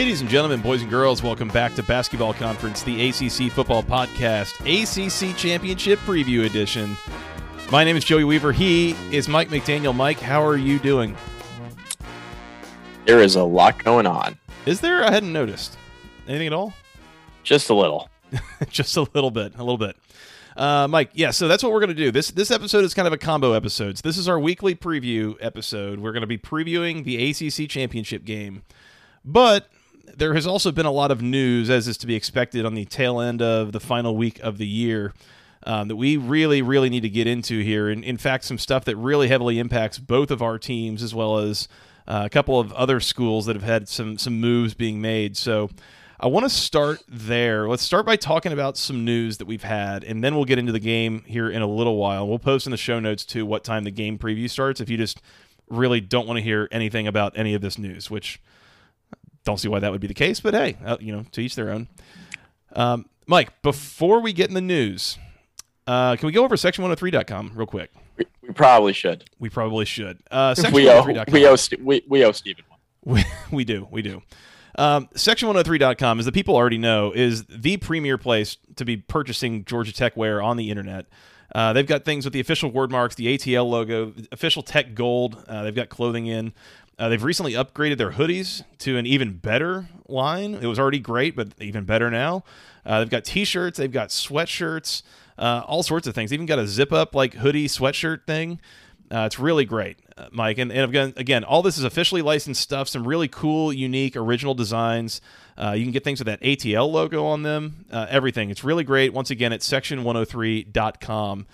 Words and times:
Ladies 0.00 0.22
and 0.22 0.30
gentlemen, 0.30 0.62
boys 0.62 0.80
and 0.80 0.88
girls, 0.88 1.22
welcome 1.22 1.48
back 1.48 1.74
to 1.74 1.82
Basketball 1.82 2.32
Conference, 2.32 2.82
the 2.82 3.10
ACC 3.10 3.52
Football 3.52 3.82
Podcast, 3.82 4.56
ACC 4.64 5.36
Championship 5.36 5.98
Preview 6.06 6.46
Edition. 6.46 6.96
My 7.70 7.84
name 7.84 7.96
is 7.98 8.04
Joey 8.04 8.24
Weaver. 8.24 8.52
He 8.52 8.92
is 9.12 9.28
Mike 9.28 9.50
McDaniel. 9.50 9.94
Mike, 9.94 10.18
how 10.18 10.42
are 10.42 10.56
you 10.56 10.78
doing? 10.78 11.14
There 13.04 13.20
is 13.20 13.36
a 13.36 13.44
lot 13.44 13.84
going 13.84 14.06
on. 14.06 14.38
Is 14.64 14.80
there? 14.80 15.04
I 15.04 15.10
hadn't 15.10 15.34
noticed. 15.34 15.76
Anything 16.26 16.46
at 16.46 16.54
all? 16.54 16.72
Just 17.42 17.68
a 17.68 17.74
little. 17.74 18.08
Just 18.70 18.96
a 18.96 19.02
little 19.02 19.30
bit. 19.30 19.54
A 19.56 19.58
little 19.58 19.76
bit. 19.76 19.96
Uh, 20.56 20.88
Mike, 20.88 21.10
yeah, 21.12 21.30
so 21.30 21.46
that's 21.46 21.62
what 21.62 21.72
we're 21.72 21.80
going 21.80 21.94
to 21.94 21.94
do. 21.94 22.10
This 22.10 22.30
this 22.30 22.50
episode 22.50 22.86
is 22.86 22.94
kind 22.94 23.06
of 23.06 23.12
a 23.12 23.18
combo 23.18 23.52
episode. 23.52 23.98
So 23.98 24.02
this 24.02 24.16
is 24.16 24.30
our 24.30 24.40
weekly 24.40 24.74
preview 24.74 25.36
episode. 25.42 26.00
We're 26.00 26.12
going 26.12 26.22
to 26.22 26.26
be 26.26 26.38
previewing 26.38 27.04
the 27.04 27.28
ACC 27.28 27.68
championship 27.68 28.24
game. 28.24 28.62
But 29.22 29.68
there 30.16 30.34
has 30.34 30.46
also 30.46 30.72
been 30.72 30.86
a 30.86 30.90
lot 30.90 31.10
of 31.10 31.22
news, 31.22 31.70
as 31.70 31.88
is 31.88 31.96
to 31.98 32.06
be 32.06 32.14
expected, 32.14 32.64
on 32.64 32.74
the 32.74 32.84
tail 32.84 33.20
end 33.20 33.42
of 33.42 33.72
the 33.72 33.80
final 33.80 34.16
week 34.16 34.38
of 34.40 34.58
the 34.58 34.66
year 34.66 35.12
um, 35.64 35.88
that 35.88 35.96
we 35.96 36.16
really, 36.16 36.62
really 36.62 36.88
need 36.88 37.02
to 37.02 37.08
get 37.08 37.26
into 37.26 37.60
here. 37.60 37.88
And 37.88 38.04
in 38.04 38.16
fact, 38.16 38.44
some 38.44 38.58
stuff 38.58 38.84
that 38.86 38.96
really 38.96 39.28
heavily 39.28 39.58
impacts 39.58 39.98
both 39.98 40.30
of 40.30 40.42
our 40.42 40.58
teams, 40.58 41.02
as 41.02 41.14
well 41.14 41.38
as 41.38 41.68
uh, 42.06 42.22
a 42.24 42.30
couple 42.30 42.58
of 42.58 42.72
other 42.72 43.00
schools 43.00 43.46
that 43.46 43.56
have 43.56 43.62
had 43.62 43.88
some 43.88 44.18
some 44.18 44.40
moves 44.40 44.74
being 44.74 45.00
made. 45.00 45.36
So. 45.36 45.70
I 46.22 46.26
want 46.26 46.44
to 46.44 46.50
start 46.50 47.02
there. 47.08 47.66
Let's 47.66 47.82
start 47.82 48.04
by 48.04 48.16
talking 48.16 48.52
about 48.52 48.76
some 48.76 49.06
news 49.06 49.38
that 49.38 49.46
we've 49.46 49.62
had, 49.62 50.04
and 50.04 50.22
then 50.22 50.34
we'll 50.34 50.44
get 50.44 50.58
into 50.58 50.70
the 50.70 50.78
game 50.78 51.24
here 51.26 51.48
in 51.48 51.62
a 51.62 51.66
little 51.66 51.96
while. 51.96 52.28
We'll 52.28 52.38
post 52.38 52.66
in 52.66 52.72
the 52.72 52.76
show 52.76 53.00
notes 53.00 53.24
too 53.24 53.46
what 53.46 53.64
time 53.64 53.84
the 53.84 53.90
game 53.90 54.18
preview 54.18 54.50
starts 54.50 54.82
if 54.82 54.90
you 54.90 54.98
just 54.98 55.22
really 55.70 55.98
don't 55.98 56.26
want 56.26 56.36
to 56.36 56.42
hear 56.42 56.68
anything 56.70 57.06
about 57.06 57.38
any 57.38 57.54
of 57.54 57.62
this 57.62 57.78
news, 57.78 58.10
which 58.10 58.38
don't 59.44 59.58
see 59.58 59.68
why 59.68 59.78
that 59.80 59.90
would 59.90 60.00
be 60.00 60.06
the 60.06 60.14
case, 60.14 60.40
but 60.40 60.54
hey, 60.54 60.76
uh, 60.84 60.96
you 61.00 61.12
know, 61.12 61.24
to 61.32 61.40
each 61.40 61.54
their 61.54 61.70
own. 61.70 61.88
Um, 62.74 63.06
Mike, 63.26 63.62
before 63.62 64.20
we 64.20 64.32
get 64.32 64.48
in 64.48 64.54
the 64.54 64.60
news, 64.60 65.18
uh, 65.86 66.16
can 66.16 66.26
we 66.26 66.32
go 66.32 66.44
over 66.44 66.56
section103.com 66.56 67.52
real 67.54 67.66
quick? 67.66 67.90
We, 68.16 68.26
we 68.42 68.52
probably 68.52 68.92
should. 68.92 69.24
We 69.38 69.48
probably 69.48 69.84
should. 69.84 70.18
Uh, 70.30 70.54
we, 70.72 70.88
owe, 70.90 71.04
we, 71.04 71.46
owe, 71.46 71.56
we, 71.80 72.02
we 72.08 72.24
owe 72.24 72.32
Stephen 72.32 72.64
one. 72.68 72.78
We, 73.04 73.24
we 73.50 73.64
do. 73.64 73.88
We 73.90 74.02
do. 74.02 74.22
Um, 74.76 75.08
section103.com, 75.14 76.18
as 76.18 76.26
the 76.26 76.32
people 76.32 76.54
already 76.54 76.78
know, 76.78 77.12
is 77.12 77.44
the 77.46 77.78
premier 77.78 78.18
place 78.18 78.56
to 78.76 78.84
be 78.84 78.98
purchasing 78.98 79.64
Georgia 79.64 79.92
Tech 79.92 80.16
wear 80.16 80.42
on 80.42 80.56
the 80.56 80.70
internet. 80.70 81.06
Uh, 81.54 81.72
they've 81.72 81.86
got 81.86 82.04
things 82.04 82.24
with 82.24 82.32
the 82.32 82.40
official 82.40 82.70
word 82.70 82.90
marks, 82.90 83.14
the 83.14 83.26
ATL 83.36 83.68
logo, 83.68 84.12
official 84.30 84.62
Tech 84.62 84.94
Gold. 84.94 85.42
Uh, 85.48 85.64
they've 85.64 85.74
got 85.74 85.88
clothing 85.88 86.26
in. 86.26 86.52
Uh, 87.00 87.08
they've 87.08 87.24
recently 87.24 87.54
upgraded 87.54 87.96
their 87.96 88.12
hoodies 88.12 88.62
to 88.76 88.98
an 88.98 89.06
even 89.06 89.32
better 89.32 89.88
line. 90.06 90.54
It 90.54 90.66
was 90.66 90.78
already 90.78 90.98
great, 90.98 91.34
but 91.34 91.48
even 91.58 91.84
better 91.84 92.10
now. 92.10 92.44
Uh, 92.84 92.98
they've 92.98 93.08
got 93.08 93.24
t-shirts, 93.24 93.78
they've 93.78 93.90
got 93.90 94.10
sweatshirts, 94.10 95.02
uh, 95.38 95.62
all 95.66 95.82
sorts 95.82 96.06
of 96.06 96.14
things. 96.14 96.28
They 96.28 96.34
even 96.34 96.44
got 96.44 96.58
a 96.58 96.66
zip-up 96.66 97.14
like 97.14 97.32
hoodie 97.34 97.68
sweatshirt 97.68 98.26
thing. 98.26 98.60
Uh, 99.10 99.20
it's 99.20 99.38
really 99.38 99.64
great, 99.64 99.96
uh, 100.18 100.26
Mike. 100.30 100.58
And, 100.58 100.70
and 100.70 100.90
again, 100.90 101.14
again, 101.16 101.42
all 101.42 101.62
this 101.62 101.78
is 101.78 101.84
officially 101.84 102.20
licensed 102.20 102.60
stuff. 102.60 102.86
Some 102.86 103.08
really 103.08 103.28
cool, 103.28 103.72
unique, 103.72 104.14
original 104.14 104.52
designs. 104.52 105.22
Uh, 105.56 105.72
you 105.72 105.84
can 105.84 105.92
get 105.92 106.04
things 106.04 106.20
with 106.20 106.26
that 106.26 106.42
ATL 106.42 106.92
logo 106.92 107.24
on 107.24 107.42
them. 107.42 107.86
everything. 107.90 108.50
It's 108.50 108.62
really 108.62 108.84
great. 108.84 109.14
Once 109.14 109.30
again, 109.30 109.54
it's 109.54 109.66
section103.com. 109.68 111.46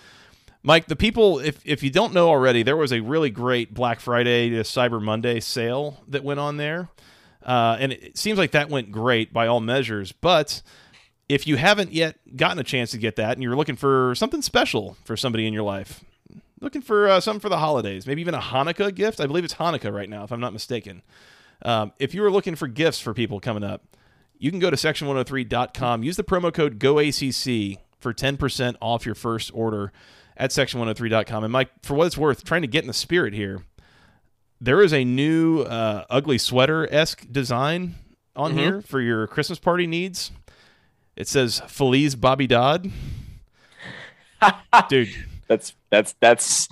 Mike, 0.67 0.87
the 0.87 0.97
people, 0.97 1.39
if, 1.39 1.61
if 1.63 1.81
you 1.81 1.89
don't 1.89 2.11
know 2.11 2.27
already, 2.27 2.61
there 2.61 2.75
was 2.75 2.91
a 2.91 2.99
really 2.99 3.29
great 3.29 3.73
Black 3.73 4.01
Friday 4.01 4.49
to 4.49 4.63
Cyber 4.63 5.01
Monday 5.01 5.39
sale 5.39 6.03
that 6.09 6.25
went 6.25 6.41
on 6.41 6.57
there. 6.57 6.89
Uh, 7.41 7.77
and 7.79 7.93
it 7.93 8.17
seems 8.17 8.37
like 8.37 8.51
that 8.51 8.69
went 8.69 8.91
great 8.91 9.31
by 9.31 9.47
all 9.47 9.61
measures. 9.61 10.11
But 10.11 10.61
if 11.29 11.47
you 11.47 11.55
haven't 11.55 11.93
yet 11.93 12.17
gotten 12.35 12.59
a 12.59 12.65
chance 12.65 12.91
to 12.91 12.97
get 12.97 13.15
that 13.15 13.31
and 13.31 13.41
you're 13.41 13.55
looking 13.55 13.77
for 13.77 14.13
something 14.15 14.41
special 14.41 14.97
for 15.05 15.15
somebody 15.15 15.47
in 15.47 15.53
your 15.53 15.63
life, 15.63 16.03
looking 16.59 16.81
for 16.81 17.07
uh, 17.07 17.21
something 17.21 17.39
for 17.39 17.47
the 17.47 17.59
holidays, 17.59 18.05
maybe 18.05 18.19
even 18.19 18.33
a 18.33 18.41
Hanukkah 18.41 18.93
gift, 18.93 19.21
I 19.21 19.25
believe 19.25 19.45
it's 19.45 19.53
Hanukkah 19.53 19.93
right 19.93 20.09
now, 20.09 20.25
if 20.25 20.33
I'm 20.33 20.41
not 20.41 20.51
mistaken. 20.51 21.01
Um, 21.61 21.93
if 21.97 22.13
you 22.13 22.25
are 22.25 22.31
looking 22.31 22.55
for 22.55 22.67
gifts 22.67 22.99
for 22.99 23.13
people 23.13 23.39
coming 23.39 23.63
up, 23.63 23.85
you 24.37 24.51
can 24.51 24.59
go 24.59 24.69
to 24.69 24.75
section103.com, 24.75 26.03
use 26.03 26.17
the 26.17 26.25
promo 26.25 26.53
code 26.53 26.77
GOACC 26.77 27.77
for 28.01 28.13
10% 28.13 28.75
off 28.81 29.05
your 29.05 29.15
first 29.15 29.49
order 29.53 29.93
at 30.37 30.51
section103.com. 30.51 31.43
And 31.43 31.51
Mike, 31.51 31.69
for 31.81 31.95
what 31.95 32.07
it's 32.07 32.17
worth, 32.17 32.43
trying 32.43 32.61
to 32.61 32.67
get 32.67 32.83
in 32.83 32.87
the 32.87 32.93
spirit 32.93 33.33
here, 33.33 33.63
there 34.61 34.81
is 34.81 34.93
a 34.93 35.03
new 35.03 35.61
uh, 35.61 36.05
ugly 36.09 36.37
sweater 36.37 36.87
esque 36.91 37.25
design 37.31 37.95
on 38.35 38.51
mm-hmm. 38.51 38.59
here 38.59 38.81
for 38.81 39.01
your 39.01 39.27
Christmas 39.27 39.59
party 39.59 39.87
needs. 39.87 40.31
It 41.15 41.27
says 41.27 41.61
Feliz 41.67 42.15
Bobby 42.15 42.47
Dodd. 42.47 42.91
Dude. 44.89 45.09
That's 45.47 45.73
that's 45.89 46.13
that's 46.19 46.67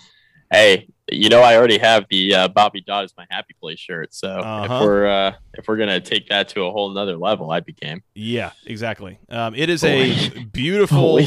hey, 0.51 0.87
you 1.11 1.29
know 1.29 1.41
I 1.41 1.55
already 1.55 1.77
have 1.77 2.05
the 2.09 2.35
uh, 2.35 2.47
Bobby 2.49 2.81
Dodd 2.81 3.05
as 3.05 3.13
my 3.17 3.25
happy 3.31 3.55
place 3.59 3.79
shirt. 3.79 4.13
So 4.13 4.29
uh-huh. 4.29 4.75
if 4.75 4.81
we're 4.81 5.07
uh, 5.07 5.33
if 5.53 5.67
we're 5.67 5.77
gonna 5.77 6.01
take 6.01 6.29
that 6.29 6.49
to 6.49 6.63
a 6.63 6.71
whole 6.71 6.89
nother 6.89 7.15
level, 7.15 7.51
I'd 7.51 7.65
be 7.65 7.73
game. 7.73 8.03
Yeah, 8.13 8.51
exactly. 8.65 9.17
Um, 9.29 9.55
it 9.55 9.69
is 9.69 9.83
a 9.83 10.43
beautiful 10.51 11.17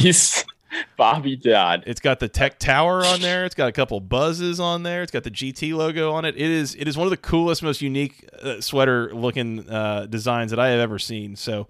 Bobby 0.97 1.37
Dodd. 1.37 1.85
It's 1.87 2.01
got 2.01 2.21
the 2.21 2.29
Tech 2.29 2.59
Tower 2.59 3.05
on 3.05 3.21
there. 3.21 3.45
It's 3.45 3.55
got 3.55 3.69
a 3.69 3.73
couple 3.73 4.01
buzzes 4.01 4.61
on 4.61 4.83
there. 4.83 5.03
It's 5.03 5.13
got 5.13 5.25
the 5.25 5.31
GT 5.31 5.75
logo 5.75 6.13
on 6.13 6.25
it. 6.25 6.37
It 6.37 6.51
is 6.51 6.75
it 6.75 6.89
is 6.89 6.97
one 6.97 7.07
of 7.07 7.11
the 7.11 7.17
coolest, 7.17 7.63
most 7.63 7.81
unique 7.81 8.29
uh, 8.43 8.61
sweater 8.61 9.15
looking 9.15 9.69
uh, 9.69 10.07
designs 10.07 10.51
that 10.51 10.61
I 10.61 10.69
have 10.69 10.81
ever 10.81 10.99
seen. 10.99 11.37
So 11.37 11.69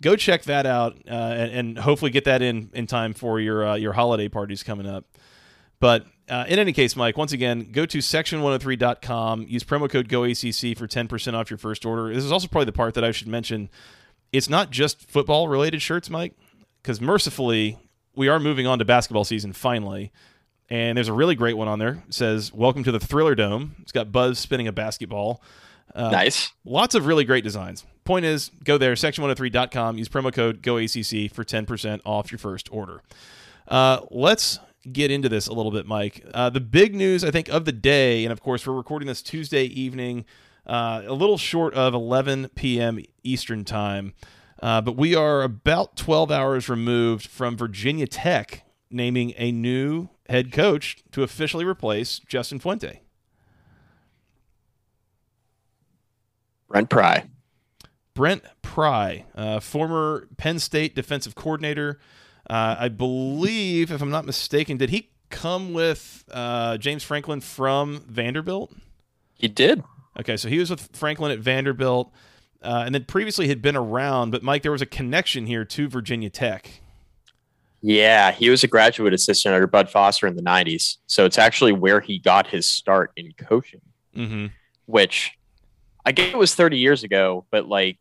go 0.00 0.16
check 0.16 0.42
that 0.44 0.66
out 0.66 0.96
uh, 1.08 1.12
and, 1.12 1.52
and, 1.52 1.78
hopefully 1.78 2.10
get 2.10 2.24
that 2.24 2.42
in 2.42 2.70
in 2.74 2.86
time 2.86 3.14
for 3.14 3.40
your 3.40 3.66
uh, 3.66 3.74
your 3.76 3.92
holiday 3.92 4.28
parties 4.28 4.62
coming 4.62 4.86
up. 4.86 5.04
But 5.78 6.06
uh, 6.28 6.44
in 6.48 6.58
any 6.58 6.72
case, 6.72 6.94
Mike, 6.94 7.16
once 7.16 7.32
again, 7.32 7.72
go 7.72 7.86
to 7.86 7.98
section103.com. 7.98 9.46
Use 9.48 9.64
promo 9.64 9.90
code 9.90 10.08
GOACC 10.08 10.78
for 10.78 10.86
10% 10.86 11.34
off 11.34 11.50
your 11.50 11.58
first 11.58 11.84
order. 11.84 12.14
This 12.14 12.24
is 12.24 12.30
also 12.30 12.46
probably 12.46 12.66
the 12.66 12.72
part 12.72 12.94
that 12.94 13.02
I 13.02 13.10
should 13.10 13.26
mention. 13.26 13.68
It's 14.32 14.48
not 14.48 14.70
just 14.70 15.10
football 15.10 15.48
related 15.48 15.82
shirts, 15.82 16.08
Mike, 16.08 16.34
because 16.80 17.00
mercifully, 17.00 17.78
we 18.14 18.28
are 18.28 18.38
moving 18.38 18.66
on 18.66 18.78
to 18.78 18.84
basketball 18.84 19.24
season 19.24 19.52
finally. 19.52 20.12
And 20.70 20.96
there's 20.96 21.08
a 21.08 21.12
really 21.12 21.34
great 21.34 21.56
one 21.56 21.68
on 21.68 21.78
there. 21.78 22.02
It 22.08 22.14
says, 22.14 22.52
Welcome 22.52 22.82
to 22.84 22.92
the 22.92 23.00
Thriller 23.00 23.34
Dome. 23.34 23.76
It's 23.82 23.92
got 23.92 24.10
Buzz 24.10 24.38
spinning 24.38 24.68
a 24.68 24.72
basketball. 24.72 25.42
Uh, 25.94 26.10
nice. 26.10 26.52
Lots 26.64 26.94
of 26.94 27.06
really 27.06 27.24
great 27.24 27.44
designs. 27.44 27.84
Point 28.04 28.24
is, 28.24 28.50
go 28.64 28.78
there, 28.78 28.94
section103.com, 28.94 29.98
use 29.98 30.08
promo 30.08 30.32
code 30.32 30.62
GOACC 30.62 31.30
for 31.30 31.44
10% 31.44 32.00
off 32.04 32.32
your 32.32 32.38
first 32.38 32.72
order. 32.72 33.02
Uh, 33.68 34.00
let's 34.10 34.58
get 34.90 35.10
into 35.10 35.28
this 35.28 35.46
a 35.46 35.52
little 35.52 35.70
bit, 35.70 35.86
Mike. 35.86 36.24
Uh, 36.34 36.50
the 36.50 36.60
big 36.60 36.94
news, 36.94 37.22
I 37.22 37.30
think, 37.30 37.48
of 37.48 37.64
the 37.64 37.72
day, 37.72 38.24
and 38.24 38.32
of 38.32 38.40
course, 38.40 38.66
we're 38.66 38.74
recording 38.74 39.06
this 39.06 39.22
Tuesday 39.22 39.64
evening, 39.64 40.24
uh, 40.66 41.02
a 41.06 41.14
little 41.14 41.38
short 41.38 41.74
of 41.74 41.94
11 41.94 42.50
p.m. 42.54 42.98
Eastern 43.22 43.64
Time. 43.64 44.14
Uh, 44.62 44.80
but 44.80 44.96
we 44.96 45.14
are 45.14 45.42
about 45.42 45.96
12 45.96 46.30
hours 46.30 46.68
removed 46.68 47.26
from 47.26 47.56
Virginia 47.56 48.06
Tech 48.06 48.64
naming 48.90 49.34
a 49.36 49.50
new 49.50 50.08
head 50.28 50.52
coach 50.52 51.02
to 51.10 51.24
officially 51.24 51.64
replace 51.64 52.20
Justin 52.20 52.60
Fuente. 52.60 53.02
Brent 56.68 56.88
Pry. 56.88 57.24
Brent 58.14 58.44
Pry, 58.62 59.24
uh, 59.34 59.60
former 59.60 60.28
Penn 60.36 60.58
State 60.58 60.94
defensive 60.94 61.34
coordinator. 61.34 61.98
Uh, 62.48 62.76
I 62.78 62.88
believe, 62.88 63.90
if 63.90 64.00
I'm 64.00 64.10
not 64.10 64.24
mistaken, 64.26 64.76
did 64.76 64.90
he 64.90 65.10
come 65.28 65.72
with 65.72 66.24
uh, 66.30 66.76
James 66.78 67.02
Franklin 67.02 67.40
from 67.40 68.04
Vanderbilt? 68.06 68.72
He 69.34 69.48
did. 69.48 69.82
Okay, 70.18 70.36
so 70.36 70.48
he 70.48 70.58
was 70.58 70.70
with 70.70 70.94
Franklin 70.94 71.32
at 71.32 71.38
Vanderbilt, 71.38 72.12
uh, 72.62 72.82
and 72.86 72.94
then 72.94 73.04
previously 73.04 73.48
had 73.48 73.62
been 73.62 73.76
around. 73.76 74.30
But 74.30 74.42
Mike, 74.42 74.62
there 74.62 74.72
was 74.72 74.82
a 74.82 74.86
connection 74.86 75.46
here 75.46 75.64
to 75.64 75.88
Virginia 75.88 76.30
Tech. 76.30 76.80
Yeah, 77.80 78.30
he 78.30 78.48
was 78.48 78.62
a 78.62 78.68
graduate 78.68 79.12
assistant 79.12 79.54
under 79.54 79.66
Bud 79.66 79.90
Foster 79.90 80.26
in 80.26 80.36
the 80.36 80.42
'90s, 80.42 80.98
so 81.06 81.24
it's 81.24 81.38
actually 81.38 81.72
where 81.72 82.00
he 82.00 82.18
got 82.18 82.46
his 82.46 82.70
start 82.70 83.12
in 83.16 83.32
coaching. 83.36 83.80
Mm-hmm. 84.16 84.46
Which 84.86 85.32
I 86.04 86.12
guess 86.12 86.32
it 86.32 86.36
was 86.36 86.54
30 86.54 86.78
years 86.78 87.04
ago, 87.04 87.46
but 87.50 87.66
like 87.66 87.98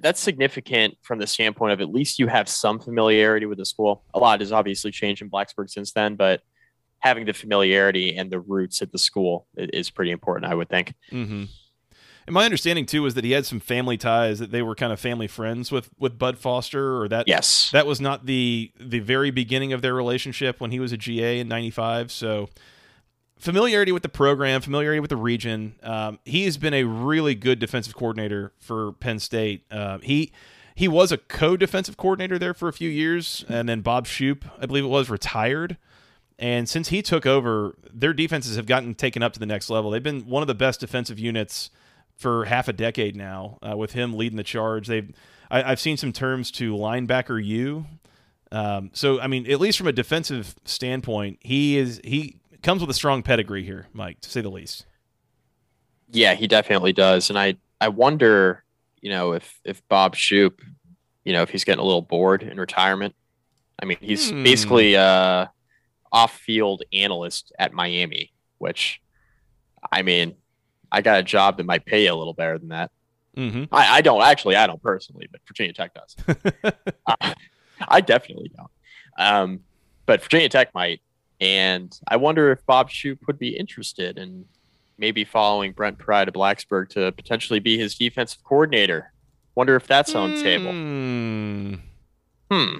that's 0.00 0.20
significant 0.20 0.96
from 1.02 1.18
the 1.18 1.26
standpoint 1.26 1.72
of 1.72 1.80
at 1.80 1.88
least 1.88 2.18
you 2.18 2.26
have 2.26 2.48
some 2.48 2.78
familiarity 2.78 3.46
with 3.46 3.58
the 3.58 3.64
school. 3.64 4.04
A 4.14 4.18
lot 4.18 4.40
has 4.40 4.52
obviously 4.52 4.90
changed 4.90 5.22
in 5.22 5.30
Blacksburg 5.30 5.70
since 5.70 5.92
then, 5.92 6.14
but 6.14 6.42
having 6.98 7.24
the 7.24 7.32
familiarity 7.32 8.16
and 8.16 8.30
the 8.30 8.40
roots 8.40 8.82
at 8.82 8.92
the 8.92 8.98
school 8.98 9.46
is 9.56 9.88
pretty 9.88 10.10
important, 10.10 10.50
I 10.50 10.54
would 10.54 10.68
think. 10.68 10.94
Mm-hmm. 11.10 11.44
And 12.28 12.34
my 12.34 12.44
understanding 12.44 12.84
too 12.84 13.04
was 13.04 13.14
that 13.14 13.24
he 13.24 13.30
had 13.30 13.46
some 13.46 13.58
family 13.58 13.96
ties 13.96 14.38
that 14.38 14.50
they 14.50 14.60
were 14.60 14.74
kind 14.74 14.92
of 14.92 15.00
family 15.00 15.26
friends 15.26 15.72
with 15.72 15.88
with 15.98 16.18
Bud 16.18 16.36
Foster, 16.36 17.00
or 17.00 17.08
that 17.08 17.26
yes, 17.26 17.70
that 17.70 17.86
was 17.86 18.02
not 18.02 18.26
the 18.26 18.70
the 18.78 18.98
very 18.98 19.30
beginning 19.30 19.72
of 19.72 19.80
their 19.80 19.94
relationship 19.94 20.60
when 20.60 20.70
he 20.70 20.78
was 20.78 20.92
a 20.92 20.98
GA 20.98 21.40
in 21.40 21.48
'95. 21.48 22.12
So 22.12 22.50
familiarity 23.38 23.92
with 23.92 24.02
the 24.02 24.10
program, 24.10 24.60
familiarity 24.60 25.00
with 25.00 25.08
the 25.08 25.16
region. 25.16 25.76
Um, 25.82 26.18
he 26.26 26.44
has 26.44 26.58
been 26.58 26.74
a 26.74 26.84
really 26.84 27.34
good 27.34 27.58
defensive 27.58 27.96
coordinator 27.96 28.52
for 28.58 28.92
Penn 28.92 29.20
State. 29.20 29.64
Uh, 29.70 29.96
he 30.02 30.30
he 30.74 30.86
was 30.86 31.10
a 31.10 31.16
co-defensive 31.16 31.96
coordinator 31.96 32.38
there 32.38 32.52
for 32.52 32.68
a 32.68 32.74
few 32.74 32.90
years, 32.90 33.42
and 33.48 33.70
then 33.70 33.80
Bob 33.80 34.06
Shoop, 34.06 34.44
I 34.60 34.66
believe 34.66 34.84
it 34.84 34.88
was, 34.88 35.08
retired. 35.08 35.78
And 36.38 36.68
since 36.68 36.88
he 36.90 37.00
took 37.00 37.24
over, 37.24 37.74
their 37.90 38.12
defenses 38.12 38.56
have 38.56 38.66
gotten 38.66 38.94
taken 38.94 39.22
up 39.22 39.32
to 39.32 39.40
the 39.40 39.46
next 39.46 39.70
level. 39.70 39.90
They've 39.90 40.02
been 40.02 40.26
one 40.26 40.42
of 40.42 40.46
the 40.46 40.54
best 40.54 40.80
defensive 40.80 41.18
units 41.18 41.70
for 42.18 42.44
half 42.44 42.68
a 42.68 42.72
decade 42.72 43.16
now, 43.16 43.58
uh, 43.62 43.76
with 43.76 43.92
him 43.92 44.14
leading 44.14 44.36
the 44.36 44.44
charge. 44.44 44.88
They've 44.88 45.10
I, 45.50 45.62
have 45.62 45.80
seen 45.80 45.96
some 45.96 46.12
terms 46.12 46.50
to 46.52 46.74
Linebacker 46.74 47.42
U. 47.42 47.86
Um, 48.50 48.90
so 48.92 49.20
I 49.20 49.26
mean, 49.28 49.50
at 49.50 49.60
least 49.60 49.78
from 49.78 49.86
a 49.86 49.92
defensive 49.92 50.54
standpoint, 50.64 51.38
he 51.40 51.78
is 51.78 52.00
he 52.04 52.36
comes 52.62 52.80
with 52.80 52.90
a 52.90 52.94
strong 52.94 53.22
pedigree 53.22 53.64
here, 53.64 53.86
Mike, 53.92 54.20
to 54.20 54.30
say 54.30 54.40
the 54.40 54.50
least. 54.50 54.84
Yeah, 56.10 56.34
he 56.34 56.46
definitely 56.46 56.92
does, 56.92 57.30
and 57.30 57.38
I 57.38 57.56
I 57.80 57.88
wonder, 57.88 58.64
you 59.00 59.10
know, 59.10 59.32
if 59.32 59.60
if 59.64 59.86
Bob 59.88 60.16
Shoop, 60.16 60.60
you 61.24 61.32
know, 61.32 61.42
if 61.42 61.50
he's 61.50 61.64
getting 61.64 61.80
a 61.80 61.86
little 61.86 62.02
bored 62.02 62.42
in 62.42 62.58
retirement. 62.58 63.14
I 63.80 63.84
mean, 63.84 63.98
he's 64.00 64.30
hmm. 64.30 64.42
basically 64.42 64.94
a 64.94 65.52
off-field 66.10 66.82
analyst 66.92 67.52
at 67.58 67.72
Miami, 67.72 68.32
which, 68.56 69.00
I 69.92 70.02
mean, 70.02 70.34
I 70.90 71.02
got 71.02 71.18
a 71.18 71.22
job 71.22 71.56
that 71.56 71.66
might 71.66 71.84
pay 71.84 72.04
you 72.04 72.12
a 72.12 72.14
little 72.14 72.34
better 72.34 72.58
than 72.58 72.68
that. 72.68 72.90
Mm-hmm. 73.36 73.72
I, 73.72 73.98
I, 73.98 74.00
don't 74.00 74.22
actually, 74.22 74.56
I 74.56 74.66
don't 74.66 74.82
personally, 74.82 75.28
but 75.30 75.40
Virginia 75.46 75.72
Tech 75.72 75.92
does. 75.94 76.16
uh, 77.06 77.34
I 77.88 78.00
definitely 78.00 78.50
don't. 78.56 78.70
Um, 79.18 79.60
but 80.06 80.22
Virginia 80.22 80.48
Tech 80.48 80.74
might, 80.74 81.00
and 81.40 81.96
I 82.08 82.16
wonder 82.16 82.50
if 82.50 82.64
Bob 82.66 82.90
Shoop 82.90 83.26
would 83.26 83.38
be 83.38 83.56
interested 83.56 84.18
in 84.18 84.44
maybe 84.98 85.24
following 85.24 85.72
Brent 85.72 85.98
Pry 85.98 86.24
to 86.24 86.32
Blacksburg 86.32 86.88
to 86.90 87.12
potentially 87.12 87.60
be 87.60 87.78
his 87.78 87.94
defensive 87.94 88.42
coordinator. 88.42 89.12
Wonder 89.54 89.76
if 89.76 89.86
that's 89.86 90.14
on 90.14 90.34
the 90.34 90.42
table. 90.42 90.72
Hmm. 90.72 91.74
hmm. 92.50 92.78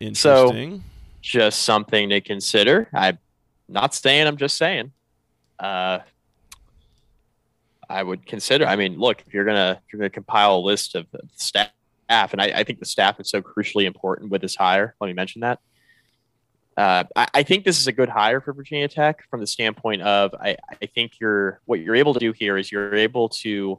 Interesting. 0.00 0.78
So, 0.78 0.80
just 1.20 1.62
something 1.62 2.10
to 2.10 2.20
consider. 2.20 2.88
I'm 2.92 3.18
not 3.68 3.94
saying, 3.94 4.26
I'm 4.26 4.36
just 4.36 4.56
saying. 4.56 4.92
Uh, 5.58 6.00
I 7.92 8.02
would 8.02 8.24
consider. 8.24 8.66
I 8.66 8.76
mean, 8.76 8.98
look, 8.98 9.22
if 9.26 9.34
you're 9.34 9.44
gonna 9.44 9.80
if 9.84 9.92
you're 9.92 9.98
gonna 9.98 10.10
compile 10.10 10.56
a 10.56 10.58
list 10.58 10.94
of 10.94 11.06
staff, 11.36 11.70
and 12.08 12.40
I, 12.40 12.46
I 12.56 12.64
think 12.64 12.78
the 12.78 12.86
staff 12.86 13.20
is 13.20 13.28
so 13.28 13.42
crucially 13.42 13.84
important 13.84 14.30
with 14.30 14.40
this 14.40 14.56
hire. 14.56 14.94
Let 15.00 15.08
me 15.08 15.12
mention 15.12 15.42
that. 15.42 15.60
Uh, 16.74 17.04
I, 17.14 17.28
I, 17.34 17.42
think 17.42 17.66
this 17.66 17.78
is 17.78 17.86
a 17.86 17.92
good 17.92 18.08
hire 18.08 18.40
for 18.40 18.54
Virginia 18.54 18.88
Tech 18.88 19.28
from 19.28 19.40
the 19.40 19.46
standpoint 19.46 20.00
of 20.00 20.34
I, 20.34 20.56
I 20.70 20.86
think 20.86 21.20
you're 21.20 21.60
what 21.66 21.80
you're 21.80 21.94
able 21.94 22.14
to 22.14 22.18
do 22.18 22.32
here 22.32 22.56
is 22.56 22.72
you're 22.72 22.94
able 22.94 23.28
to 23.28 23.78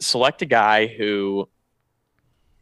select 0.00 0.42
a 0.42 0.44
guy 0.44 0.88
who 0.88 1.48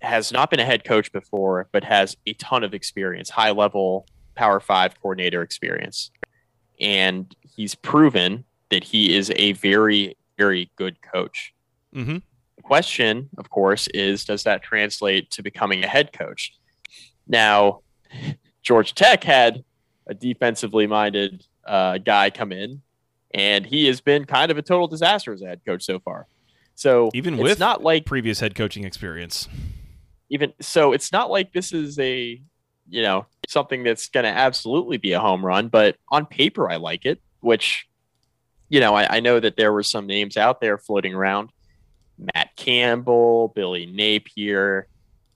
has 0.03 0.33
not 0.33 0.51
been 0.51 0.61
a 0.61 0.67
head 0.67 0.85
coach 0.85 1.13
before, 1.13 1.67
but 1.73 1.83
has 1.83 2.15
a 2.27 2.35
ton 2.35 2.63
of 2.63 2.75
experience, 2.75 3.31
high 3.31 3.53
level 3.53 4.07
Power 4.35 4.61
Five 4.61 5.01
coordinator 5.01 5.41
experience, 5.41 6.11
and 6.79 7.35
he's 7.57 7.75
proven 7.75 8.45
that 8.75 8.85
he 8.85 9.17
is 9.17 9.33
a 9.37 9.53
very 9.53 10.17
very 10.37 10.71
good 10.77 11.01
coach. 11.01 11.55
Mm-hmm. 11.95 12.19
The 12.57 12.63
question, 12.63 13.31
of 13.39 13.51
course, 13.51 13.87
is 13.95 14.25
does 14.25 14.43
that 14.45 14.63
translate 14.63 15.31
to 15.33 15.43
becoming 15.43 15.85
a 15.85 15.87
head 15.87 16.13
coach? 16.13 16.55
Now 17.29 17.81
Georgia 18.63 18.95
Tech 18.95 19.23
had 19.23 19.65
a 20.07 20.15
defensively 20.15 20.87
minded 20.87 21.47
uh, 21.65 21.99
guy 21.99 22.31
come 22.31 22.53
in, 22.53 22.83
and 23.33 23.65
he 23.65 23.87
has 23.87 24.01
been 24.01 24.25
kind 24.25 24.51
of 24.51 24.59
a 24.59 24.63
total 24.63 24.89
disaster 24.89 25.33
as 25.33 25.41
a 25.43 25.47
head 25.47 25.61
coach 25.65 25.85
so 25.85 26.01
far. 26.01 26.27
So 26.75 27.11
even 27.15 27.37
with 27.37 27.61
not 27.61 27.83
like 27.83 28.05
previous 28.05 28.41
head 28.41 28.57
coaching 28.57 28.83
experience, 28.85 29.49
even 30.31 30.53
so, 30.61 30.93
it's 30.93 31.13
not 31.13 31.31
like 31.31 31.53
this 31.53 31.73
is 31.73 31.99
a 32.01 32.41
you 32.89 33.03
know 33.03 33.27
something 33.47 33.85
that's 33.85 34.09
going 34.09 34.25
to 34.25 34.31
absolutely 34.31 34.97
be 34.97 35.13
a 35.13 35.21
home 35.21 35.47
run. 35.47 35.69
But 35.69 35.97
on 36.09 36.27
paper, 36.27 36.69
I 36.69 36.77
like 36.77 37.07
it. 37.07 37.21
Which 37.41 37.87
you 38.75 38.81
know, 38.81 38.93
I, 38.93 39.19
I 39.19 39.21
know 39.21 39.39
that 39.39 39.57
there 39.57 39.73
were 39.73 39.85
some 39.85 40.09
names 40.09 40.37
out 40.37 40.61
there 40.61 40.79
floating 40.79 41.15
around: 41.15 41.51
Matt 42.19 42.57
Campbell, 42.57 43.53
Billy 43.55 43.87
Napier, 43.87 44.89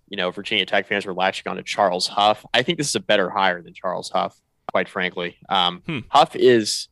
you 0.09 0.17
know, 0.17 0.33
Virginia 0.33 0.67
Tech 0.67 0.89
fans 0.89 1.07
were 1.07 1.15
latching 1.15 1.49
on 1.49 1.57
to 1.57 1.63
Charles 1.63 2.09
Huff. 2.09 2.45
I 2.53 2.65
think 2.65 2.79
this 2.79 2.89
is 2.89 2.97
a 2.97 3.01
better 3.01 3.31
hire 3.31 3.63
than 3.63 3.75
Charles 3.75 4.11
Huff, 4.11 4.37
quite 4.73 4.89
frankly. 4.89 5.37
Um, 5.49 5.83
hmm. 5.87 6.01
Huff 6.09 6.35
is 6.35 6.89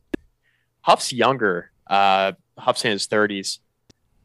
Huff's 0.79 1.11
younger. 1.11 1.69
Uh, 1.85 2.31
Huff's 2.57 2.85
in 2.85 2.91
his 2.91 3.07
thirties. 3.07 3.59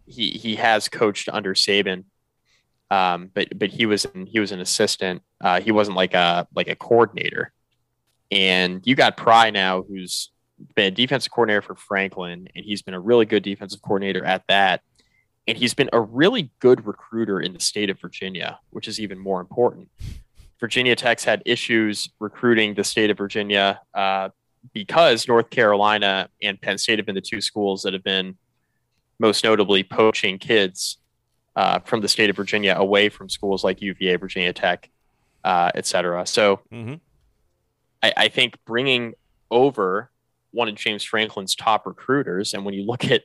He 0.06 0.30
he 0.30 0.54
has 0.54 0.88
coached 0.88 1.28
under 1.28 1.54
Saban, 1.54 2.04
um, 2.88 3.32
but 3.34 3.58
but 3.58 3.70
he 3.70 3.84
was 3.84 4.06
he 4.28 4.38
was 4.38 4.52
an 4.52 4.60
assistant. 4.60 5.22
Uh, 5.40 5.60
he 5.60 5.72
wasn't 5.72 5.96
like 5.96 6.14
a 6.14 6.46
like 6.54 6.68
a 6.68 6.76
coordinator. 6.76 7.52
And 8.30 8.80
you 8.86 8.94
got 8.94 9.16
Pry 9.16 9.50
now, 9.50 9.82
who's 9.82 10.31
been 10.74 10.86
a 10.86 10.90
defensive 10.90 11.32
coordinator 11.32 11.62
for 11.62 11.74
Franklin, 11.74 12.48
and 12.54 12.64
he's 12.64 12.82
been 12.82 12.94
a 12.94 13.00
really 13.00 13.26
good 13.26 13.42
defensive 13.42 13.82
coordinator 13.82 14.24
at 14.24 14.44
that 14.48 14.82
and 15.46 15.58
he's 15.58 15.74
been 15.74 15.90
a 15.92 16.00
really 16.00 16.50
good 16.60 16.86
recruiter 16.86 17.40
in 17.40 17.52
the 17.52 17.60
state 17.60 17.90
of 17.90 18.00
Virginia, 18.00 18.58
which 18.70 18.86
is 18.86 19.00
even 19.00 19.18
more 19.18 19.40
important. 19.40 19.88
Virginia 20.60 20.94
Tech's 20.94 21.24
had 21.24 21.42
issues 21.44 22.08
recruiting 22.20 22.74
the 22.74 22.84
state 22.84 23.10
of 23.10 23.18
Virginia 23.18 23.80
uh, 23.94 24.28
because 24.72 25.26
North 25.26 25.50
Carolina 25.50 26.28
and 26.40 26.60
Penn 26.60 26.78
State 26.78 27.00
have 27.00 27.06
been 27.06 27.16
the 27.16 27.20
two 27.20 27.40
schools 27.40 27.82
that 27.82 27.92
have 27.92 28.04
been 28.04 28.36
most 29.18 29.42
notably 29.42 29.82
poaching 29.82 30.38
kids 30.38 30.98
uh, 31.56 31.80
from 31.80 32.00
the 32.00 32.08
state 32.08 32.30
of 32.30 32.36
Virginia 32.36 32.76
away 32.76 33.08
from 33.08 33.28
schools 33.28 33.64
like 33.64 33.82
UVA, 33.82 34.16
Virginia 34.16 34.52
Tech, 34.52 34.88
uh, 35.42 35.72
et 35.74 35.86
cetera. 35.86 36.24
So 36.24 36.60
mm-hmm. 36.72 36.94
I, 38.02 38.12
I 38.16 38.28
think 38.28 38.56
bringing 38.64 39.14
over 39.50 40.11
one 40.52 40.68
of 40.68 40.74
James 40.74 41.04
Franklin's 41.04 41.54
top 41.54 41.86
recruiters, 41.86 42.54
and 42.54 42.64
when 42.64 42.74
you 42.74 42.84
look 42.84 43.04
at 43.04 43.22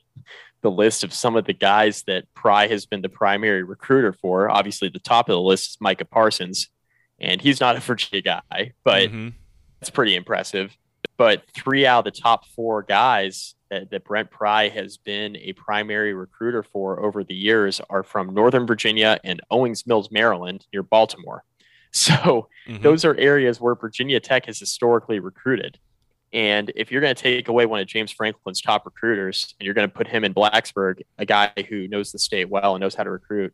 the 0.62 0.72
list 0.72 1.04
of 1.04 1.14
some 1.14 1.36
of 1.36 1.46
the 1.46 1.54
guys 1.54 2.04
that 2.04 2.26
Pry 2.34 2.68
has 2.68 2.86
been 2.86 3.02
the 3.02 3.10
primary 3.10 3.64
recruiter 3.64 4.14
for. 4.14 4.50
Obviously, 4.50 4.90
the 4.90 5.00
top 5.00 5.30
of 5.30 5.34
the 5.34 5.42
list 5.42 5.72
is 5.72 5.78
Micah 5.80 6.06
Parsons, 6.06 6.70
and 7.20 7.42
he's 7.42 7.60
not 7.60 7.76
a 7.76 7.80
Virginia 7.82 8.22
guy, 8.22 8.74
but 8.84 9.10
mm-hmm. 9.10 9.30
it's 9.82 9.90
pretty 9.90 10.16
impressive. 10.16 10.76
But 11.18 11.44
three 11.54 11.86
out 11.86 12.06
of 12.06 12.14
the 12.14 12.20
top 12.20 12.46
four 12.48 12.84
guys 12.84 13.56
that, 13.70 13.90
that 13.92 14.04
Brent 14.04 14.30
Pry 14.30 14.70
has 14.70 14.98
been 14.98 15.36
a 15.38 15.54
primary 15.54 16.14
recruiter 16.14 16.64
for 16.64 17.04
over 17.04 17.24
the 17.24 17.34
years 17.34 17.82
are 17.90 18.04
from 18.04 18.34
Northern 18.34 18.68
Virginia 18.68 19.20
and 19.24 19.42
Owings 19.50 19.88
Mills, 19.88 20.12
Maryland, 20.12 20.66
near 20.74 20.84
Baltimore. 20.84 21.44
So 21.94 22.50
mm-hmm. 22.68 22.84
those 22.84 23.06
are 23.06 23.16
areas 23.16 23.62
where 23.62 23.74
Virginia 23.74 24.20
Tech 24.20 24.46
has 24.48 24.60
historically 24.60 25.20
recruited. 25.20 25.80
And 26.34 26.72
if 26.76 26.92
you're 26.92 27.02
going 27.02 27.16
to 27.16 27.22
take 27.22 27.48
away 27.48 27.66
one 27.66 27.80
of 27.80 27.88
James 27.88 28.12
Franklin's 28.12 28.62
top 28.62 28.86
recruiters 28.86 29.56
and 29.60 29.66
you're 29.66 29.74
going 29.74 29.88
to 29.88 29.94
put 29.94 30.08
him 30.08 30.24
in 30.26 30.34
Blacksburg, 30.34 31.02
a 31.18 31.26
guy 31.26 31.52
who 31.70 31.88
knows 31.88 32.12
the 32.12 32.20
state 32.20 32.50
well 32.50 32.76
and 32.76 32.82
knows 32.82 32.96
how 32.96 33.04
to 33.04 33.10
recruit 33.10 33.54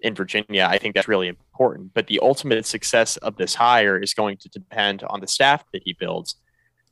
in 0.00 0.14
Virginia, 0.14 0.66
I 0.70 0.76
think 0.76 0.94
that's 0.94 1.08
really 1.08 1.28
important. 1.28 1.94
But 1.94 2.06
the 2.06 2.20
ultimate 2.20 2.66
success 2.66 3.16
of 3.18 3.36
this 3.36 3.54
hire 3.54 3.98
is 3.98 4.12
going 4.12 4.36
to 4.38 4.48
depend 4.50 5.02
on 5.04 5.20
the 5.20 5.26
staff 5.26 5.64
that 5.72 5.82
he 5.84 5.94
builds. 5.94 6.36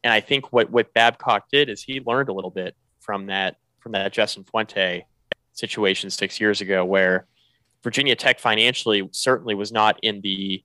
And 0.03 0.13
I 0.13 0.21
think 0.21 0.51
what, 0.53 0.71
what 0.71 0.95
Babcock 0.95 1.49
did 1.53 1.69
is 1.69 1.83
he 1.83 2.01
learned 2.01 2.31
a 2.31 2.33
little 2.33 2.51
bit 2.51 2.75
from 3.01 3.27
that 3.27 3.57
from 3.81 3.93
that 3.93 4.13
Justin 4.13 4.45
Fuente 4.45 5.05
situation 5.53 6.09
six 6.09 6.41
years 6.41 6.61
ago, 6.61 6.85
where 6.85 7.27
Virginia 7.83 8.15
Tech 8.15 8.39
financially 8.39 9.09
certainly 9.13 9.57
was 9.57 9.73
not 9.73 9.99
in 10.03 10.21
the 10.21 10.63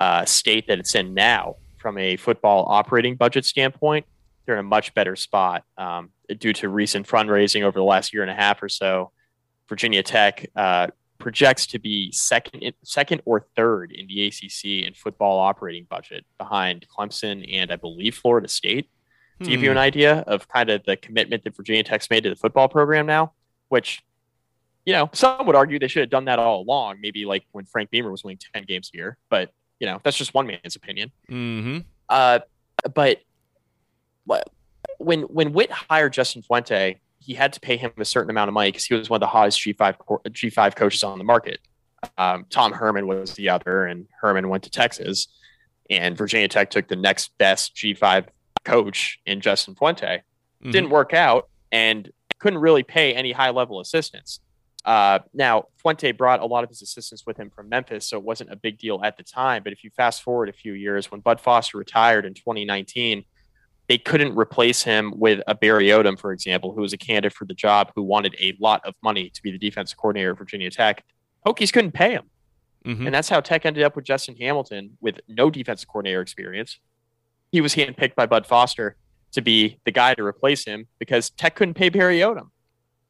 uh, 0.00 0.24
state 0.24 0.66
that 0.66 0.80
it's 0.80 0.94
in 0.96 1.14
now 1.14 1.54
from 1.78 1.98
a 1.98 2.16
football 2.16 2.66
operating 2.68 3.16
budget 3.16 3.44
standpoint, 3.44 4.06
they're 4.44 4.54
in 4.54 4.60
a 4.60 4.68
much 4.68 4.94
better 4.94 5.16
spot 5.16 5.64
um, 5.76 6.10
due 6.38 6.52
to 6.54 6.68
recent 6.68 7.06
fundraising 7.06 7.62
over 7.62 7.78
the 7.78 7.84
last 7.84 8.12
year 8.12 8.22
and 8.22 8.30
a 8.30 8.34
half 8.34 8.62
or 8.62 8.68
so. 8.68 9.10
Virginia 9.68 10.02
Tech 10.02 10.46
uh, 10.54 10.88
projects 11.18 11.66
to 11.66 11.78
be 11.78 12.12
second, 12.12 12.72
second 12.84 13.22
or 13.24 13.46
third 13.56 13.92
in 13.92 14.06
the 14.06 14.26
ACC 14.26 14.86
in 14.86 14.94
football 14.94 15.38
operating 15.38 15.86
budget, 15.88 16.24
behind 16.38 16.86
Clemson 16.88 17.48
and 17.52 17.72
I 17.72 17.76
believe 17.76 18.14
Florida 18.14 18.48
State. 18.48 18.88
To 19.40 19.44
hmm. 19.44 19.50
give 19.50 19.62
you 19.62 19.70
an 19.70 19.76
hmm. 19.76 19.82
idea 19.82 20.18
of 20.26 20.48
kind 20.48 20.70
of 20.70 20.82
the 20.84 20.96
commitment 20.96 21.44
that 21.44 21.56
Virginia 21.56 21.82
Tech's 21.82 22.08
made 22.08 22.22
to 22.22 22.30
the 22.30 22.36
football 22.36 22.68
program 22.68 23.06
now, 23.06 23.32
which 23.68 24.02
you 24.86 24.92
know, 24.92 25.10
some 25.12 25.44
would 25.46 25.56
argue 25.56 25.78
they 25.78 25.88
should 25.88 26.00
have 26.00 26.10
done 26.10 26.26
that 26.26 26.38
all 26.38 26.62
along. 26.62 26.98
Maybe 27.00 27.26
like 27.26 27.44
when 27.50 27.66
Frank 27.66 27.90
Beamer 27.90 28.10
was 28.10 28.22
winning 28.22 28.38
10 28.54 28.64
games 28.64 28.90
a 28.94 28.96
year, 28.96 29.18
but 29.28 29.50
you 29.80 29.86
know, 29.86 30.00
that's 30.02 30.16
just 30.16 30.34
one 30.34 30.46
man's 30.46 30.76
opinion. 30.76 31.12
Mm-hmm. 31.30 31.78
Uh, 32.08 32.40
but 32.94 33.22
when, 34.98 35.22
when 35.22 35.52
Whit 35.52 35.70
hired 35.70 36.12
Justin 36.12 36.42
Fuente, 36.42 37.00
he 37.18 37.34
had 37.34 37.52
to 37.54 37.60
pay 37.60 37.76
him 37.76 37.92
a 37.98 38.04
certain 38.04 38.30
amount 38.30 38.48
of 38.48 38.54
money 38.54 38.70
because 38.70 38.84
he 38.84 38.94
was 38.94 39.10
one 39.10 39.16
of 39.16 39.20
the 39.20 39.26
hottest 39.26 39.60
G5 39.60 39.96
G5 40.28 40.76
coaches 40.76 41.02
on 41.02 41.18
the 41.18 41.24
market. 41.24 41.58
Um, 42.16 42.46
Tom 42.50 42.72
Herman 42.72 43.06
was 43.06 43.34
the 43.34 43.48
other, 43.48 43.84
and 43.86 44.06
Herman 44.20 44.48
went 44.48 44.62
to 44.64 44.70
Texas, 44.70 45.26
and 45.90 46.16
Virginia 46.16 46.48
Tech 46.48 46.70
took 46.70 46.88
the 46.88 46.96
next 46.96 47.36
best 47.38 47.74
G5 47.74 48.26
coach 48.64 49.18
in 49.26 49.40
Justin 49.40 49.74
Fuente. 49.74 50.22
Mm-hmm. 50.62 50.70
Didn't 50.70 50.90
work 50.90 51.14
out, 51.14 51.48
and 51.72 52.10
couldn't 52.38 52.60
really 52.60 52.82
pay 52.82 53.14
any 53.14 53.32
high 53.32 53.50
level 53.50 53.80
assistants. 53.80 54.40
Uh, 54.86 55.18
now, 55.34 55.64
Fuente 55.78 56.12
brought 56.12 56.40
a 56.40 56.46
lot 56.46 56.62
of 56.62 56.70
his 56.70 56.80
assistants 56.80 57.26
with 57.26 57.36
him 57.36 57.50
from 57.50 57.68
Memphis, 57.68 58.08
so 58.08 58.16
it 58.16 58.22
wasn't 58.22 58.52
a 58.52 58.56
big 58.56 58.78
deal 58.78 59.00
at 59.02 59.16
the 59.16 59.24
time. 59.24 59.64
But 59.64 59.72
if 59.72 59.82
you 59.82 59.90
fast 59.90 60.22
forward 60.22 60.48
a 60.48 60.52
few 60.52 60.74
years, 60.74 61.10
when 61.10 61.20
Bud 61.20 61.40
Foster 61.40 61.76
retired 61.76 62.24
in 62.24 62.34
2019, 62.34 63.24
they 63.88 63.98
couldn't 63.98 64.36
replace 64.36 64.82
him 64.82 65.12
with 65.16 65.40
a 65.48 65.56
Barry 65.56 65.86
Odom, 65.86 66.18
for 66.18 66.32
example, 66.32 66.72
who 66.72 66.82
was 66.82 66.92
a 66.92 66.96
candidate 66.96 67.32
for 67.32 67.46
the 67.46 67.54
job, 67.54 67.90
who 67.96 68.02
wanted 68.04 68.36
a 68.40 68.56
lot 68.60 68.80
of 68.84 68.94
money 69.02 69.28
to 69.30 69.42
be 69.42 69.50
the 69.50 69.58
defensive 69.58 69.98
coordinator 69.98 70.30
at 70.30 70.38
Virginia 70.38 70.70
Tech. 70.70 71.04
Hokies 71.44 71.72
couldn't 71.72 71.92
pay 71.92 72.12
him. 72.12 72.30
Mm-hmm. 72.84 73.06
And 73.06 73.14
that's 73.14 73.28
how 73.28 73.40
Tech 73.40 73.66
ended 73.66 73.82
up 73.82 73.96
with 73.96 74.04
Justin 74.04 74.36
Hamilton 74.36 74.96
with 75.00 75.20
no 75.26 75.50
defensive 75.50 75.88
coordinator 75.88 76.20
experience. 76.20 76.78
He 77.50 77.60
was 77.60 77.74
handpicked 77.74 78.14
by 78.14 78.26
Bud 78.26 78.46
Foster 78.46 78.96
to 79.32 79.42
be 79.42 79.80
the 79.84 79.90
guy 79.90 80.14
to 80.14 80.24
replace 80.24 80.64
him 80.64 80.86
because 81.00 81.30
Tech 81.30 81.56
couldn't 81.56 81.74
pay 81.74 81.88
Barry 81.88 82.20
Odom. 82.20 82.50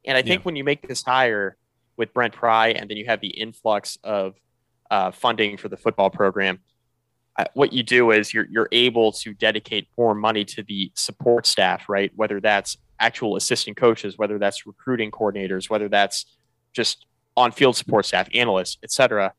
And 0.06 0.16
I 0.16 0.22
think 0.22 0.40
yeah. 0.40 0.44
when 0.44 0.56
you 0.56 0.64
make 0.64 0.86
this 0.86 1.02
hire, 1.02 1.56
with 1.96 2.12
Brent 2.12 2.34
Pry, 2.34 2.68
and 2.68 2.88
then 2.88 2.96
you 2.96 3.06
have 3.06 3.20
the 3.20 3.28
influx 3.28 3.98
of 4.04 4.34
uh, 4.90 5.10
funding 5.10 5.56
for 5.56 5.68
the 5.68 5.76
football 5.76 6.10
program. 6.10 6.60
Uh, 7.38 7.44
what 7.54 7.72
you 7.72 7.82
do 7.82 8.10
is 8.12 8.32
you're 8.32 8.46
you're 8.50 8.68
able 8.72 9.12
to 9.12 9.34
dedicate 9.34 9.88
more 9.98 10.14
money 10.14 10.44
to 10.44 10.62
the 10.62 10.90
support 10.94 11.46
staff, 11.46 11.88
right? 11.88 12.10
Whether 12.16 12.40
that's 12.40 12.78
actual 12.98 13.36
assistant 13.36 13.76
coaches, 13.76 14.16
whether 14.16 14.38
that's 14.38 14.66
recruiting 14.66 15.10
coordinators, 15.10 15.68
whether 15.68 15.88
that's 15.88 16.24
just 16.72 17.06
on-field 17.36 17.76
support 17.76 18.06
staff, 18.06 18.28
analysts, 18.34 18.78
etc. 18.82 19.34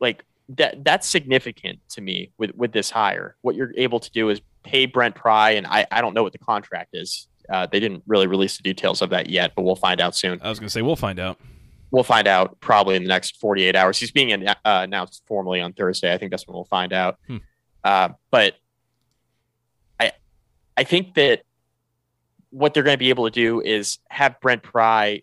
Like 0.00 0.24
that 0.50 0.84
that's 0.84 1.06
significant 1.06 1.78
to 1.90 2.00
me 2.00 2.32
with 2.36 2.50
with 2.54 2.72
this 2.72 2.90
hire. 2.90 3.36
What 3.40 3.54
you're 3.54 3.72
able 3.76 4.00
to 4.00 4.10
do 4.10 4.28
is 4.28 4.40
pay 4.62 4.86
Brent 4.86 5.14
Pry, 5.14 5.52
and 5.52 5.66
I 5.66 5.86
I 5.90 6.00
don't 6.00 6.14
know 6.14 6.22
what 6.22 6.32
the 6.32 6.38
contract 6.38 6.90
is. 6.92 7.28
Uh, 7.48 7.66
they 7.66 7.80
didn't 7.80 8.02
really 8.06 8.26
release 8.26 8.56
the 8.56 8.62
details 8.62 9.02
of 9.02 9.10
that 9.10 9.28
yet, 9.28 9.52
but 9.56 9.62
we'll 9.62 9.76
find 9.76 10.00
out 10.00 10.14
soon. 10.14 10.40
I 10.42 10.50
was 10.50 10.60
going 10.60 10.68
to 10.68 10.72
say 10.72 10.82
we'll 10.82 10.94
find 10.94 11.18
out 11.18 11.38
we'll 11.90 12.04
find 12.04 12.28
out 12.28 12.60
probably 12.60 12.96
in 12.96 13.02
the 13.02 13.08
next 13.08 13.36
48 13.40 13.74
hours. 13.74 13.98
He's 13.98 14.10
being 14.10 14.46
uh, 14.46 14.54
announced 14.64 15.22
formally 15.26 15.60
on 15.60 15.72
Thursday. 15.72 16.12
I 16.12 16.18
think 16.18 16.30
that's 16.30 16.46
when 16.46 16.54
we'll 16.54 16.64
find 16.64 16.92
out. 16.92 17.18
Hmm. 17.26 17.36
Uh, 17.82 18.10
but 18.30 18.54
I, 19.98 20.12
I 20.76 20.84
think 20.84 21.14
that 21.14 21.42
what 22.50 22.74
they're 22.74 22.82
going 22.82 22.94
to 22.94 22.98
be 22.98 23.10
able 23.10 23.24
to 23.24 23.30
do 23.30 23.60
is 23.60 23.98
have 24.08 24.40
Brent 24.40 24.62
Pry 24.62 25.22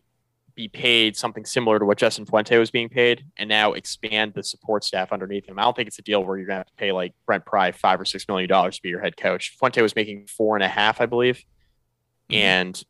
be 0.56 0.68
paid 0.68 1.16
something 1.16 1.46
similar 1.46 1.78
to 1.78 1.86
what 1.86 2.00
Justin 2.00 2.26
Fuente 2.26 2.58
was 2.58 2.72
being 2.72 2.90
paid, 2.90 3.24
and 3.38 3.48
now 3.48 3.74
expand 3.74 4.34
the 4.34 4.42
support 4.42 4.84
staff 4.84 5.14
underneath 5.14 5.48
him. 5.48 5.60
I 5.60 5.62
don't 5.62 5.76
think 5.76 5.88
it's 5.88 6.00
a 6.00 6.02
deal 6.02 6.24
where 6.24 6.36
you're 6.36 6.48
going 6.48 6.56
to 6.56 6.62
have 6.62 6.68
to 6.68 6.74
pay 6.74 6.92
like 6.92 7.14
Brent 7.28 7.46
Pry 7.46 7.72
five 7.72 8.02
or 8.02 8.06
six 8.06 8.28
million 8.28 8.50
dollars 8.50 8.78
to 8.78 8.82
be 8.82 8.90
your 8.90 9.00
head 9.00 9.18
coach. 9.18 9.56
Fuente 9.60 9.82
was 9.84 9.96
making 9.96 10.26
four 10.26 10.56
and 10.56 10.64
a 10.64 10.68
half, 10.68 11.00
I 11.00 11.06
believe, 11.06 11.44
mm-hmm. 12.32 12.36
and 12.36 12.84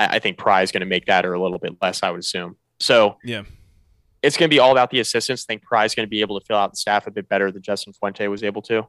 I 0.00 0.18
think 0.18 0.36
Pry 0.36 0.62
is 0.62 0.72
going 0.72 0.80
to 0.80 0.86
make 0.86 1.06
that 1.06 1.24
or 1.24 1.34
a 1.34 1.40
little 1.40 1.60
bit 1.60 1.76
less, 1.80 2.02
I 2.02 2.10
would 2.10 2.20
assume. 2.20 2.56
So 2.82 3.18
yeah, 3.22 3.44
it's 4.22 4.36
going 4.36 4.50
to 4.50 4.54
be 4.54 4.58
all 4.58 4.72
about 4.72 4.90
the 4.90 4.98
assistants. 4.98 5.44
I 5.44 5.46
think 5.46 5.62
Pry's 5.62 5.94
going 5.94 6.06
to 6.06 6.10
be 6.10 6.20
able 6.20 6.38
to 6.38 6.44
fill 6.44 6.56
out 6.56 6.72
the 6.72 6.76
staff 6.76 7.06
a 7.06 7.10
bit 7.10 7.28
better 7.28 7.52
than 7.52 7.62
Justin 7.62 7.92
Fuente 7.92 8.26
was 8.26 8.42
able 8.42 8.62
to. 8.62 8.86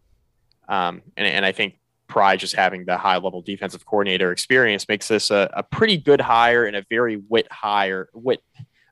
Um, 0.68 1.02
and, 1.16 1.28
and 1.28 1.46
I 1.46 1.52
think 1.52 1.80
Pry 2.08 2.36
just 2.36 2.56
having 2.56 2.86
the 2.86 2.98
high 2.98 3.18
level 3.18 3.42
defensive 3.42 3.86
coordinator 3.86 4.32
experience 4.32 4.88
makes 4.88 5.08
this 5.08 5.30
a, 5.30 5.50
a 5.54 5.64
pretty 5.64 5.98
good 5.98 6.22
hire 6.22 6.66
and 6.66 6.76
a 6.76 6.84
very 6.90 7.16
Whit 7.16 7.48
hire, 7.52 8.10
Whit, 8.14 8.42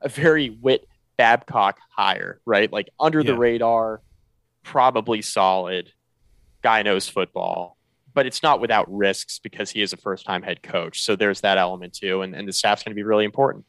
a 0.02 0.10
very 0.10 0.50
Whit 0.50 0.86
Babcock 1.18 1.80
hire, 1.90 2.40
right? 2.46 2.72
Like 2.72 2.90
under 3.00 3.22
yeah. 3.22 3.32
the 3.32 3.38
radar, 3.38 4.02
probably 4.64 5.24
solid. 5.24 5.92
Guy 6.62 6.84
knows 6.84 7.10
football, 7.10 7.76
but 8.14 8.28
it's 8.28 8.44
not 8.44 8.62
without 8.62 8.92
risks 8.92 9.40
because 9.40 9.72
he 9.72 9.82
is 9.82 9.94
a 9.94 9.98
first 9.98 10.28
time 10.28 10.44
head 10.44 10.62
coach. 10.62 11.02
So 11.02 11.16
there's 11.16 11.42
that 11.42 11.58
element 11.58 11.94
too. 11.94 12.22
And, 12.22 12.36
and 12.36 12.48
the 12.48 12.54
staff's 12.54 12.84
going 12.84 12.92
to 12.92 12.96
be 12.96 13.04
really 13.04 13.26
important. 13.26 13.66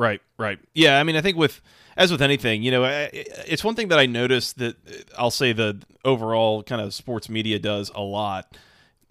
Right, 0.00 0.22
right. 0.38 0.58
Yeah, 0.72 0.98
I 0.98 1.02
mean, 1.02 1.14
I 1.14 1.20
think 1.20 1.36
with 1.36 1.60
as 1.94 2.10
with 2.10 2.22
anything, 2.22 2.62
you 2.62 2.70
know, 2.70 2.84
it's 3.12 3.62
one 3.62 3.74
thing 3.74 3.88
that 3.88 3.98
I 3.98 4.06
noticed 4.06 4.56
that 4.56 4.76
uh, 4.88 4.92
I'll 5.18 5.30
say 5.30 5.52
the 5.52 5.82
overall 6.06 6.62
kind 6.62 6.80
of 6.80 6.94
sports 6.94 7.28
media 7.28 7.58
does 7.58 7.90
a 7.94 8.00
lot 8.00 8.56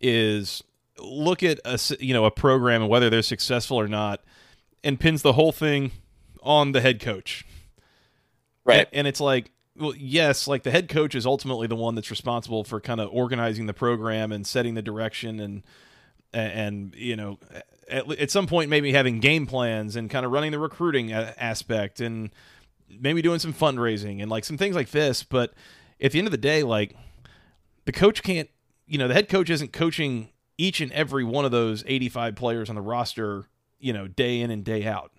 is 0.02 0.64
look 0.98 1.44
at 1.44 1.60
a 1.64 1.80
you 2.00 2.12
know 2.12 2.26
a 2.26 2.32
program 2.32 2.82
and 2.82 2.90
whether 2.90 3.12
they're 3.12 3.22
successful 3.22 3.80
or 3.80 3.88
not, 3.88 4.24
and 4.84 5.00
pins 5.00 5.22
the 5.22 5.34
whole 5.34 5.52
thing 5.52 5.92
on 6.42 6.72
the 6.72 6.82
head 6.82 7.00
coach. 7.00 7.46
Right, 8.66 8.88
and, 8.88 8.88
and 8.92 9.08
it's 9.08 9.22
like 9.22 9.52
well, 9.78 9.94
yes, 9.96 10.48
like 10.48 10.64
the 10.64 10.72
head 10.72 10.90
coach 10.90 11.14
is 11.14 11.28
ultimately 11.28 11.68
the 11.68 11.76
one 11.76 11.94
that's 11.94 12.10
responsible 12.10 12.64
for 12.64 12.82
kind 12.82 13.00
of 13.00 13.10
organizing 13.12 13.68
the 13.68 13.76
program 13.76 14.32
and 14.32 14.48
setting 14.48 14.74
the 14.74 14.82
direction 14.82 15.40
and 15.40 15.62
and 16.34 16.96
you 16.96 17.16
know 17.16 17.38
at, 17.90 18.10
at 18.12 18.32
some 18.32 18.48
point 18.48 18.70
maybe 18.70 18.92
having 18.92 19.20
game 19.20 19.46
plans 19.46 19.96
and 19.96 20.10
kind 20.10 20.26
of 20.26 20.32
running 20.32 20.52
the 20.52 20.60
recruiting 20.60 21.12
aspect 21.12 22.00
and 22.00 22.32
maybe 22.90 23.22
doing 23.22 23.40
some 23.40 23.54
fundraising 23.54 24.22
and 24.22 24.30
like 24.30 24.46
some 24.46 24.58
things 24.58 24.76
like 24.76 24.90
this. 24.92 25.24
But 25.24 25.54
at 26.02 26.12
the 26.12 26.20
end 26.20 26.28
of 26.28 26.32
the 26.32 26.38
day, 26.38 26.64
like 26.64 26.96
the 27.86 27.92
coach 27.92 28.24
can't, 28.24 28.50
you 28.88 28.98
know, 28.98 29.08
the 29.08 29.14
head 29.14 29.30
coach 29.30 29.50
isn't 29.50 29.74
coaching 29.74 30.30
each 30.58 30.82
and 30.82 30.92
every 30.92 31.24
one 31.24 31.46
of 31.46 31.52
those 31.52 31.84
85 31.88 32.36
players 32.36 32.70
on 32.70 32.76
the 32.76 32.82
roster, 32.82 33.46
you 33.80 33.94
know, 33.94 34.08
day 34.08 34.42
in 34.42 34.52
and 34.52 34.64
day 34.64 34.86
out. 34.86 35.12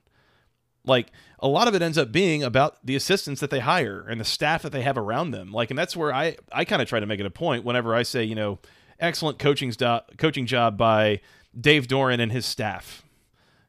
Like 0.85 1.12
a 1.39 1.49
lot 1.49 1.69
of 1.69 1.75
it 1.75 1.83
ends 1.83 1.99
up 1.99 2.11
being 2.11 2.43
about 2.43 2.85
the 2.85 2.97
assistants 2.97 3.41
that 3.41 3.50
they 3.50 3.61
hire 3.61 4.05
and 4.09 4.21
the 4.21 4.25
staff 4.25 4.62
that 4.62 4.73
they 4.73 4.83
have 4.83 4.99
around 4.99 5.31
them. 5.31 5.53
Like, 5.53 5.71
and 5.71 5.79
that's 5.79 5.97
where 5.97 6.12
I, 6.12 6.37
I 6.53 6.65
kind 6.65 6.83
of 6.83 6.89
try 6.89 7.00
to 7.00 7.07
make 7.07 7.21
it 7.21 7.27
a 7.27 7.31
point 7.31 7.65
whenever 7.65 7.95
I 7.95 8.03
say, 8.03 8.25
you 8.25 8.35
know, 8.35 8.59
excellent 8.99 9.39
coaching, 9.39 9.73
st- 9.73 10.19
coaching 10.19 10.47
job 10.47 10.77
by 10.77 11.21
Dave 11.59 11.87
Doeren 11.87 12.21
and 12.21 12.33
his 12.33 12.47
staff. 12.47 13.02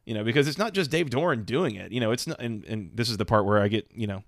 You 0.05 0.15
know, 0.15 0.23
because 0.23 0.47
it's 0.47 0.57
not 0.57 0.73
just 0.73 0.89
Dave 0.89 1.09
Doeren 1.09 1.45
doing 1.45 1.75
it. 1.75 1.91
You 1.91 2.00
know, 2.00 2.11
it's 2.11 2.25
not, 2.25 2.41
and, 2.41 2.65
and 2.65 2.91
this 2.95 3.09
is 3.09 3.17
the 3.17 3.25
part 3.25 3.45
where 3.45 3.61
I 3.61 3.67
get, 3.67 3.88
you 3.93 4.07
know, 4.07 4.23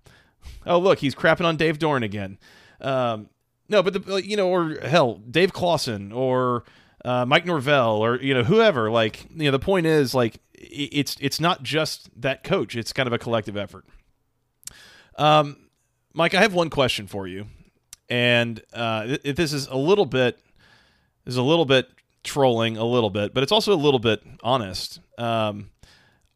oh 0.66 0.78
look, 0.78 1.00
he's 1.00 1.16
crapping 1.16 1.46
on 1.46 1.58
Dave 1.58 1.80
Doeren 1.80 2.04
again. 2.04 2.38
Um, 2.80 3.30
no, 3.70 3.82
but 3.82 3.94
the 3.94 4.16
you 4.24 4.38
know, 4.38 4.50
or 4.50 4.78
hell, 4.84 5.16
Dave 5.30 5.54
Clawson 5.54 6.12
or 6.12 6.64
uh, 7.04 7.26
Mike 7.26 7.46
Norvell 7.46 7.98
or 7.98 8.18
you 8.18 8.34
know 8.34 8.44
whoever. 8.44 8.92
Like 8.92 9.26
you 9.36 9.46
know, 9.46 9.52
the 9.52 9.60
point 9.60 9.86
is 9.86 10.14
like 10.14 10.40
it's 10.54 11.18
it's 11.20 11.40
not 11.40 11.64
just 11.64 12.10
that 12.22 12.44
coach. 12.44 12.76
It's 12.76 12.94
kind 12.94 13.08
of 13.08 13.14
a 13.14 13.18
collective 13.18 13.58
effort. 13.58 13.86
Um, 15.18 15.70
Mike, 16.14 16.34
I 16.34 16.42
have 16.42 16.54
one 16.54 16.70
question 16.70 17.08
for 17.08 17.28
you, 17.28 17.48
and 18.10 18.62
uh, 18.74 19.18
this 19.24 19.54
is 19.54 19.68
a 19.68 19.76
little 19.76 20.06
bit 20.06 20.40
is 21.26 21.38
a 21.38 21.44
little 21.44 21.66
bit 21.66 21.90
trolling 22.24 22.78
a 22.78 22.86
little 22.86 23.10
bit, 23.10 23.34
but 23.34 23.44
it's 23.44 23.52
also 23.52 23.74
a 23.74 23.76
little 23.76 24.00
bit 24.00 24.24
honest. 24.44 25.00
Um, 25.18 25.70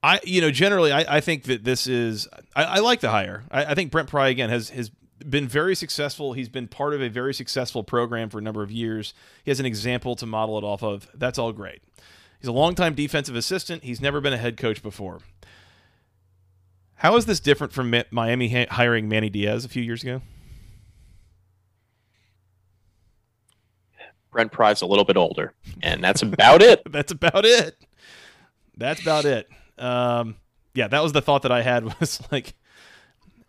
I, 0.04 0.20
you 0.24 0.42
know, 0.42 0.52
generally, 0.52 0.92
I, 0.92 1.18
I 1.18 1.20
think 1.22 1.44
that 1.44 1.64
this 1.64 1.88
is. 1.88 2.28
I, 2.56 2.64
I 2.64 2.80
like 2.80 3.00
the 3.00 3.10
hire. 3.10 3.44
I, 3.50 3.66
I, 3.66 3.76
think 3.76 3.92
Brent 3.92 4.10
Pry 4.10 4.30
again 4.30 4.50
has 4.50 4.70
has 4.70 4.92
been 5.28 5.48
very 5.48 5.76
successful. 5.76 6.34
He's 6.34 6.50
been 6.50 6.68
part 6.68 6.94
of 6.94 7.02
a 7.02 7.10
very 7.10 7.34
successful 7.34 7.84
program 7.84 8.30
for 8.30 8.38
a 8.38 8.42
number 8.42 8.62
of 8.62 8.72
years. 8.72 9.14
He 9.44 9.52
has 9.52 9.60
an 9.60 9.66
example 9.66 10.16
to 10.18 10.26
model 10.26 10.58
it 10.58 10.64
off 10.64 10.84
of. 10.84 11.10
That's 11.14 11.40
all 11.40 11.52
great. 11.52 11.82
He's 12.40 12.48
a 12.48 12.54
longtime 12.54 12.94
defensive 12.94 13.36
assistant. 13.36 13.84
He's 13.84 14.00
never 14.00 14.22
been 14.22 14.34
a 14.34 14.38
head 14.38 14.58
coach 14.58 14.84
before. 14.84 15.20
How 16.96 17.16
is 17.16 17.26
this 17.26 17.40
different 17.40 17.74
from 17.74 17.94
Miami 18.12 18.66
hiring 18.66 19.08
Manny 19.08 19.30
Diaz 19.30 19.66
a 19.66 19.70
few 19.70 19.84
years 19.84 20.04
ago? 20.04 20.22
Brent 24.32 24.52
Pry's 24.52 24.82
a 24.82 24.86
little 24.86 25.06
bit 25.06 25.18
older, 25.18 25.54
and 25.82 26.04
that's 26.04 26.22
about 26.22 26.62
it. 26.62 26.82
that's 26.92 27.12
about 27.12 27.46
it. 27.46 27.78
That's 28.76 29.02
about 29.02 29.26
it. 29.26 29.50
Um, 29.78 30.36
yeah, 30.74 30.88
that 30.88 31.02
was 31.02 31.14
the 31.14 31.22
thought 31.22 31.44
that 31.44 31.52
I 31.52 31.62
had 31.62 31.84
was 32.00 32.22
like, 32.32 32.54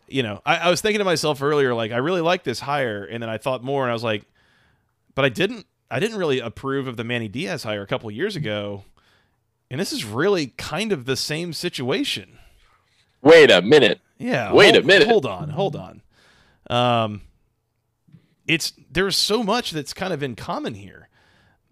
you 0.07 0.23
know, 0.23 0.41
I, 0.45 0.57
I 0.57 0.69
was 0.69 0.81
thinking 0.81 0.99
to 0.99 1.05
myself 1.05 1.41
earlier, 1.41 1.73
like, 1.73 1.91
I 1.91 1.97
really 1.97 2.21
like 2.21 2.43
this 2.43 2.59
hire, 2.59 3.03
and 3.03 3.21
then 3.21 3.29
I 3.29 3.37
thought 3.37 3.63
more, 3.63 3.83
and 3.83 3.91
I 3.91 3.93
was 3.93 4.03
like, 4.03 4.23
but 5.15 5.25
I 5.25 5.29
didn't. 5.29 5.65
I 5.91 5.99
didn't 5.99 6.17
really 6.17 6.39
approve 6.39 6.87
of 6.87 6.97
the 6.97 7.03
Manny 7.03 7.27
Diaz 7.27 7.63
hire 7.63 7.81
a 7.81 7.87
couple 7.87 8.11
years 8.11 8.35
ago, 8.35 8.83
and 9.71 9.81
this 9.81 9.91
is 9.91 10.05
really 10.05 10.47
kind 10.55 10.91
of 10.91 11.05
the 11.05 11.15
same 11.15 11.51
situation. 11.51 12.37
Wait 13.23 13.49
a 13.49 13.61
minute. 13.61 13.99
Yeah. 14.19 14.53
Wait 14.53 14.75
hold, 14.75 14.83
a 14.83 14.87
minute. 14.87 15.07
Hold 15.07 15.25
on. 15.25 15.49
Hold 15.49 15.75
on. 15.75 16.01
Um, 16.69 17.21
it's 18.49 18.73
there's 18.91 19.15
so 19.15 19.43
much 19.43 19.71
that's 19.71 19.93
kind 19.93 20.11
of 20.11 20.23
in 20.23 20.35
common 20.35 20.73
here, 20.73 21.07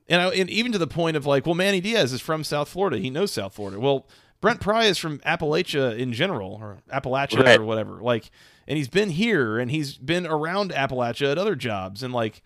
and, 0.07 0.21
I, 0.21 0.27
and 0.29 0.47
even 0.49 0.71
to 0.73 0.77
the 0.77 0.87
point 0.87 1.17
of 1.17 1.25
like, 1.25 1.45
well, 1.45 1.55
Manny 1.55 1.81
Diaz 1.81 2.13
is 2.13 2.21
from 2.21 2.43
South 2.43 2.69
Florida. 2.69 2.99
He 2.99 3.09
knows 3.09 3.31
South 3.31 3.55
Florida. 3.55 3.79
Well, 3.79 4.07
Brent 4.41 4.61
Pry 4.61 4.85
is 4.85 4.99
from 4.99 5.17
Appalachia 5.19 5.97
in 5.97 6.13
general, 6.13 6.59
or 6.61 6.77
Appalachia 6.93 7.43
Right. 7.43 7.59
or 7.59 7.63
whatever. 7.63 8.01
Like, 8.03 8.29
and 8.67 8.77
he's 8.77 8.87
been 8.87 9.09
here 9.09 9.57
and 9.57 9.71
he's 9.71 9.97
been 9.97 10.27
around 10.27 10.69
Appalachia 10.71 11.31
at 11.31 11.39
other 11.39 11.55
jobs, 11.55 12.03
and 12.03 12.13
like, 12.13 12.43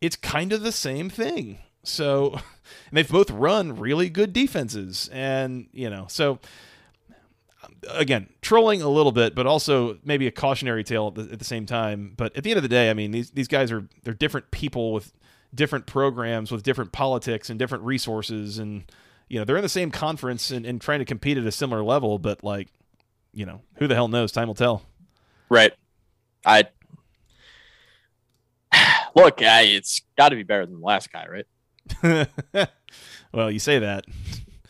it's 0.00 0.16
kind 0.16 0.52
of 0.54 0.62
the 0.62 0.72
same 0.72 1.10
thing. 1.10 1.58
So, 1.84 2.32
and 2.88 2.96
they've 2.96 3.08
both 3.08 3.30
run 3.30 3.76
really 3.76 4.08
good 4.08 4.32
defenses, 4.32 5.10
and 5.12 5.66
you 5.72 5.90
know, 5.90 6.06
so 6.08 6.38
again, 7.88 8.28
trolling 8.42 8.82
a 8.82 8.88
little 8.88 9.12
bit, 9.12 9.34
but 9.34 9.46
also 9.46 9.98
maybe 10.04 10.26
a 10.26 10.30
cautionary 10.30 10.84
tale 10.84 11.08
at 11.08 11.14
the, 11.14 11.32
at 11.32 11.38
the 11.38 11.44
same 11.44 11.66
time. 11.66 12.14
But 12.16 12.36
at 12.36 12.44
the 12.44 12.50
end 12.50 12.58
of 12.58 12.62
the 12.62 12.68
day, 12.68 12.90
I 12.90 12.94
mean, 12.94 13.10
these 13.10 13.30
these 13.30 13.48
guys 13.48 13.72
are 13.72 13.88
they're 14.02 14.14
different 14.14 14.50
people 14.50 14.92
with 14.92 15.12
different 15.54 15.86
programs, 15.86 16.50
with 16.50 16.62
different 16.62 16.92
politics 16.92 17.50
and 17.50 17.58
different 17.58 17.84
resources, 17.84 18.58
and 18.58 18.90
you 19.28 19.38
know 19.38 19.44
they're 19.44 19.56
in 19.56 19.62
the 19.62 19.68
same 19.68 19.90
conference 19.90 20.50
and, 20.50 20.66
and 20.66 20.80
trying 20.80 20.98
to 21.00 21.04
compete 21.04 21.38
at 21.38 21.44
a 21.44 21.52
similar 21.52 21.82
level. 21.82 22.18
But 22.18 22.44
like, 22.44 22.68
you 23.32 23.46
know, 23.46 23.62
who 23.76 23.86
the 23.86 23.94
hell 23.94 24.08
knows? 24.08 24.32
Time 24.32 24.48
will 24.48 24.54
tell. 24.54 24.82
Right. 25.48 25.72
I 26.44 26.68
look. 29.14 29.42
I, 29.42 29.62
it's 29.62 30.02
got 30.16 30.30
to 30.30 30.36
be 30.36 30.42
better 30.42 30.66
than 30.66 30.80
the 30.80 30.86
last 30.86 31.12
guy, 31.12 31.26
right? 31.26 31.46
well, 33.32 33.50
you 33.50 33.58
say 33.58 33.78
that. 33.80 34.04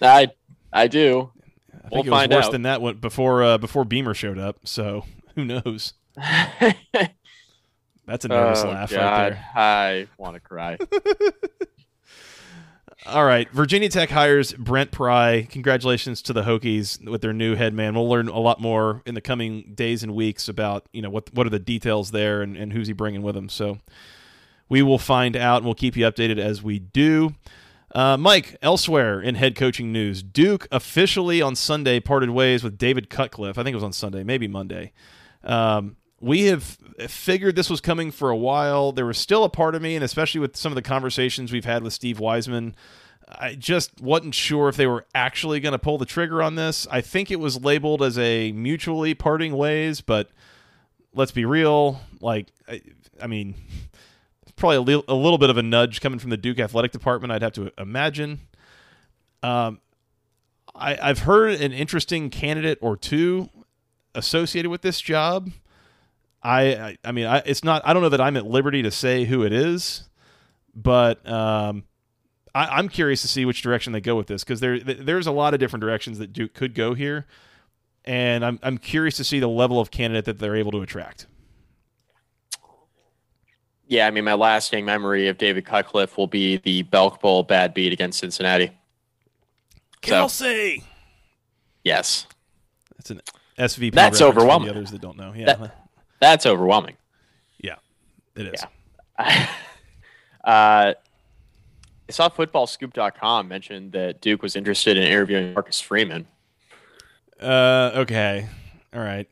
I 0.01 0.29
I 0.73 0.87
do. 0.87 1.33
I 1.73 1.89
think 1.89 1.93
We'll 1.93 2.01
it 2.03 2.11
was 2.11 2.19
find 2.19 2.33
worse 2.33 2.47
out. 2.47 2.53
than 2.53 2.63
that 2.63 2.83
one 2.83 2.97
before 2.97 3.43
uh, 3.43 3.59
before 3.59 3.85
Beamer 3.85 4.15
showed 4.15 4.39
up. 4.39 4.59
So 4.65 5.05
who 5.35 5.45
knows? 5.45 5.95
That's 8.07 8.25
a 8.25 8.29
nervous 8.29 8.63
oh, 8.65 8.69
laugh 8.71 8.91
God. 8.91 8.99
right 8.99 9.31
there. 9.31 9.45
I 9.55 10.09
want 10.19 10.35
to 10.35 10.41
cry. 10.41 10.79
All 13.07 13.25
right, 13.25 13.51
Virginia 13.51 13.89
Tech 13.89 14.11
hires 14.11 14.53
Brent 14.53 14.91
Pry. 14.91 15.47
Congratulations 15.49 16.21
to 16.23 16.35
the 16.35 16.43
Hokies 16.43 17.03
with 17.09 17.23
their 17.23 17.33
new 17.33 17.55
head 17.55 17.73
man. 17.73 17.95
We'll 17.95 18.09
learn 18.09 18.29
a 18.29 18.39
lot 18.39 18.61
more 18.61 19.01
in 19.07 19.15
the 19.15 19.23
coming 19.23 19.73
days 19.75 20.03
and 20.03 20.15
weeks 20.15 20.49
about 20.49 20.87
you 20.93 21.01
know 21.01 21.09
what 21.09 21.33
what 21.33 21.47
are 21.47 21.51
the 21.51 21.59
details 21.59 22.11
there 22.11 22.43
and, 22.43 22.57
and 22.57 22.73
who's 22.73 22.89
he 22.89 22.93
bringing 22.93 23.23
with 23.23 23.37
him. 23.37 23.49
So 23.49 23.79
we 24.69 24.83
will 24.83 24.99
find 24.99 25.35
out 25.37 25.59
and 25.59 25.65
we'll 25.65 25.75
keep 25.75 25.97
you 25.97 26.05
updated 26.05 26.39
as 26.39 26.63
we 26.63 26.79
do. 26.79 27.35
Uh, 27.93 28.17
Mike, 28.17 28.57
elsewhere 28.63 29.21
in 29.21 29.35
head 29.35 29.57
coaching 29.57 29.91
news, 29.91 30.23
Duke 30.23 30.69
officially 30.71 31.43
on 31.43 31.57
Sunday 31.57 31.99
parted 31.99 32.31
ways 32.31 32.63
with 32.63 32.79
David 32.79 33.11
Cutcliffe. 33.11 33.59
I 33.59 33.63
think 33.63 33.73
it 33.73 33.77
was 33.77 33.85
on 33.85 33.93
Sunday, 33.93 34.23
maybe 34.23 34.47
Monday. 34.47 34.93
Um, 35.43 35.97
we 36.21 36.45
have 36.47 36.79
figured 37.09 37.57
this 37.57 37.71
was 37.71 37.81
coming 37.81 38.11
for 38.11 38.31
a 38.31 38.37
while. 38.37 38.93
There 38.93 39.07
was 39.07 39.19
still 39.19 39.43
a 39.43 39.49
part 39.49 39.75
of 39.75 39.83
me, 39.83 39.95
and 39.97 40.05
especially 40.05 40.41
with 40.41 40.57
some 40.57 40.71
of 40.71 40.77
the 40.77 40.83
conversations 40.83 41.51
we've 41.51 41.65
had 41.65 41.83
with 41.83 41.93
Steve 41.93 42.21
Wiseman, 42.21 42.77
I 43.27 43.55
just 43.55 44.01
wasn't 44.01 44.35
sure 44.35 44.69
if 44.69 44.77
they 44.77 44.87
were 44.87 45.07
actually 45.15 45.61
going 45.61 45.73
to 45.73 45.79
pull 45.79 45.99
the 45.99 46.07
trigger 46.07 46.43
on 46.43 46.57
this. 46.57 46.87
I 46.91 47.01
think 47.01 47.31
it 47.31 47.41
was 47.41 47.61
labeled 47.63 48.03
as 48.03 48.19
a 48.19 48.53
mutually 48.53 49.15
parting 49.15 49.57
ways, 49.57 50.01
but 50.01 50.31
let's 51.15 51.33
be 51.33 51.45
real. 51.45 52.01
Like, 52.21 52.49
I, 52.69 52.83
I 53.21 53.27
mean, 53.27 53.55
probably 54.61 54.77
a, 54.77 54.81
li- 54.99 55.05
a 55.09 55.15
little 55.15 55.39
bit 55.39 55.51
of 55.51 55.57
a 55.57 55.63
nudge 55.63 56.01
coming 56.01 56.19
from 56.19 56.31
the 56.31 56.37
Duke 56.37 56.61
athletic 56.61 56.93
department. 56.93 57.33
I'd 57.33 57.43
have 57.43 57.53
to 57.55 57.73
imagine. 57.79 58.41
Um, 59.43 59.81
I, 60.75 60.97
I've 61.03 61.21
heard 61.21 61.61
an 61.61 61.73
interesting 61.73 62.31
candidate 62.31 62.79
or 62.81 62.97
two 62.97 63.49
associated 64.15 64.71
with 64.71 64.83
this 64.83 65.01
job. 65.01 65.51
I, 66.43 66.61
I, 66.75 66.99
I 67.05 67.13
mean, 67.13 67.27
I, 67.27 67.39
it's 67.45 67.65
not. 67.65 67.83
I 67.85 67.93
don't 67.93 68.03
know 68.03 68.09
that 68.09 68.21
I'm 68.21 68.37
at 68.37 68.47
liberty 68.47 68.83
to 68.83 68.91
say 68.91 69.25
who 69.25 69.43
it 69.43 69.53
is, 69.53 70.05
but 70.75 71.27
um, 71.29 71.85
I, 72.55 72.67
I'm 72.67 72.89
curious 72.89 73.23
to 73.23 73.29
see 73.29 73.45
which 73.45 73.63
direction 73.63 73.93
they 73.93 74.01
go 74.01 74.17
with 74.17 74.27
this 74.27 74.43
because 74.45 74.61
there, 74.61 74.79
there's 74.81 75.27
a 75.27 75.33
lot 75.33 75.55
of 75.55 75.61
different 75.61 75.83
directions 75.83 76.19
that 76.19 76.33
Duke 76.33 76.55
could 76.55 76.75
go 76.75 76.95
here, 76.95 77.27
and 78.05 78.45
I'm, 78.45 78.59
I'm 78.63 78.79
curious 78.79 79.17
to 79.17 79.25
see 79.25 79.39
the 79.39 79.49
level 79.49 79.81
of 79.81 79.91
candidate 79.91 80.25
that 80.27 80.39
they're 80.39 80.57
able 80.57 80.73
to 80.73 80.81
attract. 80.81 81.27
Yeah, 83.91 84.07
I 84.07 84.13
mean, 84.13 84.23
my 84.25 84.35
lasting 84.35 84.85
memory 84.85 85.27
of 85.27 85.37
David 85.37 85.65
Cutcliffe 85.67 86.17
will 86.17 86.29
be 86.29 86.59
the 86.59 86.83
Belk 86.83 87.21
Bowl 87.21 87.43
bad 87.43 87.75
beat 87.75 87.93
against 87.93 88.21
Cincinnati. 88.21 88.69
So- 88.69 88.73
Kelsey, 90.01 90.85
Yes, 91.83 92.27
that's 92.97 93.11
an 93.11 93.21
SVP. 93.59 93.97
reference 93.97 94.19
That's 94.19 94.19
for 94.21 94.27
overwhelming. 94.27 94.69
The 94.69 94.75
others 94.77 94.91
that 94.93 95.01
don't 95.01 95.17
know, 95.17 95.33
yeah, 95.35 95.47
That- 95.57 95.77
that's 96.21 96.47
overwhelming. 96.47 96.97
yeah, 97.59 97.75
it 98.37 98.47
is. 98.55 98.65
Yeah. 99.19 99.49
uh, 100.45 100.95
I 100.95 102.13
saw 102.13 102.29
footballscoop.com 102.29 103.49
mentioned 103.49 103.93
that 103.93 104.21
Duke 104.21 104.43
was 104.43 104.55
interested 104.55 104.97
in 104.99 105.03
interviewing 105.05 105.53
Marcus 105.53 105.81
Freeman. 105.81 106.29
Uh, 107.41 107.91
okay, 107.97 108.47
all 108.95 109.01
right. 109.01 109.27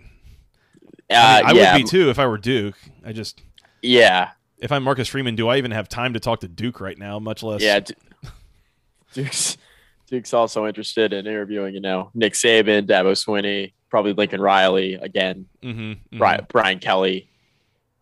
Uh, 1.11 1.15
I, 1.15 1.37
mean, 1.43 1.47
I 1.47 1.53
yeah, 1.53 1.77
would 1.77 1.83
be 1.85 1.89
too 1.89 2.11
if 2.11 2.19
I 2.19 2.27
were 2.27 2.39
Duke. 2.39 2.77
I 3.05 3.13
just 3.13 3.41
yeah, 3.83 4.31
if 4.61 4.73
I'm 4.73 4.83
Marcus 4.83 5.09
Freeman, 5.09 5.35
do 5.37 5.49
I 5.49 5.57
even 5.59 5.71
have 5.71 5.89
time 5.89 6.15
to 6.15 6.21
talk 6.21 6.41
to 6.41 6.49
Duke 6.49 6.81
right 6.81 6.99
now? 6.99 7.19
Much 7.19 7.43
less. 7.43 7.63
yeah. 7.63 7.81
Du- 7.81 7.95
Duke's 9.15 9.57
Duke's 10.09 10.33
also 10.35 10.67
interested 10.67 11.13
in 11.13 11.27
interviewing, 11.27 11.75
you 11.75 11.81
know, 11.81 12.11
Nick 12.15 12.33
Saban, 12.35 12.87
Dabo 12.87 13.13
Swinney, 13.13 13.73
probably 13.91 14.13
Lincoln 14.13 14.41
Riley 14.41 14.95
again, 14.95 15.47
Mm-hmm, 15.63 16.19
Brian, 16.19 16.47
Brian 16.49 16.79
Kelly, 16.79 17.29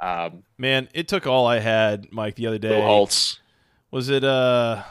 um, 0.01 0.43
Man, 0.59 0.89
it 0.95 1.09
took 1.09 1.27
all 1.27 1.47
I 1.47 1.59
had, 1.61 2.13
Mike, 2.13 2.35
the 2.37 2.47
other 2.47 2.59
day. 2.59 2.81
Holtz. 2.83 3.41
Was 3.91 4.09
it 4.09 4.25
uh 4.25 4.83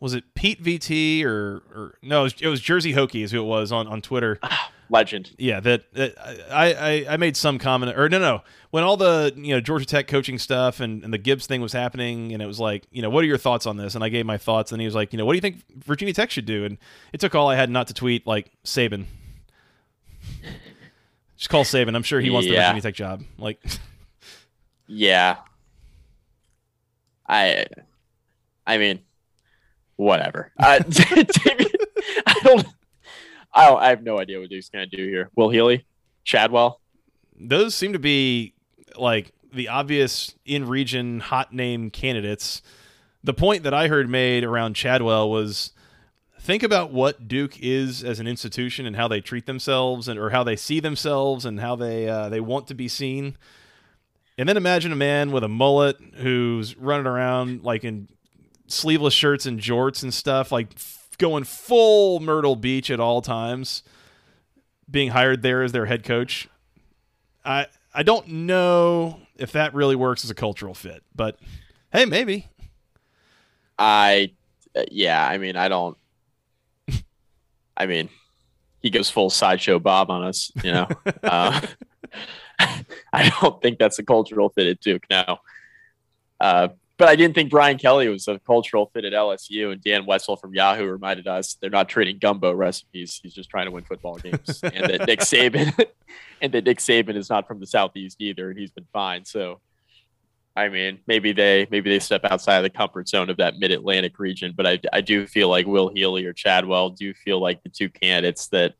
was 0.00 0.12
it 0.14 0.24
Pete 0.34 0.62
VT 0.62 1.24
or 1.24 1.62
or 1.74 1.98
no, 2.02 2.20
it 2.20 2.24
was, 2.24 2.34
it 2.42 2.48
was 2.48 2.60
Jersey 2.60 2.92
Hokie 2.92 3.24
is 3.24 3.30
who 3.32 3.40
it 3.40 3.46
was 3.46 3.72
on 3.72 3.86
on 3.86 4.02
Twitter. 4.02 4.38
Legend. 4.90 5.30
Yeah, 5.38 5.60
that, 5.60 5.92
that 5.94 6.14
I, 6.50 6.72
I 6.74 7.06
I 7.14 7.16
made 7.16 7.36
some 7.36 7.58
comment 7.58 7.96
or 7.96 8.08
no 8.08 8.18
no 8.18 8.42
when 8.70 8.84
all 8.84 8.96
the 8.96 9.32
you 9.36 9.54
know 9.54 9.60
Georgia 9.60 9.86
Tech 9.86 10.08
coaching 10.08 10.38
stuff 10.38 10.80
and, 10.80 11.02
and 11.04 11.12
the 11.12 11.18
Gibbs 11.18 11.46
thing 11.46 11.60
was 11.60 11.72
happening 11.72 12.32
and 12.32 12.42
it 12.42 12.46
was 12.46 12.60
like 12.60 12.86
you 12.90 13.02
know 13.02 13.10
what 13.10 13.24
are 13.24 13.26
your 13.26 13.38
thoughts 13.38 13.66
on 13.66 13.76
this 13.76 13.94
and 13.94 14.04
I 14.04 14.08
gave 14.08 14.26
my 14.26 14.36
thoughts 14.36 14.72
and 14.72 14.80
he 14.80 14.86
was 14.86 14.94
like 14.94 15.12
you 15.12 15.18
know 15.18 15.24
what 15.24 15.32
do 15.32 15.36
you 15.36 15.40
think 15.40 15.62
Virginia 15.84 16.12
Tech 16.12 16.30
should 16.30 16.44
do 16.44 16.64
and 16.64 16.78
it 17.12 17.20
took 17.20 17.34
all 17.34 17.48
I 17.48 17.56
had 17.56 17.70
not 17.70 17.86
to 17.88 17.94
tweet 17.94 18.26
like 18.26 18.50
Saban. 18.64 19.06
Just 21.36 21.50
call 21.50 21.64
Saban. 21.64 21.94
I'm 21.96 22.02
sure 22.02 22.20
he 22.20 22.30
wants 22.30 22.48
the 22.48 22.54
Virginia 22.54 22.82
Tech 22.82 22.94
job. 22.94 23.22
Like 23.38 23.60
Yeah. 24.86 25.36
I 27.26 27.66
I 28.66 28.78
mean 28.78 29.00
whatever. 29.96 30.52
Uh, 30.58 30.80
I 32.26 32.40
don't 32.42 32.66
I 33.54 33.72
I 33.72 33.88
have 33.88 34.02
no 34.02 34.18
idea 34.18 34.40
what 34.40 34.50
Duke's 34.50 34.68
gonna 34.68 34.86
do 34.86 35.06
here. 35.06 35.30
Will 35.36 35.50
Healy? 35.50 35.86
Chadwell? 36.24 36.80
those 37.38 37.74
seem 37.74 37.92
to 37.92 37.98
be 37.98 38.54
like 38.96 39.32
the 39.52 39.68
obvious 39.68 40.34
in 40.44 40.66
region 40.66 41.20
hot 41.20 41.52
name 41.52 41.90
candidates. 41.90 42.62
The 43.22 43.34
point 43.34 43.62
that 43.62 43.74
I 43.74 43.88
heard 43.88 44.08
made 44.08 44.44
around 44.44 44.74
Chadwell 44.74 45.30
was 45.30 45.72
think 46.40 46.62
about 46.62 46.92
what 46.92 47.26
Duke 47.26 47.58
is 47.60 48.04
as 48.04 48.20
an 48.20 48.26
institution 48.26 48.86
and 48.86 48.96
how 48.96 49.08
they 49.08 49.20
treat 49.20 49.46
themselves 49.46 50.08
and 50.08 50.18
or 50.18 50.30
how 50.30 50.44
they 50.44 50.56
see 50.56 50.80
themselves 50.80 51.44
and 51.44 51.60
how 51.60 51.76
they 51.76 52.08
uh, 52.08 52.28
they 52.28 52.40
want 52.40 52.66
to 52.68 52.74
be 52.74 52.88
seen. 52.88 53.36
And 54.36 54.48
then 54.48 54.56
imagine 54.56 54.92
a 54.92 54.96
man 54.96 55.30
with 55.30 55.44
a 55.44 55.48
mullet 55.48 55.96
who's 56.16 56.76
running 56.76 57.06
around 57.06 57.62
like 57.62 57.84
in 57.84 58.08
sleeveless 58.66 59.14
shirts 59.14 59.46
and 59.46 59.60
jorts 59.60 60.02
and 60.02 60.12
stuff, 60.12 60.50
like 60.50 60.76
going 61.16 61.44
full 61.44 62.20
Myrtle 62.20 62.56
Beach 62.56 62.90
at 62.90 63.00
all 63.00 63.22
times, 63.22 63.82
being 64.90 65.10
hired 65.10 65.42
there 65.42 65.62
as 65.62 65.72
their 65.72 65.86
head 65.86 66.04
coach. 66.04 66.48
I 67.44 67.66
I 67.92 68.02
don't 68.02 68.26
know 68.28 69.20
if 69.36 69.52
that 69.52 69.74
really 69.74 69.96
works 69.96 70.24
as 70.24 70.30
a 70.30 70.34
cultural 70.34 70.74
fit, 70.74 71.02
but 71.14 71.38
hey, 71.92 72.04
maybe. 72.04 72.48
I 73.78 74.32
uh, 74.76 74.84
yeah, 74.90 75.26
I 75.26 75.38
mean 75.38 75.56
I 75.56 75.68
don't 75.68 75.96
I 77.76 77.86
mean 77.86 78.08
he 78.80 78.90
goes 78.90 79.08
full 79.10 79.30
sideshow 79.30 79.78
Bob 79.78 80.10
on 80.10 80.22
us, 80.24 80.52
you 80.62 80.70
know. 80.72 80.88
uh, 81.22 81.60
I 83.12 83.32
don't 83.40 83.60
think 83.62 83.78
that's 83.78 83.98
a 83.98 84.04
cultural 84.04 84.50
fit 84.50 84.66
at 84.66 84.80
Duke 84.80 85.04
now. 85.10 85.40
Uh, 86.40 86.68
but 86.96 87.08
I 87.08 87.16
didn't 87.16 87.34
think 87.34 87.50
Brian 87.50 87.76
Kelly 87.76 88.08
was 88.08 88.28
a 88.28 88.38
cultural 88.40 88.90
fit 88.94 89.04
at 89.04 89.12
LSU. 89.12 89.72
And 89.72 89.82
Dan 89.82 90.06
Wetzel 90.06 90.36
from 90.36 90.54
Yahoo 90.54 90.86
reminded 90.86 91.26
us 91.26 91.54
they're 91.60 91.70
not 91.70 91.88
trading 91.88 92.18
gumbo 92.18 92.52
recipes. 92.52 93.18
He's 93.22 93.34
just 93.34 93.50
trying 93.50 93.66
to 93.66 93.72
win 93.72 93.84
football 93.84 94.16
games. 94.16 94.60
and 94.62 94.90
that 94.90 95.06
Nick 95.06 95.20
Saban 95.20 95.86
and 96.40 96.52
that 96.52 96.64
Nick 96.64 96.78
Saban 96.78 97.16
is 97.16 97.28
not 97.30 97.48
from 97.48 97.58
the 97.60 97.66
southeast 97.66 98.20
either, 98.20 98.50
and 98.50 98.58
he's 98.58 98.70
been 98.70 98.86
fine. 98.92 99.24
So 99.24 99.60
I 100.56 100.68
mean, 100.68 101.00
maybe 101.06 101.32
they 101.32 101.66
maybe 101.70 101.90
they 101.90 101.98
step 101.98 102.24
outside 102.24 102.58
of 102.58 102.62
the 102.62 102.70
comfort 102.70 103.08
zone 103.08 103.28
of 103.28 103.38
that 103.38 103.58
Mid 103.58 103.72
Atlantic 103.72 104.18
region, 104.20 104.54
but 104.56 104.66
I, 104.66 104.80
I 104.92 105.00
do 105.00 105.26
feel 105.26 105.48
like 105.48 105.66
Will 105.66 105.88
Healy 105.88 106.24
or 106.26 106.32
Chadwell 106.32 106.90
do 106.90 107.12
feel 107.12 107.40
like 107.40 107.62
the 107.62 107.70
two 107.70 107.88
candidates 107.88 108.46
that 108.48 108.74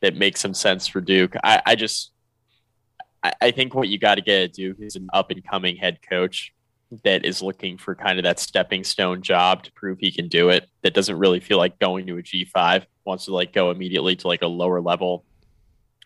that 0.00 0.16
make 0.16 0.36
some 0.38 0.54
sense 0.54 0.86
for 0.86 1.02
Duke. 1.02 1.34
I, 1.44 1.60
I 1.66 1.74
just 1.74 2.12
I, 3.22 3.32
I 3.40 3.50
think 3.50 3.74
what 3.74 3.88
you 3.88 3.98
got 3.98 4.14
to 4.14 4.22
get 4.22 4.44
at 4.44 4.52
Duke 4.54 4.78
is 4.80 4.96
an 4.96 5.08
up 5.12 5.30
and 5.30 5.46
coming 5.46 5.76
head 5.76 5.98
coach 6.08 6.54
that 7.04 7.24
is 7.24 7.42
looking 7.42 7.76
for 7.76 7.94
kind 7.94 8.18
of 8.18 8.24
that 8.24 8.38
stepping 8.38 8.82
stone 8.82 9.22
job 9.22 9.62
to 9.64 9.72
prove 9.72 9.98
he 9.98 10.10
can 10.10 10.28
do 10.28 10.48
it. 10.48 10.68
That 10.82 10.94
doesn't 10.94 11.18
really 11.18 11.40
feel 11.40 11.58
like 11.58 11.78
going 11.78 12.06
to 12.06 12.16
a 12.16 12.22
G 12.22 12.44
five, 12.44 12.86
wants 13.04 13.26
to 13.26 13.34
like 13.34 13.52
go 13.52 13.70
immediately 13.70 14.16
to 14.16 14.28
like 14.28 14.42
a 14.42 14.46
lower 14.46 14.80
level 14.80 15.24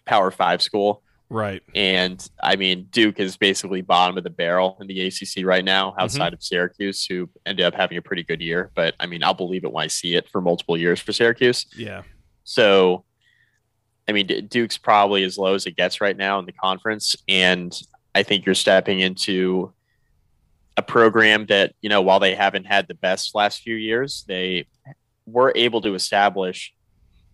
power 0.04 0.30
five 0.30 0.62
school. 0.62 1.02
Right. 1.28 1.62
And 1.74 2.28
I 2.42 2.56
mean, 2.56 2.88
Duke 2.90 3.18
is 3.18 3.38
basically 3.38 3.80
bottom 3.80 4.18
of 4.18 4.24
the 4.24 4.30
barrel 4.30 4.76
in 4.82 4.86
the 4.86 5.06
ACC 5.06 5.46
right 5.46 5.64
now, 5.64 5.94
outside 5.98 6.26
mm-hmm. 6.26 6.34
of 6.34 6.42
Syracuse, 6.42 7.06
who 7.06 7.30
ended 7.46 7.64
up 7.64 7.74
having 7.74 7.96
a 7.96 8.02
pretty 8.02 8.22
good 8.22 8.42
year. 8.42 8.70
But 8.74 8.94
I 9.00 9.06
mean, 9.06 9.24
I'll 9.24 9.32
believe 9.32 9.64
it 9.64 9.72
when 9.72 9.84
I 9.84 9.86
see 9.86 10.14
it 10.14 10.28
for 10.28 10.42
multiple 10.42 10.76
years 10.76 11.00
for 11.00 11.12
Syracuse. 11.12 11.64
Yeah. 11.74 12.02
So, 12.44 13.04
I 14.06 14.12
mean, 14.12 14.26
Duke's 14.48 14.76
probably 14.76 15.24
as 15.24 15.38
low 15.38 15.54
as 15.54 15.64
it 15.64 15.76
gets 15.76 16.02
right 16.02 16.16
now 16.16 16.38
in 16.38 16.44
the 16.44 16.52
conference. 16.52 17.16
And 17.28 17.72
I 18.14 18.24
think 18.24 18.44
you're 18.44 18.54
stepping 18.54 19.00
into 19.00 19.72
a 20.76 20.82
program 20.82 21.46
that, 21.46 21.74
you 21.80 21.88
know, 21.88 22.02
while 22.02 22.20
they 22.20 22.34
haven't 22.34 22.64
had 22.64 22.88
the 22.88 22.94
best 22.94 23.34
last 23.34 23.60
few 23.60 23.74
years, 23.74 24.24
they 24.26 24.66
were 25.26 25.52
able 25.54 25.80
to 25.82 25.94
establish 25.94 26.72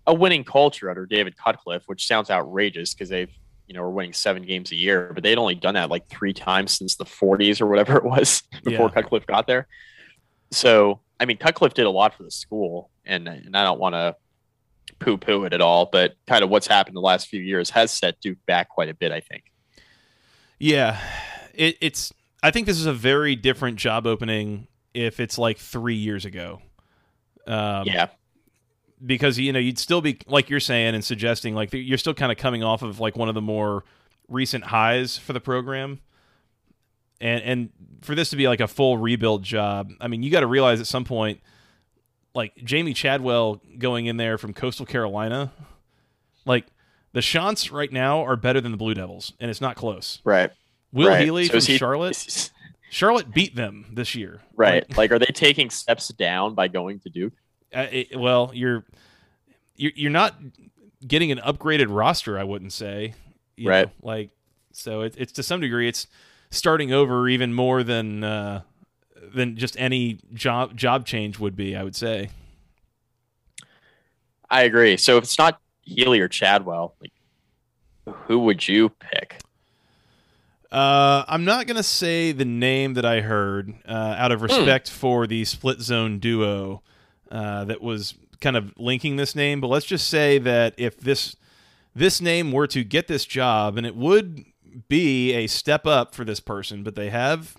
a 0.07 0.14
winning 0.14 0.44
culture 0.44 0.90
under 0.90 1.07
David 1.07 1.37
Cutcliffe, 1.37 1.85
which 1.87 2.07
sounds 2.07 2.31
outrageous 2.31 2.94
because 2.94 3.09
they've 3.09 3.31
you 3.68 3.74
know, 3.74 3.83
were 3.83 3.90
winning 3.90 4.14
seven 4.14 4.42
games 4.42 4.72
a 4.72 4.77
year, 4.77 5.12
but 5.14 5.22
they'd 5.22 5.37
only 5.37 5.55
done 5.55 5.74
that 5.74 5.90
like 5.90 6.09
three 6.09 6.33
times 6.33 6.72
since 6.72 6.96
the 6.96 7.05
40s 7.05 7.61
or 7.61 7.66
whatever 7.66 7.98
it 7.98 8.05
was 8.05 8.42
before 8.64 8.87
yeah. 8.87 8.94
Cutcliffe 8.94 9.27
got 9.27 9.46
there. 9.46 9.68
So, 10.51 11.01
I 11.20 11.27
mean, 11.27 11.37
Cutcliffe 11.37 11.74
did 11.74 11.85
a 11.85 11.90
lot 11.90 12.14
for 12.14 12.22
the 12.22 12.31
school, 12.31 12.90
and 13.05 13.29
and 13.29 13.55
I 13.55 13.64
don't 13.64 13.79
want 13.79 13.94
to 13.94 14.16
poo 14.98 15.18
poo 15.18 15.44
it 15.44 15.53
at 15.53 15.61
all, 15.61 15.85
but 15.85 16.14
kind 16.27 16.42
of 16.42 16.48
what's 16.48 16.66
happened 16.66 16.96
the 16.96 17.01
last 17.01 17.29
few 17.29 17.42
years 17.42 17.68
has 17.70 17.90
set 17.90 18.18
Duke 18.20 18.38
back 18.46 18.70
quite 18.70 18.88
a 18.88 18.94
bit, 18.94 19.12
I 19.12 19.20
think. 19.20 19.44
Yeah, 20.59 20.98
it, 21.55 21.77
it's. 21.83 22.14
I 22.42 22.51
think 22.51 22.66
this 22.66 22.79
is 22.79 22.87
a 22.87 22.92
very 22.92 23.37
different 23.37 23.79
job 23.79 24.07
opening 24.07 24.68
if 24.94 25.20
it's 25.20 25.38
like 25.38 25.59
three 25.59 25.94
years 25.94 26.24
ago. 26.24 26.61
Um, 27.46 27.85
yeah, 27.87 28.09
because 29.05 29.38
you 29.38 29.53
know 29.53 29.59
you'd 29.59 29.79
still 29.79 30.01
be 30.01 30.18
like 30.27 30.51
you're 30.51 30.61
saying 30.61 30.94
and 30.94 31.05
suggesting 31.05 31.55
like 31.55 31.70
you're 31.72 31.98
still 31.98 32.14
kind 32.14 32.31
of 32.31 32.38
coming 32.38 32.62
off 32.62 32.83
of 32.83 33.01
like 33.01 33.16
one 33.16 33.29
of 33.29 33.35
the 33.35 33.40
more 33.40 33.85
recent 34.29 34.64
highs 34.64 35.16
for 35.16 35.33
the 35.33 35.40
program. 35.40 36.01
And 37.20 37.42
and 37.42 37.68
for 38.03 38.14
this 38.14 38.31
to 38.31 38.37
be 38.37 38.46
like 38.46 38.61
a 38.61 38.68
full 38.68 38.96
rebuild 38.96 39.42
job 39.42 39.90
i 40.01 40.07
mean 40.07 40.22
you 40.22 40.31
got 40.31 40.40
to 40.40 40.46
realize 40.46 40.79
at 40.79 40.87
some 40.87 41.05
point 41.05 41.40
like 42.33 42.55
Jamey 42.57 42.94
chadwell 42.94 43.61
going 43.77 44.07
in 44.07 44.18
there 44.18 44.38
from 44.38 44.53
coastal 44.53 44.87
carolina 44.87 45.51
like 46.44 46.66
the 47.12 47.20
Chants 47.20 47.72
right 47.72 47.90
now 47.90 48.22
are 48.22 48.37
better 48.37 48.61
than 48.61 48.70
the 48.70 48.79
blue 48.79 48.94
devils 48.94 49.33
and 49.40 49.51
it's 49.51 49.61
not 49.61 49.74
close. 49.74 50.20
Right 50.22 50.53
will 50.92 51.09
right. 51.09 51.24
healy 51.24 51.46
so 51.46 51.53
from 51.53 51.61
he, 51.61 51.77
charlotte 51.77 52.51
charlotte 52.90 53.33
beat 53.33 53.55
them 53.55 53.87
this 53.92 54.14
year 54.14 54.40
right 54.57 54.88
like, 54.90 54.98
like 54.98 55.12
are 55.12 55.18
they 55.18 55.27
taking 55.27 55.70
steps 55.70 56.09
down 56.09 56.55
by 56.55 56.68
going 56.68 56.98
to 57.01 57.11
duke 57.11 57.33
uh, 57.74 57.87
it, 57.90 58.18
well, 58.18 58.51
you're, 58.55 58.85
you're 59.77 59.92
you're 59.94 60.11
not 60.11 60.35
getting 61.07 61.31
an 61.31 61.38
upgraded 61.38 61.87
roster. 61.88 62.38
I 62.38 62.44
wouldn't 62.44 62.72
say, 62.72 63.14
right? 63.62 63.87
Know, 63.87 63.92
like, 64.03 64.31
so 64.72 65.03
it, 65.03 65.14
it's 65.18 65.33
to 65.33 65.42
some 65.42 65.61
degree, 65.61 65.88
it's 65.88 66.07
starting 66.51 66.92
over 66.92 67.29
even 67.29 67.53
more 67.53 67.83
than 67.83 68.24
uh, 68.24 68.62
than 69.35 69.57
just 69.57 69.79
any 69.79 70.18
job 70.33 70.77
job 70.77 71.05
change 71.05 71.38
would 71.38 71.57
be. 71.57 71.77
I 71.77 71.83
would 71.83 71.96
say. 71.96 72.31
I 74.51 74.62
agree. 74.62 74.96
So 74.96 75.18
if 75.18 75.24
it's 75.24 75.38
not 75.38 75.61
Healy 75.83 76.20
or 76.20 76.29
Chadwell, 76.29 76.94
like, 77.03 77.12
who 78.27 78.38
would 78.40 78.66
you 78.66 78.88
pick? 78.88 79.40
Uh, 80.71 81.25
I'm 81.27 81.45
not 81.45 81.67
gonna 81.67 81.83
say 81.83 82.33
the 82.33 82.45
name 82.45 82.95
that 82.95 83.05
I 83.05 83.21
heard 83.21 83.75
uh, 83.89 84.15
out 84.19 84.33
of 84.33 84.41
hmm. 84.41 84.47
respect 84.47 84.89
mm. 84.89 84.93
for 84.93 85.27
the 85.27 85.45
split 85.45 85.81
zone 85.81 86.19
duo. 86.19 86.83
Uh, 87.31 87.65
that 87.67 87.83
was 87.83 88.15
kind 88.41 88.57
of 88.57 88.73
linking 88.79 89.17
this 89.17 89.35
name. 89.35 89.61
But 89.61 89.69
let's 89.69 89.87
just 89.87 90.09
say 90.09 90.39
that 90.39 90.75
if 90.77 90.99
this 90.99 91.37
this 91.95 92.21
name 92.21 92.53
were 92.53 92.67
to 92.69 92.85
get 92.85 93.09
this 93.09 93.25
job, 93.25 93.77
and 93.77 93.87
it 93.87 93.97
would 93.97 94.45
be 94.89 95.33
a 95.33 95.47
step 95.47 95.87
up 95.87 96.15
for 96.15 96.25
this 96.25 96.41
person, 96.41 96.83
but 96.83 96.95
they 96.95 97.11
have 97.11 97.57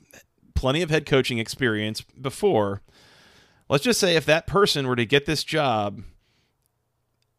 plenty 0.53 0.81
of 0.81 0.89
head 0.89 1.05
coaching 1.05 1.39
experience 1.39 2.01
before. 2.01 2.81
Let's 3.69 3.83
just 3.83 3.99
say 3.99 4.15
if 4.15 4.25
that 4.25 4.47
person 4.47 4.87
were 4.87 4.95
to 4.95 5.05
get 5.05 5.25
this 5.25 5.43
job, 5.43 6.03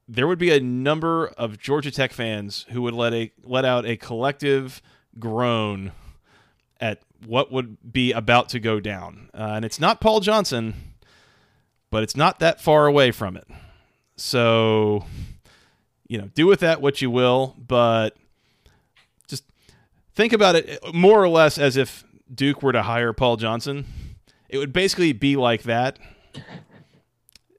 there 0.07 0.27
would 0.27 0.39
be 0.39 0.51
a 0.51 0.61
number 0.61 1.29
of 1.29 1.59
Georgia 1.59 1.91
Tech 1.91 2.13
fans 2.13 2.67
who 2.71 2.83
would 2.83 2.95
let 2.95 3.13
a 3.13 3.33
let 3.43 3.65
out 3.65 3.87
a 3.87 3.97
collective 3.97 4.83
groan 5.19 5.93
at 6.81 7.03
what 7.27 7.53
would 7.53 7.93
be 7.93 8.13
about 8.13 8.49
to 8.51 8.61
go 8.61 8.81
down. 8.81 9.31
Uh, 9.35 9.53
and 9.57 9.65
it's 9.65 9.81
not 9.81 10.01
Paul 10.01 10.21
Johnson 10.21 10.75
but 11.91 12.03
it's 12.03 12.17
not 12.17 12.39
that 12.39 12.61
far 12.61 12.87
away 12.87 13.11
from 13.11 13.37
it. 13.37 13.47
So, 14.17 15.05
you 16.09 16.19
know, 16.19 16.29
do 16.35 16.47
with 16.47 16.61
that 16.61 16.81
what 16.81 17.03
you 17.03 17.11
will, 17.11 17.57
but 17.59 18.17
just 19.29 19.45
think 20.15 20.33
about 20.33 20.55
it 20.57 20.81
more 20.95 21.23
or 21.23 21.29
less 21.29 21.59
as 21.59 21.77
if 21.77 22.05
Duke 22.33 22.63
were 22.63 22.73
to 22.73 22.83
hire 22.83 23.13
Paul 23.13 23.37
Johnson. 23.37 23.87
It 24.49 24.59
would 24.59 24.73
basically 24.73 25.13
be 25.13 25.37
like 25.37 25.65
that. 25.65 25.99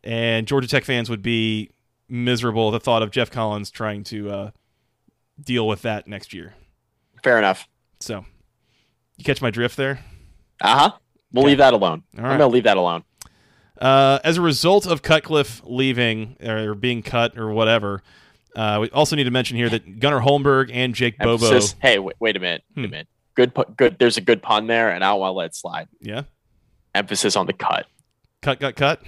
And 0.03 0.47
Georgia 0.47 0.67
Tech 0.67 0.83
fans 0.83 1.09
would 1.09 1.21
be 1.21 1.69
miserable 2.09 2.69
at 2.69 2.71
the 2.71 2.79
thought 2.79 3.03
of 3.03 3.11
Geoff 3.11 3.31
Collins 3.31 3.69
trying 3.69 4.03
to 4.05 4.31
uh, 4.31 4.51
deal 5.39 5.67
with 5.67 5.83
that 5.83 6.07
next 6.07 6.33
year. 6.33 6.53
Fair 7.23 7.37
enough. 7.37 7.67
So, 7.99 8.25
you 9.17 9.23
catch 9.23 9.41
my 9.41 9.51
drift 9.51 9.77
there? 9.77 9.99
Uh 10.59 10.77
huh. 10.77 10.91
We'll 11.31 11.43
okay. 11.43 11.51
leave 11.51 11.57
that 11.59 11.73
alone. 11.73 12.03
All 12.17 12.23
right. 12.23 12.31
I'm 12.31 12.39
going 12.39 12.49
to 12.49 12.53
leave 12.53 12.63
that 12.63 12.77
alone. 12.77 13.03
Uh, 13.79 14.19
as 14.23 14.37
a 14.37 14.41
result 14.41 14.85
of 14.85 15.01
Cutcliffe 15.01 15.61
leaving 15.65 16.37
or 16.43 16.75
being 16.75 17.01
cut 17.01 17.37
or 17.37 17.51
whatever, 17.51 18.03
uh, 18.55 18.79
we 18.81 18.89
also 18.89 19.15
need 19.15 19.23
to 19.23 19.31
mention 19.31 19.57
here 19.57 19.69
that 19.69 19.99
Gunnar 19.99 20.19
Holmberg 20.19 20.69
and 20.73 20.93
Jake 20.93 21.15
Emphasis, 21.19 21.73
Bobo. 21.73 21.87
Hey, 21.87 21.99
wait, 21.99 22.15
wait 22.19 22.35
a 22.35 22.39
minute. 22.39 22.63
Wait 22.75 22.83
a 22.83 22.87
hmm. 22.87 22.91
minute. 22.91 23.07
Good, 23.35 23.53
good. 23.77 23.97
There's 23.97 24.17
a 24.17 24.21
good 24.21 24.43
pun 24.43 24.67
there, 24.67 24.91
and 24.91 25.03
I 25.03 25.09
don't 25.09 25.19
want 25.19 25.31
to 25.31 25.35
let 25.35 25.45
it 25.47 25.55
slide. 25.55 25.87
Yeah. 26.01 26.23
Emphasis 26.93 27.35
on 27.35 27.47
the 27.47 27.53
cut. 27.53 27.87
Cut, 28.41 28.59
got 28.59 28.75
cut. 28.75 29.01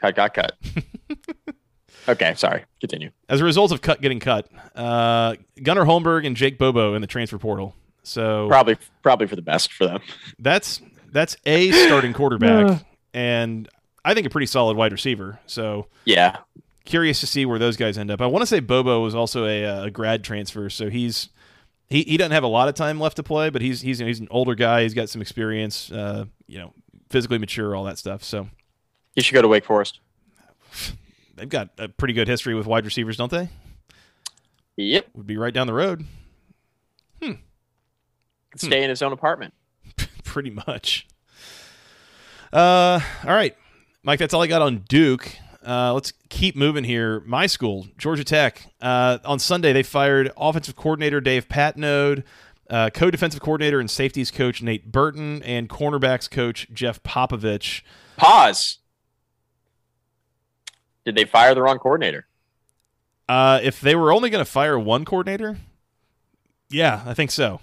Cut, 0.00 0.16
got 0.16 0.34
cut. 0.34 0.56
okay, 2.08 2.34
sorry. 2.34 2.64
Continue. 2.80 3.10
As 3.28 3.40
a 3.40 3.44
result 3.44 3.72
of 3.72 3.80
cut 3.80 4.00
getting 4.00 4.20
cut, 4.20 4.48
uh, 4.74 5.36
Gunnar 5.62 5.84
Holmberg 5.84 6.26
and 6.26 6.36
Jake 6.36 6.58
Bobo 6.58 6.94
in 6.94 7.00
the 7.00 7.06
transfer 7.06 7.38
portal. 7.38 7.74
So 8.02 8.48
probably, 8.48 8.76
probably 9.02 9.26
for 9.26 9.36
the 9.36 9.42
best 9.42 9.72
for 9.72 9.86
them. 9.86 10.00
That's 10.38 10.80
that's 11.12 11.36
a 11.46 11.70
starting 11.70 12.12
quarterback, 12.12 12.84
and 13.14 13.68
I 14.04 14.14
think 14.14 14.26
a 14.26 14.30
pretty 14.30 14.46
solid 14.46 14.76
wide 14.76 14.92
receiver. 14.92 15.38
So 15.46 15.86
yeah, 16.04 16.38
curious 16.84 17.20
to 17.20 17.26
see 17.26 17.46
where 17.46 17.58
those 17.58 17.76
guys 17.76 17.98
end 17.98 18.10
up. 18.10 18.20
I 18.20 18.26
want 18.26 18.42
to 18.42 18.46
say 18.46 18.60
Bobo 18.60 19.00
was 19.00 19.14
also 19.14 19.46
a, 19.46 19.84
a 19.84 19.90
grad 19.90 20.24
transfer, 20.24 20.68
so 20.68 20.90
he's 20.90 21.28
he, 21.88 22.02
he 22.02 22.16
doesn't 22.16 22.32
have 22.32 22.42
a 22.42 22.48
lot 22.48 22.68
of 22.68 22.74
time 22.74 22.98
left 22.98 23.16
to 23.16 23.22
play, 23.22 23.50
but 23.50 23.62
he's 23.62 23.82
he's 23.82 23.98
he's 23.98 24.20
an 24.20 24.28
older 24.30 24.54
guy. 24.54 24.82
He's 24.82 24.94
got 24.94 25.08
some 25.08 25.22
experience. 25.22 25.92
Uh, 25.92 26.24
you 26.46 26.58
know, 26.58 26.72
physically 27.10 27.38
mature, 27.38 27.76
all 27.76 27.84
that 27.84 27.98
stuff. 27.98 28.24
So 28.24 28.48
he 29.14 29.22
should 29.22 29.34
go 29.34 29.42
to 29.42 29.48
Wake 29.48 29.64
Forest. 29.64 30.00
They've 31.42 31.48
got 31.48 31.70
a 31.76 31.88
pretty 31.88 32.14
good 32.14 32.28
history 32.28 32.54
with 32.54 32.68
wide 32.68 32.84
receivers, 32.84 33.16
don't 33.16 33.32
they? 33.32 33.48
Yep, 34.76 35.06
would 35.14 35.26
be 35.26 35.36
right 35.36 35.52
down 35.52 35.66
the 35.66 35.72
road. 35.72 36.04
Hmm. 37.20 37.32
Stay 38.54 38.78
hmm. 38.78 38.84
in 38.84 38.90
his 38.90 39.02
own 39.02 39.12
apartment. 39.12 39.52
pretty 40.24 40.50
much. 40.50 41.08
Uh, 42.52 43.00
all 43.24 43.34
right. 43.34 43.56
Mike, 44.04 44.20
that's 44.20 44.32
all 44.32 44.40
I 44.40 44.46
got 44.46 44.62
on 44.62 44.84
Duke. 44.88 45.36
Uh, 45.66 45.92
let's 45.94 46.12
keep 46.28 46.54
moving 46.54 46.84
here. 46.84 47.18
My 47.26 47.48
school, 47.48 47.88
Georgia 47.98 48.22
Tech. 48.22 48.72
Uh, 48.80 49.18
on 49.24 49.40
Sunday, 49.40 49.72
they 49.72 49.82
fired 49.82 50.30
offensive 50.36 50.76
coordinator 50.76 51.20
Dave 51.20 51.48
Patenaude, 51.48 52.22
uh, 52.70 52.90
co-defensive 52.90 53.40
coordinator 53.40 53.80
and 53.80 53.90
safeties 53.90 54.30
coach 54.30 54.62
Nate 54.62 54.92
Burton, 54.92 55.42
and 55.42 55.68
cornerbacks 55.68 56.30
coach 56.30 56.68
Jeff 56.72 57.02
Popovich. 57.02 57.82
Pause. 58.16 58.78
Did 61.04 61.16
they 61.16 61.24
fire 61.24 61.54
the 61.54 61.62
wrong 61.62 61.78
coordinator? 61.78 62.26
Uh, 63.28 63.60
if 63.62 63.80
they 63.80 63.94
were 63.94 64.12
only 64.12 64.30
going 64.30 64.44
to 64.44 64.50
fire 64.50 64.78
one 64.78 65.04
coordinator, 65.04 65.56
yeah, 66.70 67.02
I 67.06 67.14
think 67.14 67.30
so. 67.30 67.60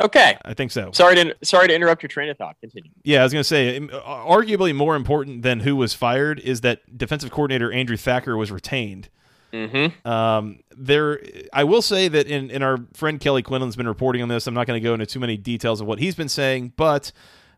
Okay, 0.00 0.38
I 0.44 0.54
think 0.54 0.72
so. 0.72 0.90
Sorry 0.92 1.14
to 1.16 1.36
sorry 1.42 1.68
to 1.68 1.74
interrupt 1.74 2.02
your 2.02 2.08
train 2.08 2.30
of 2.30 2.38
thought. 2.38 2.56
Continue. 2.60 2.90
Yeah, 3.02 3.20
I 3.20 3.24
was 3.24 3.32
going 3.32 3.40
to 3.40 3.48
say, 3.48 3.78
arguably 3.80 4.74
more 4.74 4.96
important 4.96 5.42
than 5.42 5.60
who 5.60 5.76
was 5.76 5.92
fired 5.92 6.40
is 6.40 6.62
that 6.62 6.96
defensive 6.96 7.30
coordinator 7.30 7.70
Andrew 7.70 7.98
Thacker 7.98 8.36
was 8.36 8.50
retained. 8.50 9.10
Mm-hmm. 9.52 10.08
Um, 10.08 10.60
there, 10.76 11.20
I 11.52 11.64
will 11.64 11.82
say 11.82 12.08
that 12.08 12.26
in, 12.26 12.50
in 12.50 12.62
our 12.62 12.78
friend 12.94 13.20
Kelly 13.20 13.42
Quinlan's 13.42 13.76
been 13.76 13.88
reporting 13.88 14.22
on 14.22 14.28
this. 14.28 14.46
I'm 14.46 14.54
not 14.54 14.66
going 14.66 14.80
to 14.80 14.84
go 14.84 14.94
into 14.94 15.06
too 15.06 15.20
many 15.20 15.36
details 15.36 15.80
of 15.80 15.86
what 15.86 15.98
he's 15.98 16.14
been 16.14 16.28
saying, 16.28 16.72
but 16.76 17.12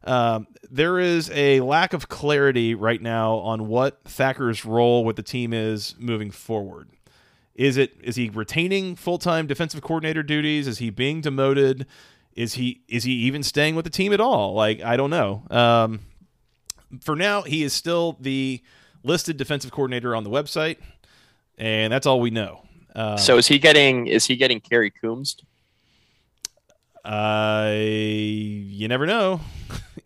um, 0.05 0.47
there 0.71 0.99
is 0.99 1.31
a 1.31 1.61
lack 1.61 1.93
of 1.93 2.09
clarity 2.09 2.75
right 2.75 3.01
now 3.01 3.37
on 3.37 3.69
what 3.69 4.03
Thacker's 4.05 4.65
role 4.65 5.05
with 5.05 5.17
the 5.17 5.23
team 5.23 5.53
is 5.53 5.95
moving 5.99 6.31
forward. 6.31 6.89
Is 7.55 7.77
it 7.77 7.93
is 8.03 8.17
he 8.17 8.31
retaining 8.31 8.97
full 8.97 9.19
time 9.19 9.47
defensive 9.47 9.83
coordinator 9.83 10.23
duties? 10.23 10.67
Is 10.67 10.79
he 10.79 10.91
being 10.91 11.21
demoted? 11.21 11.87
Is 12.35 12.55
he 12.55 12.83
is 12.89 13.05
he 13.05 13.13
even 13.13 13.43
staying 13.43 13.75
with 13.75 13.85
the 13.85 13.91
team 13.91 14.13
at 14.13 14.21
all? 14.21 14.55
Like 14.55 14.83
I 14.83 14.97
don't 14.97 15.11
know. 15.11 15.43
Um, 15.51 16.01
for 17.01 17.15
now, 17.15 17.43
he 17.43 17.63
is 17.63 17.73
still 17.73 18.17
the 18.21 18.63
listed 19.03 19.37
defensive 19.37 19.71
coordinator 19.71 20.17
on 20.17 20.25
the 20.25 20.31
website, 20.31 20.79
and 21.59 21.93
that's 21.93 22.07
all 22.07 22.21
we 22.21 22.31
know. 22.31 22.63
Uh, 22.95 23.17
so 23.17 23.37
is 23.37 23.47
he 23.47 23.59
getting 23.59 24.07
is 24.07 24.25
he 24.27 24.37
getting 24.37 24.61
Kerry 24.61 24.91
Coombs? 24.91 25.37
Uh, 27.05 27.75
you 27.79 28.89
never 28.89 29.07
know. 29.07 29.41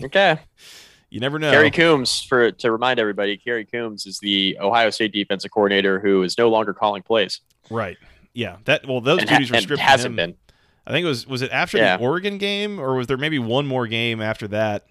Okay. 0.03 0.39
you 1.09 1.21
never 1.21 1.39
know. 1.39 1.51
Kerry 1.51 1.71
Coombs, 1.71 2.23
for 2.23 2.51
to 2.51 2.71
remind 2.71 3.01
everybody, 3.01 3.39
Kerry 3.39 3.65
Coombs 3.65 4.05
is 4.05 4.19
the 4.19 4.59
Ohio 4.61 4.91
State 4.91 5.13
defensive 5.13 5.51
coordinator 5.51 6.01
who 6.01 6.23
is 6.23 6.37
no 6.37 6.51
longer 6.51 6.75
calling 6.75 7.03
plays. 7.03 7.41
Right. 7.71 7.97
Yeah. 8.35 8.57
That 8.67 8.87
well, 8.87 9.01
those 9.01 9.21
and, 9.21 9.29
duties 9.29 9.51
were 9.51 9.59
stripped. 9.59 9.81
hasn't 9.81 10.13
him. 10.13 10.17
been. 10.17 10.35
I 10.87 10.91
think 10.91 11.05
it 11.05 11.09
was 11.09 11.27
was 11.27 11.41
it 11.41 11.51
after 11.51 11.79
Yeah. 11.79 11.97
the 11.97 12.03
Oregon 12.03 12.37
game, 12.37 12.79
or 12.79 12.95
was 12.95 13.07
there 13.07 13.17
maybe 13.17 13.39
one 13.39 13.67
more 13.67 13.87
game 13.87 14.21
after 14.21 14.47
that? 14.49 14.85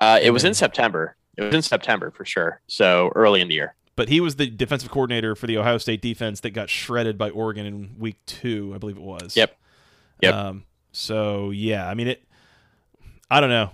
Uh, 0.00 0.18
it 0.20 0.30
was 0.32 0.42
in 0.42 0.54
September. 0.54 1.14
It 1.36 1.42
was 1.42 1.54
in 1.54 1.62
September 1.62 2.10
for 2.10 2.24
sure. 2.24 2.60
So 2.66 3.12
early 3.14 3.40
in 3.40 3.46
the 3.46 3.54
year. 3.54 3.76
But 3.94 4.08
he 4.08 4.20
was 4.20 4.34
the 4.34 4.48
defensive 4.48 4.90
coordinator 4.90 5.36
for 5.36 5.46
the 5.46 5.58
Ohio 5.58 5.78
State 5.78 6.02
defense 6.02 6.40
that 6.40 6.50
got 6.50 6.68
shredded 6.70 7.16
by 7.18 7.30
Oregon 7.30 7.66
in 7.66 7.94
week 8.00 8.16
two, 8.26 8.72
I 8.74 8.78
believe 8.78 8.96
it 8.96 9.02
was. 9.02 9.36
Yep. 9.36 9.56
Yep. 10.22 10.34
Um, 10.34 10.64
so 10.94 11.50
yeah, 11.50 11.88
I 11.88 11.94
mean 11.94 12.08
it. 12.08 12.22
I 13.30 13.40
don't 13.40 13.50
know. 13.50 13.70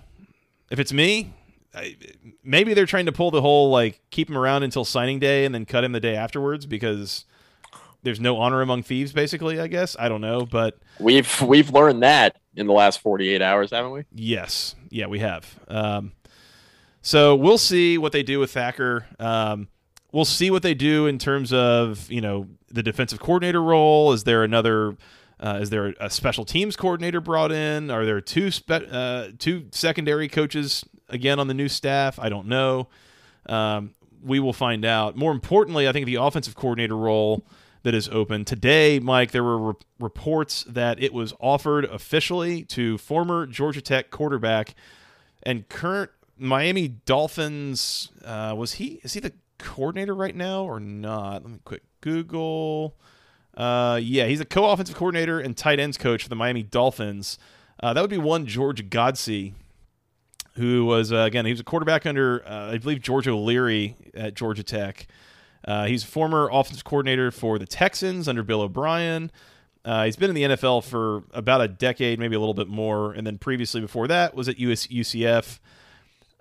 If 0.69 0.79
it's 0.79 0.93
me, 0.93 1.33
I, 1.73 1.95
maybe 2.43 2.73
they're 2.73 2.85
trying 2.85 3.05
to 3.05 3.11
pull 3.11 3.31
the 3.31 3.41
whole 3.41 3.69
like 3.69 4.01
keep 4.09 4.29
him 4.29 4.37
around 4.37 4.63
until 4.63 4.85
signing 4.85 5.19
day 5.19 5.45
and 5.45 5.53
then 5.53 5.65
cut 5.65 5.83
him 5.83 5.91
the 5.91 5.99
day 5.99 6.15
afterwards 6.15 6.65
because 6.65 7.25
there's 8.03 8.19
no 8.19 8.37
honor 8.37 8.61
among 8.61 8.83
thieves. 8.83 9.13
Basically, 9.13 9.59
I 9.59 9.67
guess 9.67 9.95
I 9.99 10.09
don't 10.09 10.21
know, 10.21 10.45
but 10.45 10.77
We've 10.99 11.41
we've 11.41 11.69
learned 11.71 12.03
that 12.03 12.37
in 12.55 12.67
the 12.67 12.73
last 12.73 12.99
48 13.01 13.41
hours, 13.41 13.71
haven't 13.71 13.91
we? 13.91 14.03
Yes, 14.13 14.75
yeah, 14.89 15.07
we 15.07 15.19
have. 15.19 15.59
Um, 15.67 16.13
so 17.01 17.35
we'll 17.35 17.57
see 17.57 17.97
what 17.97 18.11
they 18.11 18.23
do 18.23 18.39
with 18.39 18.51
Thacker. 18.51 19.05
Um, 19.19 19.67
we'll 20.11 20.25
see 20.25 20.51
what 20.51 20.61
they 20.63 20.73
do 20.73 21.07
in 21.07 21.17
terms 21.17 21.53
of 21.53 22.11
you 22.11 22.21
know 22.21 22.47
the 22.69 22.83
defensive 22.83 23.19
coordinator 23.19 23.61
role. 23.61 24.13
Is 24.13 24.23
there 24.23 24.43
another? 24.43 24.95
Uh, 25.41 25.57
is 25.61 25.71
there 25.71 25.95
a 25.99 26.09
special 26.09 26.45
teams 26.45 26.75
coordinator 26.75 27.19
brought 27.19 27.51
in? 27.51 27.89
Are 27.89 28.05
there 28.05 28.21
two 28.21 28.51
spe- 28.51 28.87
uh, 28.91 29.29
two 29.39 29.67
secondary 29.71 30.27
coaches 30.27 30.85
again 31.09 31.39
on 31.39 31.47
the 31.47 31.53
new 31.53 31.67
staff? 31.67 32.19
I 32.19 32.29
don't 32.29 32.47
know. 32.47 32.89
Um, 33.47 33.95
we 34.23 34.39
will 34.39 34.53
find 34.53 34.85
out. 34.85 35.15
More 35.15 35.31
importantly, 35.31 35.87
I 35.87 35.91
think 35.91 36.05
the 36.05 36.15
offensive 36.15 36.55
coordinator 36.55 36.95
role 36.95 37.43
that 37.83 37.95
is 37.95 38.07
open 38.09 38.45
today, 38.45 38.99
Mike. 38.99 39.31
There 39.31 39.43
were 39.43 39.57
re- 39.57 39.73
reports 39.99 40.63
that 40.65 41.01
it 41.01 41.11
was 41.11 41.33
offered 41.39 41.85
officially 41.85 42.63
to 42.65 42.99
former 42.99 43.47
Georgia 43.47 43.81
Tech 43.81 44.11
quarterback 44.11 44.75
and 45.41 45.67
current 45.69 46.11
Miami 46.37 46.87
Dolphins. 46.87 48.11
Uh, 48.23 48.53
was 48.55 48.73
he? 48.73 48.99
Is 49.03 49.13
he 49.13 49.19
the 49.19 49.33
coordinator 49.57 50.13
right 50.13 50.35
now 50.35 50.63
or 50.63 50.79
not? 50.79 51.41
Let 51.43 51.51
me 51.51 51.59
quick 51.65 51.81
Google. 52.01 52.95
Uh, 53.55 53.99
yeah, 54.01 54.25
he's 54.25 54.39
a 54.39 54.45
co-offensive 54.45 54.95
coordinator 54.95 55.39
and 55.39 55.55
tight 55.55 55.79
ends 55.79 55.97
coach 55.97 56.23
for 56.23 56.29
the 56.29 56.35
Miami 56.35 56.63
Dolphins. 56.63 57.37
Uh, 57.81 57.93
that 57.93 58.01
would 58.01 58.09
be 58.09 58.17
one 58.17 58.45
George 58.45 58.89
Godsey, 58.89 59.53
who 60.55 60.85
was 60.85 61.11
uh, 61.11 61.17
again 61.17 61.45
he 61.45 61.51
was 61.51 61.59
a 61.59 61.63
quarterback 61.63 62.05
under 62.05 62.47
uh, 62.47 62.71
I 62.71 62.77
believe 62.77 63.01
George 63.01 63.27
O'Leary 63.27 63.95
at 64.13 64.35
Georgia 64.35 64.63
Tech. 64.63 65.07
Uh, 65.65 65.85
he's 65.85 66.03
a 66.03 66.07
former 66.07 66.49
offensive 66.51 66.83
coordinator 66.83 67.31
for 67.31 67.59
the 67.59 67.67
Texans 67.67 68.27
under 68.27 68.43
Bill 68.43 68.61
O'Brien. 68.61 69.31
Uh, 69.83 70.05
he's 70.05 70.15
been 70.15 70.29
in 70.29 70.35
the 70.35 70.55
NFL 70.55 70.83
for 70.83 71.23
about 71.31 71.61
a 71.61 71.67
decade, 71.67 72.19
maybe 72.19 72.35
a 72.35 72.39
little 72.39 72.53
bit 72.53 72.67
more, 72.67 73.13
and 73.13 73.25
then 73.25 73.37
previously 73.37 73.81
before 73.81 74.07
that 74.07 74.35
was 74.35 74.47
at 74.47 74.59
US, 74.59 74.87
UCF. 74.87 75.59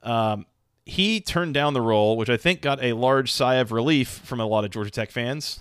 Um, 0.02 0.46
he 0.84 1.20
turned 1.20 1.54
down 1.54 1.72
the 1.72 1.80
role, 1.80 2.16
which 2.16 2.28
I 2.28 2.36
think 2.36 2.60
got 2.60 2.82
a 2.82 2.92
large 2.94 3.32
sigh 3.32 3.56
of 3.56 3.72
relief 3.72 4.08
from 4.08 4.40
a 4.40 4.46
lot 4.46 4.64
of 4.64 4.70
Georgia 4.70 4.90
Tech 4.90 5.10
fans. 5.10 5.60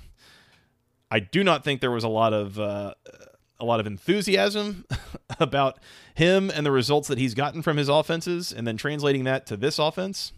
I 1.12 1.20
do 1.20 1.44
not 1.44 1.64
think 1.64 1.82
there 1.82 1.92
was 1.92 2.04
a 2.04 2.10
lot 2.10 2.34
of 2.34 2.60
uh, 2.60 2.94
a 3.60 3.66
lot 3.66 3.80
of 3.80 3.88
enthusiasm 3.88 4.86
about 5.40 5.80
him 6.16 6.50
and 6.50 6.66
the 6.66 6.72
results 6.72 7.08
that 7.08 7.18
he's 7.18 7.34
gotten 7.34 7.62
from 7.62 7.78
his 7.78 7.90
offenses, 7.90 8.52
and 8.54 8.68
then 8.68 8.78
translating 8.78 9.24
that 9.26 9.46
to 9.48 9.58
this 9.58 9.80
offense. 9.80 10.34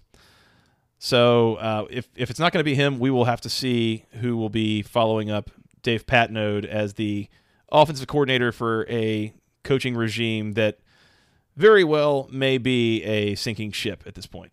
So 0.98 1.56
uh, 1.56 1.86
if 1.90 2.10
if 2.16 2.30
it's 2.30 2.40
not 2.40 2.54
going 2.54 2.60
to 2.60 2.70
be 2.70 2.76
him, 2.76 3.00
we 3.00 3.10
will 3.10 3.26
have 3.26 3.42
to 3.42 3.50
see 3.50 4.06
who 4.22 4.38
will 4.38 4.50
be 4.50 4.82
following 4.82 5.30
up 5.30 5.50
Dave 5.82 6.06
Patenaude 6.06 6.66
as 6.66 6.94
the 6.94 7.28
offensive 7.72 8.08
coordinator 8.08 8.52
for 8.52 8.86
a 8.90 9.34
coaching 9.64 9.96
regime 9.96 10.54
that 10.54 10.80
very 11.56 11.84
well 11.84 12.28
may 12.32 12.58
be 12.58 13.04
a 13.04 13.36
sinking 13.36 13.72
ship 13.72 14.04
at 14.06 14.16
this 14.16 14.26
point. 14.26 14.52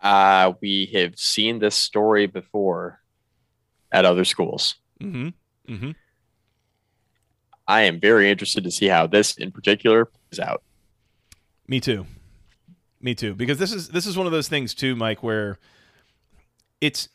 Uh, 0.00 0.54
we 0.60 0.90
have 0.94 1.18
seen 1.18 1.58
this 1.58 1.74
story 1.74 2.26
before 2.26 3.00
at 3.92 4.04
other 4.04 4.24
schools. 4.24 4.76
Mm-hmm. 5.00 5.28
Mm-hmm. 5.72 5.90
I 7.66 7.82
am 7.82 8.00
very 8.00 8.30
interested 8.30 8.64
to 8.64 8.70
see 8.70 8.86
how 8.86 9.06
this 9.06 9.36
in 9.36 9.52
particular 9.52 10.06
plays 10.06 10.40
out. 10.40 10.62
Me 11.68 11.80
too. 11.80 12.06
Me 13.00 13.14
too. 13.14 13.34
Because 13.34 13.58
this 13.58 13.72
is 13.72 13.88
this 13.88 14.06
is 14.06 14.16
one 14.16 14.26
of 14.26 14.32
those 14.32 14.48
things 14.48 14.74
too, 14.74 14.96
Mike, 14.96 15.22
where 15.22 15.58
it's 16.80 17.08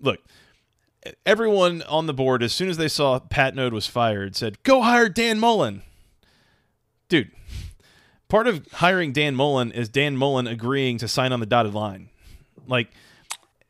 look, 0.00 0.20
everyone 1.24 1.82
on 1.82 2.06
the 2.06 2.14
board, 2.14 2.42
as 2.42 2.52
soon 2.52 2.68
as 2.68 2.76
they 2.76 2.88
saw 2.88 3.18
Patenaude 3.18 3.72
was 3.72 3.86
fired, 3.86 4.36
said, 4.36 4.62
Go 4.62 4.82
hire 4.82 5.08
Dan 5.08 5.38
Mullen. 5.38 5.82
Dude, 7.08 7.30
part 8.32 8.46
of 8.46 8.66
hiring 8.72 9.12
Dan 9.12 9.34
Mullen 9.36 9.70
is 9.72 9.90
Dan 9.90 10.16
Mullen 10.16 10.46
agreeing 10.46 10.96
to 10.96 11.06
sign 11.06 11.32
on 11.32 11.40
the 11.40 11.44
dotted 11.44 11.74
line. 11.74 12.08
Like, 12.66 12.88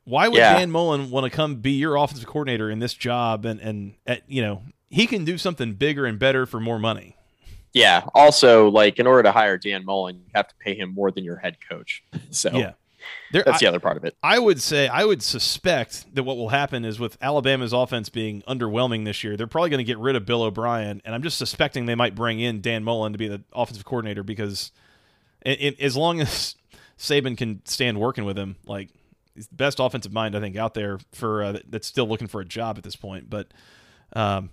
why 0.04 0.28
would 0.28 0.38
Yeah. 0.38 0.56
Dan 0.56 0.70
Mullen 0.70 1.10
want 1.10 1.24
to 1.24 1.30
come 1.30 1.56
be 1.56 1.72
your 1.72 1.96
offensive 1.96 2.28
coordinator 2.28 2.70
in 2.70 2.78
this 2.78 2.94
job 2.94 3.44
and 3.44 3.58
and 3.60 3.94
at, 4.06 4.22
you 4.28 4.40
know, 4.40 4.62
he 4.88 5.08
can 5.08 5.24
do 5.24 5.36
something 5.36 5.74
bigger 5.74 6.06
and 6.06 6.16
better 6.16 6.46
for 6.46 6.60
more 6.60 6.78
money. 6.78 7.16
Yeah. 7.72 8.04
Also, 8.14 8.70
like 8.70 9.00
in 9.00 9.06
order 9.08 9.24
to 9.24 9.32
hire 9.32 9.58
Dan 9.58 9.84
Mullen, 9.84 10.20
you 10.20 10.30
have 10.32 10.46
to 10.46 10.54
pay 10.60 10.76
him 10.76 10.94
more 10.94 11.10
than 11.10 11.24
your 11.24 11.38
head 11.38 11.56
coach. 11.68 12.04
So 12.30 12.50
Yeah. 12.52 12.72
There, 13.32 13.42
that's 13.44 13.56
I- 13.56 13.60
the 13.60 13.66
other 13.66 13.80
part 13.80 13.96
of 13.96 14.04
it. 14.04 14.16
I 14.22 14.38
would 14.38 14.60
say 14.60 14.88
I 14.88 15.04
would 15.04 15.22
suspect 15.22 16.14
that 16.14 16.22
what 16.22 16.36
will 16.36 16.50
happen 16.50 16.84
is 16.84 16.98
with 17.00 17.16
Alabama's 17.22 17.72
offense 17.72 18.08
being 18.08 18.42
underwhelming 18.42 19.04
this 19.04 19.24
year, 19.24 19.36
they're 19.36 19.46
probably 19.46 19.70
going 19.70 19.78
to 19.78 19.84
get 19.84 19.98
rid 19.98 20.16
of 20.16 20.26
Bill 20.26 20.42
O'Brien, 20.42 21.00
and 21.04 21.14
I'm 21.14 21.22
just 21.22 21.38
suspecting 21.38 21.86
they 21.86 21.94
might 21.94 22.14
bring 22.14 22.40
in 22.40 22.60
Dan 22.60 22.84
Mullen 22.84 23.12
to 23.12 23.18
be 23.18 23.28
the 23.28 23.42
offensive 23.52 23.84
coordinator 23.84 24.22
because, 24.22 24.72
it, 25.40 25.60
it, 25.60 25.80
as 25.80 25.96
long 25.96 26.20
as 26.20 26.56
Saban 26.98 27.36
can 27.36 27.62
stand 27.64 27.98
working 27.98 28.24
with 28.24 28.38
him, 28.38 28.56
like 28.66 28.90
he's 29.34 29.48
the 29.48 29.54
best 29.54 29.80
offensive 29.80 30.12
mind 30.12 30.36
I 30.36 30.40
think 30.40 30.56
out 30.56 30.74
there 30.74 30.98
for 31.12 31.42
uh, 31.42 31.58
that's 31.68 31.86
still 31.86 32.06
looking 32.06 32.28
for 32.28 32.40
a 32.40 32.44
job 32.44 32.76
at 32.78 32.84
this 32.84 32.96
point. 32.96 33.30
But, 33.30 33.48
um, 34.14 34.50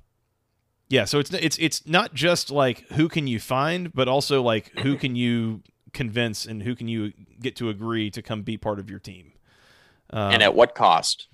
yeah, 0.87 1.05
so 1.05 1.19
it's 1.19 1.31
it's 1.31 1.57
it's 1.59 1.85
not 1.85 2.15
just 2.15 2.49
like 2.49 2.87
who 2.93 3.09
can 3.09 3.27
you 3.27 3.39
find, 3.39 3.93
but 3.93 4.07
also 4.07 4.41
like 4.41 4.71
who 4.79 4.95
can 4.95 5.15
you 5.15 5.61
convince 5.93 6.45
and 6.45 6.63
who 6.63 6.75
can 6.75 6.87
you 6.87 7.13
get 7.41 7.55
to 7.57 7.69
agree 7.69 8.09
to 8.11 8.21
come 8.21 8.41
be 8.43 8.57
part 8.57 8.79
of 8.79 8.89
your 8.89 8.99
team. 8.99 9.33
Uh, 10.11 10.29
and 10.33 10.41
at 10.43 10.55
what 10.55 10.75
cost? 10.75 11.27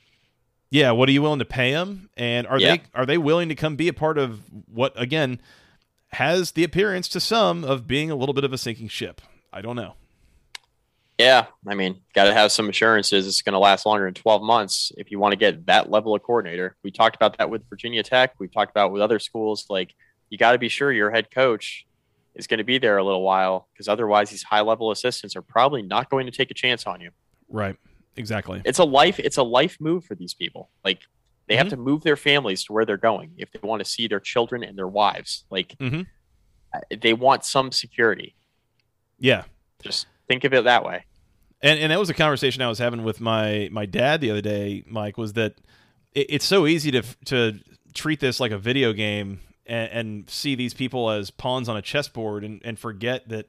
yeah, 0.71 0.91
what 0.91 1.07
are 1.07 1.11
you 1.11 1.21
willing 1.21 1.39
to 1.39 1.45
pay 1.45 1.71
them? 1.71 2.09
And 2.17 2.45
are 2.47 2.59
Yeah. 2.59 2.75
they 2.77 2.81
are 2.93 3.05
they 3.05 3.17
willing 3.17 3.49
to 3.49 3.55
come 3.55 3.75
be 3.75 3.87
a 3.87 3.93
part 3.93 4.17
of 4.17 4.41
what 4.67 4.91
again 4.99 5.39
has 6.09 6.51
the 6.51 6.63
appearance 6.63 7.07
to 7.09 7.19
some 7.19 7.63
of 7.63 7.87
being 7.87 8.11
a 8.11 8.15
little 8.15 8.33
bit 8.33 8.43
of 8.43 8.51
a 8.51 8.57
sinking 8.57 8.87
ship? 8.89 9.21
I 9.53 9.61
don't 9.61 9.75
know. 9.75 9.95
Yeah. 11.17 11.45
I 11.65 11.75
mean, 11.75 12.01
got 12.13 12.25
to 12.25 12.33
have 12.33 12.51
some 12.51 12.67
assurances 12.69 13.25
it's 13.25 13.41
going 13.41 13.53
to 13.53 13.59
last 13.59 13.85
longer 13.85 14.03
than 14.05 14.13
12 14.13 14.41
months 14.41 14.91
if 14.97 15.11
you 15.11 15.19
want 15.19 15.31
to 15.31 15.37
get 15.37 15.65
that 15.67 15.89
level 15.89 16.13
of 16.13 16.21
coordinator. 16.23 16.75
We 16.83 16.91
talked 16.91 17.15
about 17.15 17.37
that 17.37 17.49
with 17.49 17.67
Virginia 17.69 18.03
Tech. 18.03 18.33
We've 18.37 18.51
talked 18.51 18.71
about 18.71 18.91
with 18.91 19.01
other 19.01 19.19
schools. 19.19 19.65
Like, 19.69 19.93
you 20.29 20.37
got 20.37 20.51
to 20.51 20.57
be 20.57 20.67
sure 20.67 20.91
your 20.91 21.11
head 21.11 21.31
coach 21.31 21.85
is 22.35 22.47
going 22.47 22.57
to 22.59 22.63
be 22.63 22.77
there 22.77 22.97
a 22.97 23.03
little 23.03 23.21
while 23.23 23.67
because 23.73 23.87
otherwise, 23.87 24.29
these 24.29 24.43
high 24.43 24.61
level 24.61 24.91
assistants 24.91 25.35
are 25.35 25.41
probably 25.41 25.81
not 25.81 26.09
going 26.09 26.25
to 26.25 26.31
take 26.31 26.51
a 26.51 26.53
chance 26.53 26.85
on 26.85 27.01
you. 27.01 27.11
Right. 27.49 27.75
Exactly. 28.17 28.61
It's 28.65 28.79
a 28.79 28.83
life. 28.83 29.19
It's 29.19 29.37
a 29.37 29.43
life 29.43 29.77
move 29.79 30.05
for 30.05 30.15
these 30.15 30.33
people. 30.33 30.69
Like, 30.83 31.01
they 31.47 31.55
have 31.57 31.67
Mhm. 31.67 31.71
to 31.71 31.77
move 31.77 32.03
their 32.03 32.15
families 32.15 32.63
to 32.65 32.73
where 32.73 32.85
they're 32.85 32.97
going 32.97 33.33
if 33.37 33.51
they 33.51 33.59
want 33.61 33.83
to 33.83 33.85
see 33.89 34.07
their 34.07 34.19
children 34.19 34.63
and 34.63 34.77
their 34.77 34.87
wives. 34.87 35.45
Like, 35.49 35.75
Mhm. 35.79 36.07
uh, 36.73 36.79
they 37.01 37.13
want 37.13 37.45
some 37.45 37.71
security. 37.71 38.35
Yeah. 39.19 39.43
Just 39.83 40.07
think 40.27 40.43
of 40.43 40.53
it 40.53 40.63
that 40.63 40.83
way. 40.83 41.05
And 41.61 41.79
and 41.79 41.91
that 41.91 41.99
was 41.99 42.09
a 42.09 42.13
conversation 42.13 42.61
I 42.61 42.67
was 42.67 42.79
having 42.79 43.03
with 43.03 43.21
my 43.21 43.69
my 43.71 43.85
dad 43.85 44.21
the 44.21 44.29
other 44.31 44.41
day. 44.41 44.83
Mike 44.87 45.17
was 45.17 45.33
that 45.33 45.53
it, 46.13 46.27
it's 46.29 46.45
so 46.45 46.67
easy 46.67 46.91
to 46.91 47.01
to 47.25 47.59
treat 47.93 48.19
this 48.19 48.39
like 48.39 48.51
a 48.51 48.57
video 48.57 48.91
game 48.93 49.39
and, 49.65 49.91
and 49.91 50.29
see 50.29 50.55
these 50.55 50.73
people 50.73 51.09
as 51.09 51.31
pawns 51.31 51.69
on 51.69 51.77
a 51.77 51.81
chessboard 51.81 52.43
and, 52.43 52.61
and 52.63 52.79
forget 52.79 53.27
that 53.29 53.47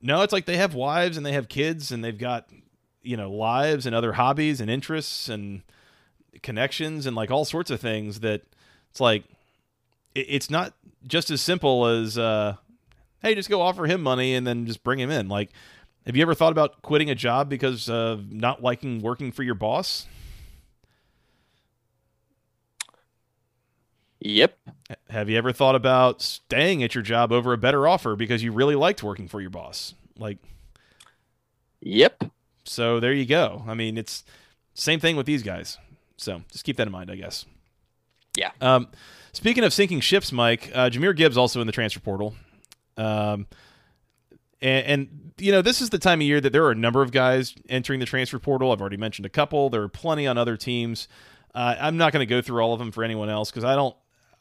no, 0.00 0.22
it's 0.22 0.32
like 0.32 0.46
they 0.46 0.58
have 0.58 0.74
wives 0.74 1.16
and 1.16 1.26
they 1.26 1.32
have 1.32 1.48
kids 1.48 1.90
and 1.90 2.04
they've 2.04 2.18
got 2.18 2.48
you 3.02 3.16
know 3.16 3.30
lives 3.30 3.86
and 3.86 3.94
other 3.94 4.12
hobbies 4.12 4.60
and 4.60 4.70
interests 4.70 5.28
and 5.28 5.62
connections 6.42 7.06
and 7.06 7.16
like 7.16 7.30
all 7.30 7.44
sorts 7.44 7.70
of 7.70 7.80
things 7.80 8.20
that 8.20 8.42
it's 8.90 9.00
like 9.00 9.24
it, 10.14 10.26
it's 10.28 10.50
not 10.50 10.74
just 11.06 11.30
as 11.30 11.40
simple 11.40 11.86
as 11.86 12.18
uh, 12.18 12.54
hey, 13.22 13.34
just 13.34 13.48
go 13.48 13.60
offer 13.60 13.86
him 13.86 14.02
money 14.02 14.34
and 14.34 14.46
then 14.46 14.66
just 14.66 14.82
bring 14.82 14.98
him 14.98 15.10
in. 15.10 15.28
Like, 15.28 15.50
have 16.06 16.16
you 16.16 16.22
ever 16.22 16.34
thought 16.34 16.52
about 16.52 16.82
quitting 16.82 17.10
a 17.10 17.14
job 17.14 17.48
because 17.48 17.88
of 17.88 18.30
not 18.32 18.62
liking 18.62 19.02
working 19.02 19.32
for 19.32 19.42
your 19.42 19.54
boss? 19.54 20.06
Yep. 24.20 24.58
Have 25.10 25.28
you 25.30 25.38
ever 25.38 25.52
thought 25.52 25.74
about 25.74 26.20
staying 26.22 26.82
at 26.82 26.94
your 26.94 27.02
job 27.02 27.32
over 27.32 27.52
a 27.52 27.58
better 27.58 27.86
offer 27.86 28.16
because 28.16 28.42
you 28.42 28.52
really 28.52 28.74
liked 28.74 29.02
working 29.02 29.28
for 29.28 29.40
your 29.40 29.50
boss? 29.50 29.94
Like, 30.18 30.38
yep. 31.80 32.24
So 32.64 33.00
there 33.00 33.12
you 33.12 33.26
go. 33.26 33.62
I 33.66 33.74
mean, 33.74 33.96
it's 33.96 34.24
same 34.74 35.00
thing 35.00 35.16
with 35.16 35.26
these 35.26 35.42
guys. 35.42 35.78
So 36.16 36.42
just 36.50 36.64
keep 36.64 36.76
that 36.78 36.86
in 36.86 36.92
mind, 36.92 37.10
I 37.10 37.16
guess. 37.16 37.46
Yeah. 38.36 38.50
Um, 38.60 38.88
speaking 39.32 39.64
of 39.64 39.72
sinking 39.72 40.00
ships, 40.00 40.32
Mike, 40.32 40.70
uh, 40.74 40.90
Jahmyr 40.90 41.14
Gibbs 41.14 41.36
also 41.36 41.60
in 41.60 41.66
the 41.66 41.72
transfer 41.72 42.00
portal. 42.00 42.34
Um, 42.96 43.46
and, 44.60 44.86
and, 44.86 45.32
you 45.38 45.52
know, 45.52 45.62
this 45.62 45.80
is 45.80 45.90
the 45.90 45.98
time 45.98 46.20
of 46.20 46.26
year 46.26 46.40
that 46.40 46.52
there 46.52 46.64
are 46.64 46.72
a 46.72 46.76
number 46.76 47.02
of 47.02 47.12
guys 47.12 47.54
entering 47.68 48.00
the 48.00 48.06
transfer 48.06 48.40
portal. 48.40 48.72
I've 48.72 48.80
already 48.80 48.96
mentioned 48.96 49.26
a 49.26 49.30
couple. 49.30 49.70
There 49.70 49.82
are 49.82 49.88
plenty 49.88 50.26
on 50.26 50.36
other 50.36 50.56
teams. 50.56 51.06
Uh, 51.54 51.76
I'm 51.80 51.96
not 51.96 52.12
going 52.12 52.26
to 52.26 52.26
go 52.26 52.42
through 52.42 52.60
all 52.60 52.72
of 52.72 52.80
them 52.80 52.90
for 52.90 53.04
anyone 53.04 53.30
else 53.30 53.50
because 53.50 53.64
I 53.64 53.76
don't. 53.76 53.94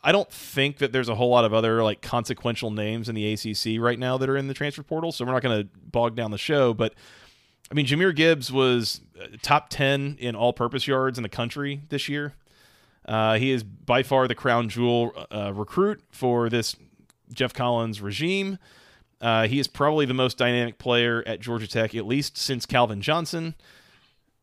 I 0.04 0.12
don't 0.12 0.32
think 0.32 0.78
that 0.78 0.92
there's 0.92 1.10
a 1.10 1.16
whole 1.16 1.30
lot 1.30 1.46
of 1.46 1.54
other 1.54 1.84
like 1.84 2.02
consequential 2.02 2.72
names 2.72 3.10
in 3.10 3.16
the 3.16 3.34
ACC 3.34 3.82
right 3.82 3.98
now 3.98 4.18
that 4.18 4.30
are 4.30 4.38
in 4.38 4.48
the 4.48 4.54
transfer 4.54 4.84
portal, 4.84 5.12
so 5.12 5.26
we're 5.26 5.34
not 5.34 5.42
going 5.42 5.64
to 5.64 5.70
bog 5.92 6.16
down 6.16 6.32
the 6.32 6.38
show. 6.38 6.74
But 6.74 6.94
I 7.72 7.74
mean, 7.74 7.86
Jahmyr 7.86 8.16
Gibbs 8.16 8.52
was 8.52 9.02
uh, 9.22 9.28
top 9.42 9.70
10 9.70 10.18
in 10.20 10.36
all 10.36 10.54
purpose 10.54 10.88
yards 10.88 11.18
in 11.18 11.24
the 11.24 11.30
country 11.30 11.82
this 11.90 12.08
year. 12.08 12.34
Uh, 13.06 13.38
he 13.38 13.52
is 13.52 13.64
by 13.64 14.04
far 14.04 14.28
the 14.28 14.36
crown 14.36 14.70
jewel 14.70 15.14
uh, 15.32 15.52
recruit 15.54 16.02
for 16.12 16.50
this 16.50 16.76
Geoff 17.34 17.54
Collins 17.54 18.02
regime. 18.02 18.58
Uh, 19.20 19.48
he 19.48 19.60
is 19.60 19.68
probably 19.68 20.06
the 20.06 20.14
most 20.14 20.38
dynamic 20.38 20.78
player 20.78 21.24
at 21.26 21.40
Georgia 21.40 21.68
Tech, 21.68 21.96
at 21.96 22.06
least 22.06 22.38
since 22.38 22.66
Calvin 22.66 23.02
Johnson, 23.02 23.56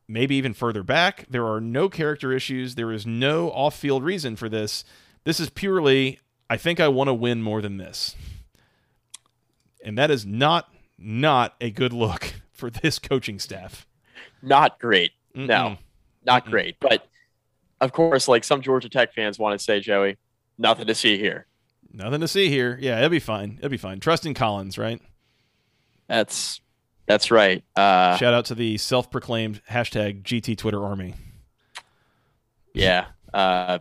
maybe 0.09 0.35
even 0.35 0.53
further 0.53 0.83
back. 0.83 1.27
There 1.31 1.47
are 1.47 1.61
no 1.61 1.89
character 1.89 2.33
issues. 2.33 2.75
There 2.75 2.91
is 2.91 3.07
no 3.07 3.51
off 3.51 3.77
field 3.77 4.03
reason 4.03 4.35
for 4.35 4.49
this. 4.49 4.85
This 5.25 5.41
is 5.41 5.51
purely, 5.51 6.21
I 6.49 6.57
think 6.57 6.81
I 6.81 6.89
want 6.89 7.09
to 7.09 7.15
win 7.15 7.43
more 7.43 7.61
than 7.63 7.79
this. 7.79 8.15
And 9.85 9.99
that 9.99 10.11
is 10.11 10.25
not 10.25 10.69
not 10.97 11.55
a 11.61 11.71
good 11.71 11.93
look 11.93 12.35
for 12.53 12.71
this 12.71 12.99
coaching 12.99 13.39
staff. 13.39 13.87
Not 14.43 14.79
great. 14.79 15.13
Mm-mm. 15.35 15.47
No, 15.47 15.77
not 16.25 16.47
Mm-mm. 16.47 16.51
great. 16.51 16.77
But 16.81 17.07
of 17.81 17.93
course, 17.93 18.29
like 18.29 18.45
some 18.45 18.63
Georgia 18.63 18.89
Tech 18.89 19.13
fans 19.15 19.39
want 19.39 19.59
to 19.59 19.63
say, 19.63 19.81
Joey, 19.81 20.17
nothing 20.59 20.87
to 20.87 20.95
see 20.95 21.19
here. 21.19 21.47
Nothing 21.93 22.21
to 22.21 22.29
see 22.29 22.49
here. 22.49 22.79
Yeah, 22.81 22.99
it'll 22.99 23.11
be 23.11 23.19
fine. 23.19 23.57
It'll 23.59 23.71
be 23.71 23.77
fine. 23.77 24.01
Trust 24.01 24.27
in 24.27 24.35
Collins, 24.35 24.79
right? 24.79 25.01
That's 26.09 26.61
that's 27.07 27.31
right. 27.31 27.63
Uh, 27.77 28.17
Shout 28.17 28.35
out 28.35 28.47
to 28.47 28.55
the 28.55 28.79
self-proclaimed 28.79 29.61
hashtag 29.71 30.23
GT 30.23 30.57
Twitter 30.57 30.83
Army. 30.83 31.15
Yeah. 32.73 33.07
Uh, 33.33 33.81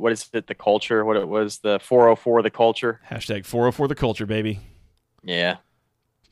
what 0.00 0.12
is 0.12 0.28
it? 0.32 0.46
The 0.46 0.54
culture? 0.54 1.04
What 1.04 1.16
it 1.16 1.28
was? 1.28 1.58
The 1.58 1.78
404 1.78 2.42
the 2.42 2.50
culture. 2.50 3.00
Hashtag 3.10 3.44
404 3.44 3.88
the 3.88 3.94
culture, 3.94 4.26
baby. 4.26 4.60
Yeah. 5.22 5.56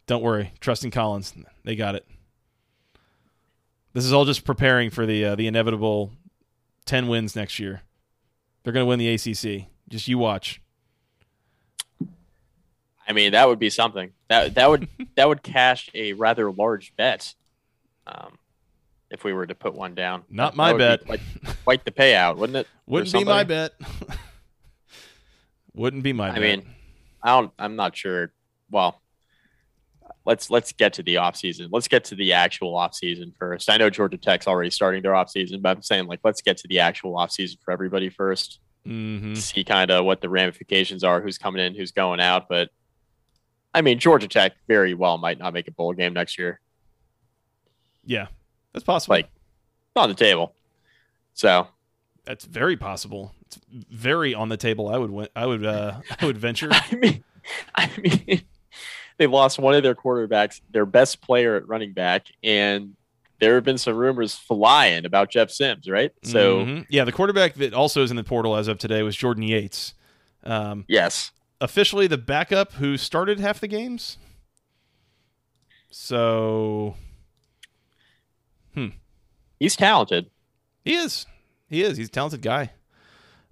Don't 0.07 0.22
worry. 0.22 0.52
Trusting 0.61 0.90
Collins. 0.90 1.35
They 1.64 1.76
got 1.76 1.94
it. 1.94 2.07
This 3.92 4.04
is 4.04 4.12
all 4.12 4.24
just 4.24 4.44
preparing 4.44 4.90
for 4.90 5.07
the 5.07 5.24
uh, 5.24 5.35
the 5.35 5.46
inevitable 5.46 6.12
10 6.87 7.09
wins 7.09 7.37
next 7.37 7.59
year. 7.59 7.83
They're 8.62 8.72
going 8.72 8.85
to 8.85 8.88
win 8.88 8.98
the 8.98 9.12
ACC. 9.12 9.68
Just 9.88 10.09
you 10.09 10.18
watch. 10.18 10.61
I 13.07 13.12
mean, 13.12 13.33
that 13.33 13.48
would 13.48 13.59
be 13.59 13.70
something. 13.70 14.12
That 14.28 14.54
that 14.54 14.68
would 14.70 14.88
that 15.16 15.28
would 15.28 15.42
cash 15.42 15.90
a 15.94 16.12
rather 16.14 16.50
large 16.50 16.94
bet. 16.96 17.35
Um, 18.07 18.38
if 19.11 19.25
we 19.25 19.33
were 19.33 19.47
to 19.47 19.55
put 19.55 19.75
one 19.75 19.94
down. 19.94 20.25
Not 20.31 20.53
that, 20.53 20.57
my 20.57 20.73
that 20.73 20.79
bet. 20.79 21.07
Quite, 21.07 21.21
quite, 21.64 21.85
the 21.85 21.90
payout, 21.90 22.37
wouldn't 22.37 22.57
it? 22.57 22.66
Wouldn't 22.87 23.12
be 23.12 23.25
my 23.25 23.44
bet. 23.44 23.73
wouldn't 25.75 26.03
be 26.03 26.12
my 26.12 26.31
I 26.31 26.33
bet. 26.33 26.40
mean, 26.40 26.66
I 27.23 27.38
don't 27.38 27.53
I'm 27.59 27.77
not 27.77 27.94
sure. 27.97 28.33
Well, 28.71 29.01
let's 30.25 30.51
let's 30.51 30.73
get 30.73 30.92
to 30.94 31.03
the 31.03 31.18
off 31.18 31.37
season. 31.37 31.68
Let's 31.71 31.88
get 31.88 32.05
to 32.05 32.14
the 32.14 32.33
actual 32.33 32.77
off 32.77 32.94
season 32.94 33.33
first. 33.38 33.71
I 33.71 33.77
know 33.77 33.90
Georgia 33.90 34.18
Tech's 34.18 34.47
already 34.47 34.71
starting 34.71 35.03
their 35.03 35.14
off 35.14 35.31
season, 35.31 35.61
but 35.61 35.77
I'm 35.77 35.83
saying 35.83 36.07
like 36.07 36.21
let's 36.25 36.42
get 36.42 36.57
to 36.59 36.68
the 36.68 36.81
actual 36.81 37.16
off 37.16 37.31
season 37.31 37.59
for 37.64 37.73
everybody 37.73 38.11
1st 38.11 38.59
mm-hmm. 38.87 39.35
See 39.35 39.64
kind 39.64 39.90
of 39.90 40.05
what 40.05 40.21
the 40.21 40.29
ramifications 40.29 41.05
are, 41.05 41.21
who's 41.21 41.38
coming 41.38 41.64
in, 41.64 41.75
who's 41.75 41.92
going 41.92 42.21
out. 42.21 42.49
But 42.49 42.71
I 43.73 43.81
mean, 43.81 43.99
Georgia 43.99 44.29
Tech 44.29 44.53
very 44.66 44.94
well 44.94 45.18
might 45.18 45.38
not 45.38 45.53
make 45.53 45.68
a 45.68 45.73
bowl 45.73 45.92
game 45.92 46.12
next 46.12 46.38
year. 46.38 46.61
Yeah, 48.05 48.29
that's 48.78 48.84
possible. 48.84 49.16
Like 49.16 49.28
on 49.96 50.08
the 50.08 50.14
table. 50.14 50.54
So 51.34 51.66
that's 52.24 52.44
very 52.44 52.76
possible. 52.76 53.34
It's 53.46 53.58
very 53.70 54.34
on 54.34 54.48
the 54.48 54.56
table. 54.56 54.88
I 54.88 54.98
would 54.98 55.28
I 55.34 55.46
would 55.46 55.66
uh, 55.66 56.00
I 56.20 56.26
would 56.26 56.38
venture. 56.38 56.68
I 56.70 56.94
mean, 56.94 57.24
I 57.74 57.90
mean, 57.98 58.42
they 59.18 59.26
lost 59.26 59.58
one 59.58 59.74
of 59.74 59.82
their 59.82 59.96
quarterbacks, 59.96 60.60
their 60.70 60.86
best 60.86 61.20
player 61.20 61.56
at 61.56 61.66
running 61.66 61.92
back, 61.92 62.26
and 62.44 62.94
there 63.40 63.56
have 63.56 63.64
been 63.64 63.78
some 63.78 63.96
rumors 63.96 64.34
flying 64.34 65.04
about 65.04 65.30
Jeff 65.30 65.50
Sims, 65.50 65.88
right? 65.88 66.12
So 66.22 66.64
mm-hmm. 66.64 66.82
yeah, 66.88 67.04
the 67.04 67.12
quarterback 67.12 67.54
that 67.54 67.74
also 67.74 68.02
is 68.02 68.10
in 68.10 68.16
the 68.16 68.24
portal 68.24 68.56
as 68.56 68.68
of 68.68 68.78
today 68.78 69.02
was 69.02 69.16
Jordan 69.16 69.42
Yates. 69.42 69.94
Um, 70.44 70.84
yes, 70.86 71.32
officially 71.60 72.06
the 72.06 72.18
backup 72.18 72.74
who 72.74 72.96
started 72.96 73.40
half 73.40 73.58
the 73.58 73.68
games. 73.68 74.18
So, 75.90 76.94
he's 79.59 79.77
talented. 79.77 80.31
He 80.85 80.94
is. 80.94 81.27
He 81.68 81.83
is. 81.83 81.97
He's 81.97 82.09
a 82.09 82.11
talented 82.11 82.42
guy. 82.42 82.73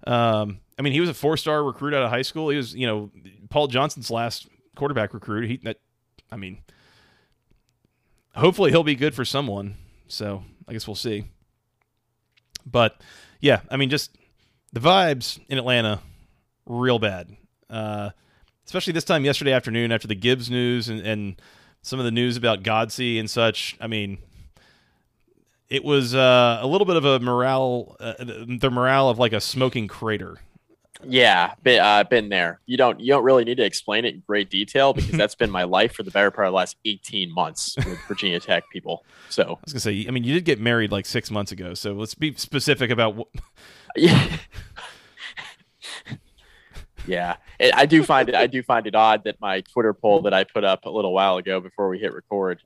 Um, 0.05 0.59
I 0.77 0.81
mean, 0.81 0.93
he 0.93 0.99
was 0.99 1.09
a 1.09 1.13
four-star 1.13 1.63
recruit 1.63 1.93
out 1.93 2.03
of 2.03 2.09
high 2.09 2.21
school. 2.21 2.49
He 2.49 2.57
was, 2.57 2.75
you 2.75 2.87
know, 2.87 3.11
Paul 3.49 3.67
Johnson's 3.67 4.11
last 4.11 4.47
quarterback 4.75 5.13
recruit. 5.13 5.49
He, 5.49 5.57
that, 5.63 5.77
I 6.31 6.37
mean, 6.37 6.59
hopefully 8.35 8.71
he'll 8.71 8.83
be 8.83 8.95
good 8.95 9.15
for 9.15 9.25
someone. 9.25 9.75
So 10.07 10.43
I 10.67 10.73
guess 10.73 10.87
we'll 10.87 10.95
see. 10.95 11.25
But 12.65 13.01
yeah, 13.41 13.61
I 13.69 13.77
mean, 13.77 13.89
just 13.89 14.17
the 14.73 14.79
vibes 14.79 15.39
in 15.49 15.57
Atlanta, 15.57 16.01
real 16.65 16.99
bad. 16.99 17.35
Uh, 17.69 18.11
especially 18.65 18.93
this 18.93 19.03
time 19.03 19.25
yesterday 19.25 19.53
afternoon 19.53 19.91
after 19.91 20.07
the 20.07 20.15
Gibbs 20.15 20.49
news 20.49 20.89
and, 20.89 20.99
and 21.01 21.41
some 21.81 21.99
of 21.99 22.05
the 22.05 22.11
news 22.11 22.37
about 22.37 22.63
Godsey 22.63 23.19
and 23.19 23.29
such. 23.29 23.77
I 23.79 23.87
mean, 23.87 24.19
it 25.69 25.83
was 25.83 26.15
uh, 26.15 26.59
a 26.61 26.67
little 26.67 26.85
bit 26.85 26.95
of 26.95 27.05
a 27.05 27.19
morale, 27.19 27.95
uh, 27.99 28.13
the 28.19 28.69
morale 28.71 29.09
of 29.09 29.19
like 29.19 29.33
a 29.33 29.41
smoking 29.41 29.87
crater. 29.87 30.37
Yeah, 31.03 31.53
been, 31.61 31.79
uh, 31.79 32.03
been 32.05 32.29
there. 32.29 32.59
You 32.65 32.77
don't 32.77 32.99
you 32.99 33.07
don't 33.13 33.23
really 33.23 33.43
need 33.43 33.57
to 33.57 33.65
explain 33.65 34.05
it 34.05 34.15
in 34.15 34.23
great 34.25 34.49
detail 34.49 34.93
because 34.93 35.11
that's 35.17 35.35
been 35.35 35.51
my 35.51 35.63
life 35.63 35.93
for 35.93 36.03
the 36.03 36.11
better 36.11 36.31
part 36.31 36.47
of 36.47 36.51
the 36.51 36.55
last 36.55 36.77
eighteen 36.85 37.31
months 37.31 37.75
with 37.77 37.99
Virginia 38.07 38.39
Tech 38.39 38.63
people. 38.71 39.03
So 39.29 39.43
I 39.43 39.49
was 39.63 39.73
gonna 39.73 39.79
say, 39.79 40.05
I 40.07 40.11
mean, 40.11 40.23
you 40.23 40.33
did 40.33 40.45
get 40.45 40.59
married 40.59 40.91
like 40.91 41.05
six 41.05 41.29
months 41.29 41.51
ago, 41.51 41.73
so 41.73 41.93
let's 41.93 42.15
be 42.15 42.33
specific 42.35 42.89
about. 42.89 43.15
What... 43.15 43.27
yeah, 43.95 44.37
yeah. 47.05 47.35
It, 47.59 47.75
I 47.75 47.85
do 47.85 48.03
find 48.03 48.29
it. 48.29 48.35
I 48.35 48.47
do 48.47 48.63
find 48.63 48.87
it 48.87 48.95
odd 48.95 49.23
that 49.25 49.39
my 49.39 49.61
Twitter 49.61 49.93
poll 49.93 50.21
that 50.23 50.33
I 50.33 50.45
put 50.45 50.63
up 50.63 50.85
a 50.85 50.89
little 50.89 51.13
while 51.13 51.37
ago 51.37 51.59
before 51.59 51.89
we 51.89 51.99
hit 51.99 52.13
record 52.13 52.63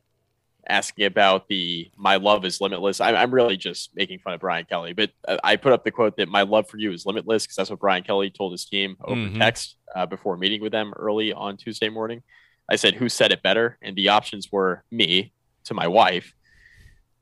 asking 0.72 1.06
about 1.06 1.48
the 1.48 1.92
my 1.98 2.16
love 2.16 2.46
is 2.46 2.62
limitless. 2.62 3.02
I'm, 3.02 3.16
I'm 3.16 3.34
really 3.34 3.58
just 3.58 3.92
making 3.96 4.20
fun 4.20 4.34
of 4.34 4.40
Brian 4.40 4.66
Kelly, 4.66 4.94
but 4.94 5.12
I 5.44 5.58
put 5.58 5.74
up 5.74 5.84
the 5.84 5.92
quote 5.92 6.18
that 6.18 6.30
my 6.30 6.44
love 6.44 6.70
for 6.70 6.78
you 6.78 6.92
is 6.92 7.06
limitless 7.06 7.44
because 7.44 7.58
that's 7.58 7.70
what 7.70 7.80
Brian 7.80 8.04
Kelly 8.04 8.30
told 8.30 8.54
his 8.54 8.66
team 8.66 8.96
over 9.04 9.20
mm-hmm. 9.20 9.40
text 9.40 9.76
uh, 9.96 10.06
before 10.06 10.38
meeting 10.38 10.62
with 10.62 10.72
them 10.72 10.94
early 10.96 11.34
on 11.34 11.58
Tuesday 11.58 11.90
morning. 11.90 12.24
I 12.70 12.78
said, 12.78 12.96
"Who 12.96 13.10
said 13.10 13.32
it 13.32 13.44
better?" 13.44 13.78
And 13.82 13.96
the 13.96 14.10
options 14.10 14.52
were 14.52 14.84
me 14.90 15.34
to 15.66 15.74
my 15.74 15.88
wife, 15.88 16.34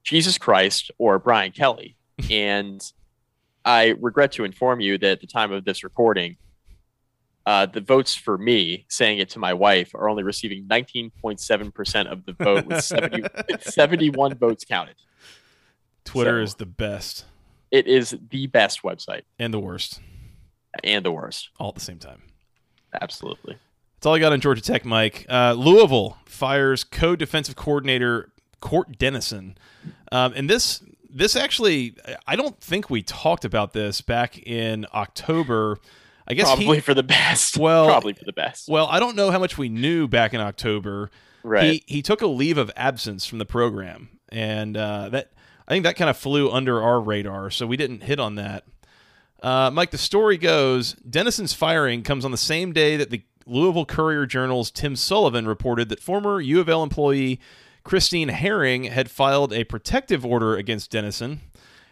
Jesus 0.03 0.37
Christ, 0.37 0.91
or 0.97 1.19
Brian 1.19 1.51
Kelly. 1.51 1.95
and 2.29 2.81
I 3.65 3.95
regret 3.99 4.33
to 4.33 4.43
inform 4.43 4.79
you 4.79 4.97
that 4.97 5.11
at 5.11 5.21
the 5.21 5.27
time 5.27 5.51
of 5.51 5.65
this 5.65 5.83
recording, 5.83 6.37
uh, 7.49 7.65
the 7.65 7.81
votes 7.81 8.13
for 8.13 8.37
me 8.37 8.85
saying 8.89 9.17
it 9.19 9.29
to 9.31 9.39
my 9.39 9.53
wife 9.53 9.95
are 9.95 10.07
only 10.07 10.23
receiving 10.23 10.65
19.7% 10.67 12.11
of 12.11 12.25
the 12.25 12.33
vote 12.33 12.65
with 12.67 12.83
70, 12.83 13.23
71 13.61 14.35
votes 14.35 14.63
counted. 14.65 14.95
Twitter 16.05 16.39
So- 16.39 16.43
is 16.43 16.55
the 16.55 16.65
best 16.65 17.25
It 17.71 17.87
is 17.87 18.15
the 18.29 18.45
best 18.47 18.83
website 18.83 19.23
and 19.39 19.53
the 19.53 19.59
worst 19.59 19.99
and 20.83 21.03
the 21.03 21.11
worst. 21.11 21.49
all 21.59 21.69
at 21.69 21.75
the 21.75 21.81
same 21.81 21.97
time. 21.99 22.21
Absolutely. 23.01 23.57
That's 23.95 24.05
all 24.05 24.15
I 24.15 24.19
got 24.19 24.31
on 24.31 24.39
Georgia 24.41 24.61
Tech, 24.61 24.85
Mike. 24.85 25.25
Uh, 25.29 25.53
Louisville 25.57 26.17
fires 26.25 26.83
co-defensive 26.83 27.55
coordinator 27.55 28.31
Cort 28.61 28.97
Dennison, 28.97 29.57
um, 30.11 30.33
and 30.35 30.49
this 30.49 30.83
this 31.09 31.35
actually 31.35 31.95
I 32.27 32.35
don't 32.35 32.59
think 32.61 32.89
we 32.89 33.01
talked 33.03 33.43
about 33.45 33.73
this 33.73 34.01
back 34.01 34.37
in 34.39 34.85
October. 34.93 35.77
I 36.29 36.35
guess 36.35 36.45
Probably 36.47 36.75
he, 36.77 36.81
for 36.81 36.93
the 36.93 37.03
best. 37.03 37.57
Well- 37.57 37.87
probably 37.87 38.13
for 38.13 38.25
the 38.25 38.33
best. 38.33 38.69
well, 38.69 38.87
I 38.87 38.99
don't 38.99 39.15
know 39.15 39.31
how 39.31 39.39
much 39.39 39.57
we 39.57 39.69
knew 39.69 40.07
back 40.07 40.33
in 40.33 40.39
October. 40.41 41.09
right. 41.43 41.63
He 41.63 41.83
he 41.87 42.01
took 42.01 42.21
a 42.21 42.27
leave 42.27 42.57
of 42.57 42.71
absence 42.75 43.25
from 43.25 43.39
the 43.39 43.45
program, 43.45 44.09
and 44.29 44.77
uh, 44.77 45.09
that 45.09 45.31
I 45.67 45.71
think 45.71 45.83
that 45.83 45.95
kind 45.95 46.09
of 46.09 46.17
flew 46.17 46.49
under 46.51 46.81
our 46.81 46.99
radar, 46.99 47.49
so 47.49 47.65
we 47.65 47.77
didn't 47.77 48.03
hit 48.03 48.19
on 48.19 48.35
that. 48.35 48.65
Uh, 49.41 49.71
Mike, 49.71 49.91
the 49.91 49.97
story 49.97 50.37
goes: 50.37 50.93
Dennison's 51.09 51.53
firing 51.53 52.03
comes 52.03 52.25
on 52.25 52.31
the 52.31 52.37
same 52.37 52.73
day 52.73 52.97
that 52.97 53.09
the 53.09 53.23
Louisville 53.45 53.85
Courier 53.85 54.25
Journal's 54.25 54.69
Tim 54.69 54.95
Sullivan 54.95 55.47
reported 55.47 55.89
that 55.89 55.99
former 55.99 56.39
U 56.39 56.59
of 56.59 56.69
L 56.69 56.83
employee 56.83 57.39
Christine 57.83 58.29
Herring 58.29 58.83
had 58.83 59.09
filed 59.09 59.51
a 59.53 59.63
protective 59.63 60.25
order 60.25 60.55
against 60.55 60.91
Dennison. 60.91 61.41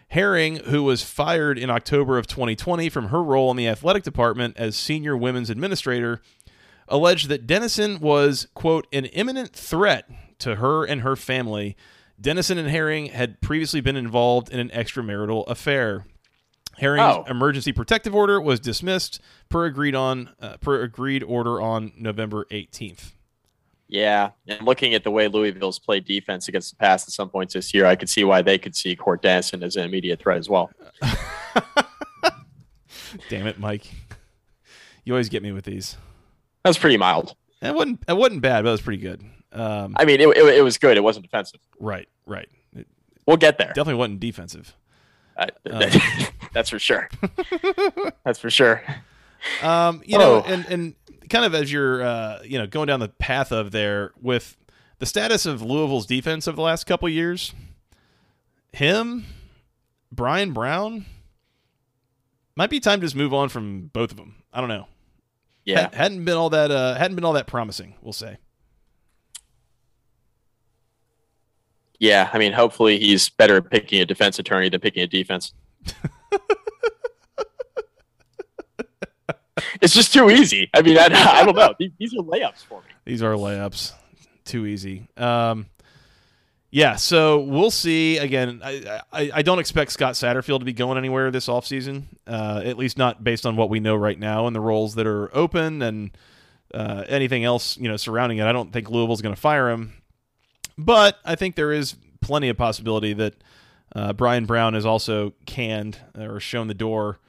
Herring, 0.09 0.57
who 0.57 0.83
was 0.83 1.03
fired 1.03 1.57
in 1.57 1.69
October 1.69 2.17
of 2.17 2.27
2020 2.27 2.89
from 2.89 3.09
her 3.09 3.21
role 3.21 3.51
in 3.51 3.57
the 3.57 3.67
athletic 3.67 4.03
department 4.03 4.55
as 4.57 4.75
senior 4.77 5.17
women's 5.17 5.49
administrator, 5.49 6.21
alleged 6.87 7.27
that 7.29 7.45
Dennison 7.45 7.99
was, 7.99 8.47
quote, 8.53 8.87
an 8.93 9.05
imminent 9.05 9.53
threat 9.53 10.09
to 10.39 10.55
her 10.55 10.85
and 10.85 11.01
her 11.01 11.15
family. 11.15 11.75
Dennison 12.19 12.57
and 12.57 12.69
Herring 12.69 13.07
had 13.07 13.41
previously 13.41 13.81
been 13.81 13.97
involved 13.97 14.49
in 14.49 14.59
an 14.59 14.69
extramarital 14.69 15.45
affair. 15.47 16.05
Herring's 16.77 17.17
Oh. 17.17 17.25
emergency 17.27 17.73
protective 17.73 18.15
order 18.15 18.39
was 18.39 18.59
dismissed 18.59 19.19
per 19.49 19.65
agreed 19.65 19.95
on 19.95 20.29
uh, 20.39 20.57
per 20.57 20.81
agreed 20.83 21.23
order 21.23 21.59
on 21.59 21.91
November 21.97 22.45
18th. 22.51 23.11
Yeah, 23.89 24.31
and 24.47 24.61
looking 24.63 24.93
at 24.95 25.03
the 25.05 25.11
way 25.11 25.27
Louisville's 25.29 25.79
played 25.79 26.03
defense 26.05 26.47
against 26.49 26.71
the 26.71 26.75
pass 26.75 27.07
at 27.07 27.13
some 27.13 27.29
points 27.29 27.53
this 27.53 27.73
year, 27.73 27.85
I 27.85 27.95
could 27.95 28.09
see 28.09 28.23
why 28.25 28.41
they 28.41 28.57
could 28.57 28.75
see 28.75 28.95
Cort 28.97 29.21
Dennison 29.21 29.63
as 29.63 29.77
an 29.77 29.83
immediate 29.85 30.19
threat 30.19 30.37
as 30.37 30.49
well. 30.49 30.69
Damn 33.29 33.47
it, 33.47 33.59
Mike. 33.59 33.89
You 35.05 35.13
always 35.13 35.29
get 35.29 35.41
me 35.43 35.51
with 35.51 35.65
these. 35.65 35.95
That 36.63 36.69
was 36.69 36.77
pretty 36.77 36.97
mild. 36.97 37.35
It 37.61 37.73
wasn't 37.73 38.03
it 38.07 38.17
wasn't 38.17 38.41
bad, 38.41 38.63
but 38.63 38.69
it 38.69 38.71
was 38.73 38.81
pretty 38.81 39.01
good. 39.01 39.23
Um, 39.53 39.93
I 39.97 40.05
mean, 40.05 40.19
it, 40.19 40.27
it, 40.27 40.55
it 40.57 40.63
was 40.63 40.77
good. 40.77 40.97
It 40.97 41.01
wasn't 41.03 41.23
defensive. 41.25 41.59
right, 41.79 42.07
right. 42.25 42.49
It 42.75 42.87
We'll 43.25 43.37
get 43.37 43.57
there. 43.57 43.67
definitely 43.69 43.95
wasn't 43.95 44.19
defensive. 44.19 44.75
Uh, 45.37 45.47
Um. 45.71 45.83
that's 46.53 46.69
for 46.69 46.79
sure. 46.79 47.09
that's 48.25 48.39
for 48.39 48.49
sure. 48.49 48.81
Um, 49.61 50.01
you 50.03 50.17
know, 50.17 50.43
Oh. 50.43 50.51
and 50.51 50.65
and 50.65 50.95
kind 51.29 51.45
of 51.45 51.53
as 51.53 51.71
you're 51.71 52.01
uh, 52.03 52.39
you 52.43 52.57
know 52.57 52.67
going 52.67 52.87
down 52.87 52.99
the 52.99 53.09
path 53.09 53.51
of 53.51 53.71
there 53.71 54.11
with 54.21 54.57
the 54.99 55.05
status 55.05 55.45
of 55.45 55.61
Louisville's 55.61 56.05
defense 56.05 56.47
over 56.47 56.55
the 56.55 56.61
last 56.61 56.85
couple 56.85 57.07
years, 57.09 57.53
him, 58.73 59.25
Brian 60.11 60.53
Brown, 60.53 61.05
might 62.55 62.69
be 62.69 62.79
time 62.79 62.99
to 62.99 63.05
just 63.05 63.15
move 63.15 63.33
on 63.33 63.49
from 63.49 63.87
both 63.93 64.11
of 64.11 64.17
them. 64.17 64.35
I 64.51 64.59
don't 64.59 64.69
know. 64.69 64.87
Yeah. 65.65 65.81
Had- 65.81 65.95
hadn't 65.95 66.25
been 66.25 66.35
all 66.37 66.49
that 66.49 66.71
uh, 66.71 66.95
hadn't 66.95 67.15
been 67.15 67.25
all 67.25 67.33
that 67.33 67.47
promising. 67.47 67.95
We'll 68.01 68.13
say. 68.13 68.37
Yeah. 71.99 72.29
I 72.31 72.37
mean, 72.37 72.53
hopefully 72.53 72.99
he's 72.99 73.29
better 73.29 73.57
at 73.57 73.69
picking 73.69 74.01
a 74.01 74.05
defense 74.05 74.39
attorney 74.39 74.69
than 74.69 74.79
picking 74.79 75.03
a 75.03 75.07
defense. 75.07 75.53
it's 79.81 79.93
just 79.93 80.13
too 80.13 80.29
easy. 80.29 80.69
I 80.73 80.81
mean, 80.81 80.97
I, 80.97 81.05
I 81.05 81.43
don't 81.45 81.55
know. 81.55 81.73
These, 81.79 82.13
are 82.13 82.23
layups 82.23 82.65
for 82.65 82.81
me. 82.81 82.87
These 83.05 83.23
are 83.23 83.33
layups. 83.33 83.93
Too 84.45 84.65
easy. 84.65 85.07
Um, 85.17 85.67
yeah, 86.69 86.95
so 86.95 87.39
we'll 87.39 87.71
see. 87.71 88.17
Again, 88.17 88.61
I, 88.63 89.01
I, 89.11 89.31
I 89.35 89.41
don't 89.41 89.59
expect 89.59 89.91
Scott 89.91 90.13
Satterfield 90.13 90.59
to 90.59 90.65
be 90.65 90.73
going 90.73 90.97
anywhere 90.97 91.31
this 91.31 91.47
offseason, 91.47 92.03
uh, 92.27 92.61
at 92.63 92.77
least 92.77 92.97
not 92.97 93.23
based 93.23 93.45
on 93.45 93.55
what 93.55 93.69
we 93.69 93.79
know 93.79 93.95
right 93.95 94.19
now 94.19 94.47
and 94.47 94.55
the 94.55 94.59
roles 94.61 94.95
that 94.95 95.07
are 95.07 95.35
open 95.35 95.81
and 95.81 96.11
uh, 96.73 97.05
anything 97.07 97.45
else 97.45 97.77
you 97.77 97.87
know 97.87 97.97
surrounding 97.97 98.39
it. 98.39 98.45
I 98.45 98.51
don't 98.51 98.73
think 98.73 98.89
Louisville's 98.89 99.21
going 99.21 99.35
to 99.35 99.39
fire 99.39 99.69
him, 99.69 99.93
but 100.77 101.17
I 101.23 101.35
think 101.35 101.55
there 101.55 101.71
is 101.71 101.95
plenty 102.19 102.49
of 102.49 102.57
possibility 102.57 103.13
that 103.13 103.35
uh, 103.95 104.13
Brian 104.13 104.45
Brown 104.45 104.75
is 104.75 104.85
also 104.85 105.33
canned 105.45 105.97
or 106.17 106.39
shown 106.41 106.67
the 106.67 106.73
door, 106.73 107.19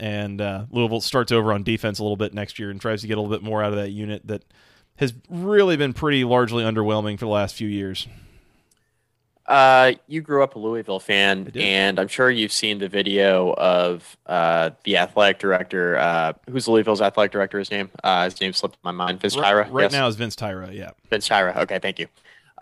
and 0.00 0.40
uh, 0.40 0.64
Louisville 0.70 1.00
starts 1.00 1.30
over 1.30 1.52
on 1.52 1.62
defense 1.62 1.98
a 1.98 2.02
little 2.02 2.16
bit 2.16 2.34
next 2.34 2.58
year 2.58 2.70
and 2.70 2.80
tries 2.80 3.02
to 3.02 3.06
get 3.06 3.18
a 3.18 3.20
little 3.20 3.36
bit 3.36 3.44
more 3.44 3.62
out 3.62 3.70
of 3.72 3.78
that 3.78 3.90
unit 3.90 4.26
that 4.26 4.42
has 4.96 5.14
really 5.28 5.76
been 5.76 5.92
pretty 5.92 6.24
largely 6.24 6.64
underwhelming 6.64 7.18
for 7.18 7.26
the 7.26 7.30
last 7.30 7.54
few 7.54 7.68
years. 7.68 8.08
Uh, 9.46 9.92
you 10.06 10.20
grew 10.20 10.44
up 10.44 10.54
a 10.54 10.58
Louisville 10.60 11.00
fan, 11.00 11.50
and 11.56 11.98
I'm 11.98 12.06
sure 12.06 12.30
you've 12.30 12.52
seen 12.52 12.78
the 12.78 12.88
video 12.88 13.52
of 13.54 14.16
uh, 14.26 14.70
the 14.84 14.98
athletic 14.98 15.40
director. 15.40 15.96
Uh, 15.98 16.34
who's 16.48 16.68
Louisville's 16.68 17.00
athletic 17.00 17.32
director? 17.32 17.58
His 17.58 17.70
name? 17.70 17.90
Uh, 18.04 18.24
his 18.26 18.40
name 18.40 18.52
slipped 18.52 18.78
my 18.84 18.92
mind. 18.92 19.20
Vince 19.20 19.34
Tyra. 19.34 19.68
Right 19.72 19.84
Yes. 19.84 19.92
now 19.92 20.06
is 20.06 20.14
Vince 20.14 20.36
Tyra, 20.36 20.72
yeah. 20.72 20.90
Vince 21.08 21.28
Tyra. 21.28 21.56
Okay, 21.56 21.80
thank 21.80 21.98
you. 21.98 22.06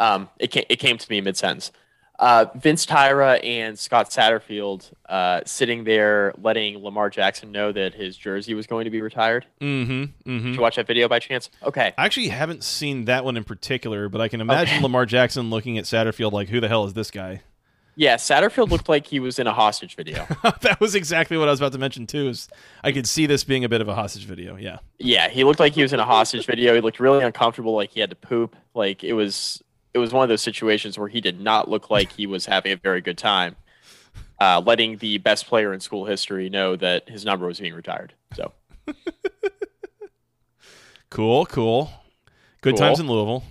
Um, 0.01 0.31
it 0.39 0.47
came, 0.51 0.65
it 0.71 0.77
came 0.77 0.97
to 0.97 1.11
me 1.11 1.21
mid 1.21 1.37
sentence. 1.37 1.73
Uh, 2.19 2.47
Vince 2.57 2.85
Tyra 2.85 3.39
and 3.45 3.79
Scott 3.79 4.11
Satterfield 4.11 4.91
uh, 5.09 5.41
sitting 5.47 5.85
there 5.85 6.35
letting 6.43 6.83
Lamar 6.83 7.11
Jackson 7.11 7.53
know 7.53 7.71
that 7.71 7.95
his 7.95 8.17
jersey 8.17 8.55
was 8.55 8.67
going 8.67 8.87
to 8.87 8.91
be 8.91 9.01
retired. 9.01 9.47
Mm-hmm. 9.61 9.93
Mm-hmm. 9.93 10.47
Did 10.47 10.55
you 10.57 10.61
watch 10.61 10.77
that 10.77 10.89
video 10.89 11.07
by 11.07 11.21
chance? 11.21 11.49
Okay. 11.63 11.95
I 11.97 12.05
actually 12.05 12.29
haven't 12.29 12.65
seen 12.65 13.05
that 13.05 13.25
one 13.25 13.37
in 13.37 13.45
particular, 13.45 14.09
but 14.09 14.21
I 14.21 14.27
can 14.27 14.41
imagine 14.41 14.75
Okay. 14.75 14.83
Lamar 14.83 15.07
Jackson 15.07 15.49
looking 15.51 15.79
at 15.79 15.85
Satterfield 15.85 16.33
like, 16.33 16.49
"Who 16.49 16.61
the 16.61 16.67
hell 16.69 16.85
is 16.87 16.95
this 16.95 17.11
guy?" 17.13 17.43
Yeah, 17.95 18.15
Satterfield 18.15 18.71
looked 18.71 18.89
like 18.89 19.07
he 19.09 19.19
was 19.19 19.39
in 19.41 19.47
a 19.49 19.53
hostage 19.53 19.97
video. 19.97 20.25
that 20.61 20.79
was 20.81 20.95
exactly 20.95 21.37
what 21.37 21.49
I 21.49 21.51
was 21.51 21.61
about 21.61 21.73
to 21.73 21.79
mention 21.79 22.07
too. 22.07 22.29
Is 22.29 22.49
I 22.83 22.91
could 22.93 23.07
see 23.09 23.27
this 23.27 23.45
being 23.45 23.65
a 23.65 23.69
bit 23.69 23.81
of 23.81 23.89
a 23.89 23.95
hostage 23.95 24.25
video. 24.25 24.57
Yeah. 24.57 24.79
Yeah, 24.99 25.29
he 25.29 25.45
looked 25.45 25.61
like 25.61 25.73
he 25.73 25.83
was 25.83 25.93
in 25.93 26.01
a 26.01 26.05
hostage 26.05 26.47
video. 26.47 26.75
He 26.75 26.81
looked 26.81 27.01
really 27.01 27.25
uncomfortable, 27.25 27.75
like 27.75 27.91
he 27.91 28.01
had 28.01 28.11
to 28.11 28.17
poop. 28.17 28.57
Like 28.75 29.03
it 29.05 29.15
was 29.15 29.63
it 29.95 29.99
was 29.99 30.13
one 30.13 30.23
of 30.23 30.29
those 30.29 30.43
situations 30.43 30.99
where 30.99 31.09
he 31.09 31.21
did 31.21 31.41
not 31.41 31.69
look 31.69 31.91
like 31.91 32.13
he 32.13 32.27
was 32.27 32.47
having 32.47 32.73
a 32.73 32.77
very 32.77 33.01
good 33.01 33.19
time. 33.19 33.57
Uh, 34.41 34.63
letting 34.65 34.99
the 34.99 35.19
best 35.19 35.47
player 35.49 35.73
in 35.73 35.81
school 35.81 36.05
history 36.05 36.49
know 36.49 36.77
that 36.77 37.09
his 37.09 37.25
number 37.25 37.47
was 37.47 37.59
being 37.59 37.75
retired. 37.75 38.13
So 38.35 38.53
Cool. 41.11 41.47
Cool. 41.47 41.91
Good 42.61 42.75
Cool. 42.77 42.87
times 42.87 43.01
in 43.01 43.07
Louisville. 43.09 43.45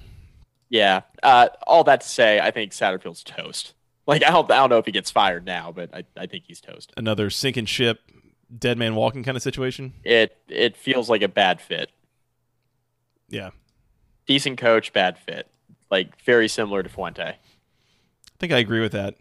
yeah. 0.69 1.01
Uh, 1.23 1.49
all 1.65 1.83
that 1.85 2.01
to 2.01 2.07
say, 2.07 2.39
I 2.39 2.51
think 2.51 2.71
Satterfield's 2.71 3.23
toast. 3.23 3.73
Like 4.05 4.23
I 4.23 4.29
don't 4.29 4.49
I 4.51 4.55
don't 4.57 4.69
know 4.69 4.77
if 4.77 4.85
he 4.85 4.91
gets 4.93 5.11
fired 5.11 5.45
now, 5.45 5.73
but 5.73 5.93
I, 5.93 6.03
I 6.15 6.27
think 6.27 6.45
he's 6.47 6.61
toast. 6.61 6.93
Another 6.95 7.29
sinking 7.29 7.65
ship, 7.65 7.99
dead 8.57 8.77
man 8.77 8.95
walking 8.95 9.23
kind 9.23 9.35
of 9.35 9.43
situation. 9.43 9.93
It 10.05 10.37
it 10.47 10.77
feels 10.77 11.09
like 11.09 11.21
a 11.21 11.27
bad 11.27 11.59
fit. 11.59 11.91
Yeah. 13.27 13.49
Decent 14.27 14.57
coach, 14.57 14.93
bad 14.93 15.17
fit. 15.17 15.47
Like 15.89 16.21
very 16.23 16.47
similar 16.47 16.83
to 16.83 16.89
Fuente. 16.89 17.23
I 17.23 17.37
think 18.39 18.53
I 18.53 18.59
agree 18.59 18.81
with 18.81 18.91
that. 18.91 19.15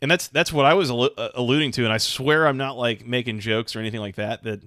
And 0.00 0.10
that's 0.10 0.28
that's 0.28 0.52
what 0.52 0.64
I 0.64 0.74
was 0.74 0.90
allu- 0.90 1.10
uh, 1.18 1.30
alluding 1.34 1.72
to, 1.72 1.84
and 1.84 1.92
I 1.92 1.98
swear 1.98 2.46
I'm 2.46 2.56
not 2.56 2.76
like 2.76 3.06
making 3.06 3.40
jokes 3.40 3.74
or 3.74 3.80
anything 3.80 4.00
like 4.00 4.14
that. 4.16 4.44
That 4.44 4.62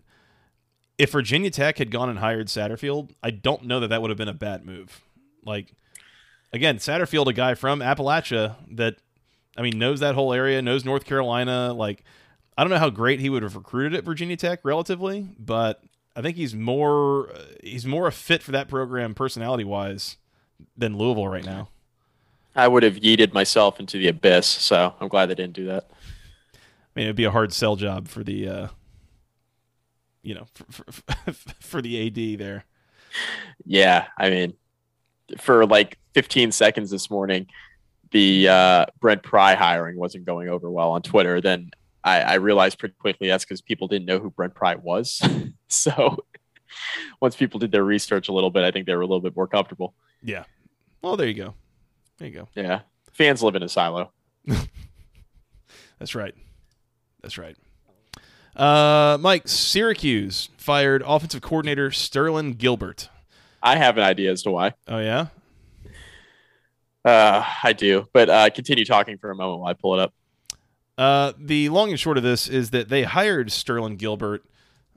if 0.97 1.11
Virginia 1.11 1.49
Tech 1.49 1.77
had 1.77 1.89
gone 1.89 2.09
and 2.09 2.19
hired 2.19 2.47
Satterfield, 2.47 3.11
I 3.23 3.31
don't 3.31 3.63
know 3.63 3.79
that 3.79 3.87
that 3.87 4.01
would 4.01 4.11
have 4.11 4.17
been 4.17 4.27
a 4.27 4.33
bad 4.33 4.65
move. 4.65 5.01
Like 5.45 5.73
again, 6.51 6.77
Satterfield, 6.77 7.27
a 7.27 7.33
guy 7.33 7.53
from 7.55 7.79
Appalachia 7.79 8.55
that 8.71 8.97
I 9.57 9.61
mean 9.61 9.79
knows 9.79 10.01
that 10.01 10.15
whole 10.15 10.33
area, 10.33 10.61
knows 10.61 10.83
North 10.83 11.05
Carolina. 11.05 11.73
Like 11.73 12.03
I 12.57 12.63
don't 12.63 12.71
know 12.71 12.77
how 12.77 12.89
great 12.89 13.21
he 13.21 13.29
would 13.29 13.43
have 13.43 13.55
recruited 13.55 13.95
at 13.97 14.03
Virginia 14.03 14.35
Tech 14.35 14.59
relatively, 14.63 15.29
but 15.39 15.81
I 16.15 16.21
think 16.21 16.35
he's 16.35 16.53
more 16.53 17.31
uh, 17.31 17.43
he's 17.63 17.85
more 17.85 18.07
a 18.07 18.11
fit 18.11 18.43
for 18.43 18.51
that 18.51 18.67
program 18.67 19.13
personality 19.13 19.63
wise 19.63 20.17
than 20.77 20.97
Louisville 20.97 21.27
right 21.27 21.45
now. 21.45 21.69
I 22.55 22.67
would 22.67 22.83
have 22.83 22.95
yeeted 22.95 23.33
myself 23.33 23.79
into 23.79 23.97
the 23.97 24.09
abyss, 24.09 24.47
so 24.47 24.93
I'm 24.99 25.07
glad 25.07 25.27
they 25.27 25.35
didn't 25.35 25.53
do 25.53 25.67
that. 25.67 25.89
I 26.53 26.59
mean, 26.95 27.05
it'd 27.05 27.15
be 27.15 27.23
a 27.23 27.31
hard 27.31 27.53
sell 27.53 27.75
job 27.77 28.07
for 28.07 28.23
the, 28.23 28.47
uh, 28.47 28.67
you 30.21 30.35
know, 30.35 30.47
for, 30.53 30.91
for, 30.91 31.31
for 31.61 31.81
the 31.81 32.07
AD 32.07 32.39
there. 32.39 32.65
Yeah, 33.65 34.07
I 34.17 34.29
mean, 34.29 34.53
for 35.37 35.65
like 35.65 35.97
15 36.13 36.51
seconds 36.51 36.91
this 36.91 37.09
morning, 37.09 37.47
the 38.11 38.49
uh, 38.49 38.85
Brent 38.99 39.23
Pry 39.23 39.55
hiring 39.55 39.97
wasn't 39.97 40.25
going 40.25 40.49
over 40.49 40.69
well 40.69 40.91
on 40.91 41.01
Twitter. 41.01 41.39
Then 41.39 41.71
I, 42.03 42.21
I 42.21 42.33
realized 42.35 42.79
pretty 42.79 42.95
quickly 42.99 43.27
that's 43.27 43.45
because 43.45 43.61
people 43.61 43.87
didn't 43.87 44.05
know 44.05 44.19
who 44.19 44.29
Brent 44.29 44.55
Pry 44.55 44.75
was. 44.75 45.21
so 45.67 46.17
once 47.21 47.35
people 47.35 47.59
did 47.59 47.71
their 47.71 47.83
research 47.83 48.29
a 48.29 48.33
little 48.33 48.49
bit, 48.49 48.63
I 48.63 48.71
think 48.71 48.85
they 48.85 48.95
were 48.95 49.01
a 49.01 49.05
little 49.05 49.21
bit 49.21 49.35
more 49.35 49.47
comfortable. 49.47 49.93
Yeah. 50.23 50.43
Well, 51.01 51.17
there 51.17 51.27
you 51.27 51.33
go. 51.33 51.53
There 52.17 52.27
you 52.27 52.33
go. 52.33 52.47
Yeah, 52.55 52.81
fans 53.13 53.41
live 53.41 53.55
in 53.55 53.63
a 53.63 53.69
silo. 53.69 54.11
That's 55.99 56.15
right. 56.15 56.35
That's 57.21 57.37
right. 57.37 57.55
Uh, 58.55 59.17
Mike, 59.19 59.47
Syracuse 59.47 60.49
fired 60.57 61.03
offensive 61.05 61.41
coordinator 61.41 61.91
Sterling 61.91 62.53
Gilbert. 62.53 63.09
I 63.63 63.77
have 63.77 63.97
an 63.97 64.03
idea 64.03 64.31
as 64.31 64.43
to 64.43 64.51
why. 64.51 64.73
Oh 64.87 64.99
yeah. 64.99 65.27
Uh, 67.03 67.43
I 67.63 67.73
do, 67.73 68.07
but 68.13 68.29
uh, 68.29 68.49
continue 68.51 68.85
talking 68.85 69.17
for 69.17 69.31
a 69.31 69.35
moment 69.35 69.61
while 69.61 69.69
I 69.69 69.73
pull 69.73 69.95
it 69.95 70.01
up. 70.01 70.13
Uh, 70.97 71.33
the 71.39 71.69
long 71.69 71.89
and 71.89 71.99
short 71.99 72.17
of 72.17 72.23
this 72.23 72.47
is 72.47 72.69
that 72.71 72.89
they 72.89 73.03
hired 73.03 73.51
Sterling 73.51 73.95
Gilbert. 73.95 74.43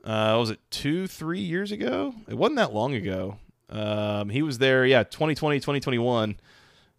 Uh, 0.04 0.36
was 0.38 0.50
it 0.50 0.60
two, 0.70 1.06
three 1.06 1.40
years 1.40 1.72
ago? 1.72 2.14
It 2.28 2.34
wasn't 2.34 2.58
that 2.58 2.74
long 2.74 2.94
ago. 2.94 3.38
Um, 3.70 4.28
he 4.28 4.42
was 4.42 4.58
there, 4.58 4.84
yeah, 4.84 5.02
2020, 5.02 5.58
2021. 5.58 6.36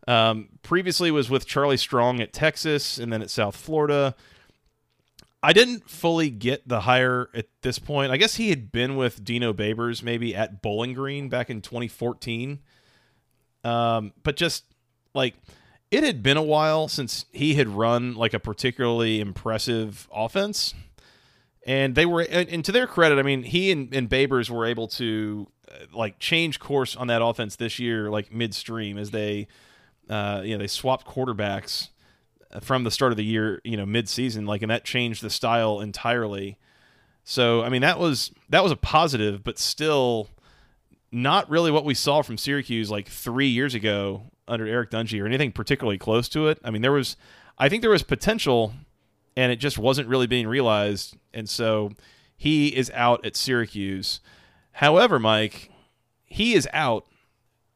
Um, 0.07 0.49
previously 0.63 1.11
was 1.11 1.29
with 1.29 1.45
Charlie 1.45 1.77
Strong 1.77 2.19
at 2.19 2.33
Texas 2.33 2.97
and 2.97 3.13
then 3.13 3.21
at 3.21 3.29
South 3.29 3.55
Florida. 3.55 4.15
I 5.41 5.53
didn't 5.53 5.87
fully 5.87 6.31
get 6.31 6.67
the 6.67 6.81
hire 6.81 7.29
at 7.35 7.45
this 7.61 7.77
point. 7.77 8.11
I 8.11 8.17
guess 8.17 8.35
he 8.35 8.49
had 8.49 8.71
been 8.71 8.95
with 8.95 9.23
Dino 9.23 9.53
Babers 9.53 10.01
maybe 10.01 10.35
at 10.35 10.63
Bowling 10.63 10.93
Green 10.93 11.29
back 11.29 11.51
in 11.51 11.61
2014. 11.61 12.59
Um, 13.63 14.13
but 14.23 14.37
just 14.37 14.63
like 15.13 15.35
it 15.91 16.03
had 16.03 16.23
been 16.23 16.37
a 16.37 16.43
while 16.43 16.87
since 16.87 17.25
he 17.31 17.53
had 17.55 17.67
run 17.67 18.15
like 18.15 18.33
a 18.33 18.39
particularly 18.39 19.19
impressive 19.19 20.09
offense. 20.11 20.73
And 21.65 21.95
they 21.95 22.05
were, 22.05 22.21
and 22.21 22.63
to 22.63 22.71
their 22.71 22.85
credit, 22.85 23.17
I 23.17 23.23
mean, 23.23 23.43
he 23.43 23.71
and, 23.71 23.93
and 23.93 24.07
Babers 24.07 24.49
were 24.49 24.65
able 24.67 24.87
to 24.89 25.47
uh, 25.67 25.85
like 25.93 26.19
change 26.19 26.59
course 26.59 26.95
on 26.95 27.07
that 27.07 27.23
offense 27.23 27.55
this 27.55 27.79
year, 27.79 28.11
like 28.11 28.31
midstream, 28.31 28.99
as 28.99 29.09
they, 29.09 29.47
uh, 30.07 30.41
you 30.45 30.53
know, 30.53 30.59
they 30.59 30.67
swapped 30.67 31.07
quarterbacks 31.07 31.89
from 32.61 32.83
the 32.83 32.91
start 32.91 33.11
of 33.11 33.17
the 33.17 33.25
year, 33.25 33.59
you 33.63 33.75
know, 33.75 33.85
mid-season, 33.85 34.45
like, 34.45 34.61
and 34.61 34.71
that 34.71 34.85
changed 34.85 35.21
the 35.21 35.29
style 35.29 35.81
entirely. 35.81 36.57
So, 37.23 37.63
I 37.63 37.69
mean, 37.69 37.81
that 37.81 37.99
was 37.99 38.31
that 38.49 38.63
was 38.63 38.71
a 38.71 38.77
positive, 38.77 39.43
but 39.43 39.57
still 39.57 40.29
not 41.11 41.49
really 41.49 41.71
what 41.71 41.83
we 41.83 41.95
saw 41.95 42.21
from 42.21 42.37
Syracuse 42.37 42.91
like 42.91 43.09
three 43.09 43.47
years 43.47 43.73
ago 43.73 44.31
under 44.47 44.67
Eric 44.67 44.91
Dungey 44.91 45.21
or 45.21 45.25
anything 45.25 45.51
particularly 45.51 45.97
close 45.97 46.29
to 46.29 46.47
it. 46.47 46.59
I 46.63 46.69
mean, 46.69 46.83
there 46.83 46.91
was, 46.91 47.17
I 47.57 47.67
think 47.67 47.81
there 47.81 47.89
was 47.89 48.03
potential, 48.03 48.73
and 49.35 49.51
it 49.51 49.57
just 49.57 49.77
wasn't 49.77 50.07
really 50.07 50.27
being 50.27 50.47
realized, 50.47 51.15
and 51.33 51.47
so 51.49 51.91
he 52.37 52.67
is 52.69 52.91
out 52.91 53.25
at 53.25 53.35
Syracuse. 53.35 54.19
However, 54.73 55.19
Mike, 55.19 55.69
he 56.25 56.53
is 56.53 56.67
out. 56.73 57.05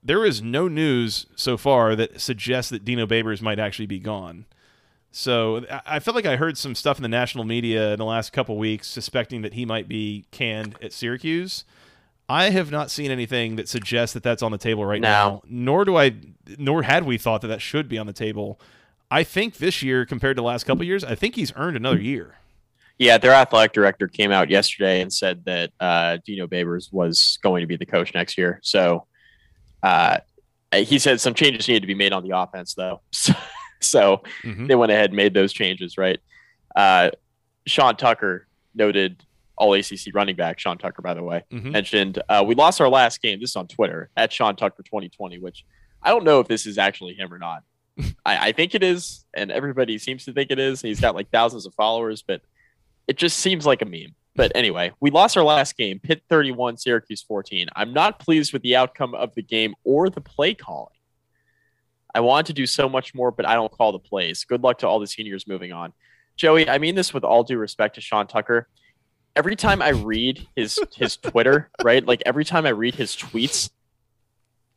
There 0.04 0.26
is 0.26 0.42
no 0.42 0.68
news 0.68 1.26
so 1.36 1.58
far 1.58 1.96
that 1.96 2.22
suggests 2.22 2.70
that 2.72 2.86
Dino 2.86 3.06
Babers 3.06 3.42
might 3.42 3.60
actually 3.60 3.86
be 3.86 4.00
gone. 4.00 4.46
So 5.12 5.66
I 5.86 6.00
felt 6.00 6.16
like 6.16 6.26
I 6.26 6.36
heard 6.36 6.58
some 6.58 6.76
stuff 6.76 6.98
in 6.98 7.02
the 7.04 7.10
national 7.10 7.44
media 7.44 7.94
in 7.94 7.98
the 7.98 8.06
last 8.06 8.32
couple 8.32 8.58
weeks 8.58 8.88
suspecting 8.88 9.42
that 9.42 9.54
he 9.54 9.66
might 9.66 9.88
be 9.88 10.26
canned 10.32 10.76
at 10.82 10.94
Syracuse. 10.94 11.66
I 12.30 12.52
have 12.52 12.70
not 12.70 12.92
seen 12.92 13.10
anything 13.10 13.56
that 13.56 13.68
suggests 13.68 14.14
that 14.14 14.22
that's 14.22 14.44
on 14.44 14.52
the 14.52 14.60
table 14.60 14.86
right 14.86 15.02
No. 15.02 15.08
now. 15.10 15.42
Nor 15.48 15.84
do 15.84 15.98
I, 15.98 16.14
nor 16.60 16.84
had 16.84 17.06
we 17.06 17.18
thought 17.18 17.42
that 17.42 17.48
that 17.48 17.62
should 17.62 17.90
be 17.90 17.98
on 17.98 18.06
the 18.06 18.14
table. 18.14 18.60
I 19.12 19.24
think 19.24 19.58
this 19.58 19.82
year 19.82 20.06
compared 20.06 20.38
to 20.38 20.42
the 20.42 20.46
last 20.48 20.66
couple 20.66 20.84
years, 20.86 21.04
I 21.04 21.16
think 21.16 21.36
he's 21.36 21.52
earned 21.56 21.76
another 21.78 22.00
year. 22.00 22.36
Yeah, 22.98 23.18
their 23.18 23.34
athletic 23.34 23.72
director 23.74 24.08
came 24.08 24.32
out 24.32 24.50
yesterday 24.50 25.02
and 25.02 25.12
said 25.12 25.46
that 25.46 25.72
uh, 25.80 26.18
Dino 26.26 26.48
Babers 26.48 26.92
was 26.92 27.40
going 27.42 27.62
to 27.62 27.68
be 27.68 27.78
the 27.78 27.86
coach 27.86 28.14
next 28.14 28.38
year. 28.38 28.60
So 28.62 29.08
uh, 29.82 30.18
he 30.74 31.00
said 31.00 31.22
some 31.22 31.34
changes 31.34 31.68
needed 31.68 31.80
to 31.82 31.88
be 31.88 31.96
made 31.96 32.12
on 32.14 32.28
the 32.28 32.38
offense, 32.38 32.74
though. 32.76 33.02
So, 33.12 33.34
so 33.82 34.24
Mhm. 34.44 34.68
they 34.68 34.76
went 34.76 34.92
ahead 34.92 35.12
and 35.12 35.16
made 35.16 35.34
those 35.34 35.54
changes, 35.54 35.98
right? 35.98 36.20
Uh, 36.76 37.12
Sean 37.66 37.96
Tucker, 37.96 38.46
noted 38.76 39.24
all 39.58 39.74
ACC 39.74 40.14
running 40.14 40.36
back, 40.36 40.60
Sean 40.60 40.78
Tucker, 40.78 41.02
by 41.02 41.14
the 41.14 41.24
way, 41.24 41.44
Mhm. 41.52 41.72
mentioned 41.72 42.22
uh, 42.28 42.44
we 42.46 42.56
lost 42.56 42.82
our 42.82 42.90
last 42.90 43.22
game. 43.22 43.40
This 43.40 43.52
is 43.52 43.56
on 43.56 43.68
Twitter 43.70 44.10
at 44.18 44.34
Sean 44.34 44.56
Tucker 44.58 44.84
2020, 44.84 45.40
which 45.40 45.64
I 46.04 46.10
don't 46.10 46.26
know 46.26 46.42
if 46.42 46.48
this 46.50 46.66
is 46.66 46.78
actually 46.78 47.14
him 47.14 47.34
or 47.34 47.40
not. 47.40 47.64
I, 48.26 48.50
I 48.50 48.52
think 48.52 48.76
it 48.76 48.84
is, 48.84 49.26
and 49.34 49.52
everybody 49.52 49.98
seems 49.98 50.26
to 50.26 50.34
think 50.34 50.52
it 50.52 50.60
is. 50.60 50.82
He's 50.82 51.00
got 51.00 51.16
like 51.16 51.30
thousands 51.32 51.66
of 51.66 51.74
followers, 51.74 52.22
but 52.22 52.42
it 53.08 53.18
just 53.18 53.40
seems 53.40 53.66
like 53.66 53.82
a 53.82 53.86
meme. 53.86 54.16
But 54.36 54.52
anyway, 54.56 54.92
we 55.00 55.12
lost 55.12 55.36
our 55.38 55.44
last 55.44 55.76
game, 55.76 56.00
Pitt 56.00 56.24
31, 56.30 56.78
Syracuse 56.78 57.24
14. 57.24 57.68
I'm 57.76 57.94
not 57.94 58.20
pleased 58.20 58.54
with 58.54 58.62
the 58.62 58.76
outcome 58.76 59.14
of 59.16 59.36
the 59.36 59.42
game 59.42 59.74
or 59.84 60.10
the 60.10 60.22
play 60.22 60.54
calling. 60.54 60.94
I 62.14 62.22
want 62.22 62.48
to 62.48 62.54
do 62.54 62.66
so 62.66 62.88
much 62.88 63.14
more, 63.14 63.32
but 63.32 63.46
I 63.46 63.56
don't 63.56 63.72
call 63.72 63.92
the 63.92 64.00
plays. 64.00 64.44
Good 64.44 64.64
luck 64.64 64.80
to 64.80 64.88
all 64.88 65.00
the 65.00 65.08
seniors 65.08 65.48
moving 65.48 65.72
on. 65.72 65.94
Joey, 66.36 66.70
I 66.70 66.78
mean 66.78 66.96
this 66.96 67.14
with 67.14 67.24
all 67.24 67.44
due 67.44 67.58
respect 67.58 67.96
to 67.96 68.02
Sean 68.02 68.28
Tucker. 68.28 68.68
Every 69.36 69.56
time 69.56 69.82
I 69.82 69.90
read 69.90 70.48
his 70.56 70.80
his 70.96 71.18
Twitter, 71.18 71.70
right? 71.84 72.06
Like 72.06 72.24
every 72.26 72.46
time 72.46 72.66
I 72.66 72.70
read 72.70 72.96
his 72.96 73.16
tweets, 73.16 73.70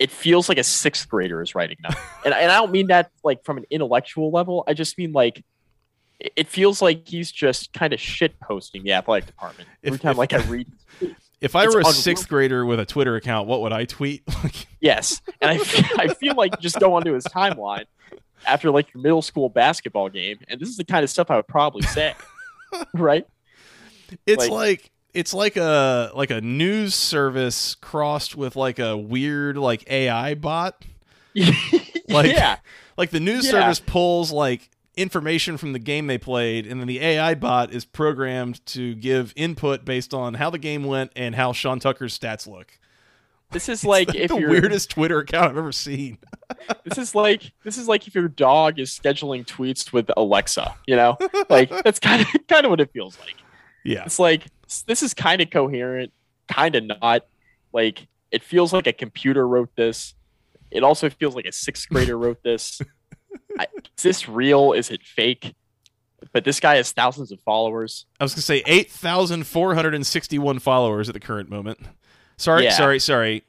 it 0.03 0.11
feels 0.11 0.48
like 0.48 0.59
a 0.59 0.64
sixth 0.64 1.09
grader 1.09 1.40
is 1.42 1.55
writing 1.55 1.76
them. 1.82 1.92
And, 2.24 2.34
and 2.34 2.50
I 2.53 2.57
don't 2.57 2.70
mean 2.72 2.86
that 2.88 3.11
like 3.24 3.44
from 3.44 3.57
an 3.59 3.64
intellectual 3.70 4.30
level. 4.30 4.64
I 4.66 4.74
just 4.74 4.96
mean 4.98 5.12
like 5.12 5.42
it 6.20 6.32
it 6.36 6.48
feels 6.48 6.80
like 6.82 7.07
he's 7.09 7.30
just 7.32 7.72
kind 7.72 7.92
of 7.92 8.00
shit 8.00 8.38
posting 8.40 8.82
the 8.84 8.92
athletic 8.92 9.26
department 9.26 9.68
every 9.82 9.96
If- 9.96 10.03
time 10.03 10.12
if- 10.12 10.18
like 10.18 10.32
I 10.32 10.38
read. 10.48 10.66
If 11.40 11.57
I 11.57 11.64
were 11.66 11.72
a 11.72 11.76
unreal. 11.78 11.92
sixth 11.92 12.28
grader 12.28 12.64
with 12.64 12.78
a 12.78 12.86
Twitter 12.86 13.16
account, 13.16 13.48
what 13.48 13.62
would 13.62 13.72
I 13.72 13.84
tweet? 13.84 14.22
Yes, 14.80 15.20
and 15.40 15.48
I 15.50 15.59
feel, 15.59 15.84
I 16.00 16.09
feel 16.14 16.34
like 16.34 16.59
just 16.59 16.80
go 16.80 16.94
onto 16.94 17.12
his 17.12 17.22
timeline 17.24 17.84
after 18.46 18.68
like 18.72 18.92
your 18.92 19.00
middle 19.03 19.22
school 19.22 19.48
basketball 19.48 20.09
game, 20.09 20.38
and 20.48 20.61
this 20.61 20.68
is 20.68 20.76
the 20.76 20.84
kind 20.84 21.05
of 21.05 21.11
stuff 21.11 21.30
I 21.30 21.36
would 21.36 21.46
probably 21.46 21.82
say, 21.82 22.14
right? 22.94 23.24
it's 24.26 24.48
Like- 24.48 24.50
like 24.50 24.90
it's 25.15 25.35
like 25.35 25.57
a 25.57 26.11
like 26.15 26.31
a 26.31 26.41
news 26.41 26.95
service 26.95 27.75
crossed 27.77 28.37
with 28.37 28.57
like 28.57 28.79
a 28.79 28.97
weird 28.97 29.57
like 29.57 29.89
AI 29.91 30.35
bot. 30.35 30.85
Like- 32.09 32.31
yeah, 32.33 32.57
Like 32.99 33.11
the 33.11 33.21
news 33.21 33.47
Yeah. 33.47 33.53
service 33.53 33.81
pulls 33.81 34.33
like 34.33 34.69
information 34.97 35.57
from 35.57 35.73
the 35.73 35.79
game 35.79 36.07
they 36.07 36.19
played, 36.19 36.67
and 36.67 36.79
then 36.81 36.87
the 36.87 37.01
AI 37.01 37.35
bot 37.35 37.73
is 37.73 37.85
programmed 37.87 38.65
to 38.67 38.95
give 38.97 39.33
input 39.37 39.85
based 39.87 40.13
on 40.13 40.35
how 40.35 40.51
the 40.51 40.59
game 40.59 40.85
went 40.85 41.11
and 41.17 41.35
how 41.35 41.53
Sean 41.55 41.81
Tucker's 41.81 42.19
stats 42.19 42.47
look. 42.47 42.79
this 43.51 43.69
is 43.71 43.83
like 43.95 44.15
if 44.15 44.29
the 44.29 44.37
weirdest 44.37 44.91
Twitter 44.91 45.21
account 45.21 45.51
I've 45.51 45.57
ever 45.57 45.73
seen. 45.73 46.19
this 46.85 46.99
is 46.99 47.15
like 47.15 47.53
this 47.65 47.79
is 47.79 47.89
like 47.89 48.07
if 48.07 48.15
your 48.15 48.29
dog 48.29 48.79
is 48.79 48.91
scheduling 48.91 49.47
tweets 49.47 49.91
with 49.93 50.11
Alexa, 50.17 50.75
you 50.87 50.97
know, 50.97 51.17
like 51.49 51.71
that's 51.83 51.99
kind 51.99 52.21
of 52.21 52.29
kind 52.49 52.67
of 52.67 52.71
what 52.71 52.81
it 52.81 52.91
feels 52.93 53.19
like. 53.21 53.37
Yeah, 53.85 54.05
It's 54.05 54.19
like 54.19 54.45
this 54.83 55.03
is 55.03 55.12
kind 55.12 55.43
of 55.43 55.51
coherent, 55.51 56.12
kind 56.49 56.75
of 56.75 56.85
not. 56.85 57.27
Like 57.73 58.07
it 58.31 58.43
feels 58.43 58.73
like 58.73 58.87
a 58.87 58.93
computer 58.93 59.47
wrote 59.47 59.75
this. 59.77 60.14
It 60.70 60.83
also 60.83 61.11
feels 61.11 61.35
like 61.37 61.45
a 61.45 61.53
sixth 61.53 61.89
grader 61.91 62.16
wrote 62.16 62.43
this. 62.43 62.81
I, 63.59 63.66
is 63.97 64.03
this 64.03 64.29
real? 64.29 64.73
Is 64.73 64.91
it 64.91 65.03
fake? 65.03 65.55
But 66.33 66.45
this 66.45 66.61
guy 66.61 66.77
has 66.77 66.93
thousands 66.93 67.31
of 67.33 67.41
followers. 67.41 68.07
I 68.18 68.25
was 68.25 68.33
gonna 68.33 68.43
say 68.43 68.62
eight 68.66 68.91
thousand 68.91 69.47
four 69.47 69.75
hundred 69.75 69.95
and 69.95 70.07
sixty-one 70.07 70.59
followers 70.61 71.09
at 71.09 71.12
the 71.12 71.20
current 71.20 71.51
moment. 71.51 71.81
Sorry, 72.39 72.64
Yeah. 72.64 72.70
sorry, 72.70 72.99
sorry. 72.99 73.45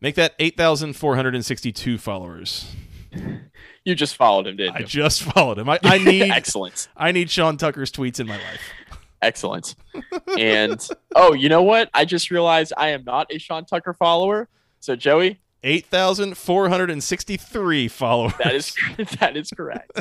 Make 0.00 0.14
that 0.14 0.34
eight 0.38 0.56
thousand 0.56 0.92
four 0.94 1.16
hundred 1.16 1.34
and 1.34 1.44
sixty-two 1.44 1.98
followers. 1.98 2.70
You 3.84 3.94
just 3.94 4.16
followed 4.16 4.46
him, 4.46 4.56
didn't 4.56 4.76
I 4.76 4.80
you? 4.80 4.86
just 4.86 5.22
followed 5.22 5.58
him. 5.58 5.68
I, 5.68 5.78
I 5.82 5.98
need 6.04 6.30
excellence. 6.30 6.88
I 6.96 7.10
need 7.10 7.30
Sean 7.30 7.56
Tucker's 7.56 7.90
tweets 7.90 8.20
in 8.20 8.26
my 8.26 8.36
life. 8.36 8.60
Excellent. 9.22 9.74
And 10.38 10.86
oh, 11.14 11.32
you 11.34 11.48
know 11.48 11.62
what? 11.62 11.90
I 11.94 12.04
just 12.04 12.30
realized 12.30 12.72
I 12.76 12.90
am 12.90 13.04
not 13.04 13.28
a 13.32 13.38
Sean 13.38 13.64
Tucker 13.64 13.92
follower. 13.94 14.48
So 14.80 14.94
Joey, 14.96 15.40
Eight 15.64 15.86
thousand 15.86 16.36
four 16.38 16.68
hundred 16.68 16.90
and 16.90 17.02
sixty-three 17.02 17.88
followers. 17.88 18.32
that 18.38 18.54
is 18.54 18.74
that 19.20 19.36
is 19.36 19.50
correct. 19.50 20.00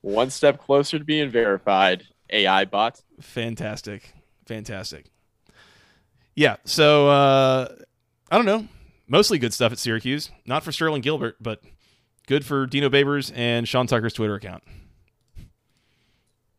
One 0.00 0.30
step 0.30 0.58
closer 0.60 0.98
to 0.98 1.04
being 1.04 1.30
verified. 1.30 2.04
AI 2.30 2.64
bot. 2.64 3.00
fantastic, 3.20 4.12
fantastic. 4.46 5.06
Yeah. 6.34 6.56
So 6.64 7.08
uh, 7.08 7.68
I 8.30 8.36
don't 8.36 8.46
know. 8.46 8.66
Mostly 9.06 9.38
good 9.38 9.52
stuff 9.52 9.70
at 9.72 9.78
Syracuse. 9.78 10.30
Not 10.46 10.64
for 10.64 10.72
Sterling 10.72 11.02
Gilbert, 11.02 11.36
but 11.40 11.62
good 12.26 12.44
for 12.44 12.66
Dino 12.66 12.88
Babers 12.88 13.30
and 13.34 13.68
Sean 13.68 13.86
Tucker's 13.86 14.14
Twitter 14.14 14.34
account. 14.34 14.62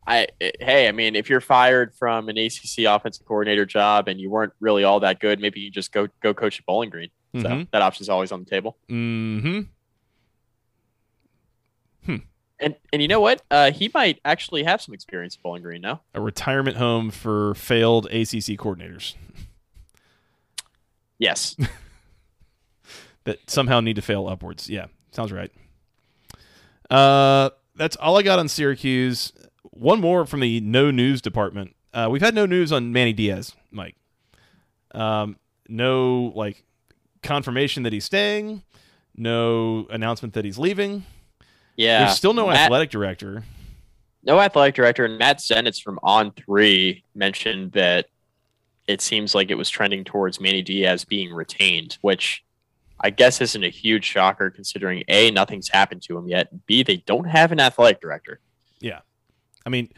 I 0.06 0.26
hey, 0.60 0.86
I 0.88 0.92
mean, 0.92 1.16
if 1.16 1.28
you're 1.30 1.40
fired 1.40 1.94
from 1.94 2.28
an 2.28 2.36
ACC 2.36 2.84
offensive 2.86 3.24
coordinator 3.26 3.64
job 3.64 4.06
and 4.08 4.20
you 4.20 4.28
weren't 4.30 4.52
really 4.60 4.84
all 4.84 5.00
that 5.00 5.18
good, 5.20 5.40
maybe 5.40 5.60
you 5.60 5.70
just 5.70 5.92
go 5.92 6.08
go 6.22 6.34
coach 6.34 6.58
at 6.60 6.66
Bowling 6.66 6.90
Green. 6.90 7.10
So 7.34 7.48
Mhm. 7.48 7.70
that 7.72 7.82
option's 7.82 8.08
always 8.08 8.30
on 8.30 8.40
the 8.44 8.50
table. 8.50 8.76
Mm-hmm. 8.88 9.60
And 12.60 12.76
and 12.92 13.02
you 13.02 13.08
know 13.08 13.20
what? 13.20 13.42
Uh, 13.50 13.72
he 13.72 13.90
might 13.92 14.20
actually 14.24 14.62
have 14.62 14.80
some 14.80 14.94
experience 14.94 15.34
at 15.36 15.42
Bowling 15.42 15.62
Green 15.62 15.80
now. 15.82 16.02
A 16.14 16.20
retirement 16.20 16.76
home 16.76 17.10
for 17.10 17.54
failed 17.54 18.06
ACC 18.06 18.56
coordinators. 18.58 19.14
Yes. 21.16 21.56
that 23.24 23.38
somehow 23.48 23.78
need 23.80 23.94
to 23.96 24.02
fail 24.02 24.26
upwards. 24.26 24.68
Yeah, 24.68 24.86
sounds 25.12 25.30
right. 25.32 25.50
Uh, 26.90 27.50
that's 27.76 27.94
all 27.96 28.18
I 28.18 28.22
got 28.22 28.40
on 28.40 28.48
Syracuse. 28.48 29.32
One 29.76 30.00
more 30.00 30.24
from 30.24 30.40
the 30.40 30.60
no 30.60 30.90
news 30.90 31.20
department. 31.20 31.74
Uh, 31.92 32.08
we've 32.10 32.22
had 32.22 32.34
no 32.34 32.46
news 32.46 32.72
on 32.72 32.92
Manny 32.92 33.12
Diaz, 33.12 33.54
Mike. 33.70 33.96
Um, 34.92 35.36
no 35.68 36.32
like 36.34 36.64
confirmation 37.22 37.82
that 37.82 37.92
he's 37.92 38.04
staying. 38.04 38.62
No 39.16 39.86
announcement 39.90 40.34
that 40.34 40.44
he's 40.44 40.58
leaving. 40.58 41.04
Yeah. 41.76 42.04
There's 42.04 42.16
still 42.16 42.34
no 42.34 42.46
Matt- 42.48 42.66
athletic 42.66 42.90
director. 42.90 43.44
no 44.22 44.40
athletic 44.40 44.74
director 44.74 45.04
and 45.04 45.18
Matt 45.18 45.38
Zenitz 45.38 45.82
from 45.82 45.98
On 46.02 46.30
Three 46.32 47.04
mentioned 47.14 47.72
that 47.72 48.06
it 48.86 49.00
seems 49.00 49.34
like 49.34 49.50
it 49.50 49.54
was 49.56 49.68
trending 49.70 50.04
towards 50.04 50.40
Manny 50.40 50.62
Diaz 50.62 51.04
being 51.04 51.32
retained, 51.32 51.98
which 52.02 52.44
I 53.00 53.10
guess 53.10 53.40
isn't 53.40 53.64
a 53.64 53.68
huge 53.70 54.04
shocker 54.04 54.50
considering 54.50 55.02
A, 55.08 55.30
nothing's 55.30 55.68
happened 55.68 56.02
to 56.02 56.16
him 56.16 56.28
yet. 56.28 56.66
B, 56.66 56.82
they 56.82 56.98
don't 56.98 57.24
have 57.28 57.50
an 57.50 57.60
athletic 57.60 58.00
director. 58.00 58.40
I 59.66 59.70
mean, 59.70 59.88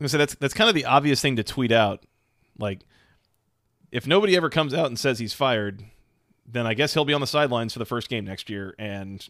I'm 0.00 0.08
say 0.08 0.18
that's 0.18 0.34
that's 0.36 0.54
kind 0.54 0.68
of 0.68 0.74
the 0.74 0.84
obvious 0.84 1.20
thing 1.20 1.36
to 1.36 1.44
tweet 1.44 1.72
out. 1.72 2.04
Like, 2.58 2.80
if 3.90 4.06
nobody 4.06 4.36
ever 4.36 4.50
comes 4.50 4.74
out 4.74 4.86
and 4.86 4.98
says 4.98 5.18
he's 5.18 5.32
fired, 5.32 5.84
then 6.46 6.66
I 6.66 6.74
guess 6.74 6.94
he'll 6.94 7.04
be 7.04 7.14
on 7.14 7.20
the 7.20 7.26
sidelines 7.26 7.72
for 7.72 7.78
the 7.78 7.84
first 7.84 8.08
game 8.08 8.24
next 8.24 8.50
year, 8.50 8.74
and 8.78 9.26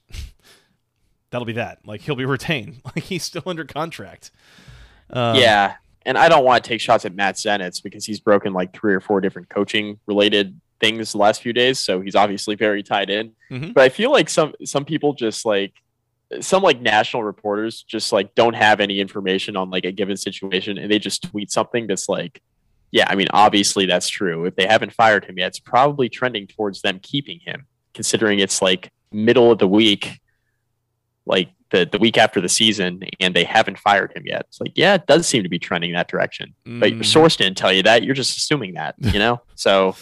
that'll 1.31 1.45
be 1.47 1.53
that. 1.55 1.81
Like, 1.87 2.01
he'll 2.03 2.16
be 2.16 2.25
retained. 2.27 2.81
Like, 2.85 3.05
he's 3.05 3.23
still 3.25 3.43
under 3.47 3.64
contract. 3.64 4.31
Um, 5.11 5.37
yeah. 5.37 5.75
And 6.05 6.18
I 6.18 6.29
don't 6.29 6.45
want 6.45 6.64
to 6.64 6.68
take 6.68 6.81
shots 6.81 7.05
at 7.05 7.14
Matt 7.14 7.37
Zenitz 7.37 7.81
because 7.83 8.05
he's 8.05 8.18
broken 8.18 8.53
like 8.53 8.73
three 8.73 8.93
or 8.93 9.01
four 9.01 9.20
different 9.20 9.49
coaching 9.49 10.01
related 10.07 10.61
things 10.81 11.12
the 11.12 11.18
last 11.18 11.43
few 11.43 11.53
days. 11.53 11.79
So 11.79 12.01
he's 12.01 12.16
obviously 12.16 12.57
very 12.57 12.83
tied 12.83 13.09
in. 13.09 13.33
Mhm. 13.51 13.73
But 13.73 13.85
I 13.85 13.89
feel 13.89 14.11
like 14.11 14.29
some 14.29 14.53
some 14.64 14.85
people 14.85 15.12
just 15.12 15.45
like 15.45 15.75
some 16.41 16.62
like 16.62 16.80
national 16.80 17.24
reporters 17.24 17.83
just 17.83 18.12
like 18.12 18.35
don't 18.35 18.55
have 18.55 18.80
any 18.80 19.01
information 19.01 19.57
on 19.57 19.70
like 19.70 19.85
a 19.85 19.93
given 19.93 20.16
situation 20.16 20.78
and 20.78 20.91
they 20.91 20.99
just 20.99 21.22
tweet 21.22 21.51
something 21.51 21.87
that's 21.87 22.09
like 22.09 22.43
yeah 22.91 23.05
i 23.09 23.14
mean 23.14 23.28
obviously 23.30 23.87
that's 23.87 24.09
true. 24.09 24.45
If 24.45 24.57
they 24.57 24.66
haven't 24.66 24.93
fired 24.93 25.24
him 25.24 25.39
yet 25.39 25.49
it's 25.49 25.61
probably 25.61 26.09
trending 26.09 26.47
towards 26.47 26.83
them 26.83 27.01
keeping 27.03 27.41
him 27.41 27.66
considering 27.95 28.39
it's 28.39 28.62
like 28.62 28.93
middle 29.11 29.51
of 29.51 29.59
the 29.59 29.68
week 29.68 30.20
like 31.26 31.51
the, 31.70 31.89
the 31.91 31.99
week 31.99 32.18
after 32.18 32.41
the 32.41 32.49
season 32.49 33.03
and 33.18 33.35
they 33.35 33.45
haven't 33.45 33.78
fired 33.78 34.12
him 34.14 34.24
yet. 34.26 34.47
It's 34.49 34.61
like 34.61 34.72
yeah 34.74 34.95
it 34.95 35.07
does 35.07 35.26
seem 35.26 35.43
to 35.43 35.49
be 35.49 35.59
trending 35.59 35.93
that 35.95 36.09
direction. 36.09 36.55
But 36.64 36.93
your 36.93 37.05
source 37.05 37.37
didn't 37.37 37.57
tell 37.57 37.72
you 37.72 37.83
that. 37.85 38.03
You're 38.05 38.14
just 38.14 38.37
assuming 38.37 38.74
that 38.74 38.95
you 38.99 39.18
know? 39.18 39.41
So 39.55 39.95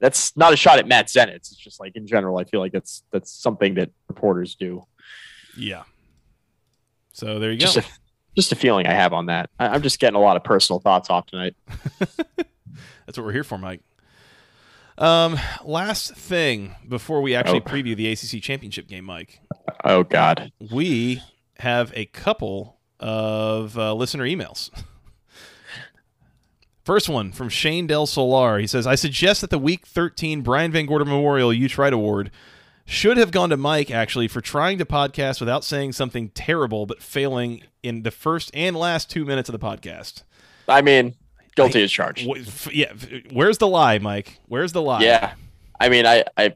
that's 0.00 0.34
not 0.36 0.54
a 0.54 0.56
shot 0.56 0.78
at 0.78 0.88
matt 0.88 1.08
zenitz. 1.08 1.52
It's 1.52 1.56
just 1.56 1.80
like 1.80 1.94
in 1.94 2.06
general 2.06 2.38
i 2.38 2.44
feel 2.44 2.60
like 2.60 2.72
that's 2.72 3.02
that's 3.12 3.30
something 3.30 3.74
that 3.74 3.90
reporters 4.08 4.54
do 4.54 4.84
Yeah. 5.56 5.82
So 7.12 7.38
there 7.38 7.50
you 7.52 7.58
just 7.58 7.74
go. 7.76 7.80
a 7.80 7.84
just 8.36 8.52
a 8.52 8.56
feeling 8.56 8.86
I 8.86 8.92
have 8.92 9.12
on 9.12 9.26
that. 9.26 9.50
I, 9.58 9.68
I'm 9.68 9.82
just 9.82 9.98
getting 9.98 10.16
a 10.16 10.20
lot 10.20 10.36
of 10.36 10.44
personal 10.44 10.80
thoughts 10.80 11.10
off 11.10 11.26
tonight. 11.26 11.54
That's 13.06 13.18
what 13.18 13.24
we're 13.24 13.32
here 13.32 13.44
for, 13.44 13.58
Mike. 13.58 13.80
Um, 14.98 15.38
last 15.64 16.14
thing 16.14 16.74
before 16.88 17.22
we 17.22 17.34
actually 17.34 17.58
Oh. 17.60 17.68
preview 17.68 17.96
the 17.96 18.06
ACC 18.12 18.42
championship 18.42 18.86
game, 18.86 19.04
Mike. 19.04 19.40
Oh 19.84 20.04
God, 20.04 20.52
we 20.70 21.22
have 21.58 21.90
a 21.96 22.04
couple 22.06 22.78
of 23.00 23.76
uh, 23.78 23.94
listener 23.94 24.24
emails. 24.24 24.70
First 26.84 27.08
one 27.08 27.30
from 27.32 27.48
Shane 27.48 27.86
Del 27.86 28.06
Solar. 28.06 28.58
He 28.58 28.66
says, 28.66 28.86
I 28.86 28.94
suggest 28.94 29.42
that 29.42 29.50
the 29.50 29.58
Week 29.58 29.86
13 29.86 30.42
Brian 30.42 30.72
Van 30.72 30.86
Gorder 30.86 31.04
Memorial 31.04 31.52
You 31.52 31.68
Tried 31.68 31.92
Award 31.92 32.30
should 32.90 33.16
have 33.16 33.30
gone 33.30 33.50
to 33.50 33.56
Mike, 33.56 33.90
actually, 33.90 34.28
for 34.28 34.40
trying 34.40 34.78
to 34.78 34.84
podcast 34.84 35.40
without 35.40 35.64
saying 35.64 35.92
something 35.92 36.28
terrible 36.30 36.86
but 36.86 37.02
failing 37.02 37.62
in 37.82 38.02
the 38.02 38.10
first 38.10 38.50
and 38.52 38.76
last 38.76 39.08
two 39.10 39.24
minutes 39.24 39.48
of 39.48 39.52
the 39.52 39.64
podcast. 39.64 40.22
I 40.68 40.82
mean, 40.82 41.14
guilty 41.56 41.82
as 41.82 41.90
charged. 41.92 42.26
Wh- 42.26 42.38
f- 42.40 42.74
Yeah, 42.74 42.92
where's 43.32 43.58
the 43.58 43.68
lie, 43.68 43.98
Mike? 43.98 44.38
Where's 44.46 44.72
the 44.72 44.82
lie? 44.82 45.02
Yeah, 45.02 45.34
I 45.78 45.88
mean, 45.88 46.04
I, 46.06 46.24
I 46.36 46.54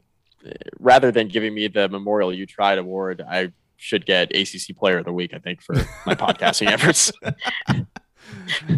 rather 0.79 1.11
than 1.11 1.27
giving 1.27 1.53
me 1.55 1.67
the 1.67 1.89
Memorial 1.89 2.33
You 2.33 2.45
Tried 2.45 2.77
award, 2.77 3.21
I 3.27 3.51
should 3.77 4.05
get 4.05 4.31
ACC 4.35 4.75
Player 4.77 4.97
of 4.99 5.05
the 5.05 5.13
Week. 5.13 5.33
I 5.33 5.39
think 5.39 5.61
for 5.61 5.75
my 6.05 6.15
podcasting 6.15 6.67
efforts. 6.67 7.11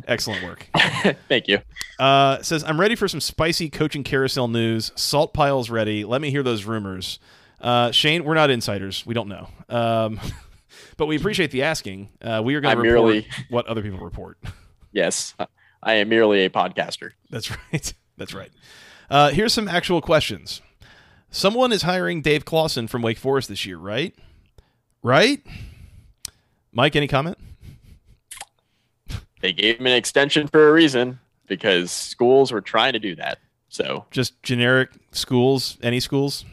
Excellent 0.08 0.44
work. 0.44 0.68
Thank 1.30 1.48
you. 1.48 1.60
Uh, 2.00 2.42
says, 2.42 2.64
I'm 2.64 2.80
ready 2.80 2.96
for 2.96 3.08
some 3.08 3.20
spicy 3.22 3.70
coaching 3.70 4.04
carousel 4.04 4.48
news. 4.48 4.92
Salt 4.96 5.34
piles 5.34 5.70
ready. 5.70 6.04
Let 6.04 6.22
me 6.22 6.32
hear 6.32 6.44
those 6.44 6.66
rumors. 6.66 7.20
Uh, 7.60 7.92
Shane, 7.92 8.24
we're 8.24 8.36
not 8.36 8.50
insiders. 8.50 9.06
We 9.06 9.14
don't 9.14 9.28
know. 9.28 9.48
Um, 9.70 10.20
but 10.98 11.08
we 11.08 11.16
appreciate 11.16 11.52
the 11.52 11.64
asking. 11.64 12.10
Uh, 12.22 12.42
we 12.44 12.56
are 12.56 12.62
going 12.62 12.76
to 12.76 12.82
report 12.82 13.06
merely 13.06 13.28
what 13.50 13.68
other 13.68 13.82
people 13.82 14.00
report. 14.00 14.38
yes, 14.92 15.36
I 15.82 15.94
am 15.96 16.10
merely 16.10 16.46
a 16.46 16.50
podcaster. 16.50 17.12
That's 17.30 17.52
right. 17.74 17.94
That's 18.18 18.34
right. 18.34 18.52
Uh, 19.10 19.30
here's 19.30 19.54
some 19.54 19.68
actual 19.68 20.02
questions. 20.02 20.62
Someone 21.30 21.72
is 21.72 21.82
hiring 21.84 22.22
Dave 22.22 22.46
Clawson 22.46 22.88
from 22.88 23.02
Wake 23.02 23.18
Forest 23.18 23.50
this 23.50 23.66
year, 23.66 23.78
right? 23.78 24.16
Right? 25.04 25.42
Mike, 26.72 26.96
any 26.96 27.08
comment? 27.08 27.38
They 29.42 29.54
gave 29.54 29.80
him 29.80 29.88
an 29.88 29.94
extension 29.94 30.48
for 30.48 30.70
a 30.70 30.72
reason 30.72 31.20
because 31.48 31.92
schools 31.92 32.52
were 32.52 32.62
trying 32.62 32.94
to 32.94 33.00
do 33.00 33.16
that. 33.16 33.40
So 33.70 34.06
Just 34.12 34.42
generic 34.44 34.90
schools, 35.12 35.78
any 35.82 36.00
schools? 36.00 36.46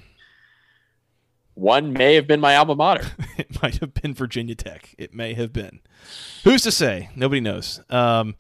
One 1.55 1.93
may 1.93 2.15
have 2.15 2.27
been 2.27 2.41
my 2.41 2.57
alma 2.57 2.75
mater. 2.75 3.07
It 3.37 3.61
might 3.63 3.79
have 3.79 3.95
been 3.95 4.15
Virginia 4.15 4.55
Tech. 4.55 4.95
It 4.97 5.13
may 5.13 5.35
have 5.35 5.53
been. 5.53 5.81
Who's 6.45 6.63
to 6.63 6.71
say? 6.71 7.11
Nobody 7.17 7.41
knows. 7.41 7.81
Um, 7.91 8.37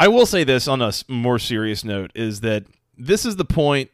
I 0.00 0.08
will 0.08 0.26
say 0.26 0.42
this 0.42 0.66
on 0.66 0.82
a 0.82 0.92
more 1.08 1.38
serious 1.38 1.84
note 1.84 2.10
is 2.14 2.40
that 2.40 2.64
this 2.98 3.24
is 3.24 3.36
the 3.36 3.44
point. 3.44 3.90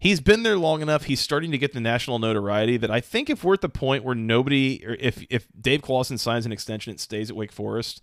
He's 0.00 0.20
been 0.20 0.42
there 0.42 0.56
long 0.56 0.82
enough. 0.82 1.04
He's 1.04 1.20
starting 1.20 1.52
to 1.52 1.58
get 1.58 1.74
the 1.74 1.80
national 1.80 2.18
notoriety 2.18 2.76
that 2.76 2.90
I 2.90 3.00
think 3.00 3.30
if 3.30 3.44
we're 3.44 3.54
at 3.54 3.60
the 3.60 3.68
point 3.68 4.02
where 4.02 4.16
nobody, 4.16 4.84
or 4.84 4.94
if 4.94 5.24
if 5.30 5.46
Dave 5.58 5.82
Clawson 5.82 6.18
signs 6.18 6.44
an 6.44 6.50
extension 6.50 6.90
and 6.90 6.98
stays 7.00 7.30
at 7.30 7.36
Wake 7.36 7.52
Forest, 7.52 8.02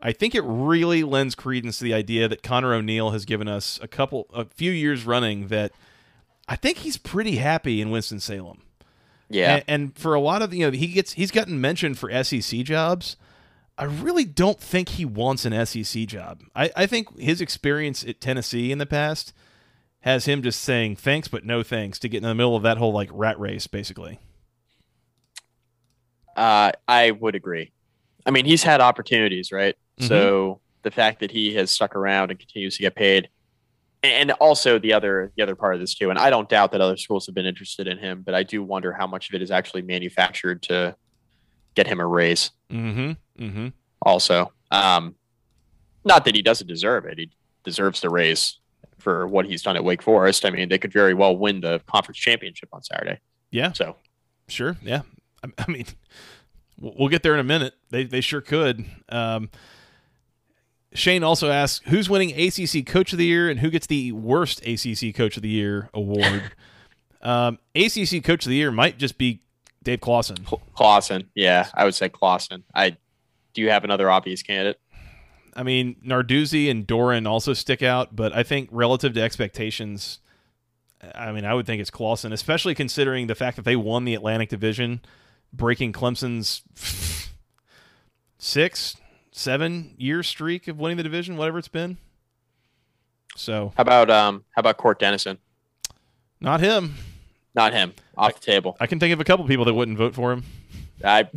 I 0.00 0.12
think 0.12 0.34
it 0.34 0.42
really 0.42 1.04
lends 1.04 1.34
credence 1.34 1.78
to 1.78 1.84
the 1.84 1.94
idea 1.94 2.26
that 2.28 2.42
Conor 2.42 2.74
O'Neill 2.74 3.10
has 3.10 3.24
given 3.24 3.48
us 3.48 3.78
a 3.80 3.88
couple, 3.88 4.26
a 4.34 4.44
few 4.44 4.72
years 4.72 5.06
running 5.06 5.48
that 5.48 5.72
I 6.48 6.56
think 6.56 6.78
he's 6.78 6.96
pretty 6.96 7.36
happy 7.36 7.80
in 7.80 7.90
Winston 7.90 8.20
Salem. 8.20 8.62
Yeah. 9.28 9.56
And, 9.56 9.64
and 9.68 9.98
for 9.98 10.14
a 10.14 10.20
lot 10.20 10.42
of 10.42 10.54
you 10.54 10.66
know, 10.66 10.76
he 10.76 10.88
gets 10.88 11.12
he's 11.12 11.30
gotten 11.30 11.60
mentioned 11.60 11.98
for 11.98 12.10
SEC 12.24 12.60
jobs. 12.60 13.16
I 13.78 13.84
really 13.84 14.24
don't 14.24 14.58
think 14.60 14.90
he 14.90 15.04
wants 15.04 15.44
an 15.44 15.66
SEC 15.66 16.06
job. 16.06 16.42
I, 16.54 16.70
I 16.74 16.86
think 16.86 17.18
his 17.18 17.40
experience 17.42 18.04
at 18.04 18.20
Tennessee 18.20 18.72
in 18.72 18.78
the 18.78 18.86
past 18.86 19.34
has 20.00 20.24
him 20.24 20.42
just 20.42 20.62
saying 20.62 20.96
thanks 20.96 21.28
but 21.28 21.44
no 21.44 21.62
thanks 21.62 21.98
to 21.98 22.08
get 22.08 22.18
in 22.18 22.22
the 22.22 22.34
middle 22.34 22.56
of 22.56 22.62
that 22.62 22.78
whole 22.78 22.92
like 22.92 23.10
rat 23.12 23.38
race, 23.38 23.66
basically. 23.66 24.18
Uh, 26.36 26.72
I 26.86 27.10
would 27.12 27.34
agree. 27.34 27.72
I 28.24 28.30
mean, 28.30 28.44
he's 28.44 28.62
had 28.62 28.80
opportunities, 28.80 29.52
right? 29.52 29.74
Mhm. 30.00 30.08
So 30.08 30.60
the 30.82 30.90
fact 30.90 31.20
that 31.20 31.30
he 31.30 31.54
has 31.54 31.70
stuck 31.70 31.96
around 31.96 32.30
and 32.30 32.38
continues 32.38 32.76
to 32.76 32.82
get 32.82 32.94
paid, 32.94 33.28
and 34.06 34.30
also 34.32 34.78
the 34.78 34.92
other 34.92 35.32
the 35.36 35.42
other 35.42 35.54
part 35.54 35.74
of 35.74 35.80
this 35.80 35.94
too, 35.94 36.10
and 36.10 36.18
I 36.18 36.30
don't 36.30 36.48
doubt 36.48 36.72
that 36.72 36.80
other 36.80 36.96
schools 36.96 37.26
have 37.26 37.34
been 37.34 37.46
interested 37.46 37.86
in 37.86 37.98
him, 37.98 38.22
but 38.24 38.34
I 38.34 38.42
do 38.42 38.62
wonder 38.62 38.92
how 38.92 39.06
much 39.06 39.28
of 39.28 39.34
it 39.34 39.42
is 39.42 39.50
actually 39.50 39.82
manufactured 39.82 40.62
to 40.64 40.96
get 41.74 41.86
him 41.86 42.00
a 42.00 42.06
raise. 42.06 42.50
Mm-hmm. 42.70 43.44
Mm-hmm. 43.44 43.68
Also, 44.02 44.52
um, 44.70 45.14
not 46.04 46.24
that 46.24 46.34
he 46.34 46.42
doesn't 46.42 46.66
deserve 46.66 47.06
it; 47.06 47.18
he 47.18 47.30
deserves 47.64 48.00
the 48.00 48.10
raise 48.10 48.58
for 48.98 49.26
what 49.26 49.46
he's 49.46 49.62
done 49.62 49.76
at 49.76 49.84
Wake 49.84 50.02
Forest. 50.02 50.44
I 50.44 50.50
mean, 50.50 50.68
they 50.68 50.78
could 50.78 50.92
very 50.92 51.14
well 51.14 51.36
win 51.36 51.60
the 51.60 51.80
conference 51.86 52.18
championship 52.18 52.68
on 52.72 52.82
Saturday. 52.82 53.20
Yeah. 53.50 53.72
So 53.72 53.96
Sure. 54.48 54.76
Yeah. 54.82 55.02
I, 55.44 55.48
I 55.58 55.70
mean, 55.70 55.86
we'll 56.78 56.94
we'll 56.98 57.08
get 57.08 57.22
there 57.22 57.34
in 57.34 57.40
a 57.40 57.44
minute. 57.44 57.74
They 57.90 58.04
they 58.04 58.20
sure 58.20 58.40
could. 58.40 58.84
Um, 59.08 59.50
Shane 60.94 61.22
also 61.22 61.50
asks 61.50 61.84
who's 61.88 62.08
winning 62.08 62.30
ACC 62.30 62.86
Coach 62.86 63.12
of 63.12 63.18
the 63.18 63.26
Year 63.26 63.50
and 63.50 63.60
who 63.60 63.70
gets 63.70 63.86
the 63.86 64.12
worst 64.12 64.66
ACC 64.66 65.14
Coach 65.14 65.36
of 65.36 65.42
the 65.42 65.48
Year 65.48 65.90
award. 65.92 66.52
um, 67.22 67.58
ACC 67.74 68.22
Coach 68.24 68.46
of 68.46 68.50
the 68.50 68.56
Year 68.56 68.70
might 68.70 68.98
just 68.98 69.18
be 69.18 69.42
Dave 69.82 70.00
Clawson. 70.00 70.46
Clausen, 70.74 71.30
yeah, 71.34 71.68
I 71.74 71.84
would 71.84 71.94
say 71.94 72.08
Clawson. 72.08 72.64
I 72.74 72.96
do 73.54 73.62
you 73.62 73.70
have 73.70 73.84
another 73.84 74.10
obvious 74.10 74.42
candidate? 74.42 74.80
I 75.54 75.62
mean, 75.62 75.96
Narduzzi 76.04 76.70
and 76.70 76.86
Doeren 76.86 77.26
also 77.26 77.54
stick 77.54 77.82
out, 77.82 78.14
but 78.14 78.34
I 78.36 78.42
think 78.42 78.68
relative 78.70 79.14
to 79.14 79.22
expectations, 79.22 80.18
I 81.14 81.32
mean, 81.32 81.46
I 81.46 81.54
would 81.54 81.64
think 81.66 81.80
it's 81.80 81.90
Clawson, 81.90 82.32
especially 82.32 82.74
considering 82.74 83.26
the 83.26 83.34
fact 83.34 83.56
that 83.56 83.64
they 83.64 83.76
won 83.76 84.04
the 84.04 84.14
Atlantic 84.14 84.50
Division, 84.50 85.00
breaking 85.54 85.94
Clemson's 85.94 86.62
six, 88.38 88.96
seven 89.36 89.94
year 89.98 90.22
streak 90.22 90.66
of 90.66 90.78
winning 90.78 90.96
the 90.96 91.02
division, 91.02 91.36
whatever 91.36 91.58
it's 91.58 91.68
been. 91.68 91.98
So, 93.36 93.72
How 93.76 93.82
about 93.82 94.10
um 94.10 94.44
how 94.52 94.60
about 94.60 94.78
Cort 94.78 94.98
Dennison? 94.98 95.38
Not 96.40 96.60
him. 96.60 96.94
Not 97.54 97.72
him. 97.72 97.94
Off 98.16 98.40
the 98.40 98.52
table. 98.52 98.76
I 98.80 98.86
can 98.86 98.98
think 98.98 99.12
of 99.12 99.20
a 99.20 99.24
couple 99.24 99.46
people 99.46 99.64
that 99.66 99.74
wouldn't 99.74 99.98
vote 99.98 100.14
for 100.14 100.32
him. 100.32 100.44
I. 101.04 101.28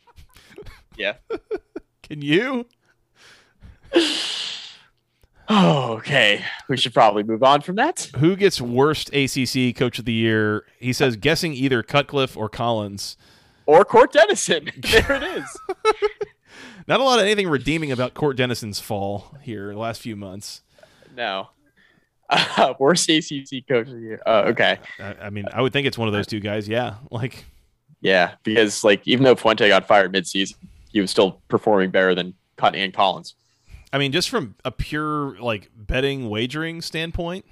yeah. 0.96 1.14
Can 2.02 2.22
you? 2.22 2.66
Oh, 5.48 5.94
okay. 5.94 6.42
We 6.68 6.76
should 6.78 6.94
probably 6.94 7.22
move 7.22 7.42
on 7.42 7.60
from 7.60 7.76
that. 7.76 8.10
Who 8.16 8.36
gets 8.36 8.60
worst 8.60 9.10
ACC 9.14 9.76
Coach 9.76 9.98
of 9.98 10.06
the 10.06 10.12
Year? 10.12 10.64
He 10.78 10.92
says 10.92 11.16
guessing 11.16 11.52
either 11.52 11.82
Cutcliffe 11.82 12.36
or 12.36 12.48
Collins. 12.48 13.16
Or 13.66 13.84
Cort 13.84 14.12
Dennison. 14.12 14.70
There 14.82 15.12
it 15.12 15.22
is. 15.22 15.58
Not 16.86 17.00
a 17.00 17.04
lot 17.04 17.18
of 17.18 17.24
anything 17.24 17.48
redeeming 17.48 17.92
about 17.92 18.14
Cort 18.14 18.36
Dennison's 18.36 18.78
fall 18.78 19.36
here 19.40 19.72
the 19.72 19.78
last 19.78 20.02
few 20.02 20.16
months. 20.16 20.62
No. 21.16 21.48
Uh, 22.28 22.74
worst 22.78 23.08
ACC 23.08 23.66
coach 23.66 23.86
of 23.88 23.94
the 23.94 24.00
year. 24.00 24.22
Uh, 24.26 24.44
okay. 24.48 24.78
I, 24.98 25.14
I 25.22 25.30
mean, 25.30 25.46
I 25.52 25.62
would 25.62 25.72
think 25.72 25.86
it's 25.86 25.96
one 25.96 26.08
of 26.08 26.14
those 26.14 26.26
two 26.26 26.40
guys. 26.40 26.68
Yeah, 26.68 26.96
like 27.10 27.44
Yeah, 28.00 28.34
because 28.42 28.84
like 28.84 29.06
even 29.06 29.24
though 29.24 29.34
Fuente 29.34 29.66
got 29.68 29.86
fired 29.86 30.12
midseason, 30.12 30.56
he 30.92 31.00
was 31.00 31.10
still 31.10 31.40
performing 31.48 31.90
better 31.90 32.14
than 32.14 32.34
Cut 32.56 32.74
and 32.74 32.92
Collins. 32.92 33.34
I 33.92 33.98
mean, 33.98 34.12
just 34.12 34.28
from 34.28 34.54
a 34.64 34.70
pure 34.70 35.38
like 35.40 35.70
betting 35.76 36.28
wagering 36.28 36.82
standpoint, 36.82 37.44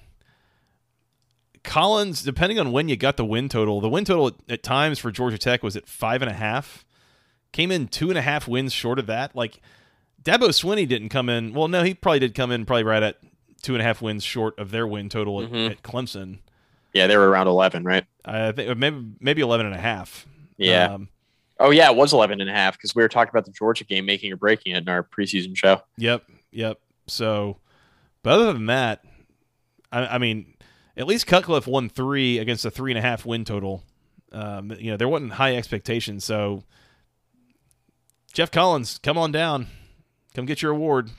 Collins, 1.65 2.23
depending 2.23 2.59
on 2.59 2.73
when 2.73 2.89
you 2.89 2.97
got 2.97 3.17
the 3.17 3.25
win 3.25 3.49
total, 3.49 3.81
the 3.81 3.89
win 3.89 4.05
total 4.05 4.29
at, 4.29 4.35
at 4.49 4.63
times 4.63 4.99
for 4.99 5.11
Georgia 5.13 5.39
Tech 5.39 5.63
was 5.63 5.77
at 5.77 5.87
five 5.89 6.23
and 6.23 6.31
a 6.31 6.35
half. 6.35 6.85
Came 7.53 7.71
in 7.71 7.87
two 7.89 8.09
and 8.09 8.19
a 8.19 8.23
half 8.23 8.49
wins 8.49 8.73
short 8.73 8.99
of 8.99 9.07
that. 9.07 9.37
Like 9.37 9.61
Dabo 10.23 10.49
Swinney 10.49 10.89
didn't 10.89 11.11
come 11.11 11.29
in. 11.29 11.53
Well, 11.55 11.69
no, 11.69 11.83
he 11.83 11.95
probably 11.95 12.19
did 12.19 12.35
come 12.35 12.51
in 12.51 12.65
probably 12.65 12.85
right 12.85 13.03
at 13.03 13.19
two 13.63 13.75
and 13.75 13.83
a 13.83 13.85
half 13.85 14.03
wins 14.03 14.25
short 14.25 14.59
of 14.59 14.71
their 14.71 14.87
win 14.87 15.09
total 15.09 15.43
at, 15.43 15.51
Mhm. 15.51 15.71
at 15.71 15.83
Clemson. 15.83 16.39
Yeah, 16.93 17.07
they 17.07 17.17
were 17.17 17.29
around 17.29 17.47
11, 17.47 17.85
right? 17.85 18.05
I 18.25 18.53
think 18.53 18.77
maybe 18.77 19.05
maybe 19.21 19.41
11 19.43 19.67
and 19.67 19.75
a 19.75 19.79
half. 19.81 20.27
Yeah. 20.57 20.95
Um, 20.95 21.09
Oh, 21.61 21.71
yeah, 21.71 21.89
it 21.91 21.97
was 21.97 22.13
11 22.13 22.41
and 22.41 22.51
a 22.51 22.53
half 22.53 22.77
because 22.77 22.93
we 22.95 23.03
were 23.05 23.09
talking 23.09 23.31
about 23.31 23.45
the 23.45 23.53
Georgia 23.53 23.85
game 23.85 24.05
making 24.05 24.33
or 24.33 24.37
breaking 24.37 24.75
it 24.75 24.79
in 24.79 24.89
our 24.89 25.05
preseason 25.05 25.57
show. 25.57 25.81
Yep, 25.97 26.25
yep. 26.51 26.81
So, 27.07 27.59
but 28.25 28.33
other 28.33 28.53
than 28.53 28.67
that, 28.67 29.05
I, 29.93 30.07
I 30.07 30.19
mean, 30.19 30.55
at 30.97 31.07
least 31.07 31.27
Cutcliffe 31.27 31.67
won 31.67 31.89
three 31.89 32.39
against 32.39 32.65
a 32.65 32.71
three 32.71 32.93
and 32.93 32.99
a 32.99 33.03
half 33.03 33.25
win 33.25 33.45
total. 33.45 33.83
Um, 34.33 34.73
you 34.79 34.91
know, 34.91 34.97
there 34.97 35.09
wasn't 35.09 35.35
high 35.35 35.57
expectations. 35.57 36.25
So, 36.25 36.65
Geoff 38.33 38.51
Collins, 38.51 38.99
come 38.99 39.19
on 39.19 39.31
down, 39.33 39.67
come 40.35 40.47
get 40.47 40.63
your 40.63 40.73
award. 40.73 41.11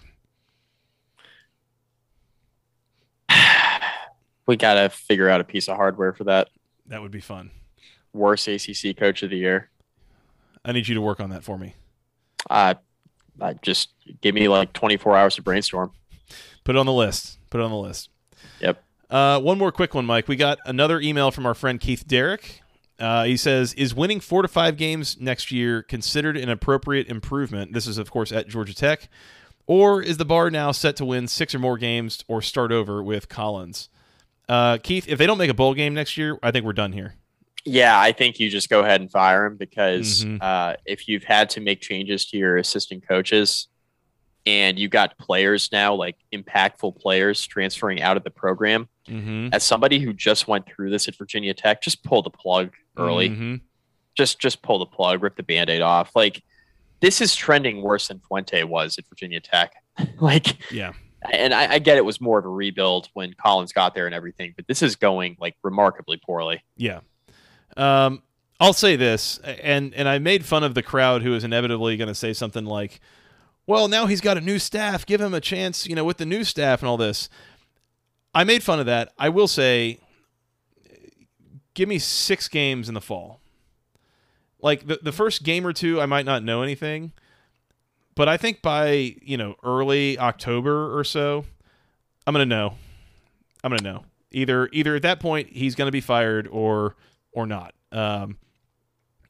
We 4.46 4.58
got 4.58 4.74
to 4.74 4.90
figure 4.90 5.30
out 5.30 5.40
a 5.40 5.46
piece 5.46 5.70
of 5.70 5.78
hardware 5.78 6.12
for 6.12 6.26
that. 6.26 6.50
That 6.88 7.02
would 7.02 7.12
be 7.12 7.22
fun. 7.22 7.52
Worst 8.12 8.46
ACC 8.46 8.98
coach 8.98 9.24
of 9.24 9.30
the 9.30 9.38
year. 9.38 9.70
I 10.66 10.74
need 10.74 10.90
you 10.90 10.96
to 10.96 11.02
work 11.02 11.22
on 11.22 11.30
that 11.30 11.46
for 11.46 11.58
me. 11.58 11.76
Uh, 12.50 12.74
I 13.40 13.54
just 13.62 13.94
give 14.20 14.36
me 14.36 14.50
like 14.50 14.74
24 14.74 15.16
hours 15.16 15.36
to 15.36 15.42
brainstorm. 15.42 15.94
Put 16.66 16.76
it 16.76 16.80
on 16.80 16.86
the 16.86 16.92
list. 16.92 17.40
Put 17.50 17.62
it 17.62 17.64
on 17.64 17.72
the 17.72 17.78
list. 17.78 18.10
Yep. 18.60 18.84
Uh, 19.14 19.40
one 19.40 19.60
more 19.60 19.72
quick 19.72 19.94
one, 19.94 20.06
Mike. 20.08 20.28
We 20.28 20.36
got 20.36 20.58
another 20.66 21.00
email 21.00 21.30
from 21.30 21.46
our 21.46 21.54
friend 21.54 21.80
Keith 21.80 22.08
Derrick. 22.08 22.62
Uh, 22.98 23.26
he 23.26 23.38
says, 23.38 23.74
"Is 23.76 23.94
winning 23.94 24.20
four 24.20 24.42
to 24.42 24.48
five 24.48 24.76
games 24.76 25.20
next 25.20 25.52
year 25.52 25.84
considered 25.84 26.36
an 26.36 26.50
appropriate 26.50 27.08
improvement?" 27.08 27.74
This 27.74 27.86
is, 27.86 28.00
of 28.00 28.10
course, 28.10 28.32
at 28.32 28.48
Georgia 28.48 28.74
Tech, 28.74 29.10
or 29.68 30.02
is 30.02 30.18
the 30.18 30.26
bar 30.26 30.50
now 30.50 30.72
set 30.72 30.96
to 30.96 31.06
win 31.06 31.28
six 31.28 31.54
or 31.54 31.60
more 31.60 31.78
games 31.78 32.24
or 32.28 32.42
start 32.42 32.72
over 32.72 33.04
with 33.04 33.30
Collins? 33.30 33.88
Uh, 34.50 34.80
Keith, 34.82 35.08
if 35.08 35.20
they 35.20 35.28
don't 35.28 35.38
make 35.38 35.52
a 35.52 35.54
bowl 35.54 35.76
game 35.76 35.94
next 35.94 36.18
year, 36.18 36.40
I 36.42 36.50
think 36.50 36.66
we're 36.66 36.74
done 36.74 36.92
here. 36.94 37.14
Yeah, 37.66 38.00
I 38.00 38.14
think 38.14 38.40
you 38.40 38.50
just 38.50 38.68
go 38.68 38.80
ahead 38.82 39.00
and 39.00 39.12
fire 39.12 39.46
him 39.46 39.58
because 39.58 40.26
Mhm. 40.26 40.40
uh, 40.42 40.76
if 40.88 41.08
you've 41.08 41.24
had 41.24 41.52
to 41.52 41.62
make 41.62 41.82
changes 41.82 42.26
to 42.26 42.38
your 42.38 42.58
assistant 42.58 43.08
coaches 43.08 43.68
and 44.46 44.78
you 44.78 44.88
got 44.90 45.18
players 45.18 45.70
now, 45.72 45.94
like 45.96 46.18
impactful 46.34 46.98
players 47.00 47.46
transferring 47.46 48.02
out 48.02 48.18
of 48.18 48.24
the 48.24 48.32
program, 48.32 48.88
Mm-hmm. 49.08 49.50
as 49.54 49.64
somebody 49.64 50.00
who 50.00 50.14
just 50.14 50.48
went 50.48 50.66
through 50.66 50.90
this 50.90 51.10
at 51.10 51.16
Virginia 51.18 51.54
Tech, 51.54 51.82
just 51.82 52.06
pull 52.06 52.22
the 52.22 52.30
plug 52.30 52.72
early. 52.98 53.30
Mhm. 53.30 53.60
Just 54.16 54.40
just 54.40 54.62
pull 54.62 54.80
the 54.80 54.86
plug, 54.86 55.22
rip 55.22 55.36
the 55.36 55.44
band-aid 55.44 55.82
off. 55.82 56.16
Like 56.16 56.42
this 57.02 57.20
is 57.20 57.36
trending 57.36 57.82
worse 57.82 58.08
than 58.08 58.20
Fuente 58.20 58.64
was 58.64 58.98
at 58.98 59.06
Virginia 59.10 59.42
Tech. 59.42 59.74
like 60.22 60.72
Yeah. 60.72 60.94
and 61.34 61.54
I, 61.54 61.74
I 61.74 61.80
get 61.80 61.98
it 61.98 62.06
was 62.06 62.22
more 62.22 62.40
of 62.40 62.46
a 62.46 62.50
rebuild 62.50 63.10
when 63.14 63.34
Collins 63.34 63.74
got 63.74 63.94
there 63.94 64.06
and 64.06 64.16
everything, 64.16 64.54
but 64.56 64.68
this 64.68 64.82
is 64.82 64.96
going 64.96 65.36
like 65.40 65.58
remarkably 65.64 66.16
poorly. 66.26 66.64
Yeah. 66.78 67.02
Um, 67.76 68.24
I'll 68.60 68.72
say 68.74 68.96
this, 68.96 69.40
and 69.40 69.94
and 69.96 70.08
I 70.08 70.20
made 70.20 70.46
fun 70.46 70.64
of 70.64 70.76
the 70.76 70.84
crowd 70.84 71.24
who 71.24 71.34
is 71.34 71.44
inevitably 71.44 71.98
going 71.98 72.08
to 72.08 72.16
say 72.16 72.32
something 72.32 72.64
like, 72.66 73.02
"Well, 73.66 73.88
now 73.88 74.06
he's 74.06 74.22
got 74.22 74.38
a 74.38 74.42
new 74.42 74.60
staff. 74.60 75.06
Give 75.06 75.22
him 75.22 75.34
a 75.34 75.42
chance, 75.42 75.88
you 75.88 75.96
know, 75.96 76.04
with 76.04 76.18
the 76.18 76.26
new 76.26 76.44
staff 76.44 76.82
and 76.82 76.90
all 76.90 76.98
this." 76.98 77.30
I 78.36 78.44
made 78.44 78.64
fun 78.64 78.80
of 78.80 78.88
that. 78.88 79.14
I 79.18 79.30
will 79.30 79.48
say, 79.48 80.00
give 81.76 81.88
me 81.88 82.00
six 82.00 82.48
games 82.48 82.88
in 82.88 82.96
the 82.96 83.02
fall. 83.02 83.40
Like 84.62 84.88
the 84.88 85.00
the 85.02 85.12
first 85.12 85.44
game 85.44 85.68
or 85.68 85.74
two, 85.74 86.00
I 86.00 86.06
might 86.06 86.26
not 86.26 86.44
know 86.44 86.62
anything, 86.62 87.12
but 88.16 88.30
I 88.30 88.38
think 88.38 88.62
by 88.62 89.16
you 89.22 89.38
know 89.38 89.56
early 89.64 90.18
October 90.18 90.98
or 90.98 91.04
so, 91.04 91.46
I'm 92.26 92.34
gonna 92.34 92.46
know. 92.46 92.76
I'm 93.64 93.72
gonna 93.72 93.84
know 93.84 94.06
either 94.34 94.70
either 94.72 94.96
at 94.96 95.04
that 95.04 95.20
point 95.20 95.50
he's 95.52 95.76
gonna 95.76 95.92
be 95.92 96.02
fired 96.02 96.48
or 96.48 96.96
or 97.32 97.46
not. 97.46 97.74
Um, 97.92 98.38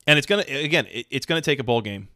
and 0.07 0.17
it's 0.17 0.27
gonna 0.27 0.45
again, 0.47 0.87
it, 0.91 1.07
it's 1.09 1.25
gonna 1.25 1.41
take 1.41 1.59
a 1.59 1.63
bowl 1.63 1.81
game 1.81 2.07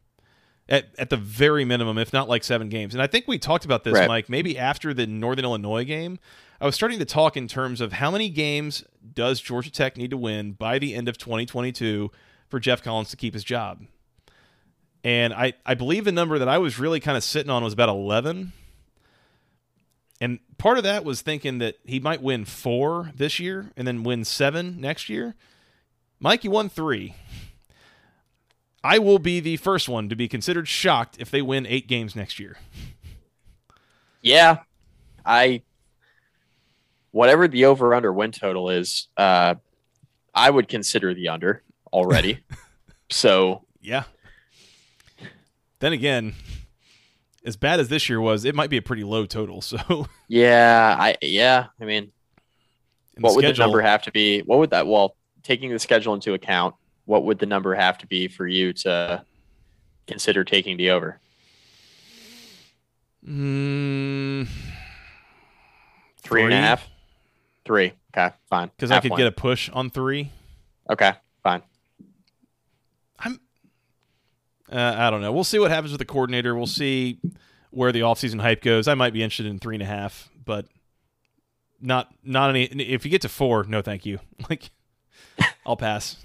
at 0.68 0.86
at 0.98 1.10
the 1.10 1.16
very 1.16 1.64
minimum, 1.64 1.98
if 1.98 2.12
not 2.12 2.28
like 2.28 2.44
seven 2.44 2.68
games. 2.68 2.94
And 2.94 3.02
I 3.02 3.06
think 3.06 3.26
we 3.26 3.38
talked 3.38 3.64
about 3.64 3.84
this, 3.84 3.94
Right. 3.94 4.08
Mike. 4.08 4.28
Maybe 4.28 4.58
after 4.58 4.92
the 4.94 5.06
Northern 5.06 5.44
Illinois 5.44 5.84
game, 5.84 6.18
I 6.60 6.66
was 6.66 6.74
starting 6.74 6.98
to 6.98 7.04
talk 7.04 7.36
in 7.36 7.48
terms 7.48 7.80
of 7.80 7.92
how 7.94 8.10
many 8.10 8.28
games 8.28 8.84
does 9.14 9.40
Georgia 9.40 9.70
Tech 9.70 9.96
need 9.96 10.10
to 10.10 10.16
win 10.16 10.52
by 10.52 10.78
the 10.78 10.94
end 10.94 11.08
of 11.08 11.16
2022 11.18 12.10
for 12.48 12.58
Geoff 12.60 12.82
Collins 12.82 13.10
to 13.10 13.16
keep 13.16 13.34
his 13.34 13.44
job. 13.44 13.84
And 15.04 15.32
I, 15.32 15.52
I 15.64 15.74
believe 15.74 16.04
the 16.04 16.12
number 16.12 16.38
that 16.38 16.48
I 16.48 16.58
was 16.58 16.78
really 16.78 16.98
kind 16.98 17.16
of 17.16 17.22
sitting 17.22 17.50
on 17.50 17.62
was 17.62 17.72
about 17.72 17.88
11. 17.88 18.52
And 20.20 20.40
part 20.58 20.78
of 20.78 20.84
that 20.84 21.04
was 21.04 21.20
thinking 21.22 21.58
that 21.58 21.76
he 21.84 22.00
might 22.00 22.20
win 22.20 22.44
four 22.44 23.12
this 23.14 23.38
year 23.38 23.70
and 23.76 23.86
then 23.86 24.02
win 24.02 24.24
seven 24.24 24.80
next 24.80 25.08
year. 25.08 25.36
Mike, 26.18 26.42
you 26.42 26.50
won 26.50 26.68
three. 26.68 27.14
I 28.88 28.98
will 28.98 29.18
be 29.18 29.38
the 29.38 29.58
first 29.58 29.86
one 29.86 30.08
to 30.08 30.16
be 30.16 30.28
considered 30.28 30.66
shocked 30.66 31.16
if 31.20 31.30
they 31.30 31.42
win 31.42 31.66
eight 31.66 31.88
games 31.88 32.16
next 32.16 32.40
year. 32.40 32.56
Yeah, 34.22 34.60
I 35.26 35.60
whatever 37.10 37.48
the 37.48 37.66
over 37.66 37.94
under 37.94 38.10
win 38.14 38.32
total 38.32 38.70
is, 38.70 39.08
uh, 39.18 39.56
I 40.34 40.48
would 40.48 40.68
consider 40.68 41.12
the 41.12 41.28
under 41.28 41.62
already. 41.92 42.38
so 43.10 43.66
Yeah. 43.82 44.04
Then 45.80 45.92
again, 45.92 46.32
as 47.44 47.58
bad 47.58 47.80
as 47.80 47.90
this 47.90 48.08
year 48.08 48.22
was, 48.22 48.46
it 48.46 48.54
might 48.54 48.70
be 48.70 48.78
a 48.78 48.82
pretty 48.82 49.04
low 49.04 49.26
total. 49.26 49.60
So 49.60 50.06
yeah, 50.28 50.96
I 50.98 51.16
yeah, 51.20 51.66
I 51.78 51.84
mean, 51.84 52.10
the 53.16 53.20
what 53.20 53.36
would 53.36 53.44
the 53.44 53.52
number 53.52 53.82
have 53.82 54.04
to 54.04 54.12
be? 54.12 54.40
What 54.40 54.60
would 54.60 54.70
that? 54.70 54.86
Well, 54.86 55.14
taking 55.42 55.70
the 55.70 55.78
schedule 55.78 56.14
into 56.14 56.32
account, 56.32 56.74
what 57.08 57.24
would 57.24 57.38
the 57.38 57.46
number 57.46 57.74
have 57.74 57.96
to 57.96 58.06
be 58.06 58.28
for 58.28 58.46
you 58.46 58.74
to 58.74 59.24
consider 60.06 60.44
taking 60.44 60.76
the 60.76 60.90
over? 60.90 61.18
Mm, 63.26 64.46
Three 66.22 66.76
Three. 67.64 67.92
Okay, 68.16 68.34
fine. 68.48 68.70
because 68.76 68.90
I 68.90 69.00
could 69.00 69.10
point. 69.10 69.18
get 69.18 69.26
a 69.26 69.32
push 69.32 69.70
on 69.70 69.88
three. 69.90 70.30
Okay, 70.90 71.12
fine. 71.42 71.62
I'm. 73.18 73.40
Uh, 74.70 74.94
I 74.98 75.10
don't 75.10 75.22
know. 75.22 75.32
We'll 75.32 75.44
see 75.44 75.58
what 75.58 75.70
happens 75.70 75.92
with 75.92 75.98
the 76.00 76.04
coordinator. 76.04 76.54
We'll 76.54 76.66
see 76.66 77.18
where 77.70 77.90
the 77.90 78.00
offseason 78.00 78.40
hype 78.40 78.62
goes. 78.62 78.86
I 78.86 78.94
might 78.94 79.14
be 79.14 79.22
interested 79.22 79.46
in 79.46 79.58
three 79.58 79.76
and 79.76 79.82
a 79.82 79.86
half, 79.86 80.28
but 80.44 80.66
not 81.80 82.12
not 82.22 82.50
any. 82.50 82.64
If 82.64 83.06
you 83.06 83.10
get 83.10 83.22
to 83.22 83.28
four, 83.30 83.64
no, 83.64 83.80
thank 83.80 84.04
you. 84.04 84.20
Like, 84.50 84.70
I'll 85.66 85.76
pass. 85.76 86.16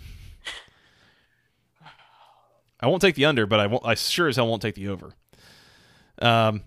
I 2.84 2.88
won't 2.88 3.02
take 3.02 3.16
the 3.16 3.24
under, 3.24 3.46
but 3.46 3.62
I 3.62 3.68
won't. 3.68 3.86
I 3.86 3.96
sure 3.96 4.28
as 4.28 4.36
hell 4.36 4.48
won't 4.48 4.62
take 4.62 4.76
the 4.76 4.90
over. 4.90 5.14
Um, 6.22 6.64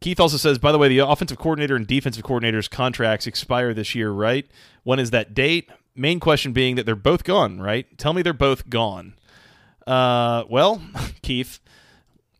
Keith 0.00 0.18
also 0.18 0.36
says, 0.36 0.58
by 0.58 0.72
the 0.72 0.78
way, 0.78 0.88
the 0.88 0.98
offensive 0.98 1.38
coordinator 1.38 1.76
and 1.76 1.86
defensive 1.86 2.24
coordinator's 2.24 2.66
contracts 2.66 3.26
expire 3.26 3.72
this 3.72 3.94
year, 3.94 4.10
right? 4.10 4.46
When 4.82 4.98
is 4.98 5.10
that 5.10 5.34
date? 5.34 5.70
Main 5.94 6.18
question 6.18 6.52
being 6.52 6.74
that 6.74 6.86
they're 6.86 6.96
both 6.96 7.22
gone, 7.22 7.60
right? 7.60 7.86
Tell 7.98 8.12
me 8.12 8.22
they're 8.22 8.32
both 8.32 8.68
gone. 8.68 9.14
Uh, 9.86 10.42
well, 10.48 10.82
Keith, 11.22 11.60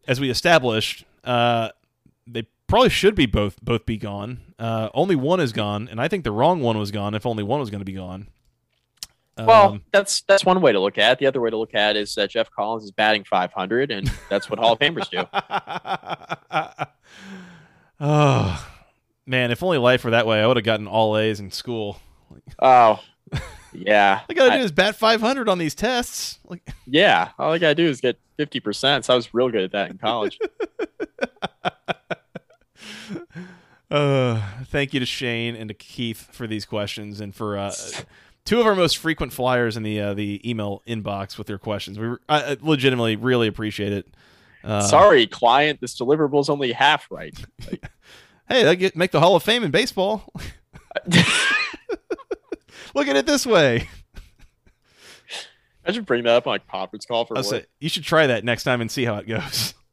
as 0.09 0.21
we 0.21 0.29
established, 0.29 1.05
uh, 1.23 1.71
they 2.27 2.49
probably 2.67 2.91
should 2.91 3.15
be 3.15 3.27
both 3.27 3.61
both 3.63 3.87
be 3.87 3.97
gone. 3.97 4.41
Uh, 4.59 4.89
only 4.93 5.15
one 5.15 5.39
is 5.39 5.53
gone, 5.53 5.87
and 5.89 6.01
I 6.01 6.09
think 6.09 6.25
the 6.25 6.33
wrong 6.33 6.61
one 6.63 6.77
was 6.77 6.91
gone. 6.91 7.15
If 7.15 7.27
only 7.27 7.45
one 7.45 7.61
was 7.61 7.71
going 7.71 7.81
to 7.81 7.85
be 7.85 7.93
gone. 7.93 8.27
Well, 9.39 9.69
Um, 9.73 9.83
that's 9.93 10.23
that's 10.23 10.45
one 10.45 10.61
way 10.61 10.73
to 10.73 10.81
look 10.81 10.99
at 10.99 11.13
it. 11.13 11.19
The 11.19 11.27
other 11.27 11.41
way 11.41 11.51
to 11.51 11.57
look 11.57 11.75
at 11.75 11.97
it 11.97 12.01
is 12.03 12.15
that 12.17 12.31
Geoff 12.31 12.51
Collins 12.51 12.85
is 12.85 12.91
batting 12.91 13.25
500, 13.25 13.91
and 13.91 14.11
that's 14.29 14.51
what 14.51 14.59
Hall 14.59 14.73
of 14.73 14.79
Famers 14.79 15.09
do. 15.11 15.25
oh 18.01 18.67
man, 19.27 19.51
if 19.51 19.63
only 19.63 19.79
life 19.79 20.05
were 20.05 20.11
that 20.11 20.27
way, 20.27 20.43
I 20.43 20.47
would 20.47 20.57
have 20.57 20.65
gotten 20.65 20.87
all 20.87 21.17
A's 21.17 21.41
in 21.41 21.51
school. 21.51 22.01
Oh, 22.59 23.01
yeah. 23.73 24.21
All 24.21 24.27
I 24.31 24.35
gotta 24.35 24.53
I- 24.53 24.57
do 24.59 24.65
is 24.65 24.73
bat 24.73 24.97
500 24.97 25.49
on 25.49 25.59
these 25.59 25.75
tests. 25.75 26.39
Like, 26.47 26.69
yeah. 26.87 27.31
All 27.39 27.53
I 27.53 27.59
gotta 27.59 27.75
do 27.75 27.87
is 27.87 28.01
get 28.01 28.19
50%. 28.39 29.05
So 29.05 29.13
I 29.13 29.17
was 29.17 29.33
real 29.35 29.51
good 29.51 29.63
at 29.65 29.73
that 29.73 29.91
in 29.91 29.99
college. 29.99 30.39
uh, 33.91 34.43
thank 34.67 34.93
you 34.95 35.01
to 35.01 35.07
Shane 35.07 35.57
and 35.57 35.69
to 35.69 35.75
Keith 35.75 36.29
for 36.33 36.47
these 36.47 36.65
questions 36.65 37.21
and 37.21 37.35
for 37.35 37.57
uh, 37.59 37.73
two 38.49 38.61
of 38.61 38.67
our 38.67 38.75
most 38.75 38.97
frequent 38.97 39.33
flyers 39.33 39.77
in 39.77 39.83
the 39.83 40.01
uh, 40.01 40.15
the 40.15 40.41
email 40.49 40.83
inbox 40.87 41.37
with 41.37 41.47
their 41.47 41.59
questions. 41.59 41.99
We 41.99 42.09
I 42.29 42.53
I 42.53 42.57
legitimately 42.61 43.17
really 43.17 43.47
appreciate 43.47 43.93
it. 43.93 44.09
Uh, 44.65 44.81
Sorry, 44.81 45.27
client. 45.27 45.81
This 45.81 45.99
deliverable 45.99 46.41
is 46.41 46.49
only 46.49 46.73
half 46.73 47.07
right. 47.11 47.39
Hey, 48.49 48.65
that 48.65 48.77
get 48.77 48.97
make 48.97 49.11
the 49.11 49.21
Hall 49.21 49.37
of 49.37 49.43
Fame 49.43 49.63
in 49.63 49.71
baseball. 49.71 50.33
Look 52.95 53.07
at 53.07 53.15
it 53.15 53.27
this 53.27 53.45
way. 53.45 53.91
I 55.85 55.93
should 55.93 56.07
bring 56.07 56.25
that 56.25 56.35
up 56.35 56.47
on 56.47 56.57
a 56.57 56.59
conference 56.59 57.05
call 57.05 57.27
for 57.27 57.43
say 57.43 57.67
you 57.79 57.91
should 57.91 58.05
try 58.05 58.27
that 58.27 58.45
next 58.45 58.65
time 58.65 58.81
and 58.81 58.91
see 58.91 59.05
how 59.05 59.17
it 59.17 59.29
goes. 59.29 59.75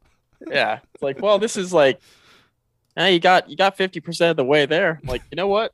Yeah. 0.46 0.80
It's 0.94 1.02
like, 1.02 1.22
well, 1.22 1.38
this 1.38 1.56
is 1.56 1.72
like, 1.72 1.98
hey, 2.94 3.14
you 3.14 3.20
got 3.20 3.48
you 3.48 3.56
got 3.56 3.76
50% 3.78 4.30
of 4.30 4.36
the 4.36 4.44
way 4.44 4.66
there. 4.66 5.00
I'm 5.02 5.08
like, 5.08 5.22
you 5.30 5.36
know 5.36 5.48
what? 5.48 5.72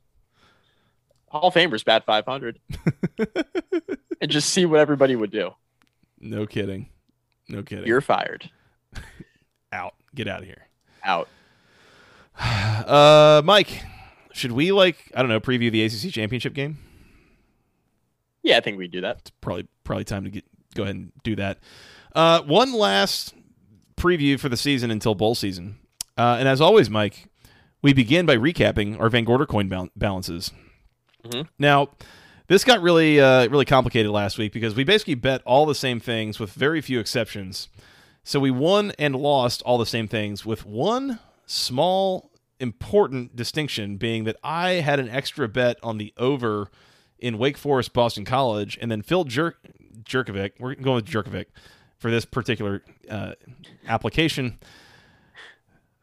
Hall 1.33 1.49
of 1.49 1.55
Famers 1.55 1.83
bat 1.83 2.05
500 2.05 2.61
and 4.21 4.31
just 4.31 4.51
see 4.51 4.67
what 4.67 4.81
everybody 4.81 5.17
would 5.17 5.31
do. 5.31 5.51
No 6.21 6.47
kidding. 6.47 6.91
No 7.49 7.63
kidding. 7.63 7.87
You're 7.87 8.03
fired. 8.03 8.51
out. 9.73 9.95
Get 10.15 10.29
out 10.29 10.41
of 10.41 10.47
here. 10.47 10.69
Out. 11.03 11.29
Uh, 12.83 13.41
Mike, 13.45 13.83
should 14.33 14.51
we 14.53 14.73
like 14.73 14.97
I 15.15 15.21
don't 15.21 15.29
know 15.29 15.39
preview 15.39 15.71
the 15.71 15.85
ACC 15.85 16.13
championship 16.13 16.53
game? 16.53 16.79
Yeah, 18.43 18.57
I 18.57 18.61
think 18.61 18.77
we 18.77 18.89
do 18.89 19.01
that. 19.03 19.19
It's 19.21 19.31
probably 19.41 19.69
probably 19.85 20.05
time 20.05 20.25
to 20.25 20.31
get 20.31 20.45
go 20.75 20.83
ahead 20.83 20.97
and 20.97 21.13
do 21.23 21.37
that. 21.37 21.59
Uh, 22.15 22.41
one 22.43 22.73
last 22.73 23.35
preview 23.97 24.41
for 24.41 24.49
the 24.49 24.57
season 24.57 24.91
until 24.91 25.15
bowl 25.15 25.37
season, 25.37 25.79
uh, 26.19 26.37
and 26.41 26.49
as 26.49 26.61
always, 26.61 26.91
Mike, 26.91 27.29
we 27.83 27.93
begin 27.93 28.27
by 28.27 28.37
recapping 28.37 28.99
our 28.99 29.09
Van 29.09 29.25
Gorder 29.25 29.47
coin 29.47 29.69
bal- 29.69 29.91
balances. 29.95 30.51
Mhm. 31.25 31.49
Now, 31.59 31.89
this 32.49 32.65
got 32.65 32.83
really 32.83 33.21
uh, 33.21 33.49
really 33.49 33.65
complicated 33.65 34.11
last 34.11 34.39
week 34.39 34.53
because 34.53 34.75
we 34.75 34.85
basically 34.85 35.15
bet 35.15 35.43
all 35.45 35.67
the 35.67 35.75
same 35.75 36.01
things 36.01 36.39
with 36.39 36.53
very 36.53 36.81
few 36.81 36.99
exceptions. 37.01 37.69
So 38.25 38.39
we 38.39 38.51
won 38.51 38.93
and 38.99 39.17
lost 39.17 39.63
all 39.63 39.79
the 39.79 39.87
same 39.87 40.07
things 40.09 40.45
with 40.47 40.65
one 40.65 41.19
small 41.47 42.31
important 42.61 43.35
distinction 43.35 43.97
being 43.97 44.25
that 44.25 44.37
I 44.45 44.75
had 44.75 45.01
an 45.01 45.09
extra 45.09 45.49
bet 45.49 45.77
on 45.83 45.99
the 45.99 46.13
over 46.17 46.71
in 47.19 47.39
Wake 47.39 47.57
Forest 47.57 47.93
Boston 47.93 48.25
College 48.25 48.79
and 48.81 48.91
then 48.91 49.03
Phil 49.03 49.25
Jer- 49.25 49.57
Jerkovic, 50.05 50.53
we're 50.61 50.75
going 50.77 50.97
with 50.97 51.07
Jerkovic 51.07 51.47
for 51.99 52.11
this 52.11 52.25
particular 52.25 52.83
uh, 53.09 53.33
application 53.87 54.59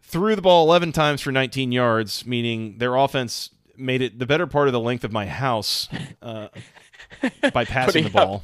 threw 0.01 0.35
the 0.35 0.41
ball 0.41 0.65
11 0.65 0.91
times 0.91 1.21
for 1.21 1.31
19 1.31 1.71
yards, 1.71 2.25
meaning 2.25 2.79
their 2.79 2.95
offense 2.95 3.51
made 3.79 4.01
it 4.01 4.19
the 4.19 4.25
better 4.25 4.47
part 4.47 4.67
of 4.67 4.73
the 4.73 4.79
length 4.79 5.03
of 5.03 5.11
my 5.11 5.25
house 5.25 5.87
uh, 6.21 6.47
by 7.53 7.65
passing 7.65 8.03
the 8.03 8.09
Putting 8.09 8.17
up- 8.21 8.27
ball. 8.27 8.43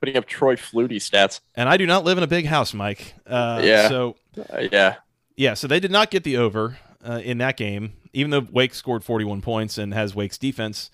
Putting 0.00 0.16
up 0.16 0.26
Troy 0.26 0.56
Flutie 0.56 0.96
stats. 0.96 1.40
And 1.54 1.68
I 1.68 1.76
do 1.76 1.86
not 1.86 2.04
live 2.04 2.16
in 2.16 2.24
a 2.24 2.26
big 2.28 2.46
house, 2.46 2.72
Mike. 2.72 3.14
Uh, 3.26 3.60
Yeah. 3.62 3.88
So 3.88 4.16
Uh, 4.50 4.66
yeah. 4.72 4.96
yeah, 5.36 5.52
so 5.54 5.66
they 5.66 5.78
did 5.78 5.90
not 5.90 6.10
get 6.10 6.24
the 6.24 6.36
over 6.38 6.78
uh, 7.06 7.20
in 7.22 7.36
that 7.38 7.56
game, 7.58 7.92
even 8.14 8.30
though 8.30 8.46
Wake 8.50 8.72
scored 8.74 9.04
41 9.04 9.42
points 9.42 9.76
and 9.76 9.92
has 9.92 10.14
Wake's 10.14 10.38
defense. 10.38 10.90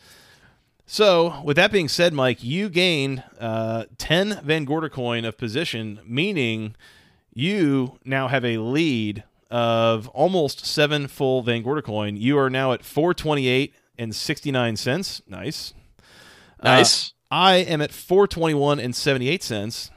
So, 0.89 1.41
with 1.45 1.57
that 1.57 1.73
being 1.73 1.89
said, 1.89 2.13
Mike, 2.15 2.45
you 2.45 2.69
gained 2.69 3.23
uh, 3.41 3.87
10 3.99 4.41
Van 4.45 4.65
Gorder 4.65 4.89
coin 4.89 5.25
of 5.25 5.37
position, 5.37 6.01
meaning 6.07 6.77
you 7.35 7.99
now 8.05 8.29
have 8.29 8.45
a 8.45 8.59
lead 8.59 9.25
of 9.51 10.09
almost 10.09 10.65
seven 10.67 11.07
full 11.09 11.43
Van 11.43 11.63
Gorder 11.63 11.83
coin. 11.83 12.17
You 12.17 12.39
are 12.39 12.51
now 12.51 12.73
at 12.73 12.85
428 12.85 13.75
and 13.99 14.15
69 14.15 14.77
cents. 14.77 15.23
Nice. 15.29 15.75
Uh, 16.61 16.65
Nice. 16.65 17.13
I 17.31 17.57
am 17.57 17.81
at 17.83 17.93
421 17.93 18.79
and 18.79 18.95
78 18.95 19.43
cents. 19.43 19.91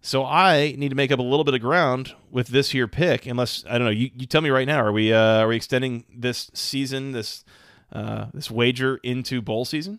So 0.00 0.24
I 0.24 0.74
need 0.78 0.88
to 0.90 0.94
make 0.94 1.12
up 1.12 1.18
a 1.18 1.22
little 1.22 1.44
bit 1.44 1.52
of 1.54 1.60
ground 1.60 2.14
with 2.30 2.48
this 2.48 2.70
here 2.70 2.86
pick. 2.88 3.26
Unless 3.26 3.64
I 3.68 3.72
don't 3.76 3.84
know, 3.86 3.90
you, 3.90 4.10
you 4.16 4.26
tell 4.26 4.40
me 4.40 4.48
right 4.50 4.66
now. 4.66 4.80
Are 4.84 4.92
we 4.92 5.12
uh, 5.12 5.40
are 5.40 5.48
we 5.48 5.56
extending 5.56 6.04
this 6.16 6.50
season, 6.54 7.12
this 7.12 7.44
uh, 7.92 8.26
this 8.32 8.50
wager 8.50 8.98
into 9.02 9.42
bowl 9.42 9.64
season? 9.64 9.98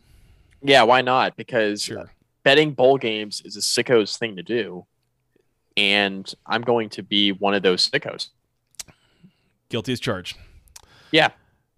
yeah, 0.63 0.83
why 0.83 1.01
not? 1.01 1.35
Because 1.35 1.81
Sure. 1.83 2.09
betting 2.43 2.71
bowl 2.71 2.97
games 2.97 3.41
is 3.45 3.55
a 3.57 3.61
sicko's 3.61 4.17
thing 4.17 4.35
to 4.37 4.43
do. 4.43 4.85
And 5.77 6.31
I'm 6.47 6.61
going 6.61 6.89
to 6.89 7.03
be 7.03 7.31
one 7.31 7.53
of 7.53 7.61
those 7.63 7.87
sickos. 7.89 8.29
Guilty 9.71 9.93
as 9.93 9.99
charged. 9.99 10.37
Yeah. 11.11 11.29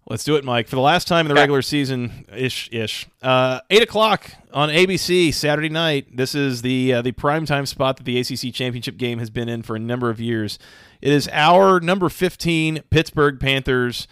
Let's 0.06 0.22
do 0.22 0.36
it, 0.36 0.44
Mike. 0.44 0.68
For 0.68 0.76
the 0.76 0.82
last 0.82 1.08
time 1.08 1.24
in 1.24 1.28
the 1.30 1.34
regular 1.34 1.62
season, 1.62 2.26
ish, 2.30 2.68
ish. 2.70 3.06
Uh, 3.22 3.60
Eight 3.70 3.82
o'clock 3.82 4.32
on 4.52 4.68
ABC 4.68 5.32
Saturday 5.32 5.70
night. 5.70 6.14
This 6.14 6.34
is 6.34 6.60
the 6.60 6.92
uh, 6.92 7.02
the 7.02 7.12
primetime 7.12 7.66
spot 7.66 7.96
that 7.96 8.04
the 8.04 8.18
ACC 8.20 8.52
championship 8.52 8.98
game 8.98 9.18
has 9.18 9.30
been 9.30 9.48
in 9.48 9.62
for 9.62 9.76
a 9.76 9.78
number 9.78 10.10
of 10.10 10.20
years. 10.20 10.58
It 11.00 11.10
is 11.10 11.26
our 11.32 11.80
number 11.80 12.10
fifteen 12.10 12.82
Pittsburgh 12.90 13.40
Panthers 13.40 14.06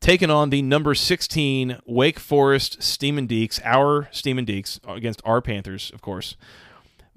taking 0.00 0.28
on 0.28 0.50
the 0.50 0.60
number 0.60 0.94
sixteen 0.94 1.78
Wake 1.86 2.18
Forest 2.18 2.82
Steamin' 2.82 3.26
Deeks. 3.26 3.58
Our 3.64 4.10
Steamin' 4.12 4.44
Deeks 4.44 4.78
against 4.86 5.22
our 5.24 5.40
Panthers, 5.40 5.90
of 5.94 6.02
course. 6.02 6.36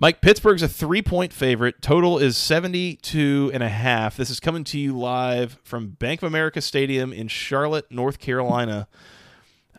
Mike, 0.04 0.20
Pittsburgh's 0.20 0.62
a 0.62 0.68
three 0.68 1.02
point 1.02 1.32
favorite. 1.32 1.82
Total 1.82 2.20
is 2.20 2.36
72 2.36 3.52
and 3.54 3.64
a 3.64 3.70
half. 3.70 4.18
This 4.18 4.30
is 4.30 4.42
coming 4.42 4.66
to 4.66 4.78
you 4.78 4.98
live 5.00 5.58
from 5.64 5.92
Bank 5.92 6.22
of 6.22 6.28
America 6.28 6.60
Stadium 6.60 7.14
in 7.14 7.30
Charlotte, 7.30 7.90
North 7.90 8.20
Carolina. 8.20 8.90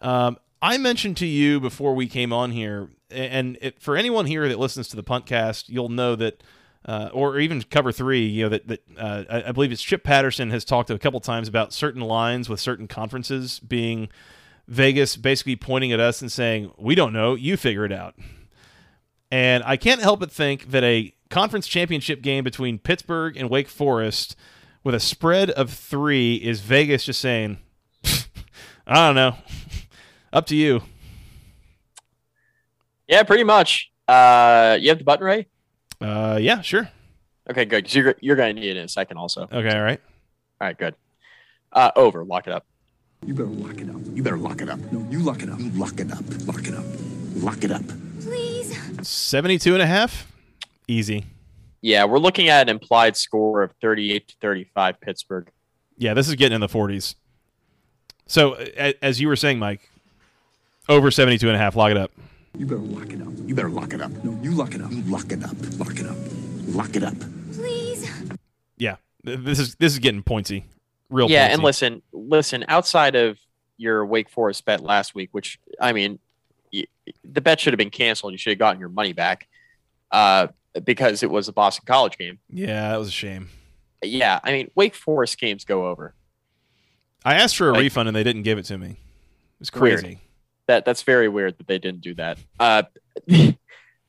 Um, 0.01 0.39
I 0.63 0.79
mentioned 0.79 1.19
to 1.19 1.27
you 1.27 1.61
before 1.61 1.95
we 1.95 2.07
came 2.07 2.33
on 2.33 2.53
here, 2.53 2.89
and 3.11 3.59
it, 3.61 3.83
for 3.83 3.99
anyone 3.99 4.25
here 4.25 4.49
that 4.49 4.59
listens 4.59 4.89
to 4.89 4.97
the 4.97 5.03
Puntcast, 5.03 5.69
you'll 5.69 5.91
know 5.91 6.17
that, 6.17 6.43
uh, 6.87 7.11
or 7.13 7.39
even 7.39 7.61
Cover 7.61 7.93
Three, 7.93 8.25
you 8.25 8.45
know 8.45 8.49
that 8.49 8.67
that 8.67 8.83
uh, 8.97 9.25
I, 9.29 9.49
I 9.49 9.53
believe 9.53 9.73
it's 9.73 9.83
Chip 9.83 10.05
Patterson 10.05 10.49
has 10.49 10.65
talked 10.65 10.89
a 10.89 10.99
couple 10.99 11.21
times 11.21 11.49
about 11.49 11.75
certain 11.75 12.01
lines 12.01 12.49
with 12.49 12.61
certain 12.61 12.89
conferences 12.89 13.61
being 13.61 14.09
Vegas 14.69 15.17
basically 15.17 15.57
pointing 15.57 15.93
at 15.93 16.01
us 16.01 16.23
and 16.23 16.33
saying, 16.33 16.73
"We 16.79 16.95
don't 16.95 17.13
know, 17.13 17.35
you 17.35 17.59
figure 17.59 17.85
it 17.85 17.93
out." 17.93 18.15
And 19.35 19.65
I 19.67 19.77
can't 19.77 20.01
help 20.01 20.21
but 20.21 20.31
think 20.31 20.71
that 20.71 20.85
a 20.85 21.13
conference 21.29 21.67
championship 21.67 22.23
game 22.23 22.45
between 22.45 22.79
Pittsburgh 22.79 23.37
and 23.37 23.51
Wake 23.51 23.67
Forest 23.69 24.37
with 24.85 24.95
a 24.95 25.01
spread 25.01 25.51
of 25.51 25.73
three 25.73 26.37
is 26.37 26.61
Vegas 26.61 27.03
just 27.05 27.21
saying, 27.21 27.59
I 28.87 28.95
don't 28.95 29.17
know. 29.17 29.35
Up 30.33 30.47
to 30.47 30.55
you. 30.55 30.83
Yeah, 33.09 33.25
pretty 33.25 33.43
much. 33.43 33.91
Uh, 34.07 34.79
you 34.81 34.89
have 34.91 34.99
the 34.99 35.05
button 35.05 35.27
ready? 35.27 35.47
Uh, 36.01 36.39
yeah, 36.41 36.61
sure. 36.61 36.89
Okay, 37.51 37.65
good. 37.65 37.87
'cause 37.87 37.95
you're 37.97 38.15
you're 38.21 38.37
going 38.37 38.55
to 38.55 38.61
need 38.63 38.71
it 38.71 38.77
in 38.77 38.85
a 38.85 38.89
second, 38.89 39.17
also. 39.17 39.49
Okay, 39.51 39.77
all 39.77 39.83
right. 39.83 40.01
All 40.61 40.69
right, 40.69 40.79
good. 40.79 40.95
Uh, 41.73 41.91
over. 41.97 42.25
Lock 42.25 42.47
it 42.47 42.53
up. 42.53 42.67
You 43.27 43.35
better 43.35 43.49
lock 43.49 43.81
it 43.81 43.91
up. 43.91 43.97
You 44.15 44.23
better 44.23 44.39
lock 44.39 44.61
it 44.63 44.69
up. 44.69 44.79
No, 44.93 45.05
you 45.11 45.19
lock 45.25 45.43
it 45.43 45.51
up. 45.51 45.59
You 45.59 45.71
lock 45.71 45.99
it 45.99 46.13
up. 46.13 46.23
Lock 46.47 46.69
it 46.69 46.75
up. 46.75 46.85
Lock 47.35 47.65
it 47.65 47.73
up. 47.73 47.83
Please. 49.05 49.11
72 49.11 49.75
and 49.75 49.83
a 49.83 49.87
half. 49.87 50.33
Easy. 50.89 51.27
Yeah, 51.83 52.05
we're 52.07 52.19
looking 52.19 52.49
at 52.49 52.63
an 52.63 52.69
implied 52.71 53.17
score 53.17 53.63
of 53.63 53.73
38 53.83 54.29
to 54.29 54.35
35 54.41 55.01
Pittsburgh. 55.01 55.51
Yeah, 55.99 56.15
this 56.15 56.27
is 56.27 56.35
getting 56.37 56.55
in 56.55 56.61
the 56.63 56.69
40s. 56.69 57.15
So, 58.27 58.55
as 59.03 59.21
you 59.21 59.29
were 59.29 59.37
saying, 59.37 59.59
Mike, 59.59 59.91
over 60.89 61.11
72 61.11 61.47
and 61.47 61.55
a 61.55 61.59
half, 61.59 61.77
lock 61.77 61.91
it 61.91 61.99
up. 61.99 62.13
You 62.57 62.65
better 62.65 62.81
lock 62.81 63.13
it 63.13 63.21
up. 63.21 63.29
You 63.45 63.55
better 63.55 63.69
lock 63.69 63.93
it 63.93 64.01
up. 64.01 64.11
No, 64.25 64.39
you 64.43 64.53
lock 64.53 64.75
it 64.75 64.81
up. 64.81 64.91
You 64.91 65.03
lock 65.03 65.31
it 65.31 65.45
up. 65.45 65.57
Lock 65.79 65.99
it 65.99 66.07
up. 66.07 66.17
Lock 66.69 66.97
it 66.97 67.03
up. 67.03 67.15
Please. 67.53 68.11
Yeah, 68.79 68.97
this 69.23 69.59
is 69.59 69.75
this 69.75 69.93
is 69.93 69.99
getting 69.99 70.23
pointy. 70.23 70.65
Real 71.11 71.31
yeah, 71.31 71.49
pointsy. 71.49 71.53
and 71.53 71.63
listen, 71.63 72.03
listen. 72.13 72.65
Outside 72.69 73.15
of 73.15 73.39
your 73.77 74.07
Wake 74.07 74.31
Forest 74.31 74.65
bet 74.65 74.81
last 74.81 75.15
week, 75.15 75.29
which 75.33 75.59
I 75.81 75.93
mean, 75.93 76.19
the 77.25 77.41
bet 77.41 77.61
should 77.61 77.73
have 77.73 77.79
been 77.79 77.91
canceled. 77.91 78.31
And 78.31 78.35
you 78.35 78.39
should 78.39 78.51
have 78.53 78.59
gotten 78.59 78.81
your 78.81 78.89
money 78.89 79.13
back 79.13 79.47
uh, 80.11 80.49
because 80.85 81.23
it 81.23 81.31
was 81.31 81.49
a 81.49 81.53
Boston 81.53 81.85
College 81.87 82.17
game. 82.19 82.39
Yeah, 82.49 82.91
that 82.91 82.97
was 82.99 83.09
a 83.09 83.13
shame. 83.13 83.49
Yeah, 84.03 84.39
I 84.45 84.53
mean, 84.53 84.71
Wake 84.75 84.95
Forest 84.95 85.39
games 85.39 85.65
go 85.65 85.87
over. 85.87 86.15
I 87.25 87.35
asked 87.35 87.57
for 87.57 87.71
a 87.71 87.73
Like- 87.73 87.81
refund 87.81 88.09
and 88.09 88.15
they 88.17 88.23
didn't 88.25 88.43
give 88.43 88.59
it 88.59 88.65
to 88.67 88.77
me. 88.79 88.97
It's 89.61 89.73
Weird. 89.73 90.01
crazy. 90.01 90.21
That 90.67 90.85
that's 90.85 91.03
very 91.03 91.29
weird 91.29 91.57
that 91.59 91.67
they 91.67 91.79
didn't 91.79 92.01
do 92.01 92.15
that. 92.15 92.39
Uh, 92.59 92.83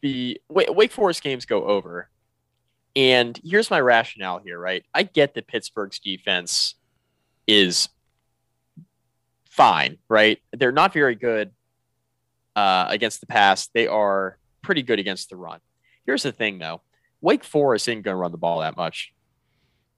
the 0.02 0.42
Wa- 0.50 0.72
Wake 0.72 0.92
Forest 0.92 1.22
games 1.24 1.46
go 1.46 1.66
over, 1.66 2.10
and 2.96 3.40
here's 3.44 3.70
my 3.70 3.80
rationale 3.80 4.40
here. 4.40 4.58
Right, 4.60 4.84
I 4.94 5.04
get 5.04 5.34
that 5.36 5.48
Pittsburgh's 5.48 6.00
defense 6.00 6.76
is 7.48 7.90
fine. 9.50 9.98
Right, 10.10 10.40
they're 10.54 10.72
not 10.72 10.94
very 10.94 11.16
good 11.16 11.52
uh, 12.56 12.88
against 12.90 13.20
the 13.22 13.26
pass. 13.28 13.68
They 13.74 13.88
are 13.88 14.38
pretty 14.62 14.82
good 14.82 15.00
against 15.00 15.30
the 15.30 15.36
run. 15.36 15.60
Here's 16.06 16.24
the 16.24 16.32
thing, 16.32 16.60
though. 16.60 16.82
Wake 17.22 17.44
Forest 17.44 17.88
isn't 17.88 18.02
going 18.04 18.14
to 18.14 18.18
run 18.20 18.32
the 18.32 18.38
ball 18.38 18.60
that 18.60 18.78
much. 18.78 19.14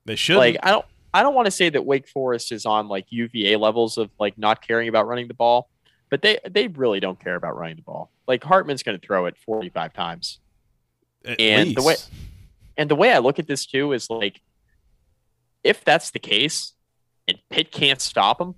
They 0.06 0.16
should. 0.16 0.38
Like 0.38 0.58
I 0.64 0.72
don't 0.72 0.86
I 1.14 1.22
don't 1.24 1.34
want 1.36 1.46
to 1.48 1.52
say 1.52 1.70
that 1.70 1.86
Wake 1.86 2.08
Forest 2.08 2.52
is 2.52 2.66
on 2.66 2.88
like 2.88 3.06
UVA 3.10 3.56
levels 3.58 3.98
of 3.98 4.10
like 4.20 4.38
not 4.38 4.66
caring 4.66 4.88
about 4.88 5.08
running 5.08 5.28
the 5.28 5.34
ball, 5.34 5.70
but 6.10 6.22
they 6.22 6.40
they 6.50 6.68
really 6.68 7.00
don't 7.02 7.20
care 7.22 7.36
about 7.36 7.58
running 7.58 7.76
the 7.76 7.82
ball. 7.82 8.12
Like 8.28 8.44
Hartman's 8.44 8.84
going 8.84 8.98
to 9.00 9.06
throw 9.06 9.26
it 9.26 9.36
45 9.38 9.94
times. 9.94 10.40
At 11.26 11.40
and 11.42 11.76
the 11.76 11.82
way- 11.84 11.96
And 12.78 12.90
the 12.90 12.96
way 12.96 13.12
I 13.12 13.18
look 13.18 13.40
at 13.40 13.48
this 13.48 13.66
too 13.66 13.92
is 13.92 14.10
like 14.10 14.42
if 15.64 15.84
that's 15.84 16.12
the 16.12 16.20
case 16.20 16.74
and 17.28 17.38
Pitt 17.50 17.72
can't 17.72 18.00
stop 18.00 18.40
him, 18.40 18.56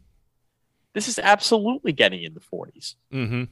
this 0.94 1.08
is 1.08 1.18
absolutely 1.18 1.92
getting 1.94 2.22
in 2.24 2.34
the 2.36 2.40
40s. 2.42 2.96
Mhm. 3.12 3.48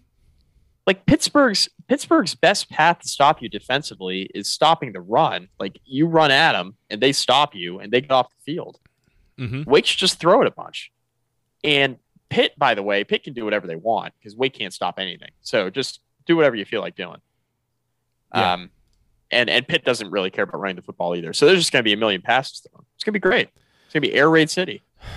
Like 0.87 1.05
Pittsburgh's 1.05 1.69
Pittsburgh's 1.87 2.33
best 2.33 2.69
path 2.71 3.01
to 3.01 3.07
stop 3.07 3.41
you 3.41 3.49
defensively 3.49 4.29
is 4.33 4.47
stopping 4.51 4.93
the 4.93 5.01
run. 5.01 5.49
Like 5.59 5.79
you 5.85 6.07
run 6.07 6.31
at 6.31 6.53
them 6.53 6.77
and 6.89 7.01
they 7.01 7.11
stop 7.11 7.53
you 7.53 7.79
and 7.79 7.91
they 7.91 8.01
get 8.01 8.11
off 8.11 8.29
the 8.29 8.53
field. 8.53 8.79
Mhm. 9.37 9.65
Wake 9.67 9.85
should 9.85 9.99
just 9.99 10.19
throw 10.19 10.41
it 10.41 10.47
a 10.47 10.51
bunch. 10.51 10.91
And 11.63 11.97
Pitt, 12.29 12.57
by 12.57 12.73
the 12.73 12.83
way, 12.83 13.03
Pitt 13.03 13.23
can 13.23 13.33
do 13.33 13.43
whatever 13.45 13.67
they 13.67 13.75
want 13.75 14.13
because 14.17 14.35
Wake 14.35 14.53
can't 14.53 14.73
stop 14.73 14.97
anything. 14.97 15.31
So 15.41 15.69
just 15.69 15.99
do 16.25 16.35
whatever 16.35 16.55
you 16.55 16.65
feel 16.65 16.81
like 16.81 16.95
doing. 16.95 17.19
Yeah. 18.33 18.53
Um, 18.53 18.71
and 19.29 19.49
and 19.49 19.67
Pitt 19.67 19.83
doesn't 19.83 20.09
really 20.09 20.29
care 20.29 20.45
about 20.45 20.59
running 20.59 20.77
the 20.77 20.81
football 20.81 21.15
either. 21.15 21.33
So 21.33 21.45
there's 21.45 21.59
just 21.59 21.71
going 21.71 21.81
to 21.81 21.87
be 21.87 21.93
a 21.93 21.97
million 21.97 22.21
passes 22.21 22.61
thrown. 22.61 22.85
It's 22.95 23.03
going 23.03 23.13
to 23.13 23.19
be 23.19 23.21
great. 23.21 23.49
It's 23.85 23.93
going 23.93 24.03
to 24.03 24.09
be 24.09 24.13
air 24.13 24.29
raid 24.29 24.49
city. 24.49 24.83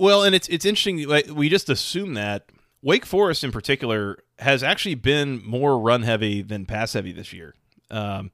Well, 0.00 0.22
and 0.22 0.32
it's 0.32 0.46
it's 0.46 0.64
interesting. 0.64 1.08
Like, 1.08 1.26
we 1.28 1.48
just 1.48 1.68
assume 1.68 2.14
that 2.14 2.44
Wake 2.82 3.04
Forest, 3.06 3.42
in 3.44 3.52
particular, 3.52 4.18
has 4.38 4.62
actually 4.62 4.94
been 4.94 5.42
more 5.44 5.78
run 5.78 6.02
heavy 6.02 6.42
than 6.42 6.64
pass 6.66 6.92
heavy 6.92 7.12
this 7.12 7.32
year. 7.32 7.54
Um, 7.90 8.30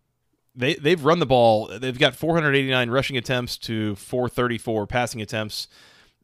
they 0.54 0.74
they've 0.74 1.02
run 1.04 1.18
the 1.18 1.26
ball. 1.26 1.66
They've 1.78 1.98
got 1.98 2.14
489 2.14 2.90
rushing 2.90 3.16
attempts 3.16 3.56
to 3.58 3.94
434 3.96 4.86
passing 4.86 5.20
attempts. 5.22 5.66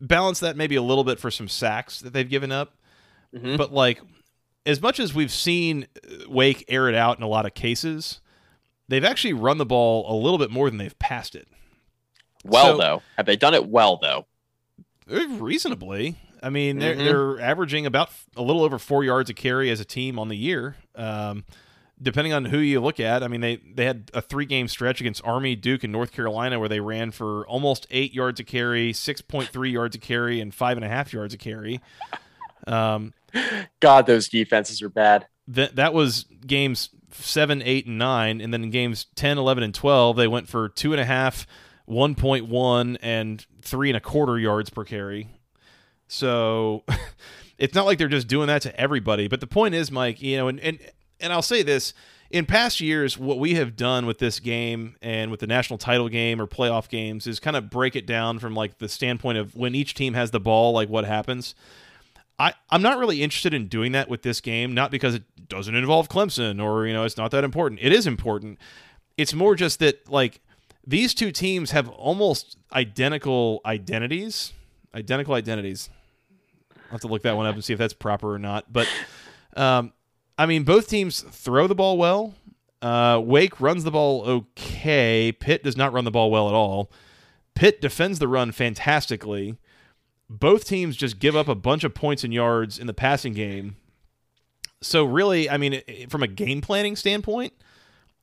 Balance 0.00 0.40
that 0.40 0.56
maybe 0.56 0.76
a 0.76 0.82
little 0.82 1.04
bit 1.04 1.18
for 1.18 1.30
some 1.30 1.48
sacks 1.48 2.00
that 2.00 2.12
they've 2.12 2.28
given 2.28 2.52
up. 2.52 2.74
Mhm. 3.34 3.56
But 3.56 3.72
like, 3.72 4.00
as 4.66 4.80
much 4.80 5.00
as 5.00 5.14
we've 5.14 5.32
seen 5.32 5.86
Wake 6.28 6.64
air 6.68 6.88
it 6.88 6.94
out 6.94 7.16
in 7.16 7.22
a 7.22 7.28
lot 7.28 7.46
of 7.46 7.54
cases, 7.54 8.20
they've 8.88 9.04
actually 9.04 9.32
run 9.32 9.58
the 9.58 9.66
ball 9.66 10.04
a 10.10 10.14
little 10.14 10.38
bit 10.38 10.50
more 10.50 10.68
than 10.70 10.78
they've 10.78 10.98
passed 10.98 11.34
it. 11.34 11.48
Well 12.44 12.76
So- 12.76 12.78
though, 12.78 13.02
have 13.16 13.26
they 13.26 13.36
done 13.36 13.54
it 13.54 13.66
well 13.68 13.96
though? 13.96 14.26
Reasonably. 15.06 16.16
I 16.42 16.50
mean, 16.50 16.78
they're, 16.78 16.94
Mhm. 16.94 17.04
they're 17.04 17.40
averaging 17.40 17.86
about 17.86 18.10
a 18.36 18.42
little 18.42 18.62
over 18.62 18.78
four 18.78 19.04
yards 19.04 19.28
a 19.30 19.34
carry 19.34 19.70
as 19.70 19.80
a 19.80 19.84
team 19.84 20.18
on 20.18 20.28
the 20.28 20.36
year. 20.36 20.76
Um, 20.94 21.44
depending 22.02 22.32
on 22.32 22.46
who 22.46 22.56
you 22.58 22.80
look 22.80 22.98
at, 22.98 23.22
I 23.22 23.28
mean, 23.28 23.42
they, 23.42 23.56
they 23.56 23.84
had 23.84 24.10
a 24.14 24.22
three 24.22 24.46
game 24.46 24.68
stretch 24.68 25.00
against 25.00 25.22
Army, 25.24 25.54
Duke, 25.54 25.84
and 25.84 25.92
North 25.92 26.12
Carolina 26.12 26.58
where 26.58 26.68
they 26.68 26.80
ran 26.80 27.10
for 27.10 27.46
almost 27.46 27.86
eight 27.90 28.14
yards 28.14 28.40
a 28.40 28.44
carry, 28.44 28.92
6.3 28.94 29.70
yards 29.70 29.96
a 29.96 29.98
carry, 29.98 30.40
and 30.40 30.54
five 30.54 30.78
and 30.78 30.84
a 30.84 30.88
half 30.88 31.12
yards 31.12 31.34
a 31.34 31.36
carry. 31.38 31.80
Um, 32.66 33.12
God, 33.80 34.06
those 34.06 34.28
defenses 34.28 34.80
are 34.82 34.88
bad. 34.88 35.26
that 35.48 35.76
that 35.76 35.92
was 35.92 36.24
games 36.46 36.88
seven, 37.12 37.60
eight, 37.64 37.86
and 37.86 37.98
nine, 37.98 38.40
and 38.40 38.54
then 38.54 38.62
in 38.64 38.70
games 38.70 39.06
10, 39.16 39.36
11, 39.36 39.62
and 39.64 39.74
twelve, 39.74 40.16
they 40.16 40.28
went 40.28 40.48
for 40.48 40.68
two 40.68 40.92
and 40.92 41.00
a 41.00 41.04
half, 41.04 41.46
1.1, 41.88 42.96
and 43.02 43.44
three 43.62 43.90
and 43.90 43.96
a 43.96 44.00
quarter 44.00 44.38
yards 44.38 44.70
per 44.70 44.84
carry. 44.84 45.28
So 46.10 46.84
it's 47.58 47.74
not 47.74 47.86
like 47.86 47.98
they're 47.98 48.08
just 48.08 48.28
doing 48.28 48.48
that 48.48 48.62
to 48.62 48.80
everybody. 48.80 49.28
But 49.28 49.40
the 49.40 49.46
point 49.46 49.74
is, 49.74 49.90
Mike, 49.90 50.20
you 50.20 50.36
know, 50.36 50.48
and 50.48 50.60
and 50.60 50.78
and 51.20 51.32
I'll 51.32 51.42
say 51.42 51.62
this. 51.62 51.94
In 52.30 52.46
past 52.46 52.80
years, 52.80 53.18
what 53.18 53.40
we 53.40 53.54
have 53.54 53.74
done 53.74 54.06
with 54.06 54.18
this 54.18 54.38
game 54.38 54.94
and 55.02 55.32
with 55.32 55.40
the 55.40 55.48
national 55.48 55.78
title 55.78 56.08
game 56.08 56.40
or 56.40 56.46
playoff 56.46 56.88
games 56.88 57.26
is 57.26 57.40
kind 57.40 57.56
of 57.56 57.68
break 57.68 57.96
it 57.96 58.06
down 58.06 58.38
from 58.38 58.54
like 58.54 58.78
the 58.78 58.88
standpoint 58.88 59.36
of 59.36 59.56
when 59.56 59.74
each 59.74 59.94
team 59.94 60.14
has 60.14 60.30
the 60.30 60.38
ball, 60.38 60.72
like 60.72 60.88
what 60.88 61.04
happens. 61.04 61.56
I, 62.38 62.54
I'm 62.70 62.80
not 62.80 62.98
really 62.98 63.22
interested 63.22 63.52
in 63.52 63.66
doing 63.66 63.92
that 63.92 64.08
with 64.08 64.22
this 64.22 64.40
game, 64.40 64.72
not 64.72 64.90
because 64.90 65.14
it 65.14 65.24
doesn't 65.48 65.74
involve 65.74 66.08
Clemson 66.08 66.62
or, 66.62 66.86
you 66.86 66.92
know, 66.94 67.04
it's 67.04 67.18
not 67.18 67.32
that 67.32 67.44
important. 67.44 67.80
It 67.82 67.92
is 67.92 68.06
important. 68.06 68.58
It's 69.18 69.34
more 69.34 69.54
just 69.54 69.78
that, 69.80 70.08
like, 70.08 70.40
these 70.86 71.12
two 71.12 71.32
teams 71.32 71.72
have 71.72 71.88
almost 71.90 72.56
identical 72.72 73.60
identities. 73.66 74.54
Identical 74.94 75.34
identities. 75.34 75.90
I'll 76.90 76.96
have 76.96 77.00
to 77.02 77.06
look 77.08 77.22
that 77.22 77.36
one 77.36 77.46
up 77.46 77.54
and 77.54 77.64
see 77.64 77.72
if 77.72 77.78
that's 77.78 77.94
proper 77.94 78.34
or 78.34 78.38
not. 78.38 78.72
But, 78.72 78.88
um, 79.56 79.92
I 80.36 80.46
mean, 80.46 80.64
both 80.64 80.88
teams 80.88 81.22
throw 81.22 81.66
the 81.66 81.74
ball 81.74 81.96
well. 81.96 82.34
Uh, 82.82 83.20
Wake 83.22 83.60
runs 83.60 83.84
the 83.84 83.90
ball 83.90 84.22
okay. 84.22 85.32
Pitt 85.32 85.62
does 85.62 85.76
not 85.76 85.92
run 85.92 86.04
the 86.04 86.10
ball 86.10 86.30
well 86.30 86.48
at 86.48 86.54
all. 86.54 86.90
Pitt 87.54 87.80
defends 87.80 88.18
the 88.18 88.28
run 88.28 88.52
fantastically 88.52 89.56
both 90.30 90.64
teams 90.64 90.96
just 90.96 91.18
give 91.18 91.34
up 91.34 91.48
a 91.48 91.56
bunch 91.56 91.82
of 91.82 91.92
points 91.92 92.22
and 92.22 92.32
yards 92.32 92.78
in 92.78 92.86
the 92.86 92.94
passing 92.94 93.32
game. 93.32 93.76
So 94.80 95.04
really, 95.04 95.50
I 95.50 95.56
mean, 95.56 95.82
from 96.08 96.22
a 96.22 96.28
game 96.28 96.60
planning 96.60 96.94
standpoint, 96.94 97.52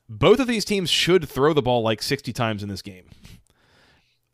both 0.07 0.39
of 0.39 0.47
these 0.47 0.63
teams 0.63 0.89
should 0.89 1.27
throw 1.27 1.51
the 1.53 1.61
ball 1.61 1.83
like 1.83 2.01
60 2.01 2.31
times 2.31 2.63
in 2.63 2.69
this 2.69 2.81
game. 2.81 3.09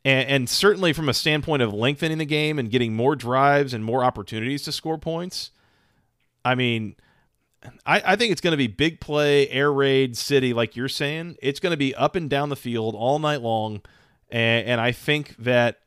And, 0.06 0.30
and 0.30 0.50
certainly 0.50 0.94
from 0.94 1.10
a 1.10 1.14
standpoint 1.14 1.62
of 1.62 1.74
lengthening 1.74 2.18
the 2.18 2.26
game 2.26 2.60
and 2.60 2.70
getting 2.70 2.96
more 2.96 3.16
drives 3.16 3.74
and 3.74 3.84
more 3.84 4.04
opportunities 4.04 4.64
to 4.64 4.72
score 4.72 4.98
points, 4.98 5.52
I 6.44 6.56
mean, 6.56 6.96
I, 7.86 8.02
I 8.06 8.16
think 8.16 8.32
it's 8.32 8.42
going 8.42 8.52
to 8.52 8.58
be 8.58 8.68
big 8.68 9.00
play, 9.00 9.48
air 9.50 9.72
raid, 9.72 10.18
city, 10.18 10.54
like 10.54 10.76
you're 10.76 10.90
saying. 10.90 11.38
It's 11.42 11.60
going 11.60 11.72
to 11.72 11.78
be 11.78 11.96
up 11.96 12.16
and 12.16 12.30
down 12.30 12.50
the 12.50 12.56
field 12.56 12.96
all 12.96 13.20
night 13.20 13.42
long. 13.42 13.82
And, 14.30 14.68
and 14.68 14.82
I 14.82 14.92
think 14.92 15.36
that 15.38 15.80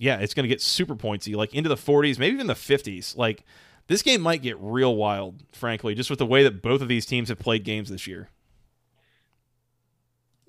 yeah, 0.00 0.18
it's 0.18 0.34
going 0.34 0.44
to 0.44 0.48
get 0.48 0.62
super 0.62 0.96
pointsy, 0.96 1.36
like 1.36 1.54
into 1.54 1.68
the 1.68 1.76
40s, 1.76 2.18
maybe 2.18 2.34
even 2.34 2.46
the 2.46 2.54
50s. 2.54 3.16
Like 3.16 3.44
this 3.86 4.02
game 4.02 4.22
might 4.22 4.42
get 4.42 4.56
real 4.58 4.96
wild, 4.96 5.42
frankly, 5.52 5.94
just 5.94 6.10
with 6.10 6.18
the 6.18 6.26
way 6.26 6.42
that 6.42 6.62
both 6.62 6.80
of 6.80 6.88
these 6.88 7.04
teams 7.04 7.28
have 7.28 7.38
played 7.38 7.64
games 7.64 7.90
this 7.90 8.06
year. 8.06 8.30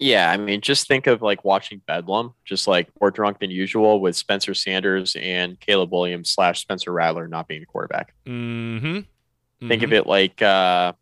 Yeah, 0.02 0.32
I 0.32 0.38
mean, 0.38 0.62
just 0.62 0.88
think 0.88 1.06
of 1.06 1.22
like 1.22 1.46
watching 1.46 1.80
Bedlam, 1.86 2.34
just 2.44 2.68
like 2.68 2.90
more 3.00 3.12
drunk 3.12 3.38
than 3.38 3.52
usual 3.52 4.02
with 4.02 4.16
Spencer 4.16 4.56
Sanders 4.56 5.16
and 5.16 5.60
Caleb 5.60 5.92
Williams 5.92 6.32
slash 6.32 6.60
Spencer 6.60 6.92
Rattler 6.92 7.28
not 7.28 7.48
being 7.48 7.60
the 7.60 7.68
quarterback. 7.68 8.16
Mm-hmm. 8.26 9.68
Think 9.68 9.84
of 9.84 9.94
it 9.94 10.08
like 10.08 10.42
uh, 10.42 10.94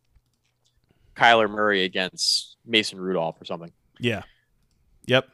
Kyler 1.15 1.49
Murray 1.49 1.85
against 1.85 2.57
Mason 2.65 2.99
Rudolph 2.99 3.41
or 3.41 3.45
something. 3.45 3.71
Yeah. 4.01 4.23
Yep. 5.05 5.29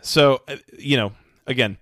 So, 0.00 0.40
uh, 0.48 0.56
you 0.78 0.96
know, 0.96 1.12
again, 1.46 1.76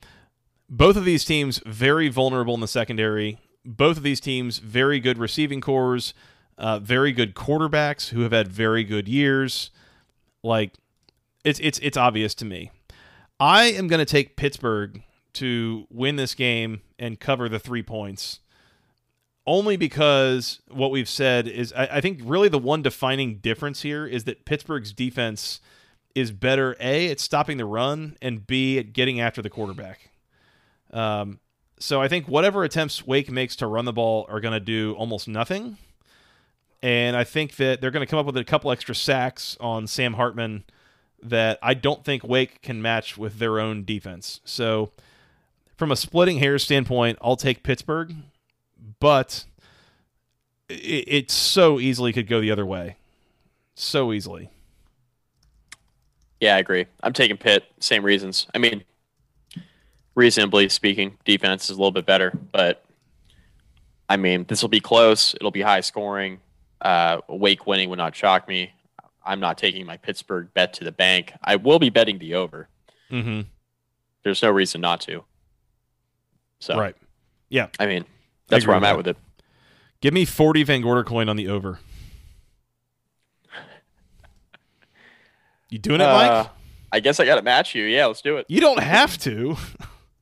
both 0.69 0.97
of 0.97 1.05
these 1.05 1.25
teams 1.25 1.61
very 1.65 2.09
vulnerable 2.09 2.55
in 2.55 2.61
the 2.61 2.67
secondary. 2.67 3.39
Both 3.65 3.97
of 3.97 4.03
these 4.03 4.19
teams 4.19 4.59
very 4.59 4.99
good 4.99 5.17
receiving 5.17 5.61
corps, 5.61 6.13
uh, 6.57 6.81
very 6.81 7.13
good 7.13 7.37
quarterbacks 7.37 8.09
who 8.09 8.23
have 8.23 8.33
had 8.33 8.49
very 8.49 8.83
good 8.83 9.07
years. 9.07 9.71
Like, 10.43 10.75
it's 11.45 11.61
it's 11.61 11.79
it's 11.81 11.97
obvious 11.97 12.35
to 12.37 12.45
me. 12.45 12.71
I 13.41 13.65
am 13.67 13.89
going 13.89 14.01
to 14.01 14.05
take 14.05 14.37
Pittsburgh 14.37 15.03
to 15.35 15.87
win 15.91 16.17
this 16.17 16.35
game 16.35 16.83
and 16.99 17.21
cover 17.21 17.49
the 17.49 17.59
three 17.59 17.83
points. 17.83 18.41
Only 19.47 19.77
because 19.77 20.61
what 20.69 20.91
we've 20.91 21.09
said 21.09 21.49
is, 21.49 21.73
I, 21.73 21.89
I 21.93 22.01
think 22.01 22.21
really 22.23 22.49
the 22.49 22.59
one 22.59 22.83
defining 22.83 23.39
difference 23.39 23.81
here 23.83 24.07
is 24.07 24.25
that 24.25 24.45
Pittsburgh's 24.45 24.93
defense 24.93 25.61
is 26.15 26.33
better 26.33 26.77
a 26.81 27.11
at 27.11 27.21
stopping 27.21 27.57
the 27.57 27.65
run 27.65 28.17
and 28.21 28.47
b 28.47 28.79
at 28.79 28.93
getting 28.93 29.21
after 29.21 29.41
the 29.41 29.49
quarterback. 29.49 30.11
Um, 30.93 31.39
so 31.79 32.03
I 32.03 32.09
think 32.09 32.27
whatever 32.27 32.65
attempts 32.65 33.07
Wake 33.07 33.31
makes 33.31 33.57
to 33.57 33.67
run 33.67 33.85
the 33.85 33.93
ball 33.93 34.27
are 34.29 34.41
going 34.41 34.53
to 34.53 34.61
do 34.61 34.95
almost 34.99 35.29
nothing, 35.29 35.79
and 36.83 37.17
I 37.17 37.25
think 37.25 37.57
that 37.57 37.81
they're 37.81 37.91
going 37.91 38.07
to 38.07 38.11
come 38.11 38.19
up 38.19 38.27
with 38.27 38.37
a 38.37 38.45
couple 38.45 38.71
extra 38.71 38.95
sacks 38.95 39.57
on 39.61 39.87
Sam 39.87 40.15
Hartman 40.15 40.65
that 41.23 41.59
I 41.63 41.75
don't 41.75 42.05
think 42.05 42.23
Wake 42.23 42.63
can 42.63 42.81
match 42.81 43.19
with 43.19 43.39
their 43.39 43.59
own 43.59 43.85
defense. 43.85 44.41
So 44.45 44.93
from 45.77 45.91
a 45.91 45.97
splitting 45.97 46.39
hairs 46.39 46.63
standpoint, 46.63 47.19
I'll 47.21 47.37
take 47.37 47.63
Pittsburgh, 47.63 48.15
but 49.01 49.45
it, 50.69 51.05
it 51.07 51.31
so 51.31 51.81
easily 51.81 52.13
could 52.13 52.29
go 52.29 52.41
the 52.41 52.51
other 52.51 52.67
way. 52.67 52.97
So 53.75 54.13
easily. 54.13 54.51
Yeah, 56.41 56.55
I 56.55 56.59
agree. 56.59 56.87
I'm 57.03 57.13
taking 57.13 57.37
Pitt. 57.37 57.65
Same 57.81 58.05
reasons. 58.05 58.47
I 58.55 58.59
mean, 58.59 58.85
reasonably 60.15 60.69
speaking, 60.69 61.17
defense 61.25 61.65
is 61.65 61.71
a 61.71 61.81
little 61.81 61.91
bit 61.91 62.07
better. 62.07 62.33
But 62.53 62.85
I 64.09 64.17
mean, 64.17 64.45
this 64.49 64.63
will 64.63 64.69
be 64.69 64.81
close. 64.81 65.35
It'll 65.35 65.51
be 65.51 65.63
high 65.63 65.81
scoring. 65.81 66.41
Uh, 66.81 67.21
Wake 67.29 67.67
winning 67.67 67.89
would 67.91 67.99
not 67.99 68.15
shock 68.15 68.49
me. 68.49 68.73
I'm 69.25 69.41
not 69.41 69.59
taking 69.59 69.85
my 69.85 69.97
Pittsburgh 69.97 70.49
bet 70.55 70.73
to 70.75 70.85
the 70.85 70.93
bank. 70.93 71.33
I 71.43 71.57
will 71.57 71.79
be 71.79 71.91
betting 71.91 72.19
the 72.19 72.35
over. 72.35 72.69
Mm-hmm. 73.11 73.43
There's 74.23 74.43
no 74.43 74.51
reason 74.51 74.81
not 74.81 75.01
to. 75.03 75.25
So, 76.61 76.79
Right. 76.79 76.97
Yeah. 77.51 77.69
I 77.79 77.87
mean, 77.87 78.05
that's 78.49 78.65
agree 78.65 78.71
where 78.73 78.77
I'm 78.77 78.85
at 78.85 78.93
that. 78.93 78.97
with 78.97 79.07
it. 79.09 79.17
Give 80.01 80.15
me 80.15 80.25
40 80.25 80.63
Van 80.65 80.83
Gorder 80.83 81.05
coin 81.05 81.29
on 81.29 81.37
the 81.37 81.49
over. 81.49 81.79
You 85.71 85.79
doing 85.79 86.01
it, 86.01 86.05
Mike? 86.07 86.31
Uh, 86.31 86.47
I 86.93 87.01
guess 87.01 87.21
I 87.21 87.27
got 87.27 87.37
to 87.37 87.43
match 87.43 87.75
you. 87.75 87.85
Yeah, 87.85 88.07
let's 88.07 88.23
do 88.23 88.39
it. 88.39 88.47
You 88.49 88.61
don't 88.61 88.81
have 88.81 89.19
to. 89.19 89.57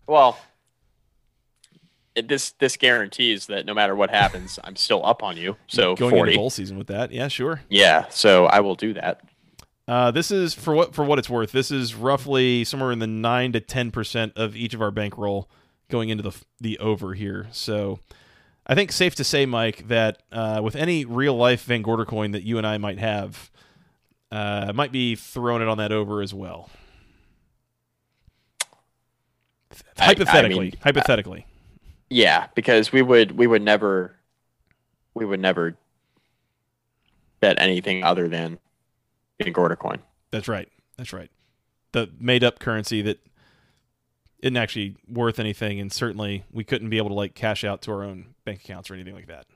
Well, 0.09 0.39
this 2.25 2.51
this 2.53 2.77
guarantees 2.77 3.47
that 3.47 3.67
no 3.67 3.75
matter 3.75 3.95
what 3.95 4.11
happens, 4.11 4.59
I'm 4.64 4.77
still 4.77 5.05
up 5.05 5.23
on 5.23 5.37
you. 5.37 5.57
So 5.67 5.95
Going 5.97 6.11
40. 6.12 6.33
into 6.33 6.41
bowl 6.41 6.51
season 6.51 6.79
with 6.79 6.87
that. 6.89 7.12
Yeah, 7.12 7.29
sure. 7.29 7.62
Yeah, 7.69 8.07
so 8.09 8.47
I 8.47 8.61
will 8.61 8.75
do 8.75 8.93
that. 8.95 9.21
Uh, 9.89 10.11
this 10.11 10.31
is 10.31 10.53
for 10.55 10.75
what 10.75 10.95
for 10.95 11.05
what 11.05 11.19
it's 11.19 11.31
worth. 11.31 11.53
This 11.53 11.71
is 11.71 11.95
roughly 11.95 12.64
somewhere 12.64 12.91
in 12.93 12.99
the 12.99 13.07
nine 13.07 13.53
to 13.53 13.61
ten 13.61 13.91
percent 13.91 14.33
of 14.37 14.57
each 14.57 14.75
of 14.75 14.83
our 14.83 14.91
bankroll 14.91 15.49
going 15.89 16.09
into 16.09 16.23
the 16.25 16.33
the 16.61 16.79
over 16.79 17.14
here. 17.14 17.47
So 17.53 18.01
I 18.67 18.75
think 18.75 18.91
safe 18.91 19.14
to 19.17 19.25
say, 19.25 19.47
Mike, 19.47 19.87
that 19.87 20.23
uh, 20.33 20.61
with 20.64 20.75
any 20.75 21.05
real 21.05 21.37
life 21.37 21.62
Van 21.64 21.83
Gorder 21.83 22.05
coin 22.05 22.33
that 22.33 22.43
you 22.43 22.59
and 22.59 22.67
I 22.67 22.79
might 22.79 22.99
have, 22.99 23.49
uh, 24.33 24.73
might 24.75 24.91
be 24.91 25.14
throwing 25.14 25.62
it 25.62 25.69
on 25.69 25.79
that 25.79 25.93
over 25.93 26.21
as 26.21 26.35
well. 26.35 26.69
I- 28.61 28.64
I 29.99 30.05
hypothetically, 30.07 30.59
mean, 30.61 30.73
hypothetically, 30.83 31.47
Yeah, 32.11 32.47
because 32.55 32.93
we 32.93 33.03
would 33.03 33.33
we 33.33 33.47
would 33.47 33.63
never 33.63 34.17
we 35.15 35.25
would 35.25 35.41
never 35.41 35.77
bet 37.41 37.61
anything 37.61 38.05
other 38.05 38.29
than 38.29 38.59
Van 39.43 39.53
Gorder 39.53 39.77
coin. 39.77 39.99
that's 40.31 40.49
right. 40.49 40.69
That's 40.97 41.13
right. 41.13 41.31
The 41.93 42.11
made 42.19 42.45
up 42.45 42.59
currency 42.59 43.03
that 43.03 43.19
isn't 44.41 44.57
actually 44.57 44.97
worth 45.09 45.39
anything, 45.39 45.81
and 45.81 45.93
certainly 45.93 46.45
we 46.53 46.65
couldn't 46.65 46.91
be 46.91 46.99
able 46.99 47.09
to 47.09 47.15
like 47.15 47.35
cash 47.35 47.65
out 47.65 47.83
to 47.83 47.93
our 47.93 48.03
own 48.05 48.35
bank 48.45 48.63
accounts 48.65 48.91
or 48.91 48.95
anything 48.95 49.15
like 49.15 49.27
that. 49.27 49.47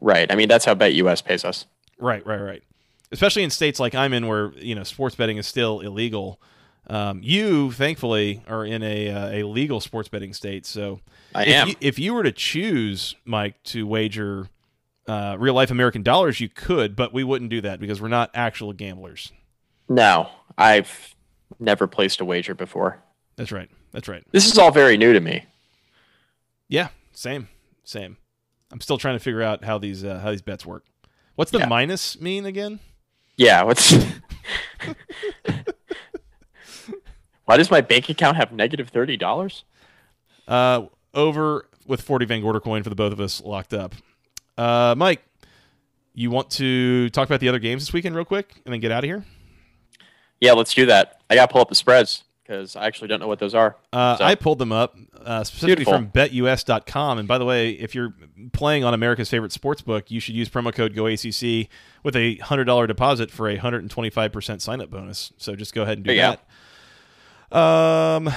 Right. 0.00 0.30
I 0.30 0.34
mean 0.34 0.48
that's 0.48 0.64
how 0.64 0.74
BetUS 0.74 1.24
pays 1.24 1.44
us. 1.44 1.66
Right, 1.98 2.24
right, 2.26 2.40
right. 2.40 2.62
Especially 3.10 3.42
in 3.42 3.50
states 3.50 3.80
like 3.80 3.94
I'm 3.94 4.12
in, 4.12 4.26
where 4.26 4.52
you 4.52 4.74
know 4.74 4.84
sports 4.84 5.14
betting 5.16 5.36
is 5.36 5.46
still 5.46 5.80
illegal. 5.80 6.40
Um, 6.88 7.20
you, 7.22 7.70
thankfully, 7.72 8.42
are 8.48 8.64
in 8.64 8.82
a 8.82 9.10
uh, 9.10 9.28
a 9.30 9.42
legal 9.44 9.80
sports 9.80 10.08
betting 10.08 10.32
state. 10.32 10.64
So, 10.66 11.00
I 11.34 11.42
if 11.42 11.48
am. 11.48 11.68
You, 11.68 11.74
if 11.80 11.98
you 11.98 12.14
were 12.14 12.22
to 12.22 12.32
choose, 12.32 13.14
Mike, 13.24 13.62
to 13.64 13.86
wager 13.86 14.48
uh, 15.06 15.36
real 15.38 15.54
life 15.54 15.70
American 15.70 16.02
dollars, 16.02 16.40
you 16.40 16.48
could, 16.48 16.96
but 16.96 17.12
we 17.12 17.24
wouldn't 17.24 17.50
do 17.50 17.60
that 17.60 17.78
because 17.80 18.00
we're 18.00 18.08
not 18.08 18.30
actual 18.34 18.72
gamblers. 18.72 19.32
no, 19.88 20.28
I've 20.56 21.14
never 21.60 21.86
placed 21.86 22.20
a 22.20 22.24
wager 22.24 22.54
before. 22.54 23.02
That's 23.36 23.52
right. 23.52 23.70
That's 23.92 24.08
right. 24.08 24.24
This 24.32 24.46
is 24.50 24.58
all 24.58 24.70
very 24.70 24.96
new 24.96 25.12
to 25.12 25.20
me. 25.20 25.44
Yeah, 26.68 26.88
same, 27.12 27.48
same. 27.84 28.16
I'm 28.70 28.80
still 28.80 28.98
trying 28.98 29.14
to 29.14 29.18
figure 29.22 29.42
out 29.42 29.64
how 29.64 29.78
these 29.78 30.04
uh, 30.04 30.18
how 30.20 30.30
these 30.30 30.42
bets 30.42 30.64
work. 30.66 30.84
What's 31.36 31.50
the 31.50 31.58
Yeah. 31.60 31.66
minus 31.66 32.20
mean 32.20 32.44
again? 32.46 32.80
Yeah, 33.36 33.62
what's 33.62 33.94
Why 37.48 37.56
does 37.56 37.70
my 37.70 37.80
bank 37.80 38.10
account 38.10 38.36
have 38.36 38.52
negative 38.52 38.90
thirty 38.90 39.16
dollars? 39.16 39.64
Uh, 40.46 40.82
over 41.14 41.66
with 41.86 42.02
40 42.02 42.26
Van 42.26 42.42
Gorder 42.42 42.60
coin 42.60 42.82
for 42.82 42.90
the 42.90 42.94
both 42.94 43.10
of 43.10 43.20
us 43.20 43.40
locked 43.40 43.72
up. 43.72 43.94
Uh, 44.58 44.94
Mike, 44.98 45.22
you 46.12 46.30
want 46.30 46.50
to 46.50 47.08
talk 47.08 47.26
about 47.26 47.40
the 47.40 47.48
other 47.48 47.58
games 47.58 47.86
this 47.86 47.92
weekend 47.94 48.14
real 48.14 48.26
quick 48.26 48.60
and 48.66 48.74
then 48.74 48.80
get 48.80 48.92
out 48.92 49.02
of 49.02 49.08
here? 49.08 49.24
Yeah, 50.42 50.52
let's 50.52 50.74
do 50.74 50.84
that. 50.86 51.22
I 51.30 51.36
gotta 51.36 51.50
pull 51.50 51.62
up 51.62 51.70
the 51.70 51.74
spreads 51.74 52.24
because 52.42 52.76
I 52.76 52.86
actually 52.86 53.08
don't 53.08 53.18
know 53.18 53.28
what 53.28 53.38
those 53.38 53.54
are. 53.54 53.76
Uh, 53.94 54.18
So- 54.18 54.24
I 54.24 54.34
pulled 54.34 54.58
them 54.58 54.70
up 54.72 54.94
uh, 55.24 55.42
specifically 55.42 55.86
Beautiful. 55.86 55.94
from 55.94 56.10
betus.com. 56.10 57.18
And 57.18 57.26
by 57.26 57.38
the 57.38 57.46
way, 57.46 57.70
if 57.70 57.94
you're 57.94 58.12
playing 58.52 58.84
on 58.84 58.92
America's 58.92 59.30
favorite 59.30 59.52
sports 59.52 59.80
book, 59.80 60.10
you 60.10 60.20
should 60.20 60.34
use 60.34 60.50
promo 60.50 60.70
code 60.70 60.94
GOACC 60.94 61.68
with 62.02 62.14
a 62.14 62.36
$100 62.36 62.86
deposit 62.86 63.30
for 63.30 63.48
a 63.48 63.56
125% 63.56 64.60
sign 64.60 64.82
up 64.82 64.90
bonus. 64.90 65.32
So 65.38 65.56
just 65.56 65.74
go 65.74 65.84
ahead 65.84 65.96
and 65.96 66.04
do 66.06 66.14
that. 66.14 66.44
Um, 67.50 68.30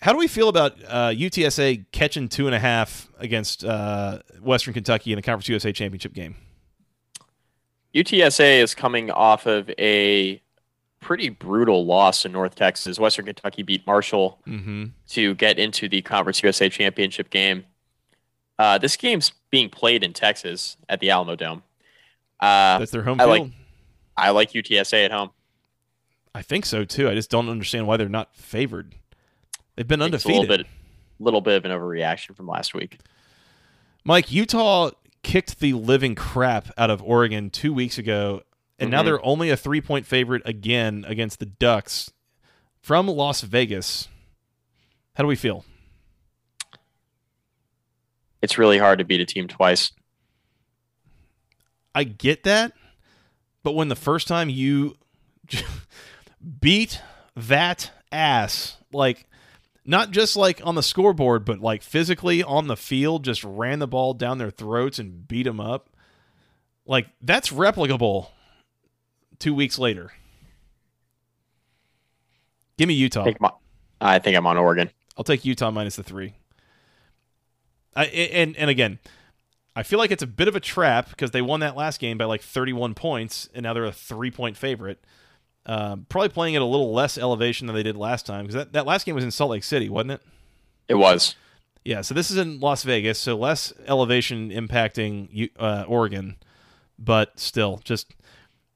how 0.00 0.12
do 0.12 0.18
we 0.18 0.26
feel 0.28 0.48
about 0.48 0.72
uh, 0.86 1.08
UTSA 1.10 1.86
catching 1.92 2.28
two 2.28 2.46
and 2.46 2.54
a 2.54 2.58
half 2.58 3.08
against 3.18 3.64
uh, 3.64 4.20
Western 4.40 4.74
Kentucky 4.74 5.12
in 5.12 5.16
the 5.16 5.22
Conference 5.22 5.48
USA 5.48 5.72
championship 5.72 6.12
game? 6.12 6.36
UTSA 7.94 8.60
is 8.62 8.74
coming 8.74 9.10
off 9.10 9.46
of 9.46 9.70
a 9.78 10.42
pretty 11.00 11.28
brutal 11.28 11.86
loss 11.86 12.24
in 12.24 12.32
North 12.32 12.54
Texas. 12.54 12.98
Western 12.98 13.24
Kentucky 13.26 13.62
beat 13.62 13.86
Marshall 13.86 14.38
Mm-hmm. 14.46 14.86
to 15.10 15.34
get 15.36 15.58
into 15.58 15.88
the 15.88 16.02
Conference 16.02 16.42
USA 16.42 16.68
championship 16.68 17.30
game. 17.30 17.64
Uh, 18.58 18.76
this 18.78 18.96
game's 18.96 19.32
being 19.50 19.68
played 19.70 20.02
in 20.02 20.12
Texas 20.12 20.76
at 20.88 21.00
the 21.00 21.08
Alamodome. 21.08 21.62
Uh, 22.40 22.78
That's 22.78 22.90
their 22.90 23.02
home 23.02 23.20
I 23.20 23.24
field. 23.24 23.40
like- 23.40 23.52
I 24.18 24.30
like 24.30 24.52
UTSA 24.52 25.04
at 25.04 25.12
home. 25.12 25.30
I 26.36 26.42
think 26.42 26.66
so 26.66 26.84
too. 26.84 27.08
I 27.08 27.14
just 27.14 27.30
don't 27.30 27.48
understand 27.48 27.86
why 27.86 27.96
they're 27.96 28.10
not 28.10 28.36
favored. 28.36 28.94
They've 29.74 29.88
been 29.88 30.02
It's 30.02 30.26
a 30.26 30.28
little 30.28 30.46
bit, 30.46 30.66
little 31.18 31.40
bit 31.40 31.56
of 31.56 31.64
an 31.64 31.70
overreaction 31.70 32.36
from 32.36 32.46
last 32.46 32.74
week. 32.74 32.98
Mike, 34.04 34.30
Utah 34.30 34.90
kicked 35.22 35.60
the 35.60 35.72
living 35.72 36.14
crap 36.14 36.68
out 36.76 36.90
of 36.90 37.02
Oregon 37.02 37.48
two 37.48 37.72
weeks 37.72 37.96
ago, 37.96 38.42
and 38.78 38.90
now 38.90 39.00
Mhm. 39.00 39.04
they're 39.06 39.24
only 39.24 39.48
a 39.48 39.56
three 39.56 39.80
point 39.80 40.04
favorite 40.04 40.42
again 40.44 41.06
against 41.08 41.38
the 41.38 41.46
Ducks 41.46 42.12
from 42.82 43.06
Las 43.06 43.40
Vegas. 43.40 44.08
How 45.14 45.24
do 45.24 45.28
we 45.28 45.36
feel? 45.36 45.64
It's 48.42 48.58
really 48.58 48.76
hard 48.76 48.98
to 48.98 49.06
beat 49.06 49.22
a 49.22 49.24
team 49.24 49.48
twice. 49.48 49.90
I 51.94 52.04
get 52.04 52.42
that, 52.42 52.74
but 53.62 53.72
when 53.72 53.88
the 53.88 53.96
first 53.96 54.28
time 54.28 54.50
you 54.50 54.98
beat 56.60 57.00
that 57.34 57.90
ass, 58.12 58.76
like 58.92 59.26
not 59.84 60.10
just 60.10 60.36
like 60.36 60.60
on 60.64 60.74
the 60.74 60.82
scoreboard, 60.82 61.44
but 61.44 61.60
like 61.60 61.82
physically 61.82 62.42
on 62.42 62.66
the 62.66 62.76
field, 62.76 63.24
just 63.24 63.44
ran 63.44 63.78
the 63.78 63.86
ball 63.86 64.14
down 64.14 64.38
their 64.38 64.50
throats 64.50 64.98
and 64.98 65.26
beat 65.26 65.44
them 65.44 65.60
up, 65.60 65.90
like 66.86 67.08
that's 67.20 67.50
replicable 67.50 68.28
two 69.38 69.54
weeks 69.54 69.78
later. 69.78 70.12
Give 72.78 72.88
me 72.88 72.94
Utah. 72.94 73.22
I 73.22 73.24
think, 73.24 73.40
my, 73.40 73.50
I 74.00 74.18
think 74.18 74.36
I'm 74.36 74.46
on 74.46 74.56
Oregon. 74.58 74.90
I'll 75.16 75.24
take 75.24 75.44
Utah 75.44 75.70
minus 75.70 75.96
the 75.96 76.02
three. 76.02 76.34
I 77.94 78.04
and 78.04 78.56
and 78.56 78.68
again, 78.68 78.98
I 79.74 79.82
feel 79.82 79.98
like 79.98 80.10
it's 80.10 80.22
a 80.22 80.26
bit 80.26 80.48
of 80.48 80.56
a 80.56 80.60
trap 80.60 81.08
because 81.08 81.30
they 81.30 81.40
won 81.42 81.60
that 81.60 81.76
last 81.76 81.98
game 81.98 82.18
by 82.18 82.26
like 82.26 82.42
31 82.42 82.94
points, 82.94 83.48
and 83.54 83.62
now 83.62 83.72
they're 83.72 83.84
a 83.84 83.92
three 83.92 84.30
point 84.30 84.56
favorite. 84.56 85.02
Um, 85.68 86.06
probably 86.08 86.28
playing 86.28 86.54
at 86.54 86.62
a 86.62 86.66
little 86.66 86.92
less 86.92 87.18
elevation 87.18 87.66
than 87.66 87.74
they 87.74 87.82
did 87.82 87.96
last 87.96 88.24
time 88.24 88.44
because 88.44 88.54
that, 88.54 88.72
that 88.74 88.86
last 88.86 89.04
game 89.04 89.16
was 89.16 89.24
in 89.24 89.32
Salt 89.32 89.50
Lake 89.50 89.64
City, 89.64 89.88
wasn't 89.88 90.12
it? 90.12 90.22
It 90.88 90.94
was. 90.94 91.34
Yeah, 91.84 92.00
so 92.00 92.14
this 92.14 92.30
is 92.30 92.36
in 92.36 92.60
Las 92.60 92.84
Vegas, 92.84 93.18
so 93.18 93.36
less 93.36 93.72
elevation 93.86 94.50
impacting 94.50 95.50
uh, 95.58 95.84
Oregon, 95.86 96.36
but 96.98 97.38
still, 97.38 97.80
just 97.84 98.14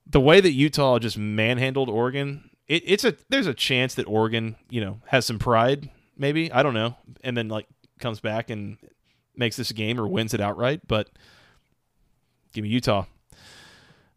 the 0.06 0.20
way 0.20 0.40
that 0.40 0.52
Utah 0.52 0.98
just 0.98 1.18
manhandled 1.18 1.88
Oregon. 1.88 2.50
It, 2.68 2.82
it's 2.86 3.04
a 3.04 3.16
there's 3.28 3.48
a 3.48 3.54
chance 3.54 3.94
that 3.94 4.06
Oregon, 4.06 4.56
you 4.68 4.80
know, 4.80 5.00
has 5.06 5.26
some 5.26 5.38
pride, 5.38 5.90
maybe 6.16 6.52
I 6.52 6.62
don't 6.62 6.74
know, 6.74 6.96
and 7.24 7.36
then 7.36 7.48
like 7.48 7.66
comes 7.98 8.20
back 8.20 8.50
and 8.50 8.78
makes 9.36 9.56
this 9.56 9.70
a 9.70 9.74
game 9.74 10.00
or 10.00 10.06
wins 10.06 10.34
it 10.34 10.40
outright. 10.40 10.86
But 10.86 11.08
give 12.52 12.62
me 12.62 12.68
Utah. 12.68 13.06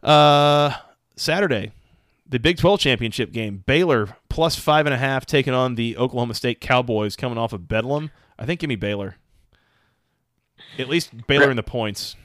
Uh, 0.03 0.71
Saturday, 1.15 1.71
the 2.27 2.39
Big 2.39 2.57
12 2.57 2.79
championship 2.79 3.31
game. 3.31 3.63
Baylor 3.65 4.17
plus 4.29 4.55
five 4.55 4.85
and 4.85 4.93
a 4.93 4.97
half 4.97 5.25
taking 5.25 5.53
on 5.53 5.75
the 5.75 5.97
Oklahoma 5.97 6.33
State 6.33 6.61
Cowboys 6.61 7.15
coming 7.15 7.37
off 7.37 7.53
of 7.53 7.67
Bedlam. 7.67 8.11
I 8.37 8.45
think 8.45 8.59
give 8.59 8.67
me 8.67 8.75
Baylor. 8.75 9.17
At 10.79 10.89
least 10.89 11.27
Baylor 11.27 11.49
in 11.51 11.57
the 11.57 11.63
points. 11.63 12.15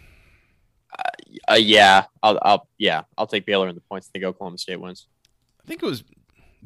Uh, 1.47 1.55
yeah, 1.55 2.05
I'll, 2.23 2.39
I'll, 2.43 2.69
yeah, 2.79 3.03
I'll 3.17 3.27
take 3.27 3.45
Baylor 3.45 3.69
in 3.69 3.75
the 3.75 3.81
points. 3.83 4.09
I 4.09 4.11
think 4.13 4.25
Oklahoma 4.25 4.59
State 4.59 4.81
wins. 4.81 5.07
I 5.63 5.67
think 5.67 5.83
it 5.83 5.87
was 5.87 6.03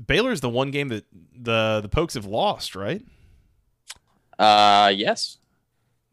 Baylor's 0.06 0.40
the 0.40 0.48
one 0.48 0.70
game 0.70 0.88
that 0.88 1.04
the 1.36 1.80
the 1.82 1.88
Pokes 1.88 2.14
have 2.14 2.26
lost, 2.26 2.76
right? 2.76 3.02
Uh, 4.38 4.92
yes. 4.94 5.38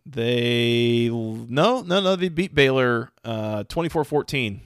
They 0.06 1.10
no, 1.12 1.82
no, 1.82 2.02
no, 2.02 2.16
they 2.16 2.30
beat 2.30 2.56
Baylor 2.56 3.12
uh 3.24 3.64
24-14. 3.66 4.62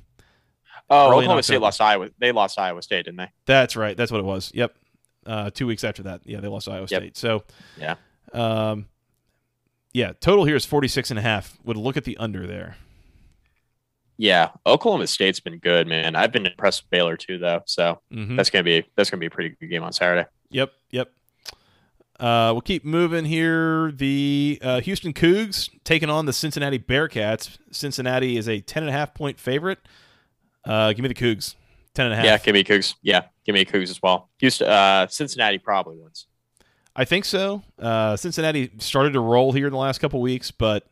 Oh, 0.89 1.07
Oklahoma 1.11 1.41
State 1.43 1.61
lost 1.61 1.81
Iowa. 1.81 2.09
They 2.19 2.31
lost 2.31 2.59
Iowa 2.59 2.81
State, 2.81 3.05
didn't 3.05 3.17
they? 3.17 3.31
That's 3.45 3.75
right. 3.75 3.95
That's 3.97 4.11
what 4.11 4.19
it 4.19 4.25
was. 4.25 4.51
Yep. 4.53 4.75
Uh, 5.25 5.49
two 5.49 5.65
weeks 5.65 5.83
after 5.83 6.03
that, 6.03 6.21
yeah, 6.25 6.39
they 6.41 6.47
lost 6.49 6.67
Iowa 6.67 6.81
Yep. 6.81 6.89
State. 6.89 7.17
So, 7.17 7.43
Yeah. 7.79 7.95
um, 8.33 8.87
yeah, 9.93 10.11
total 10.19 10.43
here 10.45 10.55
is 10.55 10.65
46 10.65 11.09
and 11.11 11.17
a 11.17 11.21
half. 11.21 11.57
Would 11.63 11.77
look 11.77 11.95
at 11.97 12.03
the 12.03 12.17
under 12.17 12.45
there. 12.45 12.75
Yeah, 14.17 14.49
Oklahoma 14.65 15.07
State's 15.07 15.39
been 15.39 15.57
good, 15.57 15.87
man. 15.87 16.15
I've 16.15 16.31
been 16.31 16.45
impressed 16.45 16.83
with 16.83 16.89
Baylor 16.91 17.17
too, 17.17 17.37
though. 17.39 17.61
So 17.65 17.99
Mhm. 18.13 18.35
that's 18.37 18.49
gonna 18.49 18.63
be 18.63 18.83
that's 18.95 19.09
gonna 19.09 19.19
be 19.19 19.25
a 19.25 19.31
pretty 19.31 19.55
good 19.59 19.67
game 19.69 19.83
on 19.83 19.91
Saturday. 19.91 20.27
Yep, 20.51 20.71
yep. 20.91 21.11
Uh, 22.19 22.51
we'll 22.53 22.61
keep 22.61 22.85
moving 22.85 23.25
here. 23.25 23.91
The 23.91 24.59
uh, 24.61 24.81
Houston 24.81 25.13
Cougs 25.13 25.69
taking 25.83 26.09
on 26.11 26.25
the 26.27 26.33
Cincinnati 26.33 26.77
Bearcats. 26.77 27.57
Cincinnati 27.71 28.37
is 28.37 28.47
a 28.47 28.61
10.5 28.61 29.13
point 29.15 29.39
favorite. 29.39 29.79
Uh, 30.65 30.93
give 30.93 31.03
me 31.03 31.09
the 31.09 31.13
Cougs. 31.13 31.55
10.5. 31.95 32.23
Yeah, 32.23 32.37
give 32.37 32.53
me 32.53 32.63
Cougs. 32.63 32.95
Yeah, 33.01 33.23
give 33.45 33.53
me 33.53 33.65
Cougs 33.65 33.89
as 33.89 34.01
well. 34.01 34.29
Houston, 34.39 34.67
uh, 34.67 35.07
Cincinnati 35.07 35.59
probably 35.59 35.97
wins. 35.97 36.27
I 36.95 37.05
think 37.05 37.25
so. 37.25 37.63
Uh, 37.79 38.15
Cincinnati 38.15 38.71
started 38.77 39.13
to 39.13 39.19
roll 39.19 39.51
here 39.51 39.67
in 39.67 39.73
the 39.73 39.79
last 39.79 39.99
couple 39.99 40.21
weeks, 40.21 40.51
but 40.51 40.87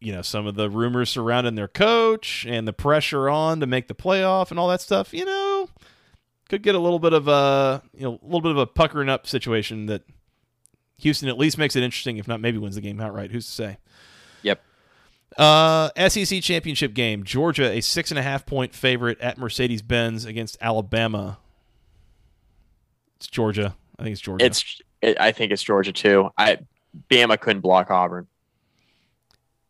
you 0.00 0.12
know 0.12 0.22
some 0.22 0.46
of 0.46 0.54
the 0.54 0.70
rumors 0.70 1.10
surrounding 1.10 1.54
their 1.56 1.68
coach 1.68 2.46
and 2.48 2.66
the 2.66 2.72
pressure 2.72 3.28
on 3.28 3.60
to 3.60 3.66
make 3.66 3.88
the 3.88 3.94
playoff 3.94 4.50
and 4.50 4.58
all 4.58 4.68
that 4.68 4.80
stuff. 4.80 5.12
You 5.12 5.24
know, 5.24 5.68
could 6.48 6.62
get 6.62 6.74
a 6.74 6.78
little 6.78 6.98
bit 6.98 7.12
of 7.12 7.28
a 7.28 7.82
you 7.94 8.04
know 8.04 8.18
a 8.22 8.24
little 8.24 8.40
bit 8.40 8.52
of 8.52 8.58
a 8.58 8.66
puckering 8.66 9.08
up 9.08 9.26
situation 9.26 9.86
that 9.86 10.02
Houston 10.98 11.28
at 11.28 11.38
least 11.38 11.58
makes 11.58 11.76
it 11.76 11.82
interesting, 11.82 12.16
if 12.16 12.28
not 12.28 12.40
maybe 12.40 12.58
wins 12.58 12.76
the 12.76 12.80
game 12.80 13.00
outright. 13.00 13.30
Who's 13.32 13.46
to 13.46 13.52
say? 13.52 13.78
Yep. 14.42 14.62
Uh, 15.36 15.90
SEC 16.08 16.42
championship 16.42 16.94
game: 16.94 17.24
Georgia 17.24 17.70
a 17.70 17.80
six 17.80 18.10
and 18.10 18.18
a 18.18 18.22
half 18.22 18.46
point 18.46 18.74
favorite 18.74 19.20
at 19.20 19.38
Mercedes 19.38 19.82
Benz 19.82 20.24
against 20.24 20.58
Alabama. 20.60 21.38
It's 23.16 23.26
Georgia. 23.26 23.76
I 23.98 24.02
think 24.02 24.12
it's 24.12 24.20
Georgia. 24.20 24.44
It's 24.44 24.80
it, 25.02 25.20
I 25.20 25.32
think 25.32 25.52
it's 25.52 25.62
Georgia 25.62 25.92
too. 25.92 26.30
I 26.36 26.58
Bama 27.10 27.38
couldn't 27.38 27.60
block 27.60 27.90
Auburn. 27.90 28.26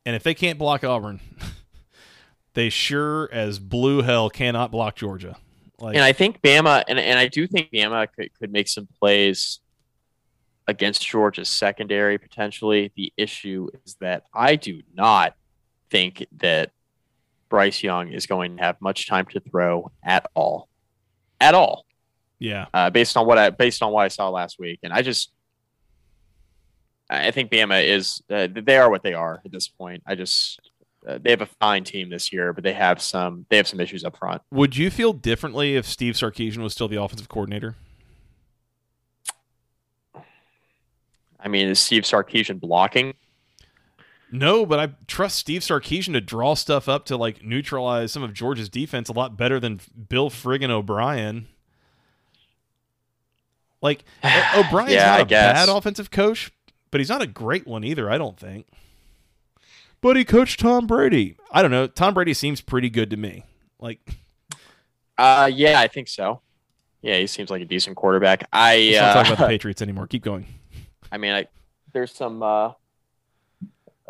And 0.07 0.17
if 0.17 0.23
they 0.23 0.35
can't 0.35 0.59
block 0.59 0.83
Auburn, 0.83 1.21
they 2.55 2.71
sure 2.71 3.29
as 3.33 3.59
blue 3.59 4.03
hell 4.03 4.31
cannot 4.31 4.71
block 4.71 4.97
Georgia. 4.97 5.37
Like, 5.79 5.95
And 5.95 6.05
I 6.05 6.13
think 6.13 6.41
Bama 6.43 6.85
and, 6.89 6.99
and 6.99 7.19
I 7.19 7.29
do 7.29 7.47
think 7.47 7.71
Bama 7.71 8.09
could, 8.15 8.31
could 8.39 8.53
make 8.53 8.69
some 8.69 8.89
plays 8.99 9.61
against 10.67 11.07
Georgia's 11.07 11.49
secondary 11.49 12.19
potentially. 12.19 12.93
The 12.97 13.13
issue 13.17 13.69
is 13.85 13.97
that 14.01 14.25
I 14.33 14.57
do 14.57 14.83
not 14.95 15.35
think 15.91 16.27
that 16.39 16.71
Bryce 17.49 17.83
Young 17.83 18.13
is 18.13 18.27
going 18.27 18.57
to 18.57 18.63
have 18.63 18.81
much 18.81 19.09
time 19.09 19.27
to 19.27 19.41
throw 19.41 19.91
at 20.03 20.31
all. 20.35 20.69
At 21.41 21.55
all. 21.55 21.85
yeah, 22.39 22.67
uh, 22.73 22.91
based 22.91 23.17
on 23.17 23.27
what 23.27 23.39
I 23.39 23.51
based 23.51 23.83
on 23.83 23.93
what 23.93 24.05
I 24.05 24.09
saw 24.09 24.29
last 24.29 24.59
week, 24.59 24.81
and 24.83 24.93
I 24.93 25.03
just 25.03 25.33
I 27.11 27.33
think 27.33 27.51
Bama 27.51 27.85
is 27.85 28.23
uh, 28.31 28.47
they 28.53 28.79
are 28.79 28.89
what 28.89 29.03
they 29.03 29.15
are 29.15 29.41
at 29.45 29.51
this 29.51 29.69
point. 29.69 30.03
I 30.07 30.15
just 30.15 30.61
uh, 31.07 31.19
they 31.21 31.31
have 31.31 31.41
a 31.41 31.49
fine 31.59 31.83
team 31.83 32.09
this 32.09 32.33
year, 32.33 32.53
but 32.53 32.63
they 32.63 32.73
have 32.73 33.03
some 33.03 33.47
they 33.49 33.57
have 33.57 33.67
some 33.67 33.81
issues 33.81 34.05
up 34.05 34.17
front. 34.17 34.43
would 34.53 34.77
you 34.77 34.91
feel 34.91 35.13
differently 35.13 35.77
if 35.77 35.87
Steve 35.87 36.15
Sarkisian 36.15 36.59
was 36.59 36.73
still 36.73 36.89
the 36.89 37.03
offensive 37.03 37.29
coordinator? 37.29 37.75
I 41.43 41.49
mean, 41.49 41.69
is 41.69 41.81
Steve 41.81 42.03
Sarkisian 42.03 42.61
blocking? 42.61 43.15
No, 44.33 44.65
but 44.65 44.79
I 44.79 44.89
trust 45.07 45.39
Steve 45.39 45.63
Sarkisian 45.63 46.13
to 46.13 46.21
draw 46.21 46.55
stuff 46.55 46.89
up 46.89 47.05
to 47.07 47.17
like 47.17 47.45
neutralize 47.45 48.13
some 48.13 48.23
of 48.23 48.33
Georgia's 48.33 48.69
defense 48.69 49.09
a 49.09 49.13
lot 49.13 49.37
better 49.37 49.59
than 49.59 49.81
Bill 50.09 50.31
friggin' 50.31 50.71
O'Brien. 50.71 51.49
Like 53.83 54.05
O'Brien's 54.55 54.93
Yeah, 54.93 55.07
not 55.07 55.21
a 55.23 55.27
bad 55.27 55.69
offensive 55.69 56.11
coach, 56.11 56.53
but 56.91 57.01
he's 57.01 57.09
not 57.09 57.23
a 57.23 57.27
great 57.27 57.67
one 57.67 57.83
either. 57.83 58.11
I 58.11 58.19
don't 58.19 58.39
think. 58.39 58.67
But 60.01 60.17
he 60.17 60.25
coached 60.25 60.61
Tom 60.61 60.87
Brady. 60.87 61.37
I 61.51 61.61
don't 61.61 61.71
know. 61.71 61.87
Tom 61.87 62.15
Brady 62.15 62.33
seems 62.33 62.61
pretty 62.61 62.89
good 62.89 63.11
to 63.11 63.17
me. 63.17 63.45
Like 63.81 63.99
Uh, 65.19 65.51
yeah, 65.53 65.81
I 65.81 65.89
think 65.89 66.09
so. 66.09 66.41
Yeah, 67.03 67.19
he 67.19 67.27
seems 67.27 67.51
like 67.51 67.63
a 67.63 67.67
decent 67.67 67.97
quarterback. 67.97 68.47
I 68.53 68.77
let's 68.77 69.01
not 69.01 69.13
talk 69.13 69.31
uh, 69.31 69.35
about 69.35 69.45
the 69.45 69.49
Patriots 69.49 69.83
anymore. 69.83 70.07
Keep 70.07 70.23
going. 70.23 70.47
I 71.13 71.19
mean, 71.19 71.33
I 71.33 71.47
there's 71.93 72.13
some. 72.13 72.43
Uh, 72.43 72.73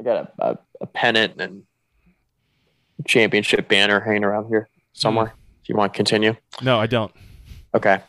I 0.00 0.02
got 0.02 0.32
a, 0.38 0.44
a, 0.50 0.58
a 0.80 0.86
pennant 0.86 1.40
and 1.40 1.62
championship 3.06 3.68
banner 3.68 4.00
hanging 4.00 4.24
around 4.24 4.48
here 4.48 4.68
somewhere. 4.92 5.34
If 5.62 5.68
you 5.68 5.76
want 5.76 5.92
to 5.92 5.96
continue, 5.96 6.34
No, 6.62 6.78
I 6.80 6.86
don't. 6.86 7.12
okay. 7.74 8.00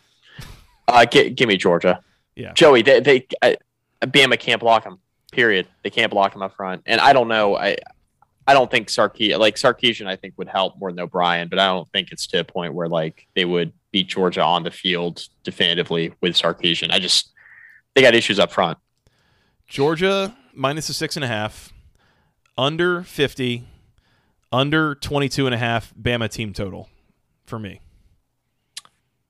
Uh, 0.87 1.05
gi- 1.05 1.31
give 1.31 1.47
me 1.47 1.57
Georgia. 1.57 2.01
Yeah. 2.35 2.53
Joey, 2.53 2.81
they 2.81 2.99
they 2.99 3.27
uh, 3.41 3.53
Bama 4.01 4.39
can't 4.39 4.59
block 4.59 4.83
them. 4.83 4.99
Period. 5.31 5.67
They 5.83 5.89
can't 5.89 6.11
block 6.11 6.35
him 6.35 6.41
up 6.41 6.55
front. 6.55 6.81
And 6.85 6.99
I 6.99 7.13
don't 7.13 7.27
know. 7.27 7.55
I 7.55 7.77
I 8.47 8.53
don't 8.53 8.69
think 8.71 8.87
Sarkisian 8.89 9.37
like 9.37 9.55
Sarkisian 9.55 10.07
I 10.07 10.15
think 10.15 10.33
would 10.37 10.47
help 10.49 10.77
more 10.79 10.91
than 10.91 10.99
O'Brien, 10.99 11.47
but 11.49 11.59
I 11.59 11.67
don't 11.67 11.89
think 11.91 12.11
it's 12.11 12.25
to 12.27 12.39
a 12.39 12.43
point 12.43 12.73
where 12.73 12.87
like 12.89 13.27
they 13.35 13.45
would 13.45 13.71
beat 13.91 14.07
Georgia 14.07 14.43
on 14.43 14.63
the 14.63 14.71
field 14.71 15.23
definitively 15.43 16.13
with 16.21 16.33
Sarkisian. 16.33 16.91
I 16.91 16.99
just 16.99 17.31
they 17.95 18.01
got 18.01 18.15
issues 18.15 18.39
up 18.39 18.51
front. 18.51 18.77
Georgia 19.67 20.35
minus 20.53 20.89
a 20.89 20.93
six 20.93 21.15
and 21.15 21.23
a 21.23 21.27
half, 21.27 21.71
under 22.57 23.03
50, 23.03 23.63
under 24.51 24.95
22 24.95 25.45
and 25.45 25.55
a 25.55 25.57
half 25.57 25.93
Bama 25.95 26.29
team 26.29 26.53
total 26.53 26.89
for 27.45 27.59
me. 27.59 27.81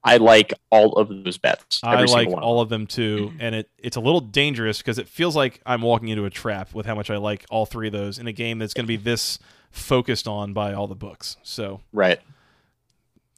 I 0.04 0.18
like 0.18 0.54
all 0.72 0.94
of 0.94 1.10
those 1.10 1.38
bets. 1.38 1.80
I 1.84 2.04
like 2.06 2.30
one. 2.30 2.42
all 2.42 2.60
of 2.60 2.70
them 2.70 2.88
too, 2.88 3.34
and 3.40 3.54
it 3.54 3.70
it's 3.78 3.98
a 3.98 4.00
little 4.00 4.20
dangerous 4.20 4.80
because 4.80 4.98
it 4.98 5.08
feels 5.08 5.36
like 5.36 5.62
I'm 5.66 5.84
walking 5.84 6.08
into 6.08 6.26
a 6.26 6.30
trap 6.30 6.74
with 6.74 6.88
how 6.88 6.96
much 6.96 7.12
I 7.12 7.18
like 7.18 7.46
all 7.52 7.68
three 7.68 7.88
of 7.88 7.94
those 7.94 8.18
in 8.18 8.26
a 8.26 8.32
game 8.32 8.58
that's 8.58 8.74
going 8.74 8.86
to 8.86 8.88
be 8.88 8.98
this 8.98 9.38
focused 9.70 10.28
on 10.28 10.54
by 10.54 10.74
all 10.74 10.88
the 10.88 10.96
books. 10.96 11.38
So 11.44 11.82
right. 11.94 12.20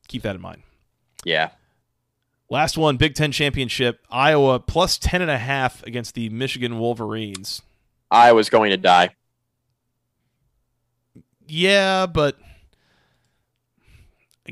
keep 0.08 0.22
that 0.24 0.36
in 0.36 0.42
mind. 0.42 0.64
Yeah. 1.26 1.50
Last 2.50 2.78
one, 2.78 2.96
Big 2.96 3.16
Ten 3.16 3.34
championship, 3.34 4.00
Iowa 4.10 4.60
plus 4.60 4.98
ten 4.98 5.22
and 5.22 5.32
a 5.32 5.38
half 5.38 5.84
against 5.84 6.16
the 6.16 6.30
Michigan 6.30 6.80
Wolverines. 6.80 7.62
I 8.10 8.32
was 8.32 8.50
going 8.50 8.72
to 8.72 8.78
die. 8.78 9.10
Yeah, 11.48 12.06
but 12.06 12.38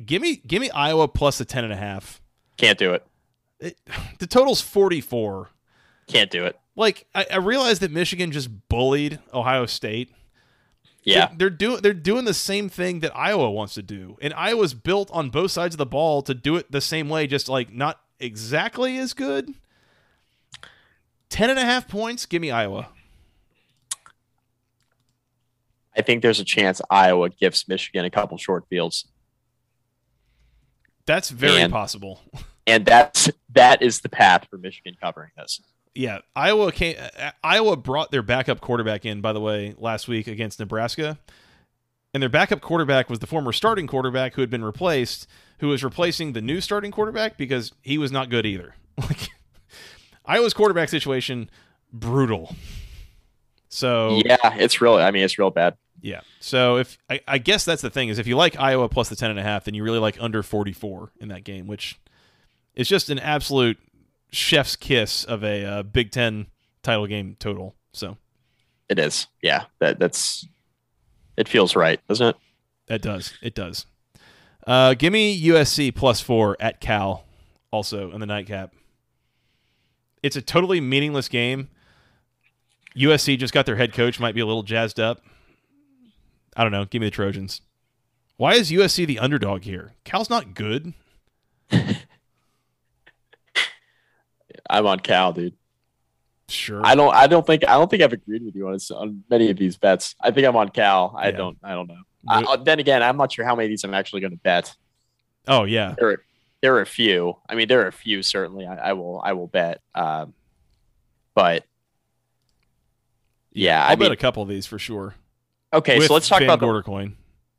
give 0.05 0.21
me 0.21 0.41
give 0.45 0.61
me 0.61 0.69
Iowa 0.69 1.07
plus 1.07 1.37
the 1.37 1.45
ten 1.45 1.63
and 1.63 1.73
a 1.73 1.77
half. 1.77 2.21
Can't 2.57 2.77
do 2.77 2.93
it. 2.93 3.05
It, 3.59 3.79
the 4.19 4.27
total's 4.27 4.61
forty 4.61 5.01
four. 5.01 5.49
Can't 6.07 6.29
do 6.29 6.45
it. 6.45 6.59
Like 6.75 7.07
I, 7.13 7.25
I 7.31 7.37
realize 7.37 7.79
that 7.79 7.91
Michigan 7.91 8.31
just 8.31 8.49
bullied 8.69 9.19
Ohio 9.33 9.65
State. 9.65 10.09
Yeah. 11.03 11.27
They're, 11.29 11.37
they're 11.37 11.49
doing 11.49 11.81
they're 11.81 11.93
doing 11.93 12.25
the 12.25 12.33
same 12.33 12.69
thing 12.69 12.99
that 12.99 13.15
Iowa 13.15 13.49
wants 13.49 13.73
to 13.75 13.81
do, 13.81 14.17
and 14.21 14.33
Iowa's 14.33 14.73
built 14.73 15.09
on 15.11 15.29
both 15.29 15.51
sides 15.51 15.73
of 15.73 15.79
the 15.79 15.85
ball 15.85 16.21
to 16.23 16.33
do 16.33 16.55
it 16.55 16.71
the 16.71 16.81
same 16.81 17.09
way, 17.09 17.27
just 17.27 17.49
like 17.49 17.73
not 17.73 17.99
exactly 18.19 18.97
as 18.97 19.13
good. 19.13 19.53
Ten 21.29 21.49
and 21.49 21.57
a 21.57 21.65
half 21.65 21.87
points. 21.87 22.25
Give 22.25 22.41
me 22.41 22.51
Iowa. 22.51 22.89
I 26.01 26.03
think 26.03 26.23
there's 26.23 26.39
a 26.39 26.43
chance 26.43 26.81
Iowa 26.89 27.29
gives 27.29 27.67
Michigan 27.67 28.05
a 28.05 28.09
couple 28.09 28.35
short 28.39 28.65
fields. 28.71 29.05
That's 31.05 31.29
very 31.29 31.61
And- 31.61 31.71
possible. 31.71 32.21
And 32.67 32.85
that's 32.85 33.27
that 33.53 33.81
is 33.81 34.01
the 34.01 34.07
path 34.07 34.45
for 34.49 34.55
Michigan 34.57 34.95
covering 35.01 35.31
this. 35.35 35.61
Yeah, 35.95 36.19
Iowa 36.35 36.71
came. 36.71 36.95
Iowa 37.43 37.75
brought 37.75 38.11
their 38.11 38.21
backup 38.21 38.61
quarterback 38.61 39.03
in, 39.03 39.19
by 39.19 39.33
the 39.33 39.39
way, 39.41 39.73
last 39.79 40.07
week 40.07 40.27
against 40.27 40.59
Nebraska, 40.59 41.17
and 42.13 42.21
their 42.21 42.29
backup 42.29 42.61
quarterback 42.61 43.09
was 43.09 43.17
the 43.17 43.25
former 43.25 43.51
starting 43.51 43.87
quarterback 43.87 44.35
who 44.35 44.41
had 44.41 44.51
been 44.51 44.63
replaced, 44.63 45.27
who 45.59 45.69
was 45.69 45.83
replacing 45.83 46.33
the 46.33 46.41
new 46.41 46.61
starting 46.61 46.91
quarterback 46.91 47.35
because 47.35 47.73
he 47.81 47.97
was 47.97 48.11
not 48.11 48.29
good 48.29 48.45
either. 48.45 48.75
Like 49.01 49.29
Iowa's 50.23 50.53
quarterback 50.53 50.89
situation, 50.89 51.49
brutal. 51.91 52.55
So 53.73 54.21
Yeah, 54.25 54.37
it's 54.55 54.81
really 54.81 55.01
I 55.01 55.09
mean 55.11 55.23
it's 55.23 55.39
real 55.39 55.49
bad. 55.49 55.75
yeah. 56.01 56.21
So 56.39 56.77
if 56.77 56.97
I, 57.09 57.21
I 57.27 57.37
guess 57.37 57.63
that's 57.65 57.81
the 57.81 57.89
thing 57.89 58.09
is 58.09 58.19
if 58.19 58.27
you 58.27 58.35
like 58.35 58.59
Iowa 58.59 58.89
plus 58.89 59.09
the 59.09 59.15
ten 59.15 59.29
and 59.31 59.39
a 59.39 59.43
half, 59.43 59.63
then 59.63 59.73
you 59.73 59.83
really 59.83 59.99
like 59.99 60.17
under 60.19 60.43
forty 60.43 60.73
four 60.73 61.11
in 61.19 61.29
that 61.29 61.43
game, 61.43 61.67
which 61.67 61.99
is 62.75 62.87
just 62.87 63.09
an 63.09 63.17
absolute 63.19 63.77
chef's 64.31 64.75
kiss 64.75 65.23
of 65.23 65.43
a 65.43 65.65
uh, 65.65 65.83
Big 65.83 66.11
Ten 66.11 66.47
title 66.83 67.07
game 67.07 67.35
total. 67.39 67.75
So 67.93 68.17
It 68.89 68.99
is. 68.99 69.27
Yeah. 69.41 69.65
That 69.79 69.99
that's 69.99 70.45
it 71.37 71.47
feels 71.47 71.75
right, 71.75 71.99
doesn't 72.07 72.27
it? 72.27 72.35
that 72.87 73.01
does 73.01 73.33
it 73.41 73.55
does. 73.55 73.85
Uh, 74.67 74.93
give 74.95 75.13
me 75.13 75.41
USC 75.47 75.95
plus 75.95 76.19
four 76.21 76.57
at 76.59 76.81
Cal, 76.81 77.23
also 77.71 78.11
in 78.11 78.19
the 78.19 78.25
nightcap. 78.25 78.73
It's 80.21 80.35
a 80.35 80.41
totally 80.41 80.79
meaningless 80.81 81.27
game. 81.29 81.69
USC 82.95 83.37
just 83.39 83.53
got 83.53 83.65
their 83.65 83.75
head 83.77 83.93
coach, 83.93 84.19
might 84.19 84.35
be 84.35 84.41
a 84.41 84.45
little 84.45 84.63
jazzed 84.63 84.99
up. 84.99 85.21
I 86.55 86.63
don't 86.63 86.71
know. 86.71 86.85
Give 86.85 86.99
me 87.01 87.07
the 87.07 87.11
Trojans. 87.11 87.61
Why 88.37 88.53
is 88.53 88.71
USC 88.71 89.05
the 89.05 89.19
underdog 89.19 89.63
here? 89.63 89.93
Cal's 90.03 90.29
not 90.29 90.53
good. 90.53 90.93
I'm 94.69 94.85
on 94.87 94.99
Cal, 94.99 95.33
dude. 95.33 95.53
Sure. 96.47 96.81
I 96.85 96.95
don't. 96.95 97.13
I 97.13 97.27
don't 97.27 97.45
think. 97.47 97.63
I 97.67 97.73
don't 97.73 97.89
think 97.89 98.01
I've 98.03 98.11
agreed 98.13 98.43
with 98.43 98.55
you 98.55 98.67
on, 98.67 98.77
on 98.95 99.23
many 99.29 99.49
of 99.49 99.57
these 99.57 99.77
bets. 99.77 100.15
I 100.19 100.31
think 100.31 100.45
I'm 100.47 100.55
on 100.57 100.69
Cal. 100.69 101.15
I 101.17 101.27
Yeah. 101.29 101.37
don't. 101.37 101.57
I 101.63 101.73
don't 101.73 101.87
know. 101.87 101.95
I, 102.27 102.57
then 102.57 102.79
again, 102.79 103.01
I'm 103.01 103.17
not 103.17 103.31
sure 103.31 103.45
how 103.45 103.55
many 103.55 103.65
of 103.67 103.69
these 103.69 103.83
I'm 103.83 103.93
actually 103.93 104.21
going 104.21 104.31
to 104.31 104.37
bet. 104.37 104.75
oh 105.47 105.63
yeah. 105.63 105.95
There, 105.97 106.09
are, 106.09 106.23
there 106.61 106.75
are 106.75 106.81
a 106.81 106.85
few. 106.85 107.37
I 107.49 107.55
mean, 107.55 107.67
there 107.67 107.81
are 107.83 107.87
a 107.87 107.91
few. 107.93 108.21
Certainly, 108.21 108.67
I, 108.67 108.89
I 108.89 108.93
will. 108.93 109.21
I 109.23 109.33
will 109.33 109.47
bet. 109.47 109.81
Um, 109.95 110.33
but 111.35 111.65
yeah, 113.51 113.83
I'll 113.85 113.91
I 113.91 113.95
bet 113.95 114.05
mean, 114.05 114.11
a 114.11 114.15
couple 114.17 114.43
of 114.43 114.49
these 114.49 114.65
for 114.65 114.79
sure. 114.79 115.15
okay. 115.73 115.97
With 115.97 116.07
So 116.07 116.13
let's 116.13 116.27
talk 116.27 116.39
Van 116.39 116.47
about 116.47 116.59
the 116.59 116.65
Gorder 116.65 116.83
coin. 116.83 117.15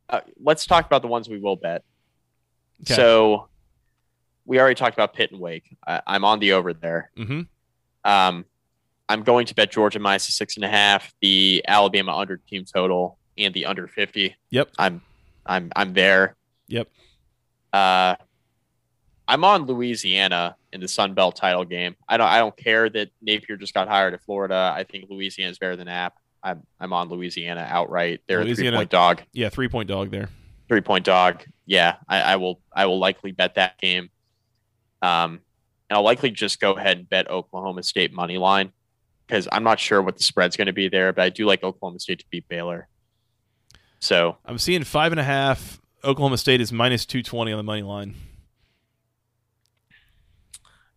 uh, 0.09 0.21
let's 0.43 0.67
talk 0.67 0.87
about 0.87 1.03
the 1.03 1.09
ones 1.09 1.29
we 1.29 1.39
will 1.39 1.57
bet. 1.57 1.83
Okay. 2.83 2.95
So 2.95 3.49
we 4.45 4.59
already 4.59 4.75
talked 4.75 4.95
about 4.95 5.15
Pitt 5.15 5.31
and 5.31 5.41
Wake. 5.41 5.77
I, 5.87 6.01
I'm 6.07 6.25
on 6.25 6.39
the 6.41 6.53
over 6.53 6.73
there. 6.73 7.11
Mm-hmm. 7.17 7.43
Um, 8.11 8.45
I'm 9.09 9.23
going 9.23 9.47
to 9.47 9.55
bet 9.55 9.71
Georgia 9.71 9.99
minus 9.99 10.25
six 10.35 10.57
and 10.57 10.65
a 10.65 10.69
half, 10.69 11.13
the 11.21 11.65
Alabama 11.69 12.17
under 12.17 12.39
team 12.39 12.65
total, 12.65 13.19
and 13.39 13.53
the 13.55 13.67
under 13.67 13.87
fifty. 13.87 14.35
Yep. 14.51 14.71
I'm, 14.79 15.01
I'm, 15.47 15.71
I'm 15.77 15.93
there. 15.93 16.37
Yep. 16.69 16.89
Uh, 17.73 18.17
I'm 19.29 19.45
on 19.45 19.67
Louisiana 19.67 20.57
in 20.73 20.81
the 20.81 20.89
Sun 20.89 21.15
Belt 21.15 21.37
title 21.37 21.65
game. 21.65 21.95
I 22.09 22.17
don't, 22.17 22.29
I 22.29 22.39
don't 22.39 22.57
care 22.57 22.89
that 22.91 23.11
Napier 23.21 23.57
just 23.57 23.75
got 23.75 23.89
hired 23.89 24.15
at 24.15 24.23
Florida. 24.23 24.73
I 24.75 24.85
think 24.85 25.07
Louisiana 25.11 25.51
is 25.51 25.59
better 25.59 25.77
than 25.77 25.89
App. 25.89 26.15
I'm, 26.43 26.63
I'm 26.81 26.93
on 26.93 27.09
Louisiana 27.09 27.67
outright. 27.69 28.21
They're 28.27 28.41
a 28.41 28.43
three 28.43 28.51
Louisiana- 28.55 28.77
point 28.79 28.91
dog. 28.91 29.23
Yeah, 29.33 29.49
three 29.49 29.69
point 29.69 29.89
dog 29.89 30.11
there. 30.11 30.29
three 30.69 30.81
point 30.81 31.05
dog. 31.05 31.45
Yeah, 31.67 31.97
I, 32.09 32.21
I 32.23 32.37
will. 32.37 32.61
I 32.75 32.87
will 32.87 32.99
likely 32.99 33.33
bet 33.33 33.55
that 33.55 33.79
game. 33.79 34.11
Um, 35.03 35.41
and 35.89 35.97
I'll 35.97 36.03
likely 36.03 36.31
just 36.31 36.59
go 36.61 36.73
ahead 36.73 36.99
and 36.99 37.09
bet 37.09 37.31
Oklahoma 37.31 37.83
State 37.83 38.13
money 38.13 38.39
line 38.39 38.73
because 39.27 39.47
I'm 39.53 39.63
not 39.63 39.79
sure 39.79 40.01
what 40.03 40.17
the 40.17 40.23
spread's 40.25 40.57
going 40.57 40.67
to 40.67 40.73
be 40.73 40.89
there, 40.89 41.13
but 41.13 41.23
I 41.23 41.29
do 41.29 41.45
like 41.47 41.63
Oklahoma 41.63 42.01
State 42.01 42.21
to 42.21 42.25
beat 42.31 42.49
Baylor. 42.49 42.89
So 44.01 44.39
I'm 44.45 44.59
seeing 44.59 44.83
five 44.85 45.13
and 45.13 45.21
a 45.21 45.25
half. 45.25 45.81
Oklahoma 46.03 46.39
State 46.39 46.61
is 46.61 46.73
minus 46.73 47.07
two 47.07 47.23
twenty 47.23 47.53
on 47.53 47.59
the 47.59 47.63
money 47.63 47.83
line. 47.83 48.15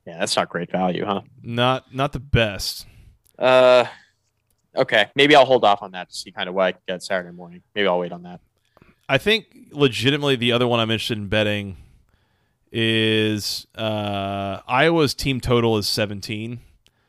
Yeah, 0.06 0.20
that's 0.20 0.36
not 0.36 0.50
great 0.50 0.72
value, 0.72 1.06
huh? 1.06 1.22
Not 1.42 1.94
not 1.94 2.14
the 2.14 2.20
best. 2.20 2.86
Uh, 3.40 3.86
okay, 4.76 5.08
maybe 5.16 5.36
I'll 5.36 5.46
hold 5.46 5.66
off 5.66 5.82
on 5.82 5.92
that 5.92 6.10
to 6.10 6.16
see 6.16 6.32
kind 6.32 6.48
of 6.48 6.56
what 6.56 6.66
I 6.66 6.72
can 6.74 6.82
get 6.88 7.04
Saturday 7.04 7.36
morning. 7.36 7.64
Maybe 7.74 7.88
I'll 7.88 8.00
wait 8.00 8.12
on 8.12 8.24
that. 8.24 8.40
I 9.10 9.18
think 9.18 9.48
legitimately 9.72 10.36
the 10.36 10.52
other 10.52 10.68
one 10.68 10.80
I'm 10.80 10.92
interested 10.92 11.18
in 11.18 11.28
betting 11.28 11.78
is 12.72 13.68
uh, 13.76 14.62
Iowa's 14.68 15.14
team 15.14 15.40
total 15.40 15.78
is 15.78 15.88
17. 15.88 16.60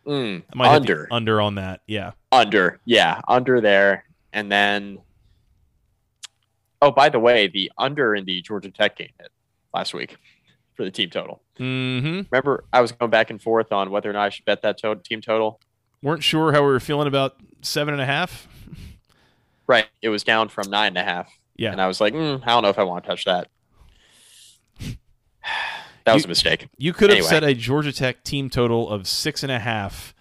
Mm, 0.06 0.42
under, 0.58 1.08
under 1.10 1.40
on 1.40 1.56
that. 1.56 1.80
Yeah. 1.86 2.12
under, 2.30 2.80
yeah, 2.84 3.20
under 3.26 3.60
there, 3.60 4.04
and 4.32 4.50
then. 4.50 4.98
Oh, 6.80 6.92
by 6.92 7.08
the 7.08 7.18
way, 7.18 7.48
the 7.48 7.72
under 7.76 8.14
in 8.14 8.24
the 8.26 8.42
Georgia 8.42 8.70
Tech 8.70 8.96
game 8.96 9.10
hit 9.18 9.32
last 9.74 9.94
week 9.94 10.16
for 10.76 10.84
the 10.84 10.90
team 10.90 11.10
total. 11.10 11.42
Mm-hmm. 11.58 12.22
Remember, 12.30 12.64
I 12.72 12.80
was 12.80 12.92
going 12.92 13.10
back 13.10 13.30
and 13.30 13.40
forth 13.42 13.72
on 13.72 13.90
whether 13.90 14.08
or 14.10 14.12
not 14.12 14.22
I 14.22 14.28
should 14.28 14.44
bet 14.44 14.62
that 14.62 14.78
to- 14.78 14.94
team 14.96 15.20
total. 15.20 15.60
Weren't 16.02 16.22
sure 16.22 16.52
how 16.52 16.60
we 16.60 16.68
were 16.68 16.80
feeling 16.80 17.08
about 17.08 17.36
seven 17.62 17.94
and 17.94 18.02
a 18.02 18.06
half. 18.06 18.46
Right, 19.68 19.86
it 20.00 20.10
was 20.10 20.22
down 20.22 20.48
from 20.48 20.70
nine 20.70 20.88
and 20.96 20.98
a 20.98 21.02
half, 21.02 21.28
Yeah. 21.56 21.72
and 21.72 21.80
I 21.80 21.88
was 21.88 22.00
like, 22.00 22.14
mm, 22.14 22.40
I 22.44 22.46
don't 22.50 22.62
know 22.62 22.68
if 22.68 22.78
I 22.78 22.84
want 22.84 23.02
to 23.02 23.10
touch 23.10 23.24
that. 23.24 23.48
That 26.04 26.14
was 26.14 26.22
You- 26.22 26.26
a 26.26 26.28
mistake. 26.28 26.68
You 26.78 26.92
could 26.92 27.10
have 27.10 27.24
set 27.24 27.42
a 27.42 27.52
Georgia 27.52 27.92
Tech 27.92 28.22
team 28.22 28.48
total 28.48 28.88
of 28.88 29.08
six 29.08 29.42
and 29.42 29.50
a 29.50 29.58
half 29.58 30.14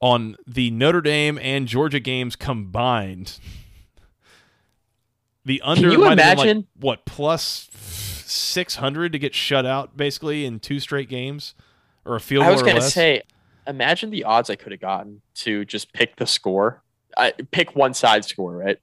on 0.00 0.36
the 0.48 0.72
Notre 0.72 1.00
Dame 1.00 1.38
and 1.40 1.68
Georgia 1.68 2.00
games 2.00 2.34
combined. 2.34 3.38
The 5.44 5.60
under 5.62 5.82
Can 5.82 5.90
you 5.92 5.98
been 5.98 6.06
like, 6.06 6.12
imagine- 6.14 6.66
what 6.80 7.04
plus 7.04 7.68
six 8.32 8.76
hundred 8.76 9.12
to 9.12 9.18
get 9.18 9.34
shut 9.34 9.66
out 9.66 9.96
basically 9.96 10.44
in 10.44 10.58
two 10.60 10.80
straight 10.80 11.08
games, 11.08 11.54
or 12.04 12.16
a 12.16 12.20
field 12.20 12.44
I 12.44 12.50
was 12.50 12.62
going 12.62 12.76
to 12.76 12.82
say, 12.82 13.22
imagine 13.66 14.10
the 14.10 14.24
odds 14.24 14.50
I 14.50 14.56
could 14.56 14.72
have 14.72 14.80
gotten 14.80 15.22
to 15.36 15.64
just 15.64 15.92
pick 15.92 16.16
the 16.16 16.26
score, 16.26 16.82
I 17.16 17.32
pick 17.50 17.76
one 17.76 17.94
side 17.94 18.24
score, 18.24 18.56
right? 18.56 18.78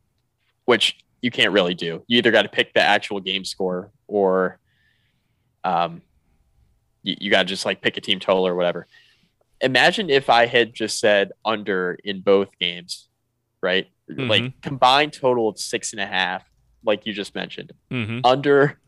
Which 0.65 0.97
you 1.21 1.31
can't 1.31 1.51
really 1.51 1.73
do. 1.73 2.03
You 2.07 2.17
either 2.19 2.31
got 2.31 2.43
to 2.43 2.49
pick 2.49 2.73
the 2.73 2.81
actual 2.81 3.19
game 3.19 3.43
score 3.43 3.91
or, 4.07 4.59
um, 5.65 6.01
you, 7.03 7.15
you 7.19 7.31
got 7.31 7.39
to 7.39 7.45
just 7.45 7.65
like 7.65 7.81
pick 7.81 7.97
a 7.97 8.01
team 8.01 8.19
total 8.19 8.47
or 8.47 8.55
whatever. 8.55 8.87
Imagine 9.61 10.09
if 10.09 10.29
I 10.29 10.45
had 10.45 10.73
just 10.73 10.99
said 10.99 11.31
under 11.43 11.97
in 12.05 12.21
both 12.21 12.57
games, 12.59 13.09
right? 13.61 13.87
Mhm. 14.09 14.29
Like 14.29 14.61
combined 14.61 15.11
total 15.11 15.49
of 15.49 15.59
six 15.59 15.91
and 15.91 15.99
a 15.99 16.05
half, 16.05 16.49
like 16.85 17.05
you 17.05 17.11
just 17.11 17.35
mentioned, 17.35 17.73
Mhm. 17.91 18.21
under 18.23 18.79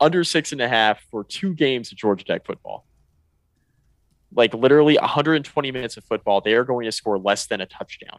under 0.00 0.24
six 0.24 0.52
and 0.52 0.60
a 0.60 0.68
half 0.68 1.02
for 1.10 1.24
two 1.24 1.54
games 1.54 1.92
of 1.92 1.98
Georgia 1.98 2.24
Tech 2.24 2.46
football. 2.46 2.84
Like 4.34 4.54
literally 4.54 4.96
120 4.96 5.72
minutes 5.72 5.96
of 5.96 6.04
football, 6.04 6.40
they 6.40 6.54
are 6.54 6.64
going 6.64 6.84
to 6.84 6.92
score 6.92 7.18
less 7.18 7.46
than 7.46 7.60
a 7.60 7.66
touchdown. 7.66 8.18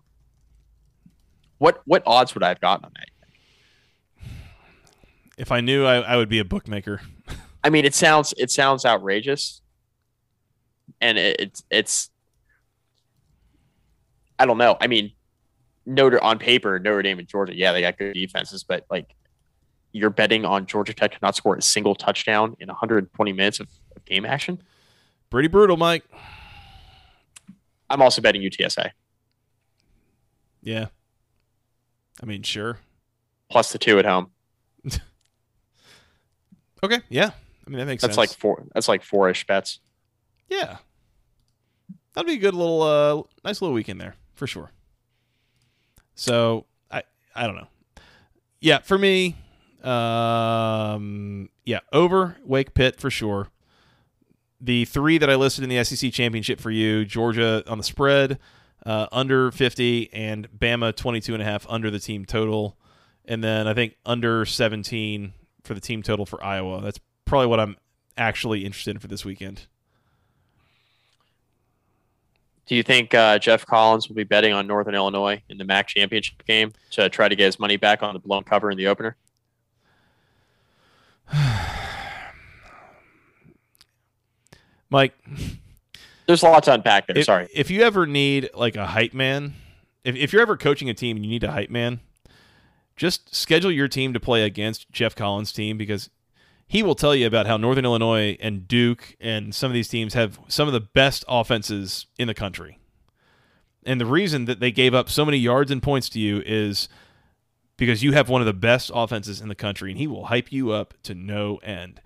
What 1.60 1.82
what 1.86 2.04
odds 2.06 2.34
would 2.34 2.44
I 2.44 2.50
have 2.50 2.62
gotten 2.62 2.86
on 2.86 2.92
that? 2.96 4.30
If 5.38 5.52
I 5.52 5.62
knew, 5.62 5.86
I, 5.86 5.98
I 5.98 6.18
would 6.18 6.30
be 6.30 6.40
a 6.40 6.46
bookmaker. 6.46 7.02
I 7.64 7.70
mean, 7.70 7.86
it 7.86 7.94
sounds 7.94 8.34
it 8.38 8.50
sounds 8.50 8.86
outrageous, 8.86 9.62
and 11.00 11.18
it, 11.18 11.40
it's 11.40 11.64
it's. 11.70 12.10
I 14.38 14.46
don't 14.46 14.58
know. 14.58 14.78
I 14.80 14.88
mean, 14.88 15.12
Notre 15.86 16.22
on 16.24 16.40
paper, 16.40 16.80
Notre 16.80 17.02
Dame 17.02 17.20
and 17.20 17.28
Georgia, 17.28 17.56
yeah, 17.56 17.74
they 17.74 17.82
got 17.82 17.98
good 17.98 18.14
defenses, 18.14 18.64
but 18.64 18.86
like, 18.90 19.14
you're 19.92 20.10
betting 20.10 20.46
on 20.46 20.66
Georgia 20.66 20.94
Tech 20.94 21.12
to 21.12 21.18
not 21.22 21.36
score 21.36 21.56
a 21.56 21.62
single 21.62 21.96
touchdown 21.96 22.56
in 22.60 22.68
120 22.68 23.34
minutes 23.34 23.60
of, 23.60 23.68
of 23.96 24.06
game 24.06 24.26
action. 24.26 24.62
Pretty 25.30 25.48
brutal, 25.48 25.78
Mike. 25.78 26.04
I'm 27.90 28.02
also 28.02 28.22
betting 28.22 28.42
UTSA 28.42 28.92
Yeah. 30.62 30.88
I 32.22 32.26
mean, 32.26 32.44
sure. 32.44 32.78
plus 33.50 33.72
the 33.72 33.78
two 33.80 33.98
at 34.00 34.06
home. 34.06 34.32
Okay. 36.84 37.00
Yeah. 37.10 37.32
I 37.68 37.70
mean, 37.70 37.80
that 37.80 37.86
makes 37.88 38.02
That's 38.02 38.16
sense. 38.16 38.30
like 38.32 38.38
four. 38.40 38.64
That's 38.74 38.88
like 38.88 39.04
four-ish 39.04 39.46
bets. 39.46 39.80
Yeah. 40.48 40.78
That'd 42.14 42.26
be 42.28 42.36
a 42.36 42.38
good 42.38 42.54
little 42.54 42.82
uh 42.82 43.22
nice 43.44 43.62
little 43.62 43.74
weekend 43.74 44.00
there, 44.00 44.16
for 44.36 44.48
sure. 44.48 44.72
So 46.16 46.66
I 46.90 47.04
I 47.36 47.46
don't 47.48 47.56
know. 47.58 47.68
Yeah, 48.62 48.80
for 48.80 48.98
me, 48.98 49.36
um 49.84 51.50
yeah, 51.66 51.80
over 51.94 52.38
Wake 52.44 52.74
Pitt 52.74 53.00
for 53.00 53.10
sure. 53.10 53.50
The 54.60 54.86
three 54.86 55.18
that 55.18 55.30
I 55.30 55.36
listed 55.36 55.64
in 55.64 55.70
the 55.70 55.84
SEC 55.84 56.12
championship 56.12 56.60
for 56.60 56.72
you, 56.72 57.06
Georgia 57.06 57.64
on 57.68 57.78
the 57.78 57.84
spread, 57.84 58.40
uh, 58.86 59.08
under 59.12 59.52
50, 59.52 60.12
and 60.12 60.50
Bama 60.52 60.96
22 60.96 61.34
and 61.34 61.42
a 61.42 61.46
half 61.46 61.66
under 61.70 61.90
the 61.90 62.00
team 62.00 62.26
total. 62.26 62.78
And 63.26 63.44
then 63.44 63.68
I 63.68 63.74
think 63.74 63.96
under 64.06 64.46
17 64.46 65.34
for 65.64 65.74
the 65.74 65.80
team 65.80 66.02
total 66.02 66.26
for 66.26 66.44
Iowa. 66.44 66.82
That's 66.82 67.00
probably 67.26 67.48
what 67.48 67.60
I'm 67.60 67.78
actually 68.18 68.66
interested 68.66 68.92
in 68.96 69.00
for 69.00 69.08
this 69.08 69.24
weekend. 69.24 69.68
Do 72.66 72.76
you 72.76 72.84
think 72.84 73.14
uh, 73.14 73.40
Geoff 73.40 73.66
Collins 73.66 74.08
will 74.08 74.16
be 74.16 74.24
betting 74.24 74.54
on 74.54 74.68
Northern 74.68 74.94
Illinois 74.94 75.42
in 75.50 75.58
the 75.58 75.64
MAC 75.64 75.88
championship 75.88 76.46
game 76.46 76.74
to 76.92 77.10
try 77.10 77.28
to 77.28 77.36
get 77.36 77.46
his 77.46 77.60
money 77.60 77.78
back 77.78 78.04
on 78.04 78.14
the 78.14 78.20
blown 78.20 78.44
cover 78.44 78.70
in 78.70 78.78
the 78.78 78.88
opener? 78.88 79.16
Mike, 84.90 85.14
There's 86.26 86.44
a 86.44 86.48
lot 86.48 86.64
to 86.64 86.74
unpack 86.74 87.08
there. 87.08 87.18
if, 87.18 87.26
Sorry. 87.26 87.48
if 87.54 87.70
you 87.70 87.82
ever 87.82 88.06
need 88.08 88.50
like 88.54 88.76
a 88.76 88.88
hype 88.88 89.14
man, 89.14 89.54
if, 90.04 90.16
if 90.16 90.34
you're 90.34 90.42
ever 90.42 90.58
coaching 90.58 90.90
a 90.90 90.94
team 90.94 91.16
and 91.18 91.26
you 91.26 91.32
need 91.32 91.44
a 91.44 91.52
hype 91.52 91.70
man, 91.70 92.00
just 92.96 93.34
schedule 93.34 93.72
your 93.72 93.88
team 93.88 94.14
to 94.14 94.20
play 94.20 94.44
against 94.44 94.92
Geoff 94.92 95.16
Collins' 95.16 95.52
team 95.54 95.78
because 95.78 96.10
he 96.68 96.84
will 96.84 96.96
tell 96.96 97.16
you 97.16 97.26
about 97.26 97.48
how 97.48 97.58
Northern 97.58 97.86
Illinois 97.86 98.38
and 98.42 98.68
Duke 98.68 99.16
and 99.20 99.56
some 99.56 99.72
of 99.72 99.74
these 99.74 99.88
teams 99.88 100.14
have 100.14 100.40
some 100.48 100.68
of 100.68 100.74
the 100.74 100.80
best 100.82 101.24
offenses 101.28 102.08
in 102.18 102.28
the 102.28 102.34
country. 102.34 102.78
And 103.86 104.00
the 104.02 104.06
reason 104.06 104.46
that 104.46 104.60
they 104.60 104.72
gave 104.72 104.94
up 104.94 105.10
so 105.10 105.24
many 105.26 105.38
yards 105.38 105.72
and 105.72 105.82
points 105.82 106.10
to 106.10 106.20
you 106.20 106.44
is 106.46 106.90
because 107.80 108.04
you 108.04 108.12
have 108.12 108.30
one 108.30 108.42
of 108.42 108.46
the 108.46 108.54
best 108.54 108.92
offenses 108.94 109.42
in 109.42 109.48
the 109.48 109.56
country, 109.56 109.90
and 109.90 109.98
he 109.98 110.06
will 110.06 110.26
hype 110.26 110.52
you 110.52 110.72
up 110.72 110.94
to 111.04 111.16
no 111.16 111.58
end. 111.58 112.02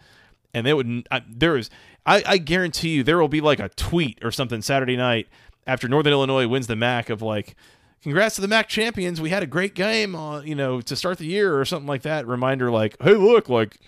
And 0.53 0.65
they 0.65 0.73
would 0.73 1.07
I, 1.11 1.23
there 1.27 1.57
is 1.57 1.69
I, 2.05 2.23
I 2.25 2.37
guarantee 2.37 2.89
you 2.89 3.03
there 3.03 3.17
will 3.17 3.27
be 3.27 3.41
like 3.41 3.59
a 3.59 3.69
tweet 3.69 4.23
or 4.23 4.31
something 4.31 4.61
Saturday 4.61 4.95
night 4.95 5.27
after 5.65 5.87
Northern 5.87 6.13
Illinois 6.13 6.47
wins 6.47 6.67
the 6.67 6.75
MAC 6.75 7.09
of 7.09 7.21
like, 7.21 7.55
congrats 8.01 8.35
to 8.35 8.41
the 8.41 8.47
MAC 8.47 8.67
champions. 8.67 9.19
We 9.19 9.29
had 9.29 9.43
a 9.43 9.47
great 9.47 9.73
game, 9.73 10.15
on 10.15 10.45
you 10.45 10.55
know, 10.55 10.81
to 10.81 10.95
start 10.95 11.17
the 11.17 11.25
year 11.25 11.59
or 11.59 11.65
something 11.65 11.87
like 11.87 12.03
that. 12.03 12.27
Reminder 12.27 12.69
like, 12.69 12.95
hey, 13.01 13.15
look, 13.15 13.49
like, 13.49 13.79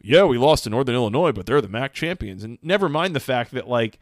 yeah, 0.00 0.24
we 0.24 0.38
lost 0.38 0.64
to 0.64 0.70
Northern 0.70 0.94
Illinois, 0.94 1.32
but 1.32 1.46
they're 1.46 1.60
the 1.60 1.68
MAC 1.68 1.92
champions. 1.92 2.42
And 2.42 2.58
never 2.62 2.88
mind 2.88 3.14
the 3.14 3.20
fact 3.20 3.52
that 3.52 3.68
like 3.68 3.98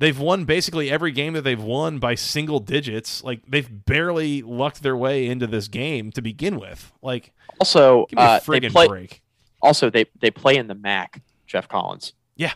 they've 0.00 0.18
won 0.18 0.44
basically 0.44 0.90
every 0.90 1.12
game 1.12 1.34
that 1.34 1.42
they've 1.42 1.62
won 1.62 1.98
by 1.98 2.16
single 2.16 2.58
digits. 2.58 3.22
Like 3.22 3.42
they've 3.46 3.68
barely 3.86 4.42
lucked 4.42 4.82
their 4.82 4.96
way 4.96 5.26
into 5.26 5.46
this 5.46 5.68
game 5.68 6.10
to 6.12 6.22
begin 6.22 6.58
with. 6.58 6.92
Like 7.02 7.32
Also, 7.60 8.06
give 8.06 8.16
me 8.18 8.24
a 8.24 8.26
uh, 8.26 8.40
they 8.40 8.68
play. 8.68 8.88
break. 8.88 9.22
Also, 9.62 9.90
they 9.90 10.06
they 10.20 10.30
play 10.32 10.56
in 10.56 10.66
the 10.66 10.74
MAC. 10.74 11.22
Geoff 11.46 11.68
Collins. 11.68 12.12
Yeah. 12.36 12.52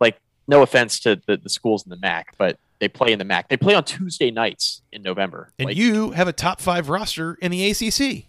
Like, 0.00 0.18
no 0.48 0.62
offense 0.62 0.98
to 1.00 1.20
the, 1.26 1.36
the 1.36 1.48
schools 1.48 1.84
in 1.84 1.90
the 1.90 1.96
MAC, 1.96 2.36
but 2.36 2.58
they 2.80 2.88
play 2.88 3.12
in 3.12 3.20
the 3.20 3.24
MAC. 3.24 3.48
They 3.48 3.56
play 3.56 3.74
on 3.74 3.84
Tuesday 3.84 4.32
nights 4.32 4.82
in 4.90 5.02
November. 5.02 5.50
And 5.56 5.68
Like, 5.68 5.76
you 5.76 6.10
have 6.10 6.26
a 6.26 6.32
top 6.32 6.60
five 6.60 6.88
roster 6.88 7.38
in 7.40 7.52
the 7.52 7.70
ACC, 7.70 8.24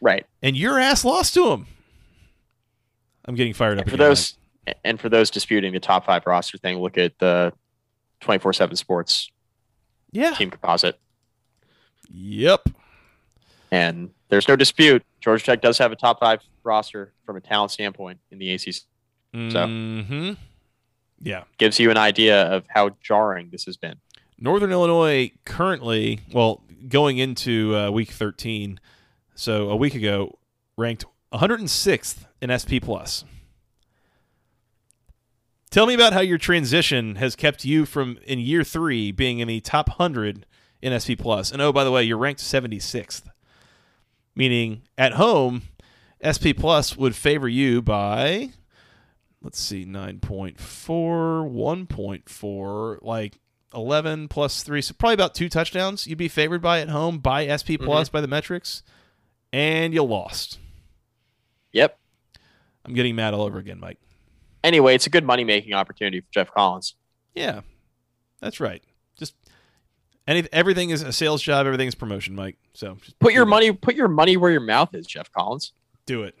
right? 0.00 0.24
and 0.40 0.56
your 0.56 0.78
ass 0.78 1.04
lost 1.04 1.34
to 1.34 1.48
them. 1.48 1.66
I'm 3.24 3.34
getting 3.34 3.52
fired 3.52 3.78
up 3.78 3.82
And 3.82 3.90
for 3.90 3.96
again, 3.96 4.08
those 4.08 4.36
and 4.84 5.00
for 5.00 5.08
those 5.08 5.30
disputing 5.30 5.72
the 5.72 5.80
top 5.80 6.06
five 6.06 6.24
roster 6.26 6.56
thing, 6.58 6.78
look 6.78 6.96
at 6.96 7.18
the 7.18 7.52
twenty 8.20 8.38
four 8.38 8.52
seven 8.52 8.76
Sports 8.76 9.30
Yeah. 10.12 10.34
team 10.34 10.50
composite, 10.50 10.98
Yep. 12.12 12.68
and 13.70 14.10
there's 14.28 14.48
no 14.48 14.56
dispute. 14.56 15.04
Georgia 15.20 15.44
Tech 15.44 15.60
does 15.60 15.78
have 15.78 15.92
a 15.92 15.96
top 15.96 16.20
five 16.20 16.40
roster 16.62 17.12
from 17.24 17.36
a 17.36 17.40
talent 17.40 17.70
standpoint 17.70 18.18
in 18.30 18.38
the 18.38 18.52
ACC. 18.52 18.82
hmm 19.32 20.32
Yeah. 21.22 21.44
Gives 21.58 21.78
you 21.78 21.90
an 21.90 21.96
idea 21.98 22.42
of 22.44 22.64
how 22.68 22.90
jarring 23.02 23.50
this 23.50 23.64
has 23.64 23.76
been. 23.76 23.96
Northern 24.38 24.72
Illinois 24.72 25.30
currently, 25.44 26.20
well, 26.32 26.62
going 26.88 27.18
into 27.18 27.76
uh, 27.76 27.90
week 27.90 28.10
13, 28.10 28.80
so 29.34 29.68
a 29.68 29.76
week 29.76 29.94
ago, 29.94 30.38
ranked 30.78 31.04
106th 31.32 32.24
in 32.40 32.48
SP 32.56 32.80
Plus. 32.82 33.24
Tell 35.70 35.86
me 35.86 35.94
about 35.94 36.12
how 36.12 36.20
your 36.20 36.38
transition 36.38 37.16
has 37.16 37.34
kept 37.36 37.64
you 37.64 37.86
from 37.86 38.18
in 38.26 38.40
year 38.40 38.64
three 38.64 39.12
being 39.12 39.38
in 39.38 39.46
the 39.46 39.60
top 39.60 39.88
100 39.88 40.44
in 40.82 40.98
SP 40.98 41.14
Plus. 41.16 41.52
And 41.52 41.62
oh, 41.62 41.72
by 41.72 41.84
the 41.84 41.92
way, 41.92 42.02
you're 42.02 42.18
ranked 42.18 42.40
76th, 42.40 43.22
meaning 44.34 44.82
at 44.98 45.12
home, 45.12 45.62
SP 46.26 46.58
Plus 46.58 46.96
would 46.96 47.14
favor 47.14 47.48
you 47.48 47.82
by, 47.82 48.50
let's 49.40 49.60
see, 49.60 49.86
9.4, 49.86 50.58
1.4, 50.58 52.98
like 53.02 53.38
11 53.72 54.26
plus 54.26 54.64
3 54.64 54.82
so 54.82 54.92
probably 54.94 55.14
about 55.14 55.36
two 55.36 55.48
touchdowns. 55.48 56.04
You'd 56.04 56.18
be 56.18 56.26
favored 56.26 56.60
by 56.60 56.80
at 56.80 56.88
home 56.88 57.18
by 57.18 57.46
sp 57.54 57.78
mm-hmm. 57.78 57.84
plus 57.84 58.08
by 58.08 58.20
the 58.20 58.26
metrics 58.26 58.82
and 59.52 59.94
you 59.94 60.02
lost. 60.02 60.58
Yep. 61.72 61.96
i'm 62.84 62.94
getting 62.94 63.14
mad 63.14 63.32
all 63.32 63.42
over 63.42 63.60
again 63.60 63.78
mike 63.78 64.00
Anyway, 64.62 64.94
it's 64.94 65.06
a 65.06 65.10
good 65.10 65.24
money 65.24 65.42
making 65.44 65.72
opportunity 65.74 66.20
for 66.20 66.26
Geoff 66.32 66.50
Collins. 66.52 66.94
yeah 67.34 67.60
that's 68.40 68.58
right 68.60 68.82
just 69.18 69.34
any, 70.26 70.46
everything 70.52 70.90
is 70.90 71.02
a 71.02 71.12
sales 71.12 71.42
job 71.42 71.66
everything 71.66 71.86
is 71.88 71.94
promotion 71.94 72.34
mike 72.34 72.56
so 72.74 72.96
just 73.02 73.18
Put 73.18 73.32
your 73.34 73.44
money 73.46 73.70
put 73.72 73.94
your 73.94 74.08
money 74.08 74.36
where 74.36 74.50
your 74.50 74.60
mouth 74.60 74.94
is, 74.94 75.06
Geoff 75.06 75.30
Collins. 75.32 75.72
do 76.06 76.22
it 76.22 76.34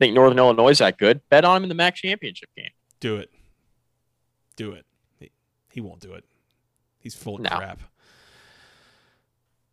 Think 0.00 0.12
Northern 0.14 0.38
Illinois 0.38 0.70
is 0.70 0.78
that 0.78 0.98
good? 0.98 1.20
Bet 1.30 1.44
on 1.44 1.58
him 1.58 1.62
in 1.62 1.68
the 1.68 1.74
MAC 1.76 1.94
championship 1.96 2.48
game. 2.56 2.70
do 3.00 3.16
it 3.16 3.30
do 4.56 4.72
it 4.72 4.84
he, 5.20 5.30
he 5.72 5.80
won't 5.80 6.00
do 6.00 6.12
it 6.14 6.24
he's 6.98 7.14
full 7.14 7.36
of 7.36 7.42
No. 7.42 7.50
crap 7.50 7.80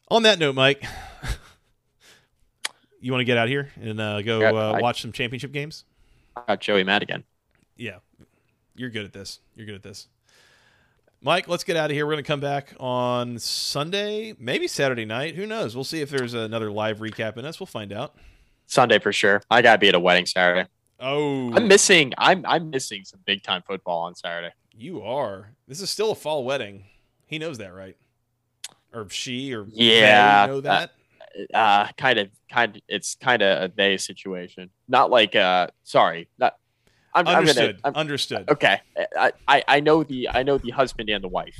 on 0.10 0.24
that 0.24 0.38
note 0.40 0.56
mike 0.56 0.84
you 3.00 3.12
want 3.12 3.22
to 3.22 3.26
get 3.26 3.38
out 3.38 3.48
here 3.48 3.70
and 3.82 4.00
uh, 4.00 4.22
go 4.22 4.40
Yeah, 4.42 4.52
uh, 4.52 4.74
I- 4.74 4.82
watch 4.82 5.02
some 5.02 5.12
championship 5.12 5.52
games 5.52 5.86
I 6.36 6.42
got 6.48 6.62
Joey 6.62 6.84
mad 6.86 7.04
again. 7.04 7.24
Yeah, 7.82 7.98
you're 8.76 8.92
good 8.92 9.06
at 9.06 9.12
this. 9.12 9.40
You're 9.56 9.66
good 9.66 9.74
at 9.74 9.82
this. 9.82 10.08
Mike, 11.20 11.48
let's 11.48 11.64
get 11.64 11.76
out 11.78 11.90
of 11.90 11.96
here. 11.96 12.06
We're 12.06 12.14
going 12.14 12.24
to 12.24 12.28
come 12.28 12.40
back 12.40 12.76
on 12.80 13.40
Sunday, 13.40 14.36
maybe 14.38 14.68
Saturday 14.68 15.04
night. 15.06 15.34
Who 15.36 15.48
knows? 15.48 15.74
We'll 15.74 15.84
see 15.84 16.00
if 16.02 16.12
there's 16.12 16.36
another 16.36 16.72
live 16.72 17.00
recap 17.00 17.38
in 17.38 17.46
us. 17.46 17.60
We'll 17.60 17.66
find 17.66 17.92
out. 17.92 18.16
Sunday 18.68 19.00
for 19.00 19.12
sure. 19.12 19.42
I 19.50 19.64
gotta 19.64 19.80
be 19.80 19.90
at 19.90 19.96
a 19.96 20.00
wedding 20.00 20.28
Saturday. 20.28 20.70
Oh, 21.00 21.52
I'm 21.54 21.68
missing. 21.68 22.14
I'm 22.20 22.46
I'm 22.48 22.70
missing 22.70 23.04
some 23.04 23.20
big 23.26 23.44
time 23.44 23.64
football 23.68 24.04
on 24.04 24.16
Saturday. 24.16 24.54
you 24.78 25.02
are. 25.02 25.50
This 25.68 25.82
is 25.82 25.90
still 25.90 26.12
a 26.12 26.16
fall 26.16 26.46
wedding. 26.46 26.86
He 27.26 27.40
knows 27.40 27.58
that, 27.58 27.74
right? 27.74 27.98
Or 28.94 29.10
she, 29.10 29.54
or 29.54 29.66
Yeah, 29.72 30.46
know 30.48 30.62
that. 30.62 30.92
Uh, 31.54 31.88
kind 31.98 32.20
of, 32.20 32.30
kind. 32.50 32.76
Of, 32.76 32.82
it's 32.88 33.16
kind 33.16 33.42
of 33.42 33.64
a 33.64 33.74
they 33.76 33.98
situation. 33.98 34.70
Not 34.88 35.10
like. 35.10 35.36
Uh, 35.36 35.68
sorry. 35.84 36.30
Not. 36.38 36.56
I'm, 37.14 37.28
I'm 37.28 37.36
Understood. 37.38 37.82
gonna. 37.82 37.96
I'm, 37.96 38.00
Understood. 38.00 38.50
okay. 38.50 38.80
I, 39.18 39.32
I 39.48 39.64
I 39.68 39.80
know 39.80 40.04
the 40.04 40.30
I 40.30 40.44
know 40.44 40.58
the 40.58 40.70
husband 40.72 41.10
and 41.10 41.24
the 41.24 41.28
wife. 41.28 41.60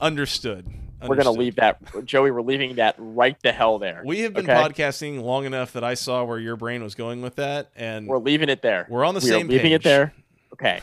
Understood. 0.00 0.66
We're 1.06 1.16
gonna 1.16 1.30
leave 1.30 1.56
that, 1.56 1.78
Joey. 2.04 2.30
We're 2.30 2.42
leaving 2.42 2.74
that 2.76 2.94
right 2.98 3.36
the 3.42 3.52
hell 3.52 3.78
there. 3.78 4.02
We 4.04 4.20
have 4.20 4.34
been 4.34 4.48
okay? 4.50 4.60
podcasting 4.60 5.22
long 5.22 5.46
enough 5.46 5.72
that 5.72 5.82
I 5.82 5.94
saw 5.94 6.24
where 6.24 6.38
your 6.38 6.56
brain 6.56 6.82
was 6.82 6.94
going 6.94 7.22
with 7.22 7.36
that, 7.36 7.70
and 7.74 8.06
We're 8.06 8.18
leaving 8.18 8.50
it 8.50 8.60
there. 8.60 8.86
we're 8.90 9.04
on 9.06 9.14
the 9.14 9.20
we 9.20 9.26
same 9.28 9.46
are 9.46 9.50
leaving 9.50 9.70
page. 9.70 9.72
it 9.72 9.82
there. 9.82 10.12
Okay. 10.52 10.82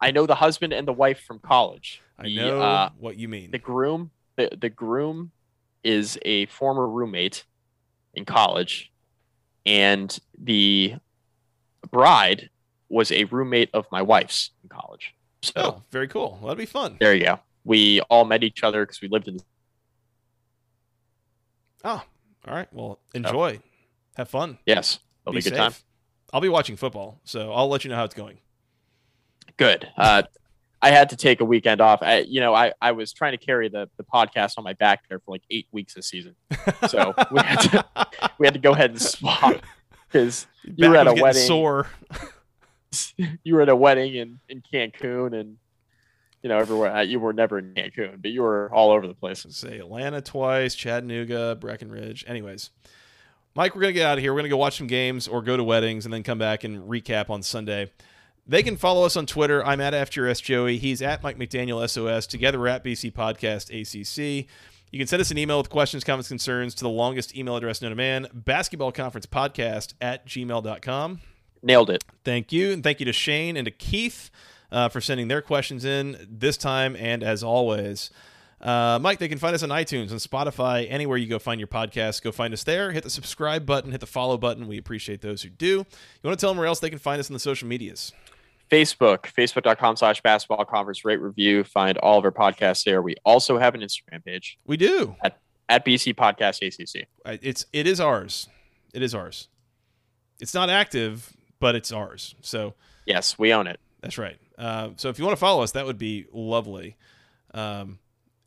I 0.00 0.10
know 0.10 0.24
the 0.26 0.34
husband 0.34 0.72
and 0.72 0.88
the 0.88 0.92
wife 0.94 1.20
from 1.26 1.38
college. 1.38 2.00
I 2.18 2.24
The, 2.24 2.36
know 2.36 2.62
uh, 2.62 2.90
what 2.98 3.16
you 3.18 3.28
mean. 3.28 3.50
the 3.50 3.58
groom. 3.58 4.10
The 4.36 4.56
the 4.58 4.70
groom 4.70 5.32
is 5.84 6.18
a 6.22 6.46
former 6.46 6.88
roommate 6.88 7.44
in 8.14 8.24
college, 8.24 8.90
and 9.66 10.18
the 10.38 10.94
bride 11.90 12.48
was 12.88 13.10
a 13.12 13.24
roommate 13.24 13.70
of 13.74 13.86
my 13.90 14.02
wife's 14.02 14.50
in 14.62 14.68
college. 14.68 15.14
So 15.42 15.52
oh, 15.56 15.82
very 15.90 16.08
cool. 16.08 16.38
Well, 16.40 16.48
that'd 16.48 16.58
be 16.58 16.66
fun. 16.66 16.96
there 17.00 17.14
you 17.14 17.24
go. 17.24 17.40
We 17.64 18.00
all 18.02 18.24
met 18.24 18.44
each 18.44 18.62
other 18.62 18.84
because 18.84 19.00
we 19.00 19.08
lived 19.08 19.28
in. 19.28 19.38
Oh, 21.84 22.02
all 22.46 22.54
right. 22.54 22.72
Well, 22.72 23.00
enjoy. 23.14 23.60
Have 24.16 24.28
fun. 24.28 24.58
Yes, 24.66 24.98
it'll 25.24 25.32
be, 25.32 25.40
a 25.40 25.42
good 25.42 25.50
safe. 25.50 25.58
time. 25.58 25.72
I'll 26.32 26.40
be 26.40 26.48
watching 26.48 26.76
football, 26.76 27.20
so 27.24 27.52
I'll 27.52 27.68
let 27.68 27.84
you 27.84 27.90
know 27.90 27.96
how 27.96 28.04
it's 28.04 28.14
going. 28.14 28.38
Good. 29.56 29.88
Uh, 29.96 30.22
I 30.82 30.90
had 30.90 31.10
to 31.10 31.16
take 31.16 31.40
a 31.40 31.44
weekend 31.44 31.80
off. 31.80 32.02
I, 32.02 32.18
you 32.18 32.40
know, 32.40 32.54
I, 32.54 32.72
I 32.80 32.92
was 32.92 33.12
trying 33.12 33.32
to 33.32 33.38
carry 33.38 33.68
the, 33.68 33.88
the 33.96 34.04
podcast 34.04 34.54
on 34.58 34.64
my 34.64 34.74
back 34.74 35.08
there 35.08 35.18
for 35.18 35.32
like 35.32 35.42
eight 35.50 35.66
weeks 35.72 35.94
this 35.94 36.08
season. 36.08 36.36
So 36.88 37.14
we 37.30 37.40
had 37.40 37.60
to 37.60 37.84
we 38.38 38.46
had 38.46 38.54
to 38.54 38.60
go 38.60 38.72
ahead 38.72 38.90
and 38.90 39.00
swap 39.00 39.56
because 40.06 40.46
you 40.62 40.90
were 40.90 40.96
at 40.96 41.06
a 41.06 41.14
wedding. 41.14 41.42
Sore. 41.42 41.86
you 43.44 43.54
were 43.54 43.62
at 43.62 43.68
a 43.68 43.76
wedding 43.76 44.14
in, 44.14 44.38
in 44.48 44.62
Cancun 44.62 45.38
and 45.38 45.56
you 46.42 46.48
know 46.48 46.58
everywhere. 46.58 46.94
Uh, 46.94 47.00
You 47.02 47.18
were 47.18 47.32
never 47.32 47.58
in 47.58 47.74
Cancun, 47.74 48.20
but 48.22 48.30
you 48.30 48.42
were 48.42 48.70
all 48.72 48.90
over 48.90 49.06
the 49.06 49.14
place. 49.14 49.44
Say 49.50 49.78
Atlanta 49.78 50.20
twice, 50.20 50.74
Chattanooga, 50.74 51.56
Breckenridge. 51.60 52.24
Anyways, 52.26 52.70
Mike, 53.54 53.74
we're 53.74 53.80
gonna 53.82 53.92
get 53.94 54.06
out 54.06 54.18
of 54.18 54.22
here. 54.22 54.32
We're 54.32 54.40
gonna 54.40 54.48
go 54.50 54.56
watch 54.56 54.78
some 54.78 54.86
games 54.86 55.26
or 55.26 55.42
go 55.42 55.56
to 55.56 55.64
weddings 55.64 56.04
and 56.04 56.12
then 56.14 56.22
come 56.22 56.38
back 56.38 56.62
and 56.64 56.88
recap 56.88 57.30
on 57.30 57.42
Sunday. 57.42 57.90
They 58.46 58.62
can 58.62 58.76
follow 58.76 59.04
us 59.04 59.16
on 59.16 59.26
Twitter. 59.26 59.64
I'm 59.64 59.80
at 59.80 59.92
FGRS 59.92 60.40
Joey. 60.40 60.78
He's 60.78 61.02
at 61.02 61.22
Mike 61.22 61.36
McDaniel 61.36 61.88
SOS. 61.88 62.28
Together 62.28 62.60
we're 62.60 62.68
at 62.68 62.84
BC 62.84 63.12
Podcast 63.12 63.70
ACC. 63.70 64.46
You 64.92 65.00
can 65.00 65.08
send 65.08 65.20
us 65.20 65.32
an 65.32 65.38
email 65.38 65.58
with 65.58 65.68
questions, 65.68 66.04
comments, 66.04 66.28
concerns 66.28 66.72
to 66.76 66.84
the 66.84 66.88
longest 66.88 67.36
email 67.36 67.56
address 67.56 67.82
known 67.82 67.90
to 67.90 67.96
man, 67.96 68.28
basketball 68.32 68.92
conference 68.92 69.26
podcast 69.26 69.94
at 70.00 70.26
gmail.com. 70.28 71.20
Nailed 71.66 71.90
it. 71.90 72.04
Thank 72.24 72.52
you. 72.52 72.72
And 72.72 72.82
thank 72.82 73.00
you 73.00 73.06
to 73.06 73.12
Shane 73.12 73.56
and 73.56 73.64
to 73.64 73.70
Keith 73.70 74.30
uh, 74.70 74.88
for 74.88 75.00
sending 75.00 75.28
their 75.28 75.42
questions 75.42 75.84
in 75.84 76.16
this 76.30 76.56
time 76.56 76.94
and 76.96 77.22
as 77.22 77.42
always. 77.42 78.10
Uh, 78.60 78.98
Mike, 79.02 79.18
they 79.18 79.28
can 79.28 79.38
find 79.38 79.54
us 79.54 79.62
on 79.62 79.68
iTunes 79.68 80.10
and 80.12 80.20
Spotify, 80.20 80.86
anywhere 80.88 81.18
you 81.18 81.26
go 81.26 81.38
find 81.38 81.60
your 81.60 81.66
podcast. 81.68 82.22
Go 82.22 82.32
find 82.32 82.54
us 82.54 82.64
there. 82.64 82.92
Hit 82.92 83.04
the 83.04 83.10
subscribe 83.10 83.66
button, 83.66 83.90
hit 83.90 84.00
the 84.00 84.06
follow 84.06 84.38
button. 84.38 84.66
We 84.66 84.78
appreciate 84.78 85.20
those 85.20 85.42
who 85.42 85.50
do. 85.50 85.66
You 85.66 85.84
want 86.24 86.38
to 86.38 86.42
tell 86.42 86.50
them 86.50 86.58
where 86.58 86.66
else 86.66 86.80
they 86.80 86.88
can 86.88 86.98
find 86.98 87.20
us 87.20 87.28
on 87.28 87.34
the 87.34 87.40
social 87.40 87.68
medias? 87.68 88.12
Facebook, 88.70 89.24
facebook.com 89.36 89.96
slash 89.96 90.22
basketball 90.22 90.64
conference 90.64 91.04
rate 91.04 91.20
review. 91.20 91.64
Find 91.64 91.98
all 91.98 92.18
of 92.18 92.24
our 92.24 92.32
podcasts 92.32 92.82
there. 92.84 93.02
We 93.02 93.14
also 93.24 93.58
have 93.58 93.74
an 93.74 93.80
Instagram 93.82 94.24
page 94.24 94.58
We 94.64 94.76
do. 94.76 95.16
at 95.22 95.38
at 95.68 95.84
BC 95.84 96.14
Podcast 96.14 96.66
ACC. 96.66 97.08
It's 97.42 97.66
it 97.72 97.86
is 97.86 98.00
ours. 98.00 98.48
It 98.94 99.02
is 99.02 99.14
ours. 99.14 99.48
It's 100.40 100.54
not 100.54 100.70
active, 100.70 101.35
but 101.60 101.74
it's 101.74 101.92
ours. 101.92 102.34
So 102.40 102.74
Yes, 103.06 103.38
we 103.38 103.52
own 103.52 103.66
it. 103.66 103.80
That's 104.00 104.18
right. 104.18 104.36
Uh, 104.58 104.90
so 104.96 105.08
if 105.08 105.18
you 105.18 105.24
want 105.24 105.36
to 105.36 105.40
follow 105.40 105.62
us, 105.62 105.72
that 105.72 105.86
would 105.86 105.98
be 105.98 106.26
lovely. 106.32 106.96
Um, 107.54 107.98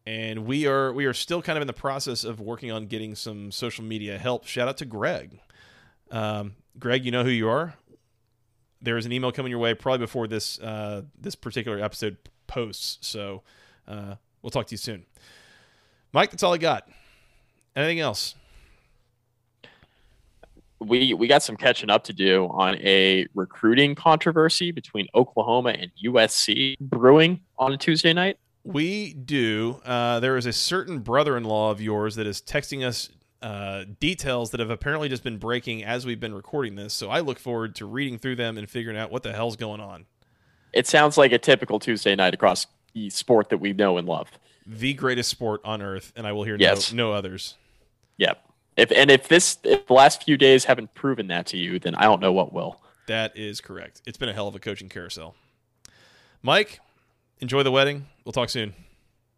and 0.06 0.46
we 0.46 0.68
are 0.68 0.92
we 0.92 1.06
are 1.06 1.14
still 1.14 1.42
kind 1.42 1.58
of 1.58 1.62
in 1.62 1.68
the 1.68 1.74
process 1.74 2.24
of 2.24 2.40
working 2.40 2.72
on 2.72 2.88
getting 2.88 3.16
some 3.16 3.52
social 3.52 3.84
media 3.84 4.18
help. 4.18 4.46
Shout 4.46 4.68
out 4.68 4.78
to 4.78 4.86
Greg. 4.86 5.40
Um, 6.12 6.56
Greg, 6.78 7.06
you 7.06 7.12
know 7.12 7.24
who 7.24 7.30
you 7.30 7.48
are. 7.50 7.76
There 8.82 8.98
is 8.98 9.06
an 9.06 9.12
email 9.12 9.32
coming 9.32 9.50
your 9.50 9.60
way 9.60 9.74
probably 9.74 10.00
before 10.00 10.28
this 10.28 10.60
uh, 10.60 11.04
this 11.20 11.36
particular 11.36 11.80
episode 11.80 12.18
posts. 12.48 13.06
So 13.08 13.44
uh, 13.88 14.16
we'll 14.42 14.52
talk 14.52 14.68
to 14.68 14.74
you 14.74 14.78
soon. 14.78 15.06
Mike, 16.12 16.32
that's 16.32 16.44
all 16.44 16.54
I 16.54 16.58
got. 16.58 16.90
Anything 17.76 18.00
else? 18.00 18.36
We 20.80 21.14
we 21.14 21.28
got 21.28 21.44
some 21.44 21.56
catching 21.58 21.90
up 21.90 22.04
to 22.06 22.14
do 22.14 22.46
on 22.52 22.76
a 22.78 23.28
recruiting 23.36 23.96
controversy 23.96 24.72
between 24.72 25.08
Oklahoma 25.16 25.70
and 25.72 25.92
USC 26.06 26.78
brewing 26.80 27.42
on 27.58 27.74
a 27.74 27.78
Tuesday 27.78 28.14
night. 28.14 28.38
We 28.64 29.14
do. 29.14 29.82
Uh, 29.86 30.20
there 30.20 30.38
is 30.38 30.46
a 30.46 30.54
certain 30.54 31.00
brother 31.00 31.38
in 31.38 31.44
law 31.44 31.72
of 31.72 31.82
yours 31.82 32.16
that 32.16 32.28
is 32.28 32.42
texting 32.42 32.86
us 32.86 33.10
uh, 33.42 33.86
details 34.00 34.52
that 34.52 34.60
have 34.60 34.70
apparently 34.70 35.08
just 35.10 35.24
been 35.24 35.38
breaking 35.38 35.84
as 35.84 36.06
we've 36.06 36.20
been 36.20 36.34
recording 36.34 36.76
this. 36.76 36.94
So 36.94 37.10
I 37.10 37.22
look 37.22 37.40
forward 37.40 37.76
to 37.76 37.86
reading 37.86 38.20
through 38.20 38.36
them 38.36 38.58
and 38.58 38.70
figuring 38.70 38.98
out 38.98 39.12
what 39.12 39.24
the 39.24 39.32
hell's 39.32 39.56
going 39.56 39.80
on. 39.80 40.06
It 40.74 40.88
sounds 40.88 41.18
like 41.18 41.32
a 41.32 41.38
typical 41.38 41.80
Tuesday 41.80 42.16
night 42.16 42.34
across 42.34 42.68
the 42.94 43.10
sport 43.10 43.50
that 43.50 43.58
we 43.60 43.74
know 43.74 43.98
and 43.98 44.08
love. 44.08 44.30
The 44.68 44.94
greatest 44.94 45.30
sport 45.30 45.62
on 45.64 45.82
earth, 45.82 46.12
and 46.16 46.28
I 46.28 46.34
will 46.34 46.44
hear 46.44 46.58
Yes. 46.60 46.92
no, 46.94 47.08
no 47.08 47.14
others. 47.14 47.56
Yep. 48.18 48.44
If 48.80 48.92
and 48.92 49.12
if 49.12 49.28
this 49.28 49.58
if 49.64 49.88
the 49.88 49.94
last 49.94 50.24
few 50.24 50.38
days 50.38 50.66
haven't 50.66 50.94
proven 50.94 51.28
that 51.28 51.46
to 51.48 51.58
you, 51.58 51.80
then 51.80 51.96
I 51.96 52.04
don't 52.04 52.22
know 52.22 52.32
what 52.32 52.54
will. 52.54 52.82
That 53.08 53.36
is 53.38 53.60
correct. 53.60 54.02
It's 54.06 54.18
been 54.18 54.30
a 54.30 54.34
hell 54.34 54.48
of 54.48 54.56
a 54.56 54.60
coaching 54.60 54.88
carousel. 54.88 55.36
Mike, 56.42 56.80
enjoy 57.40 57.64
the 57.64 57.72
wedding. 57.72 58.08
We'll 58.24 58.34
talk 58.34 58.50
soon. 58.50 58.74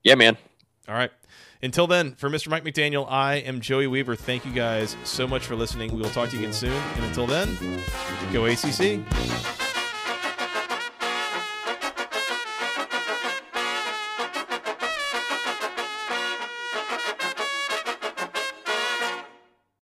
Yeah, 0.03 0.15
man. 0.15 0.37
All 0.87 0.95
right. 0.95 1.11
Until 1.63 1.87
then, 1.87 2.15
for 2.15 2.29
Mr. 2.29 2.49
Mike 2.49 2.63
McDaniel, 2.63 3.05
I 3.09 3.35
am 3.35 3.61
Joey 3.61 3.87
Weaver. 3.87 4.15
Thank 4.15 4.45
you 4.45 4.51
guys 4.51 4.97
so 5.03 5.27
much 5.27 5.45
for 5.45 5.55
listening. 5.55 5.93
We 5.93 6.01
will 6.01 6.09
talk 6.09 6.29
to 6.29 6.35
you 6.35 6.41
again 6.41 6.53
soon. 6.53 6.73
And 6.73 7.05
until 7.05 7.27
then, 7.27 7.55
go 8.33 8.45
ACC. 8.45 9.60